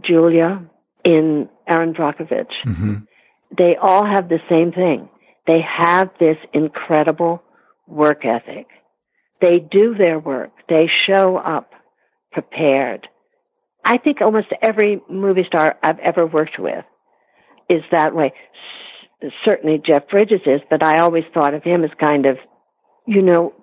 Julia 0.00 0.62
in 1.04 1.48
Erin 1.66 1.94
Brockovich. 1.94 2.52
Mm-hmm. 2.66 2.94
They 3.56 3.76
all 3.76 4.04
have 4.04 4.28
the 4.28 4.40
same 4.48 4.72
thing. 4.72 5.08
They 5.46 5.60
have 5.60 6.10
this 6.20 6.36
incredible 6.52 7.42
work 7.86 8.24
ethic. 8.24 8.66
They 9.40 9.58
do 9.58 9.94
their 9.94 10.18
work. 10.18 10.52
They 10.68 10.88
show 11.06 11.36
up 11.36 11.72
prepared. 12.30 13.08
I 13.84 13.96
think 13.98 14.20
almost 14.20 14.48
every 14.60 15.00
movie 15.08 15.44
star 15.46 15.76
I've 15.82 15.98
ever 15.98 16.26
worked 16.26 16.58
with 16.58 16.84
is 17.68 17.82
that 17.90 18.14
way. 18.14 18.32
S- 19.22 19.32
certainly 19.44 19.80
Jeff 19.84 20.08
Bridges 20.08 20.40
is, 20.46 20.60
but 20.70 20.82
I 20.84 20.98
always 21.00 21.24
thought 21.32 21.54
of 21.54 21.62
him 21.62 21.84
as 21.84 21.90
kind 21.98 22.26
of, 22.26 22.38
you 23.06 23.22
know, 23.22 23.54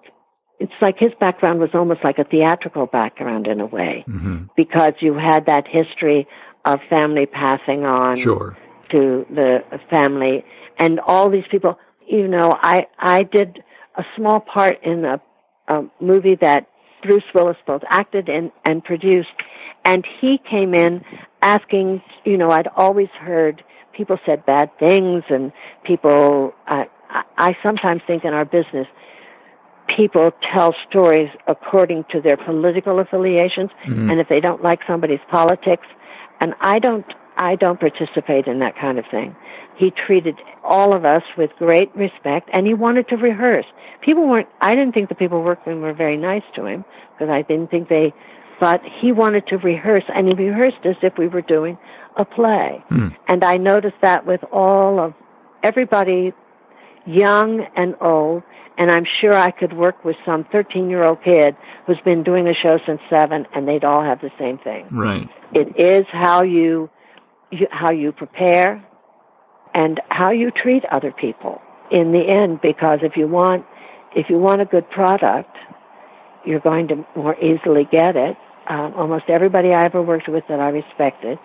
it's 0.59 0.73
like 0.81 0.97
his 0.99 1.11
background 1.19 1.59
was 1.59 1.69
almost 1.73 2.01
like 2.03 2.19
a 2.19 2.25
theatrical 2.25 2.85
background 2.85 3.47
in 3.47 3.61
a 3.61 3.65
way, 3.65 4.03
mm-hmm. 4.07 4.43
because 4.57 4.93
you 4.99 5.13
had 5.13 5.45
that 5.45 5.65
history 5.67 6.27
of 6.65 6.79
family 6.89 7.25
passing 7.25 7.85
on 7.85 8.17
sure. 8.17 8.57
to 8.91 9.25
the 9.29 9.59
family, 9.89 10.43
and 10.77 10.99
all 10.99 11.29
these 11.29 11.45
people. 11.49 11.77
You 12.07 12.27
know, 12.27 12.57
I 12.59 12.87
I 12.97 13.23
did 13.23 13.63
a 13.95 14.03
small 14.17 14.39
part 14.39 14.83
in 14.83 15.05
a, 15.05 15.21
a 15.67 15.83
movie 16.01 16.35
that 16.41 16.67
Bruce 17.03 17.23
Willis 17.33 17.57
both 17.65 17.81
acted 17.89 18.29
in 18.29 18.51
and 18.65 18.83
produced, 18.83 19.29
and 19.85 20.06
he 20.19 20.39
came 20.49 20.73
in 20.73 21.03
asking, 21.41 22.01
you 22.26 22.38
know, 22.38 22.49
I'd 22.49 22.68
always 22.76 23.10
heard 23.19 23.64
people 23.93 24.18
said 24.26 24.45
bad 24.45 24.69
things 24.80 25.23
and 25.30 25.51
people, 25.84 26.53
I, 26.68 26.85
I 27.38 27.56
sometimes 27.64 28.01
think 28.07 28.23
in 28.23 28.34
our 28.34 28.45
business, 28.45 28.88
people 29.95 30.31
tell 30.53 30.76
stories 30.89 31.30
according 31.47 32.06
to 32.11 32.22
their 32.22 32.38
political 32.38 32.99
affiliations 32.99 33.69
mm-hmm. 33.85 34.10
and 34.10 34.19
if 34.19 34.30
they 34.30 34.39
don't 34.39 34.64
like 34.64 34.80
somebody's 34.88 35.19
politics 35.31 35.88
and 36.39 36.53
I 36.61 36.80
don't 36.80 37.06
I 37.41 37.56
don't 37.56 37.80
participate 37.80 38.47
in 38.47 38.60
that 38.60 38.76
kind 38.77 38.99
of 38.99 39.06
thing. 39.10 39.34
He 39.77 39.91
treated 39.91 40.35
all 40.61 40.93
of 40.93 41.06
us 41.06 41.23
with 41.38 41.51
great 41.57 41.89
respect 41.95 42.49
and 42.51 42.68
he 42.68 42.73
wanted 42.73 43.07
to 43.10 43.15
rehearse. 43.15 43.65
People 44.01 44.27
weren't 44.27 44.47
I 44.61 44.76
didn't 44.76 44.93
think 44.93 45.10
the 45.10 45.15
people 45.15 45.41
working 45.41 45.81
were 45.81 45.93
very 45.93 46.18
nice 46.18 46.43
to 46.56 46.65
him 46.65 46.85
because 47.14 47.31
I 47.31 47.41
didn't 47.41 47.72
think 47.72 47.89
they 47.89 48.14
but 48.60 48.81
he 49.02 49.11
wanted 49.11 49.48
to 49.48 49.57
rehearse, 49.57 50.03
and 50.14 50.27
he 50.27 50.34
rehearsed 50.34 50.86
as 50.86 50.95
if 51.02 51.18
we 51.18 51.27
were 51.27 51.41
doing 51.41 51.77
a 52.18 52.26
play. 52.26 52.84
Mm. 52.91 53.15
And 53.27 53.44
I 53.44 53.56
noticed 53.56 53.95
that 54.02 54.26
with 54.26 54.44
all 54.52 54.99
of 54.99 55.14
everybody, 55.64 56.34
young 57.06 57.65
and 57.76 57.95
old, 58.02 58.44
and 58.77 58.91
I'm 58.91 59.06
sure 59.22 59.34
I 59.34 59.52
could 59.52 59.73
work 59.73 60.03
with 60.03 60.15
some 60.26 60.45
13 60.52 60.90
year 60.90 61.03
old 61.03 61.23
kid 61.23 61.56
who's 61.86 61.99
been 62.03 62.23
doing 62.23 62.48
a 62.48 62.53
show 62.53 62.80
since 62.86 62.99
seven, 63.10 63.48
and 63.56 63.68
they'd 63.68 63.84
all 63.84 64.03
have 64.03 64.22
the 64.22 64.31
same 64.38 64.57
thing. 64.57 64.88
Right. 64.88 65.30
It 65.53 65.80
is 65.80 66.06
how 66.11 66.44
you, 66.44 66.90
you 67.52 67.68
how 67.72 67.91
you 67.91 68.11
prepare, 68.11 68.86
and 69.73 70.02
how 70.10 70.31
you 70.31 70.52
treat 70.52 70.84
other 70.86 71.11
people 71.11 71.61
in 71.91 72.11
the 72.11 72.27
end. 72.27 72.61
Because 72.61 72.99
if 73.03 73.15
you 73.15 73.27
want, 73.27 73.65
if 74.15 74.30
you 74.30 74.38
want 74.38 74.61
a 74.61 74.65
good 74.65 74.90
product, 74.90 75.56
you're 76.45 76.60
going 76.60 76.88
to 76.90 77.06
more 77.15 77.36
easily 77.40 77.88
get 77.91 78.15
it 78.15 78.38
um, 78.69 78.93
almost 78.95 79.25
everybody 79.27 79.73
I 79.73 79.83
ever 79.85 80.01
worked 80.01 80.29
with 80.29 80.43
that 80.47 80.59
I 80.59 80.69
respected 80.69 81.39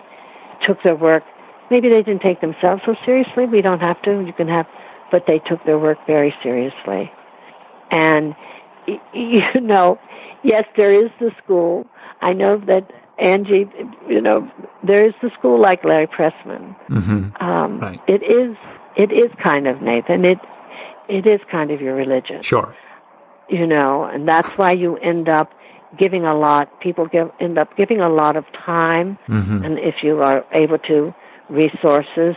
took 0.67 0.83
their 0.83 0.97
work. 0.97 1.23
Maybe 1.71 1.89
they 1.89 2.03
didn't 2.03 2.23
take 2.23 2.41
themselves 2.41 2.83
so 2.85 2.95
seriously. 3.05 3.47
We 3.47 3.63
don't 3.63 3.81
have 3.81 4.01
to. 4.03 4.21
You 4.21 4.33
can 4.33 4.49
have, 4.49 4.67
but 5.11 5.25
they 5.27 5.41
took 5.41 5.65
their 5.65 5.79
work 5.79 5.99
very 6.07 6.35
seriously. 6.43 7.11
And 7.91 8.35
you 9.15 9.61
know, 9.61 9.99
yes, 10.43 10.65
there 10.77 10.93
is 10.93 11.11
the 11.19 11.31
school. 11.43 11.87
I 12.21 12.33
know 12.33 12.59
that 12.67 12.91
Angie, 13.19 13.71
you 14.09 14.21
know, 14.21 14.51
there 14.83 15.07
is 15.07 15.15
the 15.23 15.31
school 15.39 15.61
like 15.61 15.85
Larry 15.85 16.07
Pressman. 16.07 16.77
Mm-hmm. 16.89 17.43
Um, 17.43 17.81
right. 17.81 18.01
It 18.07 18.23
is. 18.23 18.57
It 18.97 19.11
is 19.11 19.31
kind 19.43 19.67
of 19.67 19.83
Nathan. 19.83 20.25
It 20.25 20.39
it 21.09 21.27
is 21.27 21.41
kind 21.51 21.71
of 21.71 21.81
your 21.81 21.95
religion. 21.95 22.43
Sure. 22.43 22.75
You 23.49 23.67
know, 23.67 24.05
and 24.05 24.29
that's 24.29 24.49
why 24.57 24.73
you 24.73 24.97
end 24.99 25.29
up 25.29 25.51
giving 25.99 26.25
a 26.25 26.37
lot. 26.37 26.81
People 26.81 27.07
give, 27.07 27.31
end 27.41 27.59
up 27.59 27.77
giving 27.77 28.01
a 28.01 28.09
lot 28.09 28.37
of 28.37 28.45
time, 28.65 29.19
Mm-hmm. 29.29 29.65
and 29.65 29.79
if 29.79 29.97
you 30.03 30.21
are 30.21 30.45
able 30.53 30.79
to, 30.79 31.15
resources 31.49 32.37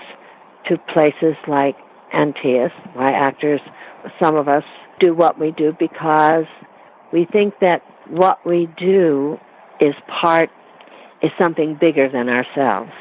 to 0.67 0.77
places 0.93 1.35
like 1.47 1.75
Antaeus, 2.13 2.71
why 2.93 3.11
actors, 3.11 3.61
some 4.21 4.35
of 4.35 4.47
us 4.47 4.63
do 4.99 5.13
what 5.13 5.39
we 5.39 5.51
do 5.51 5.73
because 5.79 6.45
we 7.13 7.25
think 7.31 7.53
that 7.61 7.81
what 8.09 8.45
we 8.45 8.67
do 8.77 9.37
is 9.79 9.93
part, 10.21 10.49
is 11.21 11.31
something 11.41 11.77
bigger 11.79 12.09
than 12.09 12.29
ourselves. 12.29 12.91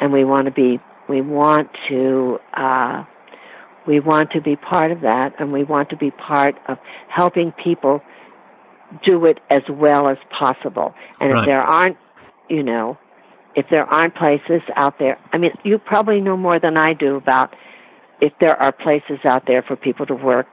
And 0.00 0.12
we 0.12 0.24
want 0.24 0.44
to 0.46 0.50
be, 0.50 0.80
we 1.08 1.20
want 1.20 1.70
to, 1.88 2.38
uh, 2.54 3.04
we 3.86 4.00
want 4.00 4.30
to 4.32 4.40
be 4.40 4.56
part 4.56 4.92
of 4.92 5.00
that 5.00 5.34
and 5.38 5.52
we 5.52 5.64
want 5.64 5.88
to 5.90 5.96
be 5.96 6.10
part 6.10 6.54
of 6.68 6.78
helping 7.08 7.52
people 7.52 8.02
do 9.04 9.26
it 9.26 9.38
as 9.50 9.62
well 9.68 10.08
as 10.08 10.18
possible. 10.30 10.94
And 11.20 11.32
Right. 11.32 11.40
if 11.40 11.46
there 11.46 11.62
aren't, 11.62 11.96
you 12.48 12.62
know, 12.62 12.98
if 13.54 13.66
there 13.70 13.84
aren't 13.84 14.14
places 14.14 14.62
out 14.76 14.98
there, 14.98 15.18
I 15.32 15.38
mean, 15.38 15.52
you 15.64 15.78
probably 15.78 16.20
know 16.20 16.36
more 16.36 16.58
than 16.58 16.76
I 16.76 16.92
do 16.92 17.16
about 17.16 17.54
if 18.20 18.32
there 18.40 18.60
are 18.60 18.72
places 18.72 19.18
out 19.24 19.46
there 19.46 19.62
for 19.62 19.76
people 19.76 20.06
to 20.06 20.14
work. 20.14 20.46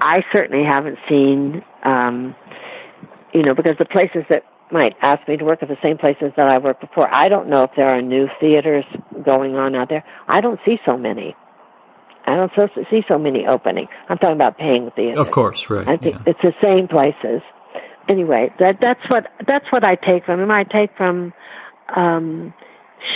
I 0.00 0.22
certainly 0.34 0.64
haven't 0.64 0.98
seen, 1.08 1.62
um, 1.82 2.34
you 3.32 3.42
know, 3.42 3.54
because 3.54 3.74
the 3.78 3.86
places 3.86 4.24
that 4.30 4.44
might 4.70 4.94
ask 5.02 5.26
me 5.26 5.36
to 5.36 5.44
work 5.44 5.62
are 5.62 5.66
the 5.66 5.78
same 5.82 5.98
places 5.98 6.32
that 6.36 6.48
I 6.48 6.58
worked 6.58 6.80
before. 6.80 7.08
I 7.10 7.28
don't 7.28 7.48
know 7.48 7.62
if 7.62 7.70
there 7.76 7.88
are 7.88 8.02
new 8.02 8.28
theaters 8.40 8.84
going 9.24 9.56
on 9.56 9.74
out 9.74 9.88
there. 9.88 10.04
I 10.28 10.40
don't 10.40 10.60
see 10.64 10.78
so 10.84 10.96
many. 10.96 11.34
I 12.26 12.36
don't 12.36 12.52
so, 12.58 12.68
see 12.90 13.02
so 13.08 13.18
many 13.18 13.46
opening. 13.46 13.88
I'm 14.08 14.18
talking 14.18 14.36
about 14.36 14.58
paying 14.58 14.90
theaters. 14.94 15.18
Of 15.18 15.30
course, 15.30 15.70
right. 15.70 15.88
I 15.88 15.96
think 15.96 16.16
yeah. 16.16 16.32
it's 16.32 16.40
the 16.42 16.52
same 16.62 16.86
places. 16.86 17.40
Anyway, 18.08 18.50
that 18.58 18.80
that's 18.80 19.02
what 19.08 19.26
that's 19.46 19.66
what 19.70 19.84
I 19.84 19.94
take 19.94 20.24
from 20.24 20.40
him. 20.40 20.50
I 20.50 20.64
take 20.64 20.96
from 20.96 21.32
um, 21.94 22.54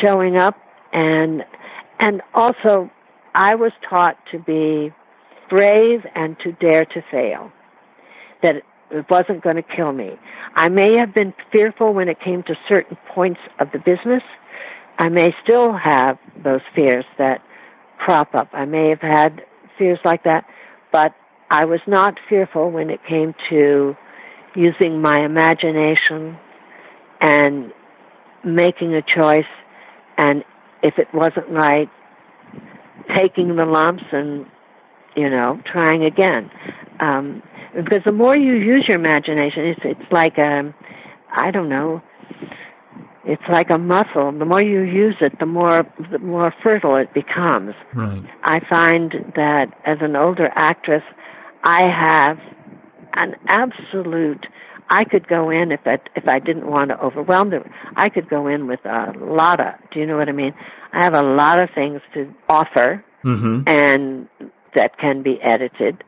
showing 0.02 0.36
up 0.36 0.56
and 0.92 1.44
and 1.98 2.22
also 2.34 2.90
I 3.34 3.54
was 3.54 3.72
taught 3.88 4.16
to 4.32 4.38
be 4.38 4.92
brave 5.48 6.00
and 6.14 6.36
to 6.40 6.52
dare 6.52 6.84
to 6.84 7.02
fail. 7.10 7.50
That 8.42 8.56
it 8.90 9.06
wasn't 9.08 9.42
going 9.42 9.56
to 9.56 9.62
kill 9.62 9.92
me. 9.92 10.18
I 10.54 10.68
may 10.68 10.96
have 10.98 11.14
been 11.14 11.32
fearful 11.50 11.94
when 11.94 12.08
it 12.08 12.20
came 12.20 12.42
to 12.44 12.54
certain 12.68 12.98
points 13.14 13.40
of 13.58 13.68
the 13.72 13.78
business. 13.78 14.22
I 14.98 15.08
may 15.08 15.34
still 15.42 15.72
have 15.72 16.18
those 16.44 16.60
fears 16.74 17.06
that 17.16 17.42
crop 17.98 18.34
up. 18.34 18.48
I 18.52 18.66
may 18.66 18.90
have 18.90 19.00
had 19.00 19.42
fears 19.78 19.98
like 20.04 20.24
that, 20.24 20.44
but 20.90 21.14
I 21.50 21.64
was 21.64 21.80
not 21.86 22.18
fearful 22.28 22.70
when 22.70 22.90
it 22.90 23.00
came 23.08 23.34
to 23.48 23.96
using 24.54 25.00
my 25.00 25.24
imagination 25.24 26.38
and 27.20 27.72
making 28.44 28.94
a 28.94 29.02
choice. 29.02 29.46
And 30.16 30.44
if 30.82 30.98
it 30.98 31.08
wasn't 31.14 31.48
right 31.48 31.88
taking 33.16 33.56
the 33.56 33.64
lumps 33.64 34.04
and 34.12 34.46
you 35.16 35.28
know 35.28 35.60
trying 35.70 36.04
again. 36.04 36.50
Um 37.00 37.42
because 37.74 38.00
the 38.04 38.12
more 38.12 38.36
you 38.36 38.52
use 38.52 38.84
your 38.88 38.98
imagination 38.98 39.64
it's 39.66 39.80
it's 39.84 40.12
like 40.12 40.38
um 40.38 40.74
i 41.34 41.50
don't 41.50 41.68
know 41.68 42.02
it's 43.24 43.42
like 43.48 43.70
a 43.70 43.78
muscle. 43.78 44.32
The 44.32 44.44
more 44.44 44.62
you 44.62 44.80
use 44.80 45.14
it 45.20 45.38
the 45.38 45.46
more 45.46 45.86
the 46.10 46.18
more 46.18 46.52
fertile 46.62 46.96
it 46.96 47.14
becomes. 47.14 47.74
Right. 47.94 48.22
I 48.42 48.60
find 48.68 49.32
that 49.36 49.66
as 49.86 49.98
an 50.00 50.16
older 50.16 50.50
actress, 50.54 51.04
I 51.62 51.82
have 51.82 52.38
an 53.14 53.34
absolute. 53.46 54.46
I 54.90 55.04
could 55.04 55.26
go 55.28 55.48
in 55.50 55.72
if 55.72 55.80
I, 55.86 55.98
if 56.16 56.28
I 56.28 56.38
didn't 56.38 56.66
want 56.66 56.90
to 56.90 57.00
overwhelm 57.00 57.50
them. 57.50 57.70
I 57.96 58.08
could 58.08 58.28
go 58.28 58.46
in 58.46 58.66
with 58.66 58.84
a 58.84 59.12
lot 59.18 59.60
of. 59.60 59.74
Do 59.92 60.00
you 60.00 60.06
know 60.06 60.16
what 60.16 60.28
I 60.28 60.32
mean? 60.32 60.54
I 60.92 61.02
have 61.04 61.14
a 61.14 61.22
lot 61.22 61.62
of 61.62 61.70
things 61.74 62.00
to 62.14 62.32
offer, 62.48 63.04
Mm-hmm. 63.24 63.68
and 63.68 64.28
that 64.74 64.98
can 64.98 65.22
be 65.22 65.40
edited. 65.42 66.02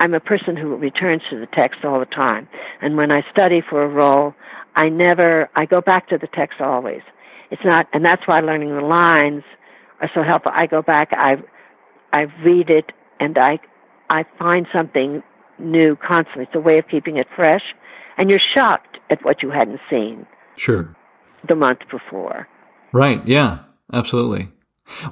I'm 0.00 0.12
a 0.12 0.20
person 0.20 0.56
who 0.56 0.74
returns 0.76 1.22
to 1.30 1.38
the 1.38 1.46
text 1.46 1.84
all 1.84 2.00
the 2.00 2.06
time, 2.06 2.48
and 2.82 2.96
when 2.96 3.12
I 3.12 3.22
study 3.30 3.62
for 3.70 3.82
a 3.82 3.88
role, 3.88 4.34
I 4.74 4.88
never. 4.88 5.48
I 5.54 5.64
go 5.66 5.80
back 5.80 6.08
to 6.08 6.18
the 6.18 6.26
text 6.26 6.60
always. 6.60 7.02
It's 7.50 7.62
not, 7.64 7.86
and 7.92 8.04
that's 8.04 8.22
why 8.26 8.40
learning 8.40 8.74
the 8.74 8.82
lines 8.82 9.44
are 10.00 10.10
so 10.14 10.22
helpful. 10.22 10.52
I 10.54 10.66
go 10.66 10.82
back, 10.82 11.10
I 11.12 11.36
I 12.12 12.22
read 12.44 12.70
it, 12.70 12.90
and 13.20 13.38
I 13.38 13.60
I 14.10 14.24
find 14.38 14.66
something 14.72 15.22
new 15.58 15.96
constantly. 15.96 16.44
It's 16.44 16.54
a 16.54 16.60
way 16.60 16.78
of 16.78 16.88
keeping 16.88 17.16
it 17.16 17.26
fresh, 17.34 17.62
and 18.18 18.30
you're 18.30 18.40
shocked 18.54 18.98
at 19.10 19.24
what 19.24 19.42
you 19.42 19.50
hadn't 19.50 19.80
seen 19.90 20.26
Sure. 20.56 20.94
the 21.48 21.56
month 21.56 21.80
before. 21.90 22.48
Right. 22.92 23.26
Yeah. 23.26 23.58
Absolutely. 23.92 24.48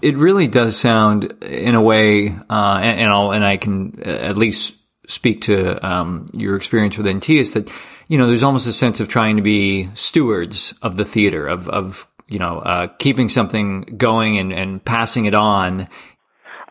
It 0.03 0.16
really 0.16 0.47
does 0.49 0.77
sound, 0.77 1.25
in 1.43 1.75
a 1.75 1.83
way, 1.83 2.29
uh, 2.29 2.81
and, 2.83 3.01
and 3.01 3.12
I'll 3.12 3.33
and 3.33 3.45
I 3.45 3.57
can 3.57 4.01
uh, 4.05 4.09
at 4.09 4.37
least 4.39 4.75
speak 5.09 5.43
to 5.43 5.85
um, 5.87 6.29
your 6.33 6.57
experience 6.57 6.97
with 6.97 7.07
Antaeus 7.07 7.53
that 7.53 7.71
you 8.09 8.16
know 8.19 8.27
there's 8.27 8.43
almost 8.43 8.66
a 8.66 8.73
sense 8.73 9.01
of 9.01 9.09
trying 9.09 9.37
to 9.37 9.43
be 9.43 9.91
stewards 9.95 10.75
of 10.83 10.97
the 10.97 11.05
theater 11.05 11.47
of 11.47 11.69
of 11.69 12.07
you 12.27 12.39
know 12.39 12.59
uh, 12.61 12.87
keeping 12.99 13.29
something 13.29 13.83
going 13.97 14.39
and 14.39 14.53
and 14.53 14.85
passing 14.85 15.25
it 15.27 15.35
on. 15.35 15.89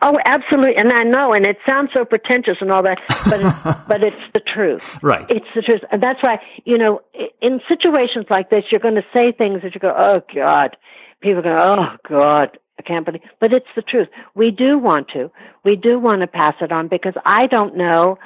Oh, 0.02 0.14
absolutely, 0.26 0.76
and 0.76 0.92
I 0.92 1.04
know, 1.04 1.32
and 1.32 1.46
it 1.46 1.56
sounds 1.68 1.90
so 1.94 2.04
pretentious 2.04 2.56
and 2.60 2.70
all 2.72 2.82
that, 2.82 2.98
but 3.24 3.40
it's, 3.40 3.84
but 3.88 4.02
it's 4.02 4.16
the 4.34 4.40
truth. 4.40 4.98
Right. 5.02 5.28
It's 5.30 5.46
the 5.54 5.62
truth, 5.62 5.82
and 5.90 6.02
that's 6.02 6.18
why 6.22 6.38
you 6.64 6.78
know, 6.78 7.00
in 7.40 7.60
situations 7.68 8.26
like 8.30 8.50
this, 8.50 8.64
you're 8.70 8.80
going 8.80 8.96
to 8.96 9.04
say 9.14 9.32
things 9.32 9.62
that 9.62 9.74
you 9.74 9.80
go, 9.80 9.94
"Oh 9.96 10.16
God," 10.34 10.76
people 11.20 11.42
go, 11.42 11.56
"Oh 11.60 11.96
God." 12.08 12.58
I 12.76 12.82
can't 12.82 13.06
believe, 13.06 13.22
but 13.40 13.52
it's 13.52 13.68
the 13.76 13.82
truth. 13.82 14.08
We 14.34 14.50
do 14.50 14.78
want 14.78 15.06
to. 15.14 15.30
We 15.64 15.76
do 15.76 16.00
want 16.00 16.22
to 16.22 16.26
pass 16.26 16.54
it 16.60 16.72
on 16.72 16.88
because 16.88 17.14
I 17.24 17.46
don't 17.46 17.76
know. 17.76 18.18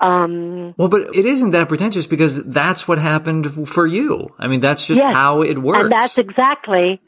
Um, 0.00 0.74
Well, 0.78 0.88
but 0.88 1.14
it 1.14 1.26
isn't 1.26 1.50
that 1.50 1.68
pretentious 1.68 2.06
because 2.06 2.42
that's 2.44 2.88
what 2.88 2.98
happened 2.98 3.68
for 3.68 3.86
you. 3.86 4.34
I 4.38 4.48
mean, 4.48 4.60
that's 4.60 4.86
just 4.86 4.98
Yes. 4.98 5.14
how 5.14 5.42
it 5.42 5.58
works. 5.58 5.80
And 5.82 5.92
that's 5.92 6.16
exactly, 6.16 6.98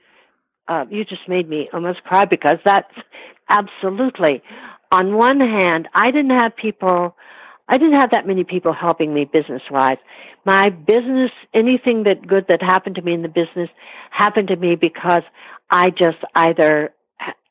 uh, 0.69 0.85
you 0.91 1.07
just 1.07 1.27
made 1.29 1.49
me 1.49 1.71
almost 1.73 2.05
cry 2.05 2.27
because 2.27 2.59
that's 2.63 2.93
absolutely, 3.53 4.43
on 4.91 5.17
one 5.17 5.41
hand, 5.41 5.89
I 5.95 6.07
didn't 6.07 6.39
have 6.39 6.57
people, 6.57 7.17
I 7.69 7.79
didn't 7.79 7.95
have 7.95 8.11
that 8.11 8.27
many 8.27 8.45
people 8.45 8.73
helping 8.73 9.15
me 9.15 9.25
business 9.25 9.63
wise. 9.71 9.99
My 10.45 10.71
business, 10.71 11.31
anything 11.55 12.05
that 12.05 12.27
good 12.27 12.47
that 12.49 12.63
happened 12.63 12.97
to 12.97 13.03
me 13.03 13.15
in 13.15 13.23
the 13.23 13.29
business 13.29 13.71
happened 14.11 14.49
to 14.49 14.57
me 14.57 14.75
because 14.75 15.23
I 15.71 15.91
just 15.91 16.19
either 16.35 16.93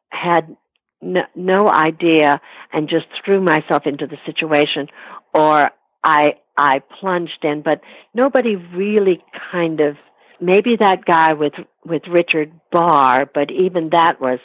had 0.09 0.55
no, 1.01 1.21
no 1.35 1.69
idea 1.71 2.41
and 2.73 2.89
just 2.89 3.05
threw 3.25 3.41
myself 3.41 3.83
into 3.85 4.07
the 4.07 4.17
situation 4.25 4.87
or 5.33 5.71
I 6.03 6.35
I 6.57 6.81
plunged 6.99 7.43
in, 7.43 7.61
but 7.61 7.81
nobody 8.13 8.55
really 8.55 9.23
kind 9.51 9.79
of 9.79 9.95
maybe 10.39 10.75
that 10.79 11.05
guy 11.05 11.33
with 11.33 11.53
with 11.85 12.03
Richard 12.07 12.51
Barr, 12.71 13.25
but 13.33 13.49
even 13.51 13.89
that 13.91 14.19
was 14.19 14.39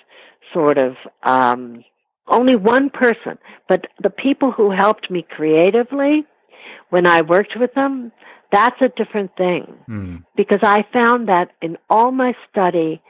sort 0.53 0.79
of 0.79 0.95
um 1.23 1.85
only 2.29 2.57
one 2.57 2.91
person. 2.91 3.39
But 3.69 3.87
the 4.03 4.11
people 4.11 4.53
who 4.53 4.71
helped 4.71 5.11
me 5.11 5.25
creatively 5.29 6.25
when 6.91 7.07
I 7.07 7.23
worked 7.23 7.55
with 7.59 7.73
them, 7.75 8.13
that's 8.53 8.81
a 8.81 8.89
different 8.89 9.37
thing. 9.37 9.63
Hmm. 9.87 10.17
Because 10.37 10.61
I 10.63 10.85
found 10.93 11.29
that 11.29 11.51
in 11.63 11.77
all 11.91 12.11
my 12.11 12.33
study, 12.51 13.01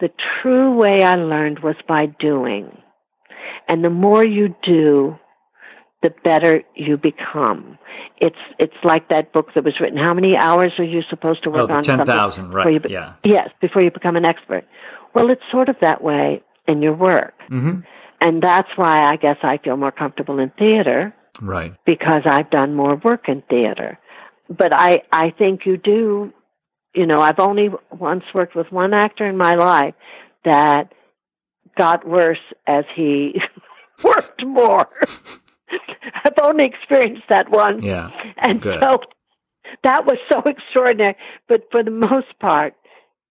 the 0.00 0.10
true 0.42 0.74
way 0.76 1.02
I 1.02 1.14
learned 1.14 1.60
was 1.60 1.76
by 1.88 2.06
doing. 2.18 2.76
And 3.68 3.84
the 3.84 3.90
more 3.90 4.26
you 4.26 4.54
do, 4.62 5.16
the 6.02 6.12
better 6.24 6.62
you 6.74 6.96
become. 6.96 7.78
It's 8.20 8.36
it's 8.58 8.74
like 8.82 9.08
that 9.10 9.32
book 9.32 9.48
that 9.54 9.64
was 9.64 9.74
written. 9.80 9.96
How 9.98 10.14
many 10.14 10.36
hours 10.36 10.72
are 10.78 10.84
you 10.84 11.02
supposed 11.08 11.44
to 11.44 11.50
Oh, 11.50 11.52
work 11.52 11.68
the 11.68 11.74
on 11.74 11.82
ten 11.84 12.04
thousand, 12.04 12.50
right? 12.52 12.82
be- 12.82 12.90
yeah. 12.92 13.14
Yes, 13.24 13.48
before 13.60 13.82
you 13.82 13.90
become 13.90 14.16
an 14.16 14.24
expert. 14.24 14.64
Well, 15.14 15.30
it's 15.30 15.42
sort 15.52 15.68
of 15.68 15.76
that 15.80 16.02
way 16.02 16.42
in 16.66 16.82
your 16.82 16.94
work. 16.94 17.34
hmm 17.48 17.80
And 18.20 18.42
that's 18.42 18.68
why 18.76 19.02
I 19.04 19.16
guess 19.16 19.38
I 19.42 19.58
feel 19.58 19.76
more 19.76 19.92
comfortable 19.92 20.38
in 20.38 20.50
theater 20.58 21.14
Right. 21.40 21.74
because 21.84 22.22
I've 22.26 22.50
done 22.50 22.74
more 22.74 22.96
work 22.96 23.28
in 23.28 23.42
theater. 23.48 23.98
But 24.48 24.72
I, 24.74 25.02
I 25.10 25.30
think 25.30 25.66
you 25.66 25.76
do, 25.76 26.32
you 26.94 27.06
know, 27.06 27.20
I've 27.22 27.38
only 27.40 27.70
once 27.90 28.24
worked 28.34 28.54
with 28.54 28.70
one 28.70 28.92
actor 28.94 29.26
in 29.26 29.36
my 29.36 29.54
life 29.54 29.94
that 30.44 30.92
got 31.76 32.06
worse 32.06 32.44
as 32.66 32.84
he 32.94 33.40
worked 34.04 34.44
more. 34.44 34.88
I've 36.24 36.38
only 36.42 36.66
experienced 36.66 37.22
that 37.30 37.50
one. 37.50 37.82
Yeah. 37.82 38.10
And 38.36 38.60
Good. 38.60 38.82
so 38.82 38.98
that 39.84 40.04
was 40.04 40.18
so 40.30 40.42
extraordinary. 40.46 41.16
But 41.48 41.62
for 41.70 41.82
the 41.82 41.90
most 41.90 42.38
part, 42.40 42.74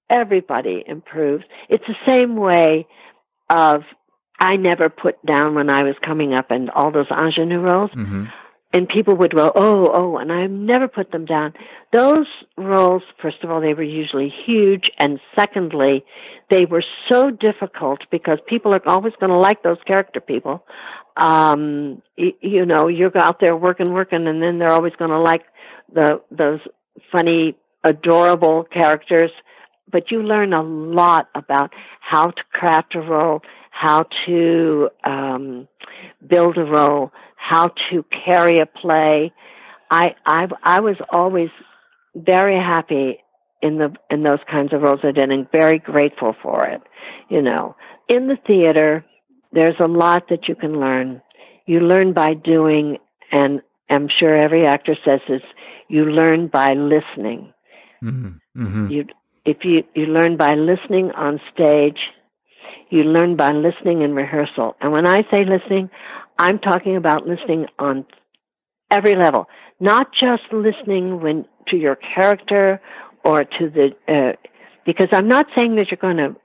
everybody 0.10 0.84
improves. 0.88 1.44
It's 1.70 1.86
the 1.88 1.96
same 2.06 2.36
way 2.36 2.88
of 3.52 3.84
I 4.40 4.56
never 4.56 4.90
put 4.90 5.24
down 5.26 5.54
when 5.54 5.70
I 5.70 5.84
was 5.84 5.96
coming 6.04 6.34
up 6.34 6.50
and 6.50 6.70
all 6.72 6.92
those 6.92 7.12
ingenue 7.12 7.60
roles. 7.60 7.92
hmm 7.94 8.26
and 8.74 8.88
people 8.88 9.16
would 9.18 9.36
go, 9.36 9.52
oh, 9.54 9.90
oh, 9.94 10.18
and 10.18 10.32
I 10.32 10.48
never 10.48 10.88
put 10.88 11.12
them 11.12 11.26
down. 11.26 11.54
Those 11.92 12.28
roles, 12.58 13.04
first 13.22 13.38
of 13.44 13.52
all, 13.52 13.60
they 13.60 13.74
were 13.74 13.84
usually 13.84 14.34
huge, 14.46 14.90
and 14.98 15.20
secondly, 15.38 16.06
they 16.50 16.66
were 16.66 16.84
so 17.10 17.32
difficult 17.32 18.00
because 18.12 18.40
people 18.48 18.74
are 18.74 18.82
always 18.88 19.14
going 19.20 19.30
to 19.30 19.38
like 19.38 19.64
those 19.64 19.78
character 19.86 20.22
people. 20.22 20.66
Um, 21.18 22.02
you, 22.16 22.32
you 22.42 22.66
know, 22.66 22.88
you're 22.88 23.16
out 23.18 23.42
there 23.42 23.58
working, 23.58 23.92
working, 23.92 24.26
and 24.28 24.42
then 24.42 24.58
they're 24.58 24.72
always 24.72 24.94
going 24.98 25.12
to 25.12 25.20
like 25.20 25.44
the 25.94 26.22
those 26.32 26.62
funny, 27.12 27.58
adorable 27.84 28.64
characters. 28.64 29.32
But 29.90 30.12
you 30.12 30.24
learn 30.24 30.54
a 30.54 30.64
lot 30.64 31.28
about 31.36 31.72
how 32.00 32.28
to 32.28 32.44
craft 32.52 32.96
a 32.96 33.02
role, 33.02 33.42
how 33.72 34.06
to 34.26 34.90
um, 35.06 35.68
build 36.28 36.58
a 36.58 36.64
role 36.64 37.12
how 37.42 37.70
to 37.90 38.06
carry 38.26 38.60
a 38.60 38.66
play. 38.66 39.34
I 39.90 40.16
I 40.26 40.48
I 40.64 40.80
was 40.80 40.96
always 41.12 41.50
very 42.16 42.58
happy 42.58 43.18
in 43.62 43.78
the 43.78 43.94
in 44.10 44.24
those 44.24 44.40
kinds 44.50 44.74
of 44.74 44.82
roles 44.82 45.00
I 45.04 45.12
did 45.12 45.32
and 45.32 45.48
very 45.52 45.80
grateful 45.80 46.36
for 46.42 46.66
it. 46.68 46.82
You 47.30 47.42
know, 47.42 47.76
in 48.08 48.28
the 48.28 48.38
theater, 48.48 49.04
there's 49.52 49.80
a 49.80 49.88
lot 49.88 50.30
that 50.30 50.48
you 50.48 50.56
can 50.56 50.80
learn. 50.80 51.22
You 51.66 51.80
learn 51.80 52.14
by 52.14 52.36
doing, 52.36 52.98
and 53.32 53.62
I'm 53.90 54.08
sure 54.08 54.36
every 54.36 54.66
actor 54.66 54.96
says 55.04 55.22
this. 55.28 55.42
You 55.88 56.06
learn 56.06 56.48
by 56.48 56.70
listening. 56.74 57.54
Mm-hmm. 58.04 58.64
Mm-hmm. 58.64 58.88
You 58.88 59.06
if 59.46 59.58
you 59.64 59.84
you 59.96 60.06
learn 60.08 60.38
by 60.38 60.56
listening 60.56 61.12
on 61.12 61.40
stage. 61.54 62.00
You 62.90 63.04
learn 63.04 63.38
by 63.38 63.52
listening 63.52 64.02
in 64.02 64.14
rehearsal. 64.14 64.76
And 64.82 64.92
when 64.92 65.08
I 65.08 65.22
say 65.32 65.46
listening, 65.46 65.90
I'm 66.38 66.60
talking 66.60 66.98
about 66.98 67.26
listening 67.26 67.68
on 67.80 68.06
every 68.92 69.16
level, 69.16 69.48
not 69.80 70.12
just 70.14 70.44
listening 70.52 71.22
when 71.22 71.46
to 71.70 71.78
your 71.78 71.96
character 71.96 72.82
or 73.24 73.46
to 73.46 73.70
the 73.70 73.92
uh, 74.08 74.36
because 74.86 75.08
I'm 75.12 75.28
not 75.28 75.48
saying 75.56 75.76
that 75.76 75.90
you're 75.90 75.98
going 75.98 76.18
to 76.18 76.36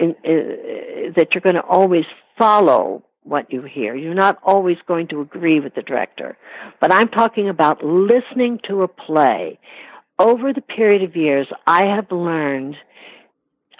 uh, 0.00 1.12
that 1.16 1.28
you're 1.32 1.42
going 1.42 1.54
to 1.54 1.62
always 1.62 2.04
follow 2.38 3.04
what 3.24 3.52
you 3.52 3.62
hear. 3.62 3.94
You're 3.94 4.14
not 4.14 4.38
always 4.42 4.78
going 4.88 5.08
to 5.08 5.20
agree 5.20 5.60
with 5.60 5.74
the 5.74 5.82
director. 5.82 6.36
But 6.80 6.92
I'm 6.92 7.08
talking 7.08 7.48
about 7.48 7.84
listening 7.84 8.58
to 8.68 8.82
a 8.82 8.88
play. 8.88 9.60
Over 10.18 10.52
the 10.52 10.60
period 10.60 11.02
of 11.02 11.16
years, 11.16 11.48
I 11.66 11.84
have 11.96 12.12
learned 12.12 12.76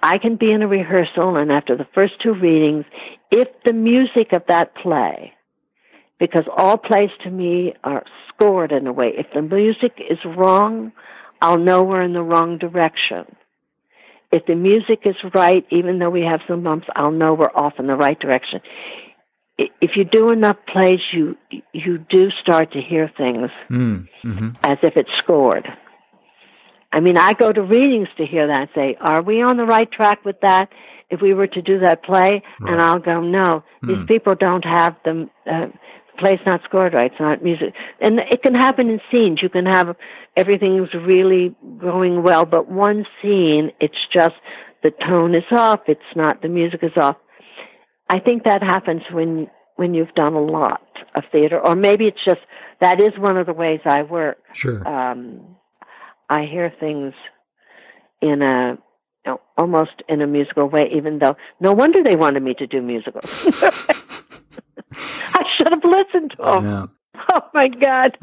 I 0.02 0.18
can 0.18 0.36
be 0.36 0.50
in 0.50 0.62
a 0.62 0.68
rehearsal 0.68 1.36
and 1.36 1.52
after 1.52 1.76
the 1.76 1.86
first 1.94 2.14
two 2.20 2.34
readings, 2.34 2.84
if 3.30 3.48
the 3.64 3.72
music 3.72 4.32
of 4.32 4.42
that 4.48 4.74
play, 4.74 5.32
because 6.18 6.44
all 6.56 6.76
plays 6.76 7.10
to 7.22 7.30
me 7.30 7.74
are 7.84 8.02
scored 8.28 8.72
in 8.72 8.86
a 8.86 8.92
way, 8.92 9.12
if 9.16 9.26
the 9.32 9.42
music 9.42 10.00
is 10.10 10.18
wrong, 10.24 10.92
I'll 11.40 11.58
know 11.58 11.82
we're 11.82 12.02
in 12.02 12.12
the 12.12 12.22
wrong 12.22 12.58
direction. 12.58 13.36
If 14.32 14.46
the 14.46 14.54
music 14.54 15.00
is 15.06 15.16
right, 15.34 15.64
even 15.70 15.98
though 15.98 16.10
we 16.10 16.22
have 16.22 16.40
some 16.48 16.62
bumps, 16.62 16.86
I'll 16.96 17.10
know 17.10 17.34
we're 17.34 17.50
off 17.54 17.74
in 17.78 17.86
the 17.86 17.96
right 17.96 18.18
direction. 18.18 18.60
If 19.58 19.96
you 19.96 20.04
do 20.04 20.30
enough 20.30 20.56
plays, 20.66 21.00
you 21.12 21.36
you 21.72 21.98
do 21.98 22.30
start 22.40 22.72
to 22.72 22.80
hear 22.80 23.12
things 23.16 23.50
mm, 23.70 24.08
mm-hmm. 24.24 24.48
as 24.62 24.78
if 24.82 24.96
it's 24.96 25.10
scored. 25.22 25.68
I 26.92 27.00
mean, 27.00 27.16
I 27.16 27.32
go 27.32 27.50
to 27.50 27.62
readings 27.62 28.08
to 28.18 28.26
hear 28.26 28.46
that 28.46 28.68
say, 28.74 28.96
are 29.00 29.22
we 29.22 29.42
on 29.42 29.56
the 29.56 29.64
right 29.64 29.90
track 29.90 30.24
with 30.24 30.40
that? 30.42 30.68
If 31.10 31.20
we 31.20 31.34
were 31.34 31.46
to 31.46 31.62
do 31.62 31.80
that 31.80 32.04
play, 32.04 32.42
right. 32.60 32.72
and 32.72 32.80
I'll 32.80 32.98
go, 32.98 33.20
no, 33.20 33.64
these 33.82 33.96
hmm. 33.96 34.06
people 34.06 34.34
don't 34.34 34.64
have 34.64 34.96
the 35.04 35.28
uh, 35.50 35.66
play's 36.18 36.40
not 36.46 36.62
scored 36.64 36.94
right. 36.94 37.10
It's 37.10 37.20
not 37.20 37.42
music, 37.42 37.74
and 38.00 38.18
it 38.18 38.42
can 38.42 38.54
happen 38.54 38.88
in 38.88 38.98
scenes. 39.10 39.40
You 39.42 39.50
can 39.50 39.66
have 39.66 39.94
everything's 40.36 40.88
really 40.94 41.54
going 41.78 42.22
well, 42.22 42.46
but 42.46 42.70
one 42.70 43.04
scene, 43.20 43.72
it's 43.78 43.98
just 44.12 44.34
the 44.82 44.90
tone 45.06 45.34
is 45.34 45.44
off. 45.50 45.80
It's 45.86 46.00
not 46.16 46.40
the 46.40 46.48
music 46.48 46.80
is 46.82 46.96
off. 46.96 47.16
I 48.08 48.18
think 48.18 48.44
that 48.44 48.62
happens 48.62 49.02
when 49.10 49.50
when 49.76 49.94
you've 49.94 50.14
done 50.14 50.34
a 50.34 50.42
lot 50.42 50.82
of 51.14 51.24
theater, 51.30 51.60
or 51.60 51.74
maybe 51.74 52.06
it's 52.06 52.24
just 52.24 52.40
that 52.80 53.00
is 53.00 53.10
one 53.18 53.36
of 53.36 53.46
the 53.46 53.52
ways 53.52 53.80
I 53.84 54.02
work. 54.02 54.38
Sure. 54.54 54.86
Um, 54.88 55.56
I 56.32 56.46
hear 56.46 56.72
things 56.80 57.12
in 58.22 58.40
a 58.40 58.78
you 59.24 59.32
know, 59.32 59.40
almost 59.58 60.02
in 60.08 60.22
a 60.22 60.26
musical 60.26 60.66
way, 60.66 60.90
even 60.96 61.18
though 61.18 61.36
no 61.60 61.72
wonder 61.72 62.02
they 62.02 62.16
wanted 62.16 62.42
me 62.42 62.54
to 62.54 62.66
do 62.66 62.80
musicals. 62.80 63.46
I 64.92 65.44
should 65.56 65.68
have 65.68 65.84
listened 65.84 66.30
to 66.32 66.42
them. 66.42 66.64
Yeah. 66.64 66.86
Oh 67.34 67.40
my 67.54 67.68
God. 67.68 68.18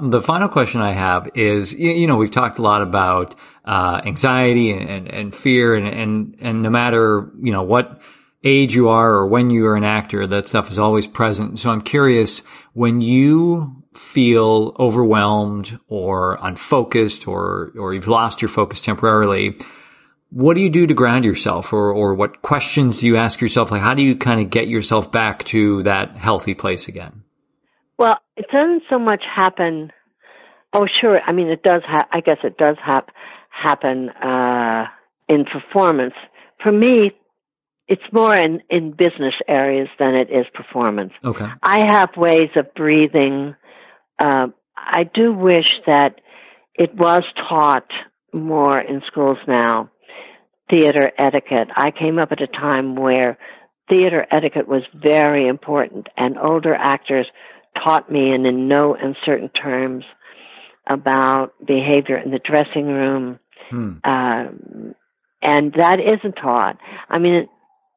the 0.00 0.20
final 0.20 0.48
question 0.48 0.80
I 0.80 0.92
have 0.92 1.28
is, 1.34 1.72
you 1.72 2.06
know, 2.08 2.16
we've 2.16 2.30
talked 2.30 2.58
a 2.58 2.62
lot 2.62 2.82
about 2.82 3.36
uh, 3.64 4.00
anxiety 4.04 4.72
and, 4.72 4.90
and, 4.90 5.08
and 5.08 5.34
fear 5.34 5.76
and, 5.76 5.86
and, 5.86 6.36
and 6.40 6.62
no 6.62 6.68
matter, 6.68 7.30
you 7.40 7.52
know, 7.52 7.62
what 7.62 8.02
age 8.42 8.74
you 8.74 8.88
are 8.88 9.12
or 9.12 9.26
when 9.28 9.50
you 9.50 9.66
are 9.66 9.76
an 9.76 9.84
actor, 9.84 10.26
that 10.26 10.48
stuff 10.48 10.70
is 10.70 10.78
always 10.78 11.06
present. 11.06 11.60
So 11.60 11.70
I'm 11.70 11.82
curious, 11.82 12.40
when 12.72 13.00
you 13.00 13.84
feel 13.96 14.74
overwhelmed 14.78 15.78
or 15.88 16.38
unfocused 16.42 17.26
or, 17.26 17.72
or 17.78 17.94
you've 17.94 18.08
lost 18.08 18.42
your 18.42 18.48
focus 18.48 18.80
temporarily, 18.80 19.56
what 20.30 20.54
do 20.54 20.60
you 20.60 20.70
do 20.70 20.86
to 20.86 20.94
ground 20.94 21.24
yourself 21.24 21.72
or, 21.72 21.90
or 21.92 22.14
what 22.14 22.42
questions 22.42 23.00
do 23.00 23.06
you 23.06 23.16
ask 23.16 23.40
yourself? 23.40 23.70
Like, 23.70 23.82
how 23.82 23.94
do 23.94 24.02
you 24.02 24.16
kind 24.16 24.40
of 24.40 24.50
get 24.50 24.68
yourself 24.68 25.10
back 25.10 25.44
to 25.44 25.82
that 25.84 26.16
healthy 26.16 26.54
place 26.54 26.88
again? 26.88 27.22
Well, 27.98 28.18
it 28.36 28.46
doesn't 28.52 28.82
so 28.90 28.98
much 28.98 29.22
happen. 29.34 29.92
Oh, 30.72 30.86
sure. 31.00 31.20
I 31.26 31.32
mean, 31.32 31.48
it 31.48 31.62
does. 31.62 31.82
Ha- 31.86 32.08
I 32.12 32.20
guess 32.20 32.38
it 32.44 32.58
does 32.58 32.76
ha- 32.82 33.06
happen 33.48 34.10
uh, 34.10 34.86
in 35.28 35.44
performance. 35.44 36.14
For 36.62 36.72
me, 36.72 37.12
it's 37.88 38.02
more 38.12 38.36
in 38.36 38.60
in 38.68 38.90
business 38.90 39.34
areas 39.48 39.88
than 39.98 40.14
it 40.14 40.28
is 40.30 40.44
performance. 40.52 41.12
Okay. 41.24 41.46
I 41.62 41.86
have 41.86 42.10
ways 42.16 42.50
of 42.56 42.74
breathing 42.74 43.54
uh, 44.18 44.48
I 44.76 45.04
do 45.04 45.32
wish 45.32 45.66
that 45.86 46.20
it 46.74 46.94
was 46.94 47.22
taught 47.48 47.90
more 48.32 48.78
in 48.80 49.02
schools 49.06 49.38
now. 49.48 49.90
Theater 50.70 51.10
etiquette. 51.18 51.68
I 51.74 51.90
came 51.90 52.18
up 52.18 52.32
at 52.32 52.42
a 52.42 52.46
time 52.46 52.96
where 52.96 53.38
theater 53.90 54.26
etiquette 54.30 54.68
was 54.68 54.82
very 54.94 55.46
important, 55.46 56.08
and 56.16 56.38
older 56.38 56.74
actors 56.74 57.26
taught 57.82 58.10
me, 58.10 58.32
and 58.32 58.46
in 58.46 58.68
no 58.68 58.94
uncertain 58.94 59.48
terms, 59.50 60.04
about 60.88 61.52
behavior 61.64 62.16
in 62.16 62.30
the 62.30 62.40
dressing 62.40 62.86
room. 62.86 63.38
Hmm. 63.70 63.94
Um, 64.04 64.94
and 65.42 65.72
that 65.78 66.00
isn't 66.00 66.34
taught. 66.34 66.78
I 67.08 67.18
mean, 67.18 67.48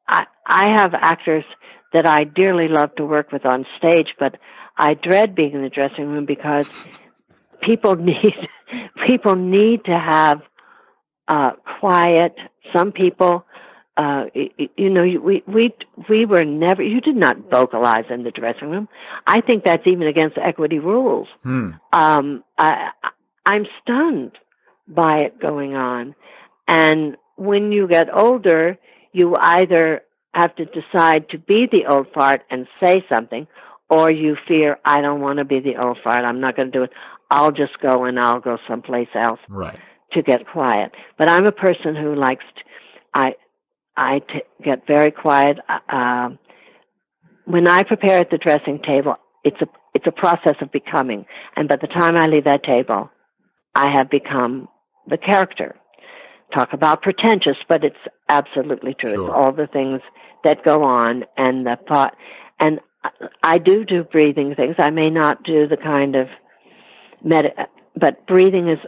I 0.08 0.26
I 0.46 0.72
have 0.76 0.94
actors 0.94 1.44
that 1.92 2.06
I 2.06 2.24
dearly 2.24 2.68
love 2.68 2.94
to 2.96 3.04
work 3.04 3.32
with 3.32 3.44
on 3.44 3.66
stage, 3.78 4.14
but 4.18 4.36
I 4.80 4.94
dread 4.94 5.34
being 5.34 5.52
in 5.52 5.62
the 5.62 5.68
dressing 5.68 6.06
room 6.06 6.24
because 6.24 6.68
people 7.62 7.96
need 8.10 8.34
people 9.06 9.36
need 9.36 9.84
to 9.84 9.96
have 9.96 10.40
uh, 11.28 11.50
quiet. 11.78 12.34
Some 12.74 12.90
people, 12.90 13.44
uh, 13.98 14.24
you, 14.34 14.68
you 14.76 14.90
know, 14.90 15.02
we 15.02 15.42
we 15.46 15.74
we 16.08 16.24
were 16.24 16.44
never. 16.44 16.82
You 16.82 17.02
did 17.02 17.16
not 17.16 17.50
vocalize 17.50 18.06
in 18.08 18.22
the 18.22 18.30
dressing 18.30 18.70
room. 18.70 18.88
I 19.26 19.42
think 19.42 19.64
that's 19.64 19.86
even 19.86 20.06
against 20.06 20.38
equity 20.38 20.78
rules. 20.78 21.28
Hmm. 21.42 21.72
Um, 21.92 22.42
I, 22.56 22.88
I'm 23.44 23.66
stunned 23.82 24.32
by 24.88 25.18
it 25.18 25.38
going 25.38 25.74
on, 25.74 26.14
and 26.66 27.18
when 27.36 27.70
you 27.70 27.86
get 27.86 28.06
older, 28.12 28.78
you 29.12 29.36
either 29.38 30.02
have 30.32 30.54
to 30.56 30.64
decide 30.64 31.28
to 31.30 31.38
be 31.38 31.66
the 31.70 31.86
old 31.86 32.06
fart 32.14 32.42
and 32.50 32.66
say 32.78 33.04
something, 33.12 33.46
or 33.90 34.10
you 34.10 34.36
fear, 34.46 34.78
I 34.84 35.00
don't 35.00 35.20
want 35.20 35.38
to 35.40 35.44
be 35.44 35.60
the 35.60 35.76
old 35.76 35.98
fart, 36.02 36.24
I'm 36.24 36.40
not 36.40 36.56
going 36.56 36.70
to 36.70 36.78
do 36.78 36.84
it. 36.84 36.90
I'll 37.30 37.52
just 37.52 37.78
go 37.82 38.04
and 38.04 38.18
I'll 38.18 38.40
go 38.40 38.56
someplace 38.68 39.08
else 39.14 39.40
right. 39.48 39.78
to 40.12 40.22
get 40.22 40.46
quiet. 40.46 40.92
But 41.18 41.28
I'm 41.28 41.46
a 41.46 41.52
person 41.52 41.96
who 41.96 42.14
likes, 42.14 42.44
to, 42.56 42.62
I, 43.14 43.34
I 43.96 44.18
t- 44.20 44.42
get 44.64 44.86
very 44.86 45.10
quiet. 45.10 45.58
Uh, 45.88 46.30
when 47.44 47.66
I 47.66 47.82
prepare 47.82 48.18
at 48.18 48.30
the 48.30 48.38
dressing 48.38 48.80
table, 48.80 49.16
it's 49.44 49.60
a, 49.60 49.66
it's 49.94 50.06
a 50.06 50.12
process 50.12 50.56
of 50.60 50.70
becoming. 50.70 51.26
And 51.56 51.68
by 51.68 51.76
the 51.76 51.88
time 51.88 52.16
I 52.16 52.26
leave 52.26 52.44
that 52.44 52.62
table, 52.62 53.10
I 53.74 53.90
have 53.90 54.08
become 54.10 54.68
the 55.06 55.18
character. 55.18 55.76
Talk 56.54 56.72
about 56.72 57.02
pretentious, 57.02 57.56
but 57.68 57.84
it's 57.84 57.96
absolutely 58.28 58.94
true. 58.98 59.14
Sure. 59.14 59.26
It's 59.26 59.34
all 59.34 59.52
the 59.52 59.68
things 59.68 60.00
that 60.44 60.64
go 60.64 60.82
on 60.82 61.24
and 61.36 61.66
the 61.66 61.76
thought, 61.88 62.16
and 62.58 62.80
I 63.42 63.58
do 63.58 63.84
do 63.84 64.04
breathing 64.04 64.54
things. 64.54 64.76
I 64.78 64.90
may 64.90 65.10
not 65.10 65.42
do 65.42 65.66
the 65.66 65.76
kind 65.76 66.16
of 66.16 66.28
med, 67.24 67.46
but 67.98 68.26
breathing 68.26 68.68
is, 68.68 68.78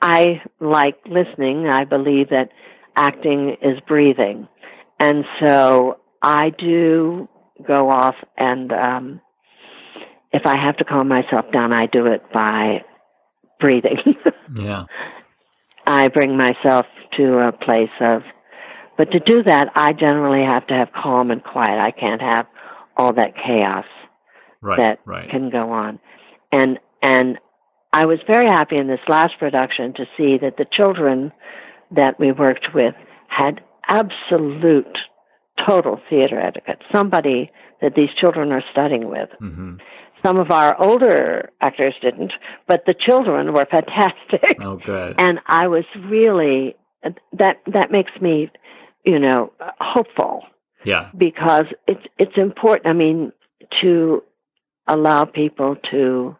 I 0.00 0.42
like 0.60 0.96
listening. 1.06 1.66
I 1.66 1.84
believe 1.84 2.30
that 2.30 2.50
acting 2.96 3.56
is 3.62 3.78
breathing. 3.86 4.48
And 4.98 5.24
so 5.40 5.98
I 6.22 6.50
do 6.50 7.28
go 7.66 7.90
off 7.90 8.16
and, 8.36 8.72
um, 8.72 9.20
if 10.32 10.42
I 10.46 10.56
have 10.58 10.76
to 10.78 10.84
calm 10.84 11.08
myself 11.08 11.44
down, 11.52 11.72
I 11.72 11.86
do 11.86 12.06
it 12.06 12.22
by 12.32 12.82
breathing. 13.60 13.98
yeah. 14.56 14.84
I 15.86 16.08
bring 16.08 16.36
myself 16.36 16.86
to 17.16 17.38
a 17.38 17.52
place 17.52 17.90
of, 18.00 18.22
but 18.96 19.12
to 19.12 19.20
do 19.20 19.42
that, 19.44 19.68
I 19.76 19.92
generally 19.92 20.44
have 20.44 20.66
to 20.68 20.74
have 20.74 20.88
calm 20.92 21.30
and 21.30 21.42
quiet. 21.42 21.78
I 21.78 21.92
can't 21.92 22.20
have 22.20 22.46
all 22.96 23.12
that 23.14 23.34
chaos 23.36 23.86
right, 24.60 24.78
that 24.78 25.00
right. 25.04 25.30
can 25.30 25.50
go 25.50 25.70
on. 25.70 25.98
And, 26.52 26.78
and 27.02 27.38
I 27.92 28.06
was 28.06 28.18
very 28.26 28.46
happy 28.46 28.76
in 28.78 28.86
this 28.86 29.00
last 29.08 29.38
production 29.38 29.94
to 29.94 30.06
see 30.16 30.38
that 30.38 30.56
the 30.56 30.66
children 30.70 31.32
that 31.90 32.18
we 32.18 32.32
worked 32.32 32.74
with 32.74 32.94
had 33.28 33.60
absolute 33.88 34.98
total 35.66 36.00
theater 36.08 36.40
etiquette. 36.40 36.82
Somebody 36.94 37.50
that 37.80 37.94
these 37.94 38.08
children 38.18 38.52
are 38.52 38.62
studying 38.72 39.08
with. 39.08 39.28
Mm-hmm. 39.40 39.76
Some 40.24 40.38
of 40.38 40.50
our 40.50 40.80
older 40.82 41.50
actors 41.60 41.94
didn't, 42.00 42.32
but 42.66 42.84
the 42.86 42.94
children 42.94 43.52
were 43.52 43.66
fantastic. 43.70 44.58
Oh, 44.60 44.76
good. 44.76 45.16
And 45.18 45.40
I 45.46 45.68
was 45.68 45.84
really 46.06 46.76
that 47.34 47.58
that 47.66 47.90
makes 47.90 48.12
me, 48.20 48.50
you 49.04 49.18
know, 49.18 49.52
hopeful 49.78 50.42
yeah. 50.84 51.10
because 51.16 51.66
it's 51.86 52.04
it's 52.18 52.36
important. 52.36 52.86
I 52.86 52.92
mean, 52.92 53.32
to 53.82 54.22
allow 54.86 55.24
people 55.24 55.76
to 55.90 56.36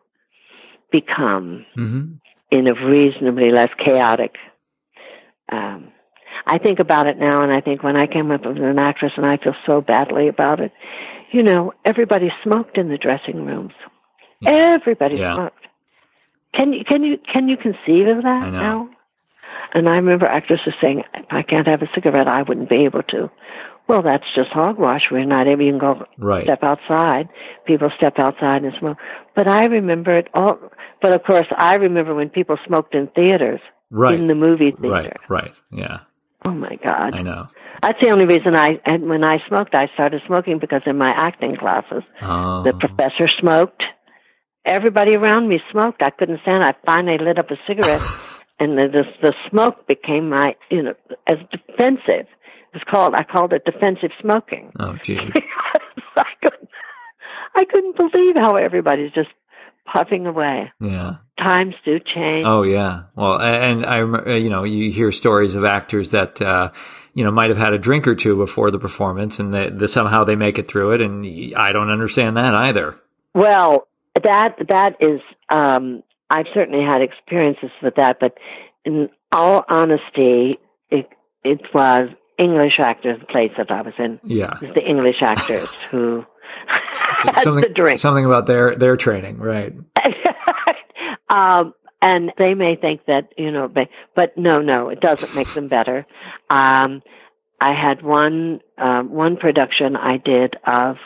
become 0.92 1.66
Mm-hmm. 1.76 2.04
in 2.50 2.70
a 2.70 2.86
reasonably 2.86 3.50
less 3.50 3.70
chaotic. 3.84 4.36
Um, 5.50 5.88
I 6.46 6.58
think 6.58 6.78
about 6.78 7.06
it 7.06 7.18
now, 7.18 7.42
and 7.42 7.52
I 7.52 7.60
think 7.60 7.82
when 7.82 7.96
I 7.96 8.06
came 8.06 8.30
up 8.30 8.42
as 8.44 8.56
an 8.56 8.78
actress, 8.78 9.12
and 9.16 9.26
I 9.26 9.36
feel 9.36 9.54
so 9.66 9.80
badly 9.80 10.28
about 10.28 10.60
it. 10.60 10.72
You 11.32 11.42
know, 11.42 11.72
everybody 11.84 12.30
smoked 12.42 12.78
in 12.78 12.88
the 12.88 12.98
dressing 12.98 13.44
rooms. 13.44 13.72
Everybody 14.46 15.16
Yeah. 15.16 15.34
smoked. 15.34 15.66
Can 16.54 16.72
you 16.72 16.84
can 16.84 17.02
you 17.02 17.18
can 17.32 17.48
you 17.48 17.56
conceive 17.56 18.06
of 18.06 18.22
that 18.22 18.52
now? 18.52 18.88
And 19.74 19.88
I 19.88 19.96
remember 19.96 20.26
actresses 20.26 20.72
saying, 20.80 21.02
"If 21.14 21.26
I 21.30 21.42
can't 21.42 21.66
have 21.66 21.82
a 21.82 21.88
cigarette, 21.94 22.28
I 22.28 22.42
wouldn't 22.42 22.68
be 22.68 22.84
able 22.84 23.02
to." 23.04 23.30
Well, 23.86 24.00
that's 24.00 24.24
just 24.34 24.50
hogwash. 24.50 25.10
We're 25.10 25.24
not 25.26 25.46
able. 25.46 25.62
You 25.62 25.72
can 25.72 25.78
go 25.78 26.06
Right. 26.16 26.44
step 26.44 26.62
outside. 26.62 27.28
People 27.66 27.90
step 27.96 28.18
outside 28.18 28.62
and 28.62 28.72
smoke. 28.78 28.96
But 29.34 29.46
I 29.48 29.66
remember 29.66 30.16
it 30.16 30.28
all. 30.32 30.58
But 31.02 31.12
of 31.12 31.22
course, 31.24 31.46
I 31.58 31.76
remember 31.76 32.14
when 32.14 32.30
people 32.30 32.56
smoked 32.66 32.94
in 32.94 33.08
theaters, 33.08 33.60
Right. 33.90 34.14
in 34.18 34.26
the 34.28 34.34
movie 34.34 34.70
theater. 34.70 34.88
right. 35.28 35.42
Right. 35.42 35.52
Yeah. 35.70 35.98
Oh 36.46 36.50
my 36.52 36.76
God! 36.82 37.18
I 37.18 37.22
know. 37.22 37.48
That's 37.82 38.00
the 38.00 38.10
only 38.10 38.26
reason 38.26 38.54
I. 38.56 38.78
And 38.86 39.08
when 39.08 39.24
I 39.24 39.38
smoked, 39.48 39.74
I 39.74 39.88
started 39.94 40.22
smoking 40.26 40.58
because 40.58 40.82
in 40.86 40.96
my 40.96 41.10
acting 41.10 41.56
classes, 41.56 42.04
Oh. 42.22 42.62
the 42.62 42.72
professor 42.74 43.28
smoked. 43.28 43.82
Everybody 44.66 45.14
around 45.16 45.48
me 45.48 45.60
smoked. 45.70 46.02
I 46.02 46.10
couldn't 46.10 46.40
stand. 46.42 46.62
it. 46.64 46.68
I 46.68 46.86
finally 46.86 47.18
lit 47.18 47.38
up 47.38 47.50
a 47.50 47.56
cigarette, 47.66 48.00
and 48.58 48.78
the, 48.78 48.88
the 48.92 49.04
the 49.22 49.34
smoke 49.50 49.86
became 49.86 50.28
my 50.28 50.54
you 50.70 50.82
know 50.82 50.94
as 51.26 51.36
defensive. 51.50 52.26
It 52.26 52.78
was 52.78 52.82
called. 52.90 53.14
I 53.14 53.24
called 53.24 53.52
it 53.52 53.64
defensive 53.64 54.10
smoking. 54.20 54.72
oh, 54.80 54.96
gee. 55.02 55.18
I 56.16 56.24
couldn't. 56.42 56.68
I 57.56 57.64
couldn't 57.64 57.96
believe 57.96 58.34
how 58.36 58.56
everybody's 58.56 59.12
just 59.12 59.28
puffing 59.92 60.26
away. 60.26 60.72
Yeah. 60.80 61.16
Times 61.38 61.74
do 61.84 61.98
change. 61.98 62.46
Oh 62.46 62.62
yeah. 62.62 63.04
Well, 63.14 63.40
and 63.40 63.84
I, 63.84 64.00
rem- 64.00 64.26
uh, 64.26 64.34
you 64.34 64.50
know, 64.50 64.64
you 64.64 64.90
hear 64.90 65.12
stories 65.12 65.54
of 65.54 65.64
actors 65.64 66.10
that, 66.10 66.40
uh, 66.40 66.70
you 67.12 67.22
know, 67.24 67.30
might 67.30 67.50
have 67.50 67.58
had 67.58 67.74
a 67.74 67.78
drink 67.78 68.06
or 68.08 68.14
two 68.14 68.36
before 68.36 68.70
the 68.70 68.78
performance, 68.78 69.38
and 69.38 69.52
they, 69.52 69.70
the, 69.70 69.86
somehow 69.88 70.24
they 70.24 70.36
make 70.36 70.58
it 70.58 70.66
through 70.66 70.92
it, 70.92 71.00
and 71.00 71.54
I 71.54 71.72
don't 71.72 71.90
understand 71.90 72.36
that 72.36 72.54
either. 72.54 72.98
Well, 73.34 73.86
that 74.22 74.56
that 74.68 74.96
is. 75.00 75.20
Um, 75.48 76.02
I've 76.34 76.46
certainly 76.54 76.84
had 76.84 77.00
experiences 77.02 77.70
with 77.82 77.94
that, 77.96 78.18
but 78.20 78.32
in 78.84 79.08
all 79.32 79.64
honesty, 79.68 80.58
it 80.90 81.08
it 81.44 81.60
was 81.72 82.08
English 82.38 82.74
actors. 82.80 83.18
The 83.20 83.26
place 83.26 83.52
that 83.56 83.70
I 83.70 83.82
was 83.82 83.94
in 83.98 84.18
Yeah. 84.24 84.54
it 84.60 84.66
was 84.66 84.74
the 84.74 84.82
English 84.94 85.20
actors 85.22 85.68
who 85.90 86.24
had 86.66 87.42
something, 87.44 87.62
the 87.62 87.68
drink. 87.68 87.98
something 88.00 88.24
about 88.24 88.46
their 88.46 88.74
their 88.74 88.96
training, 88.96 89.38
right? 89.38 89.72
um, 91.28 91.74
and 92.02 92.32
they 92.38 92.54
may 92.54 92.76
think 92.76 93.02
that 93.06 93.28
you 93.36 93.50
know, 93.50 93.68
but, 93.68 93.88
but 94.14 94.36
no, 94.36 94.58
no, 94.58 94.88
it 94.88 95.00
doesn't 95.00 95.34
make 95.36 95.48
them 95.54 95.68
better. 95.68 96.06
Um, 96.50 97.02
I 97.60 97.72
had 97.72 98.02
one 98.02 98.60
um, 98.78 99.10
one 99.10 99.36
production 99.36 99.96
I 99.96 100.18
did 100.18 100.56
of 100.66 100.96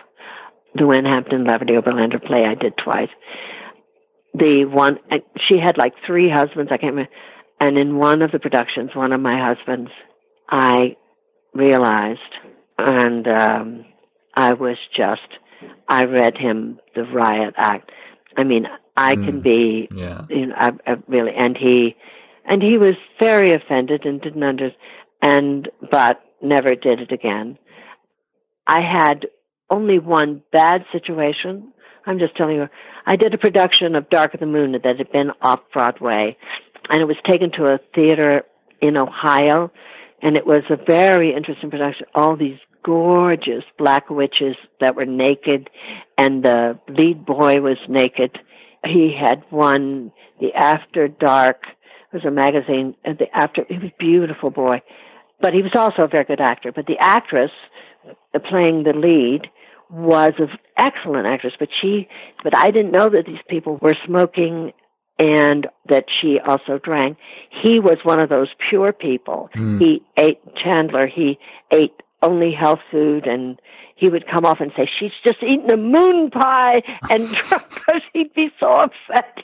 the 0.75 0.83
Lu 0.85 0.93
Ann 0.93 1.05
Hampton 1.05 1.45
Laverty 1.45 1.81
Oberlander 1.81 2.25
play. 2.25 2.45
I 2.45 2.55
did 2.55 2.77
twice. 2.77 3.11
The 4.39 4.65
one 4.67 4.99
she 5.49 5.59
had 5.59 5.77
like 5.79 5.95
three 6.07 6.31
husbands. 6.31 6.71
I 6.73 6.77
can't 6.77 6.95
remember. 6.95 7.11
And 7.61 7.77
in 7.77 7.97
one 7.97 8.23
of 8.23 8.31
the 8.31 8.39
productions, 8.39 8.91
one 8.95 9.13
of 9.13 9.21
my 9.21 9.37
husbands, 9.39 9.91
I 10.49 10.97
realized, 11.55 12.21
and 12.79 13.27
um, 13.27 13.85
I 14.35 14.53
was 14.53 14.77
just, 14.97 15.29
I 15.89 16.05
read 16.05 16.37
him 16.39 16.79
the 16.95 17.03
riot 17.03 17.55
act. 17.57 17.91
I 18.37 18.45
mean, 18.45 18.67
I 18.97 19.17
can 19.17 19.41
Mm. 19.41 19.43
be, 19.43 19.89
Yeah. 19.93 20.23
you 20.29 20.47
know, 20.47 20.55
I, 20.57 20.71
I 20.87 20.97
really, 21.09 21.33
and 21.37 21.57
he, 21.57 21.97
and 22.45 22.63
he 22.63 22.79
was 22.79 22.95
very 23.19 23.55
offended 23.55 24.07
and 24.07 24.21
didn't 24.21 24.43
understand, 24.45 24.81
and 25.21 25.69
but 25.91 26.21
never 26.41 26.77
did 26.77 27.01
it 27.01 27.11
again. 27.11 27.59
I 28.67 28.81
had 28.81 29.27
only 29.71 29.99
one 29.99 30.43
bad 30.53 30.85
situation. 30.93 31.73
I'm 32.09 32.19
just 32.19 32.35
telling 32.37 32.57
you. 32.57 32.69
I 33.07 33.17
did 33.17 33.35
a 33.35 33.39
production 33.39 33.95
of 33.95 34.09
Dark 34.09 34.33
of 34.33 34.41
the 34.41 34.47
Moon 34.47 34.73
that 34.73 34.97
had 34.97 35.13
been 35.13 35.31
off 35.43 35.61
Broadway, 35.75 36.39
and 36.89 37.03
it 37.03 37.05
was 37.05 37.19
taken 37.31 37.53
to 37.53 37.67
a 37.67 37.79
theater 37.95 38.45
in 38.81 38.97
Ohio, 38.97 39.71
and 40.23 40.35
it 40.35 40.47
was 40.47 40.63
a 40.71 40.77
very 40.77 41.35
interesting 41.35 41.71
production. 41.71 42.07
All 42.15 42.35
these 42.35 42.59
gorgeous 42.83 43.65
black 43.77 44.09
witches 44.09 44.57
that 44.81 44.97
were 44.97 45.05
naked, 45.05 45.69
and 46.17 46.43
the 46.43 46.79
lead 46.89 47.27
boy 47.27 47.61
was 47.61 47.77
naked. 47.91 48.39
He 48.87 49.15
had 49.15 49.45
won 49.51 50.11
the 50.41 50.55
After 50.55 51.09
Dark. 51.09 51.63
It 52.11 52.17
was 52.17 52.25
a 52.25 52.31
magazine. 52.31 52.95
And 53.05 53.19
the 53.19 53.27
After. 53.35 53.67
He 53.69 53.75
was 53.75 53.91
a 53.93 53.95
beautiful 53.99 54.49
boy, 54.49 54.81
but 55.43 55.53
he 55.53 55.61
was 55.61 55.73
also 55.75 56.05
a 56.05 56.09
very 56.09 56.25
good 56.25 56.41
actor. 56.41 56.73
But 56.73 56.87
the 56.87 56.97
actress 56.99 57.51
playing 58.49 58.85
the 58.85 58.95
lead 58.95 59.51
was 59.91 60.33
an 60.39 60.51
excellent 60.77 61.27
actress, 61.27 61.55
but 61.59 61.69
she, 61.81 62.09
but 62.45 62.57
I 62.57 62.71
didn't 62.71 62.93
know 62.93 63.09
that 63.09 63.27
these 63.27 63.43
people 63.49 63.79
were 63.81 63.95
smoking 64.07 64.73
and 65.19 65.67
that 65.89 66.05
she 66.21 66.39
also 66.47 66.79
drank. 66.79 67.19
He 67.63 67.81
was 67.81 67.97
one 68.05 68.23
of 68.23 68.29
those 68.29 68.49
pure 68.69 68.93
people. 68.93 69.51
Mm. 69.57 69.81
He 69.81 70.03
ate 70.17 70.39
Chandler. 70.57 71.07
He 71.07 71.39
ate 71.73 71.95
only 72.23 72.53
health 72.53 72.81
food 72.91 73.27
and 73.27 73.61
he 73.97 74.09
would 74.09 74.27
come 74.29 74.45
off 74.45 74.61
and 74.61 74.71
say, 74.77 74.89
she's 74.99 75.13
just 75.27 75.43
eaten 75.43 75.71
a 75.71 75.77
moon 75.77 76.31
pie 76.31 76.83
and 77.11 77.29
because 77.29 78.03
he'd 78.13 78.33
be 78.35 78.51
so 78.61 78.71
upset. 78.71 79.39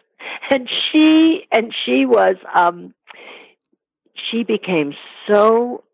And 0.50 0.70
she, 0.90 1.46
and 1.52 1.74
she 1.84 2.06
was, 2.06 2.36
um, 2.56 2.94
she 4.30 4.44
became 4.44 4.94
so 5.28 5.84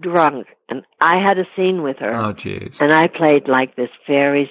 drunk 0.00 0.46
and 0.68 0.82
I 1.00 1.18
had 1.18 1.38
a 1.38 1.44
scene 1.54 1.82
with 1.82 1.98
her. 1.98 2.12
Oh, 2.14 2.32
jeez. 2.34 2.80
And 2.80 2.92
I 2.92 3.06
played 3.06 3.48
like 3.48 3.76
this 3.76 3.90
very 4.08 4.50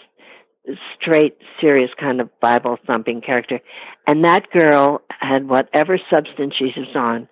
straight, 1.00 1.38
serious 1.62 1.92
kind 2.00 2.22
of 2.22 2.30
Bible 2.40 2.78
thumping 2.88 3.22
character. 3.22 3.60
And 4.08 4.24
that 4.26 4.50
girl 4.52 5.02
had 5.10 5.48
whatever 5.48 6.00
substance 6.14 6.56
she 6.58 6.66
was 6.78 6.88
on 6.96 7.28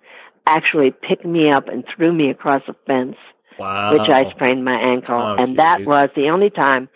actually 0.46 0.90
picked 0.90 1.24
me 1.24 1.50
up 1.50 1.68
and 1.68 1.84
threw 1.96 2.12
me 2.12 2.30
across 2.30 2.62
a 2.68 2.74
fence, 2.86 3.16
Wow. 3.58 3.92
which 3.92 4.10
I 4.10 4.30
sprained 4.30 4.64
my 4.64 4.74
ankle. 4.78 5.16
Oh, 5.18 5.36
and 5.38 5.58
that 5.58 5.84
was 5.84 6.08
the 6.14 6.28
only 6.28 6.50
time 6.50 6.88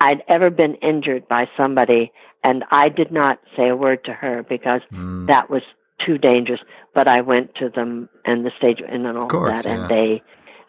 I'd 0.00 0.22
ever 0.28 0.50
been 0.50 0.74
injured 0.76 1.26
by 1.28 1.48
somebody. 1.60 2.12
And 2.44 2.64
I 2.70 2.88
did 2.88 3.10
not 3.12 3.38
say 3.56 3.68
a 3.68 3.76
word 3.76 4.04
to 4.04 4.12
her 4.12 4.44
because 4.48 4.80
Mm. 4.92 5.26
that 5.28 5.50
was 5.50 5.62
too 6.04 6.18
dangerous. 6.18 6.60
But 6.94 7.08
I 7.08 7.20
went 7.20 7.54
to 7.56 7.68
them 7.68 8.08
and 8.24 8.44
the 8.44 8.50
stage 8.58 8.80
and 8.86 9.06
all 9.06 9.28
course, 9.28 9.62
that, 9.62 9.66
yeah. 9.66 9.80
and 9.82 9.88
they, 9.90 10.22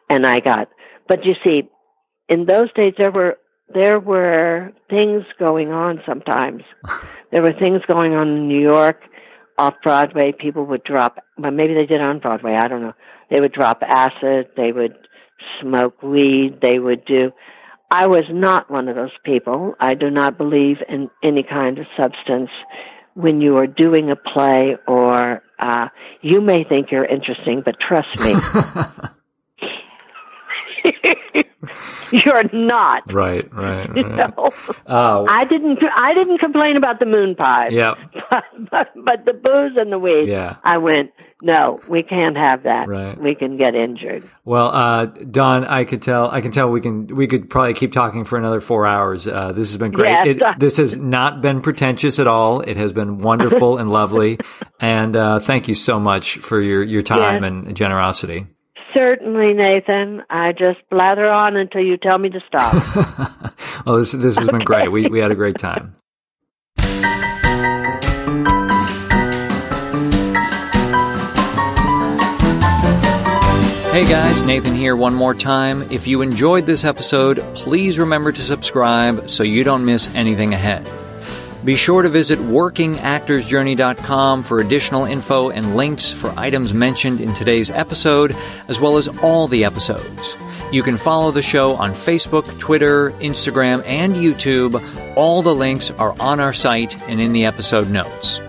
and 0.10 0.26
I 0.26 0.40
got. 0.40 0.70
But 1.08 1.26
you 1.26 1.34
see, 1.46 1.64
in 2.30 2.46
those 2.46 2.72
days 2.74 2.94
there 2.98 3.12
were 3.12 3.38
there 3.74 4.00
were 4.00 4.72
things 4.90 5.24
going 5.40 5.72
on. 5.72 6.02
Sometimes 6.06 6.64
there 7.32 7.42
were 7.42 7.54
things 7.60 7.82
going 7.88 8.14
on 8.14 8.28
in 8.28 8.48
New 8.48 8.62
York, 8.62 9.02
off 9.58 9.76
Broadway. 9.84 10.34
People 10.38 10.66
would 10.66 10.84
drop. 10.84 11.18
Well, 11.38 11.52
maybe 11.52 11.74
they 11.74 11.86
did 11.86 12.02
on 12.02 12.20
Broadway. 12.20 12.56
I 12.60 12.68
don't 12.68 12.82
know. 12.82 12.94
They 13.32 13.40
would 13.40 13.54
drop 13.54 13.82
acid. 13.82 14.50
They 14.56 14.72
would 14.72 14.96
smoke 15.62 16.02
weed. 16.04 16.60
They 16.62 16.80
would 16.80 17.06
do. 17.06 17.32
I 17.92 18.08
was 18.08 18.24
not 18.32 18.72
one 18.72 18.88
of 18.88 18.96
those 18.96 19.12
people. 19.24 19.76
I 19.80 19.94
do 19.94 20.10
not 20.10 20.38
believe 20.38 20.78
in 20.90 21.10
any 21.24 21.44
kind 21.44 21.78
of 21.78 21.86
substance 21.96 22.50
when 23.14 23.40
you 23.40 23.58
are 23.58 23.68
doing 23.68 24.10
a 24.10 24.16
play 24.16 24.76
or 24.88 25.44
uh, 25.60 25.90
you 26.22 26.42
may 26.42 26.64
think 26.64 26.92
you're 26.92 27.06
interesting, 27.06 27.62
but 27.64 27.76
trust 27.80 28.20
me. 28.20 28.34
you're 32.12 32.44
not. 32.54 33.12
Right, 33.12 33.52
right, 33.54 33.88
right. 33.90 33.96
You 33.98 34.04
know? 34.04 34.52
Oh, 34.88 35.26
I 35.30 35.46
didn't. 35.46 35.80
I 35.96 36.14
didn't 36.14 36.40
complain 36.40 36.78
about 36.78 37.00
the 37.00 37.06
moon 37.06 37.36
pies. 37.36 37.72
yeah, 37.72 37.96
But, 38.30 38.44
but 38.72 38.88
but 39.06 39.26
the 39.26 39.34
booze 39.34 39.78
and 39.78 39.92
the 39.92 40.00
weed. 40.00 40.28
Yeah. 40.28 40.58
I 40.64 40.78
went. 40.78 41.12
No, 41.42 41.82
we 41.90 42.04
can't 42.04 42.38
have 42.38 42.64
that. 42.64 42.88
Right. 42.88 43.20
We 43.20 43.36
can 43.36 43.58
get 43.58 43.76
injured. 43.76 44.24
Well, 44.46 44.68
uh, 44.74 45.06
Dawn, 45.08 45.66
I 45.66 45.84
could 45.84 46.02
tell. 46.02 46.32
I 46.32 46.40
can 46.40 46.52
tell 46.52 46.70
we 46.70 46.80
can. 46.80 47.08
We 47.08 47.28
could 47.28 47.50
probably 47.50 47.74
keep 47.74 47.92
talking 47.92 48.24
for 48.24 48.38
another 48.38 48.62
four 48.62 48.86
hours. 48.86 49.28
Uh, 49.28 49.52
this 49.52 49.70
has 49.72 49.78
been 49.78 49.92
great. 49.92 50.10
Yes. 50.10 50.28
It, 50.28 50.60
this 50.60 50.78
has 50.78 50.96
not 50.96 51.42
been 51.42 51.62
pretentious 51.62 52.20
at 52.20 52.28
all. 52.28 52.62
It 52.62 52.78
has 52.78 52.94
been 52.94 53.18
wonderful 53.20 53.78
and 53.78 53.90
lovely. 53.92 54.40
And 54.80 55.16
uh, 55.16 55.40
thank 55.40 55.68
you 55.68 55.76
so 55.76 56.00
much 56.00 56.38
for 56.38 56.62
your 56.62 56.82
your 56.84 57.02
time 57.02 57.44
Yes. 57.44 57.44
and 57.44 57.76
generosity. 57.76 58.48
Certainly, 58.96 59.54
Nathan. 59.54 60.22
I 60.30 60.52
just 60.52 60.80
blather 60.92 61.28
on 61.28 61.56
until 61.56 61.82
you 61.82 61.98
tell 61.98 62.20
me 62.20 62.30
to 62.30 62.40
stop. 62.48 62.74
well, 63.86 63.98
this 63.98 64.12
this 64.12 64.38
has 64.38 64.48
been 64.48 64.64
great. 64.64 64.92
We 64.92 65.08
we 65.08 65.20
had 65.20 65.32
a 65.32 65.36
great 65.36 65.58
time. 65.58 65.96
Hey 73.94 74.10
guys, 74.10 74.42
Nathan 74.42 74.74
here 74.74 74.96
one 74.96 75.14
more 75.14 75.36
time. 75.36 75.84
If 75.92 76.08
you 76.08 76.24
enjoyed 76.24 76.66
this 76.66 76.84
episode, 76.84 77.38
please 77.54 78.00
remember 78.00 78.32
to 78.32 78.42
subscribe 78.42 79.30
so 79.30 79.44
you 79.44 79.64
don't 79.64 79.86
miss 79.86 80.14
anything 80.16 80.56
ahead. 80.56 80.90
Be 81.64 81.76
sure 81.78 82.02
to 82.02 82.10
visit 82.10 82.40
workingactorsjourney.com 82.40 84.44
for 84.44 84.60
additional 84.60 85.06
info 85.06 85.50
and 85.50 85.78
links 85.78 86.12
for 86.12 86.38
items 86.38 86.74
mentioned 86.74 87.22
in 87.22 87.34
today's 87.34 87.72
episode, 87.72 88.36
as 88.68 88.82
well 88.82 88.98
as 88.98 89.08
all 89.20 89.48
the 89.48 89.64
episodes. 89.64 90.36
You 90.74 90.84
can 90.84 90.98
follow 90.98 91.32
the 91.32 91.42
show 91.42 91.76
on 91.76 91.92
Facebook, 91.92 92.60
Twitter, 92.60 93.12
Instagram, 93.22 93.82
and 93.86 94.16
YouTube. 94.16 94.84
All 95.16 95.42
the 95.42 95.56
links 95.56 95.90
are 95.92 96.14
on 96.20 96.42
our 96.42 96.52
site 96.52 97.02
and 97.08 97.22
in 97.22 97.32
the 97.32 97.46
episode 97.46 97.90
notes. 97.90 98.42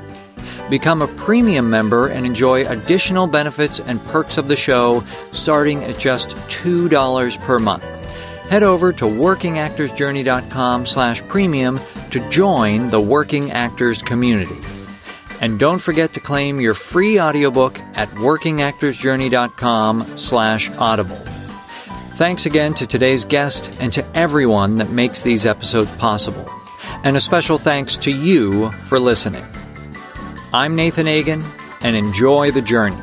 Become 0.68 1.00
a 1.00 1.06
premium 1.06 1.70
member 1.70 2.08
and 2.08 2.26
enjoy 2.26 2.66
additional 2.66 3.28
benefits 3.28 3.78
and 3.78 4.04
perks 4.06 4.38
of 4.38 4.48
the 4.48 4.56
show 4.56 5.04
starting 5.30 5.84
at 5.84 6.00
just 6.00 6.30
$2 6.48 7.38
per 7.42 7.60
month. 7.60 7.84
Head 8.48 8.62
over 8.62 8.92
to 8.92 9.06
workingactorsjourney.com 9.06 10.86
slash 10.86 11.26
premium 11.28 11.80
to 12.10 12.30
join 12.30 12.90
the 12.90 13.00
working 13.00 13.50
actors 13.50 14.02
community. 14.02 14.58
And 15.40 15.58
don't 15.58 15.80
forget 15.80 16.12
to 16.12 16.20
claim 16.20 16.60
your 16.60 16.74
free 16.74 17.18
audiobook 17.20 17.80
at 17.94 18.08
workingactorsjourney.com 18.10 20.18
slash 20.18 20.70
audible. 20.72 21.16
Thanks 22.16 22.44
again 22.46 22.74
to 22.74 22.86
today's 22.86 23.24
guest 23.24 23.74
and 23.80 23.92
to 23.94 24.04
everyone 24.16 24.78
that 24.78 24.90
makes 24.90 25.22
these 25.22 25.46
episodes 25.46 25.90
possible. 25.96 26.48
And 27.02 27.16
a 27.16 27.20
special 27.20 27.58
thanks 27.58 27.96
to 27.98 28.12
you 28.12 28.70
for 28.84 29.00
listening. 29.00 29.44
I'm 30.52 30.76
Nathan 30.76 31.08
Agin, 31.08 31.42
and 31.80 31.96
enjoy 31.96 32.52
the 32.52 32.62
journey. 32.62 32.96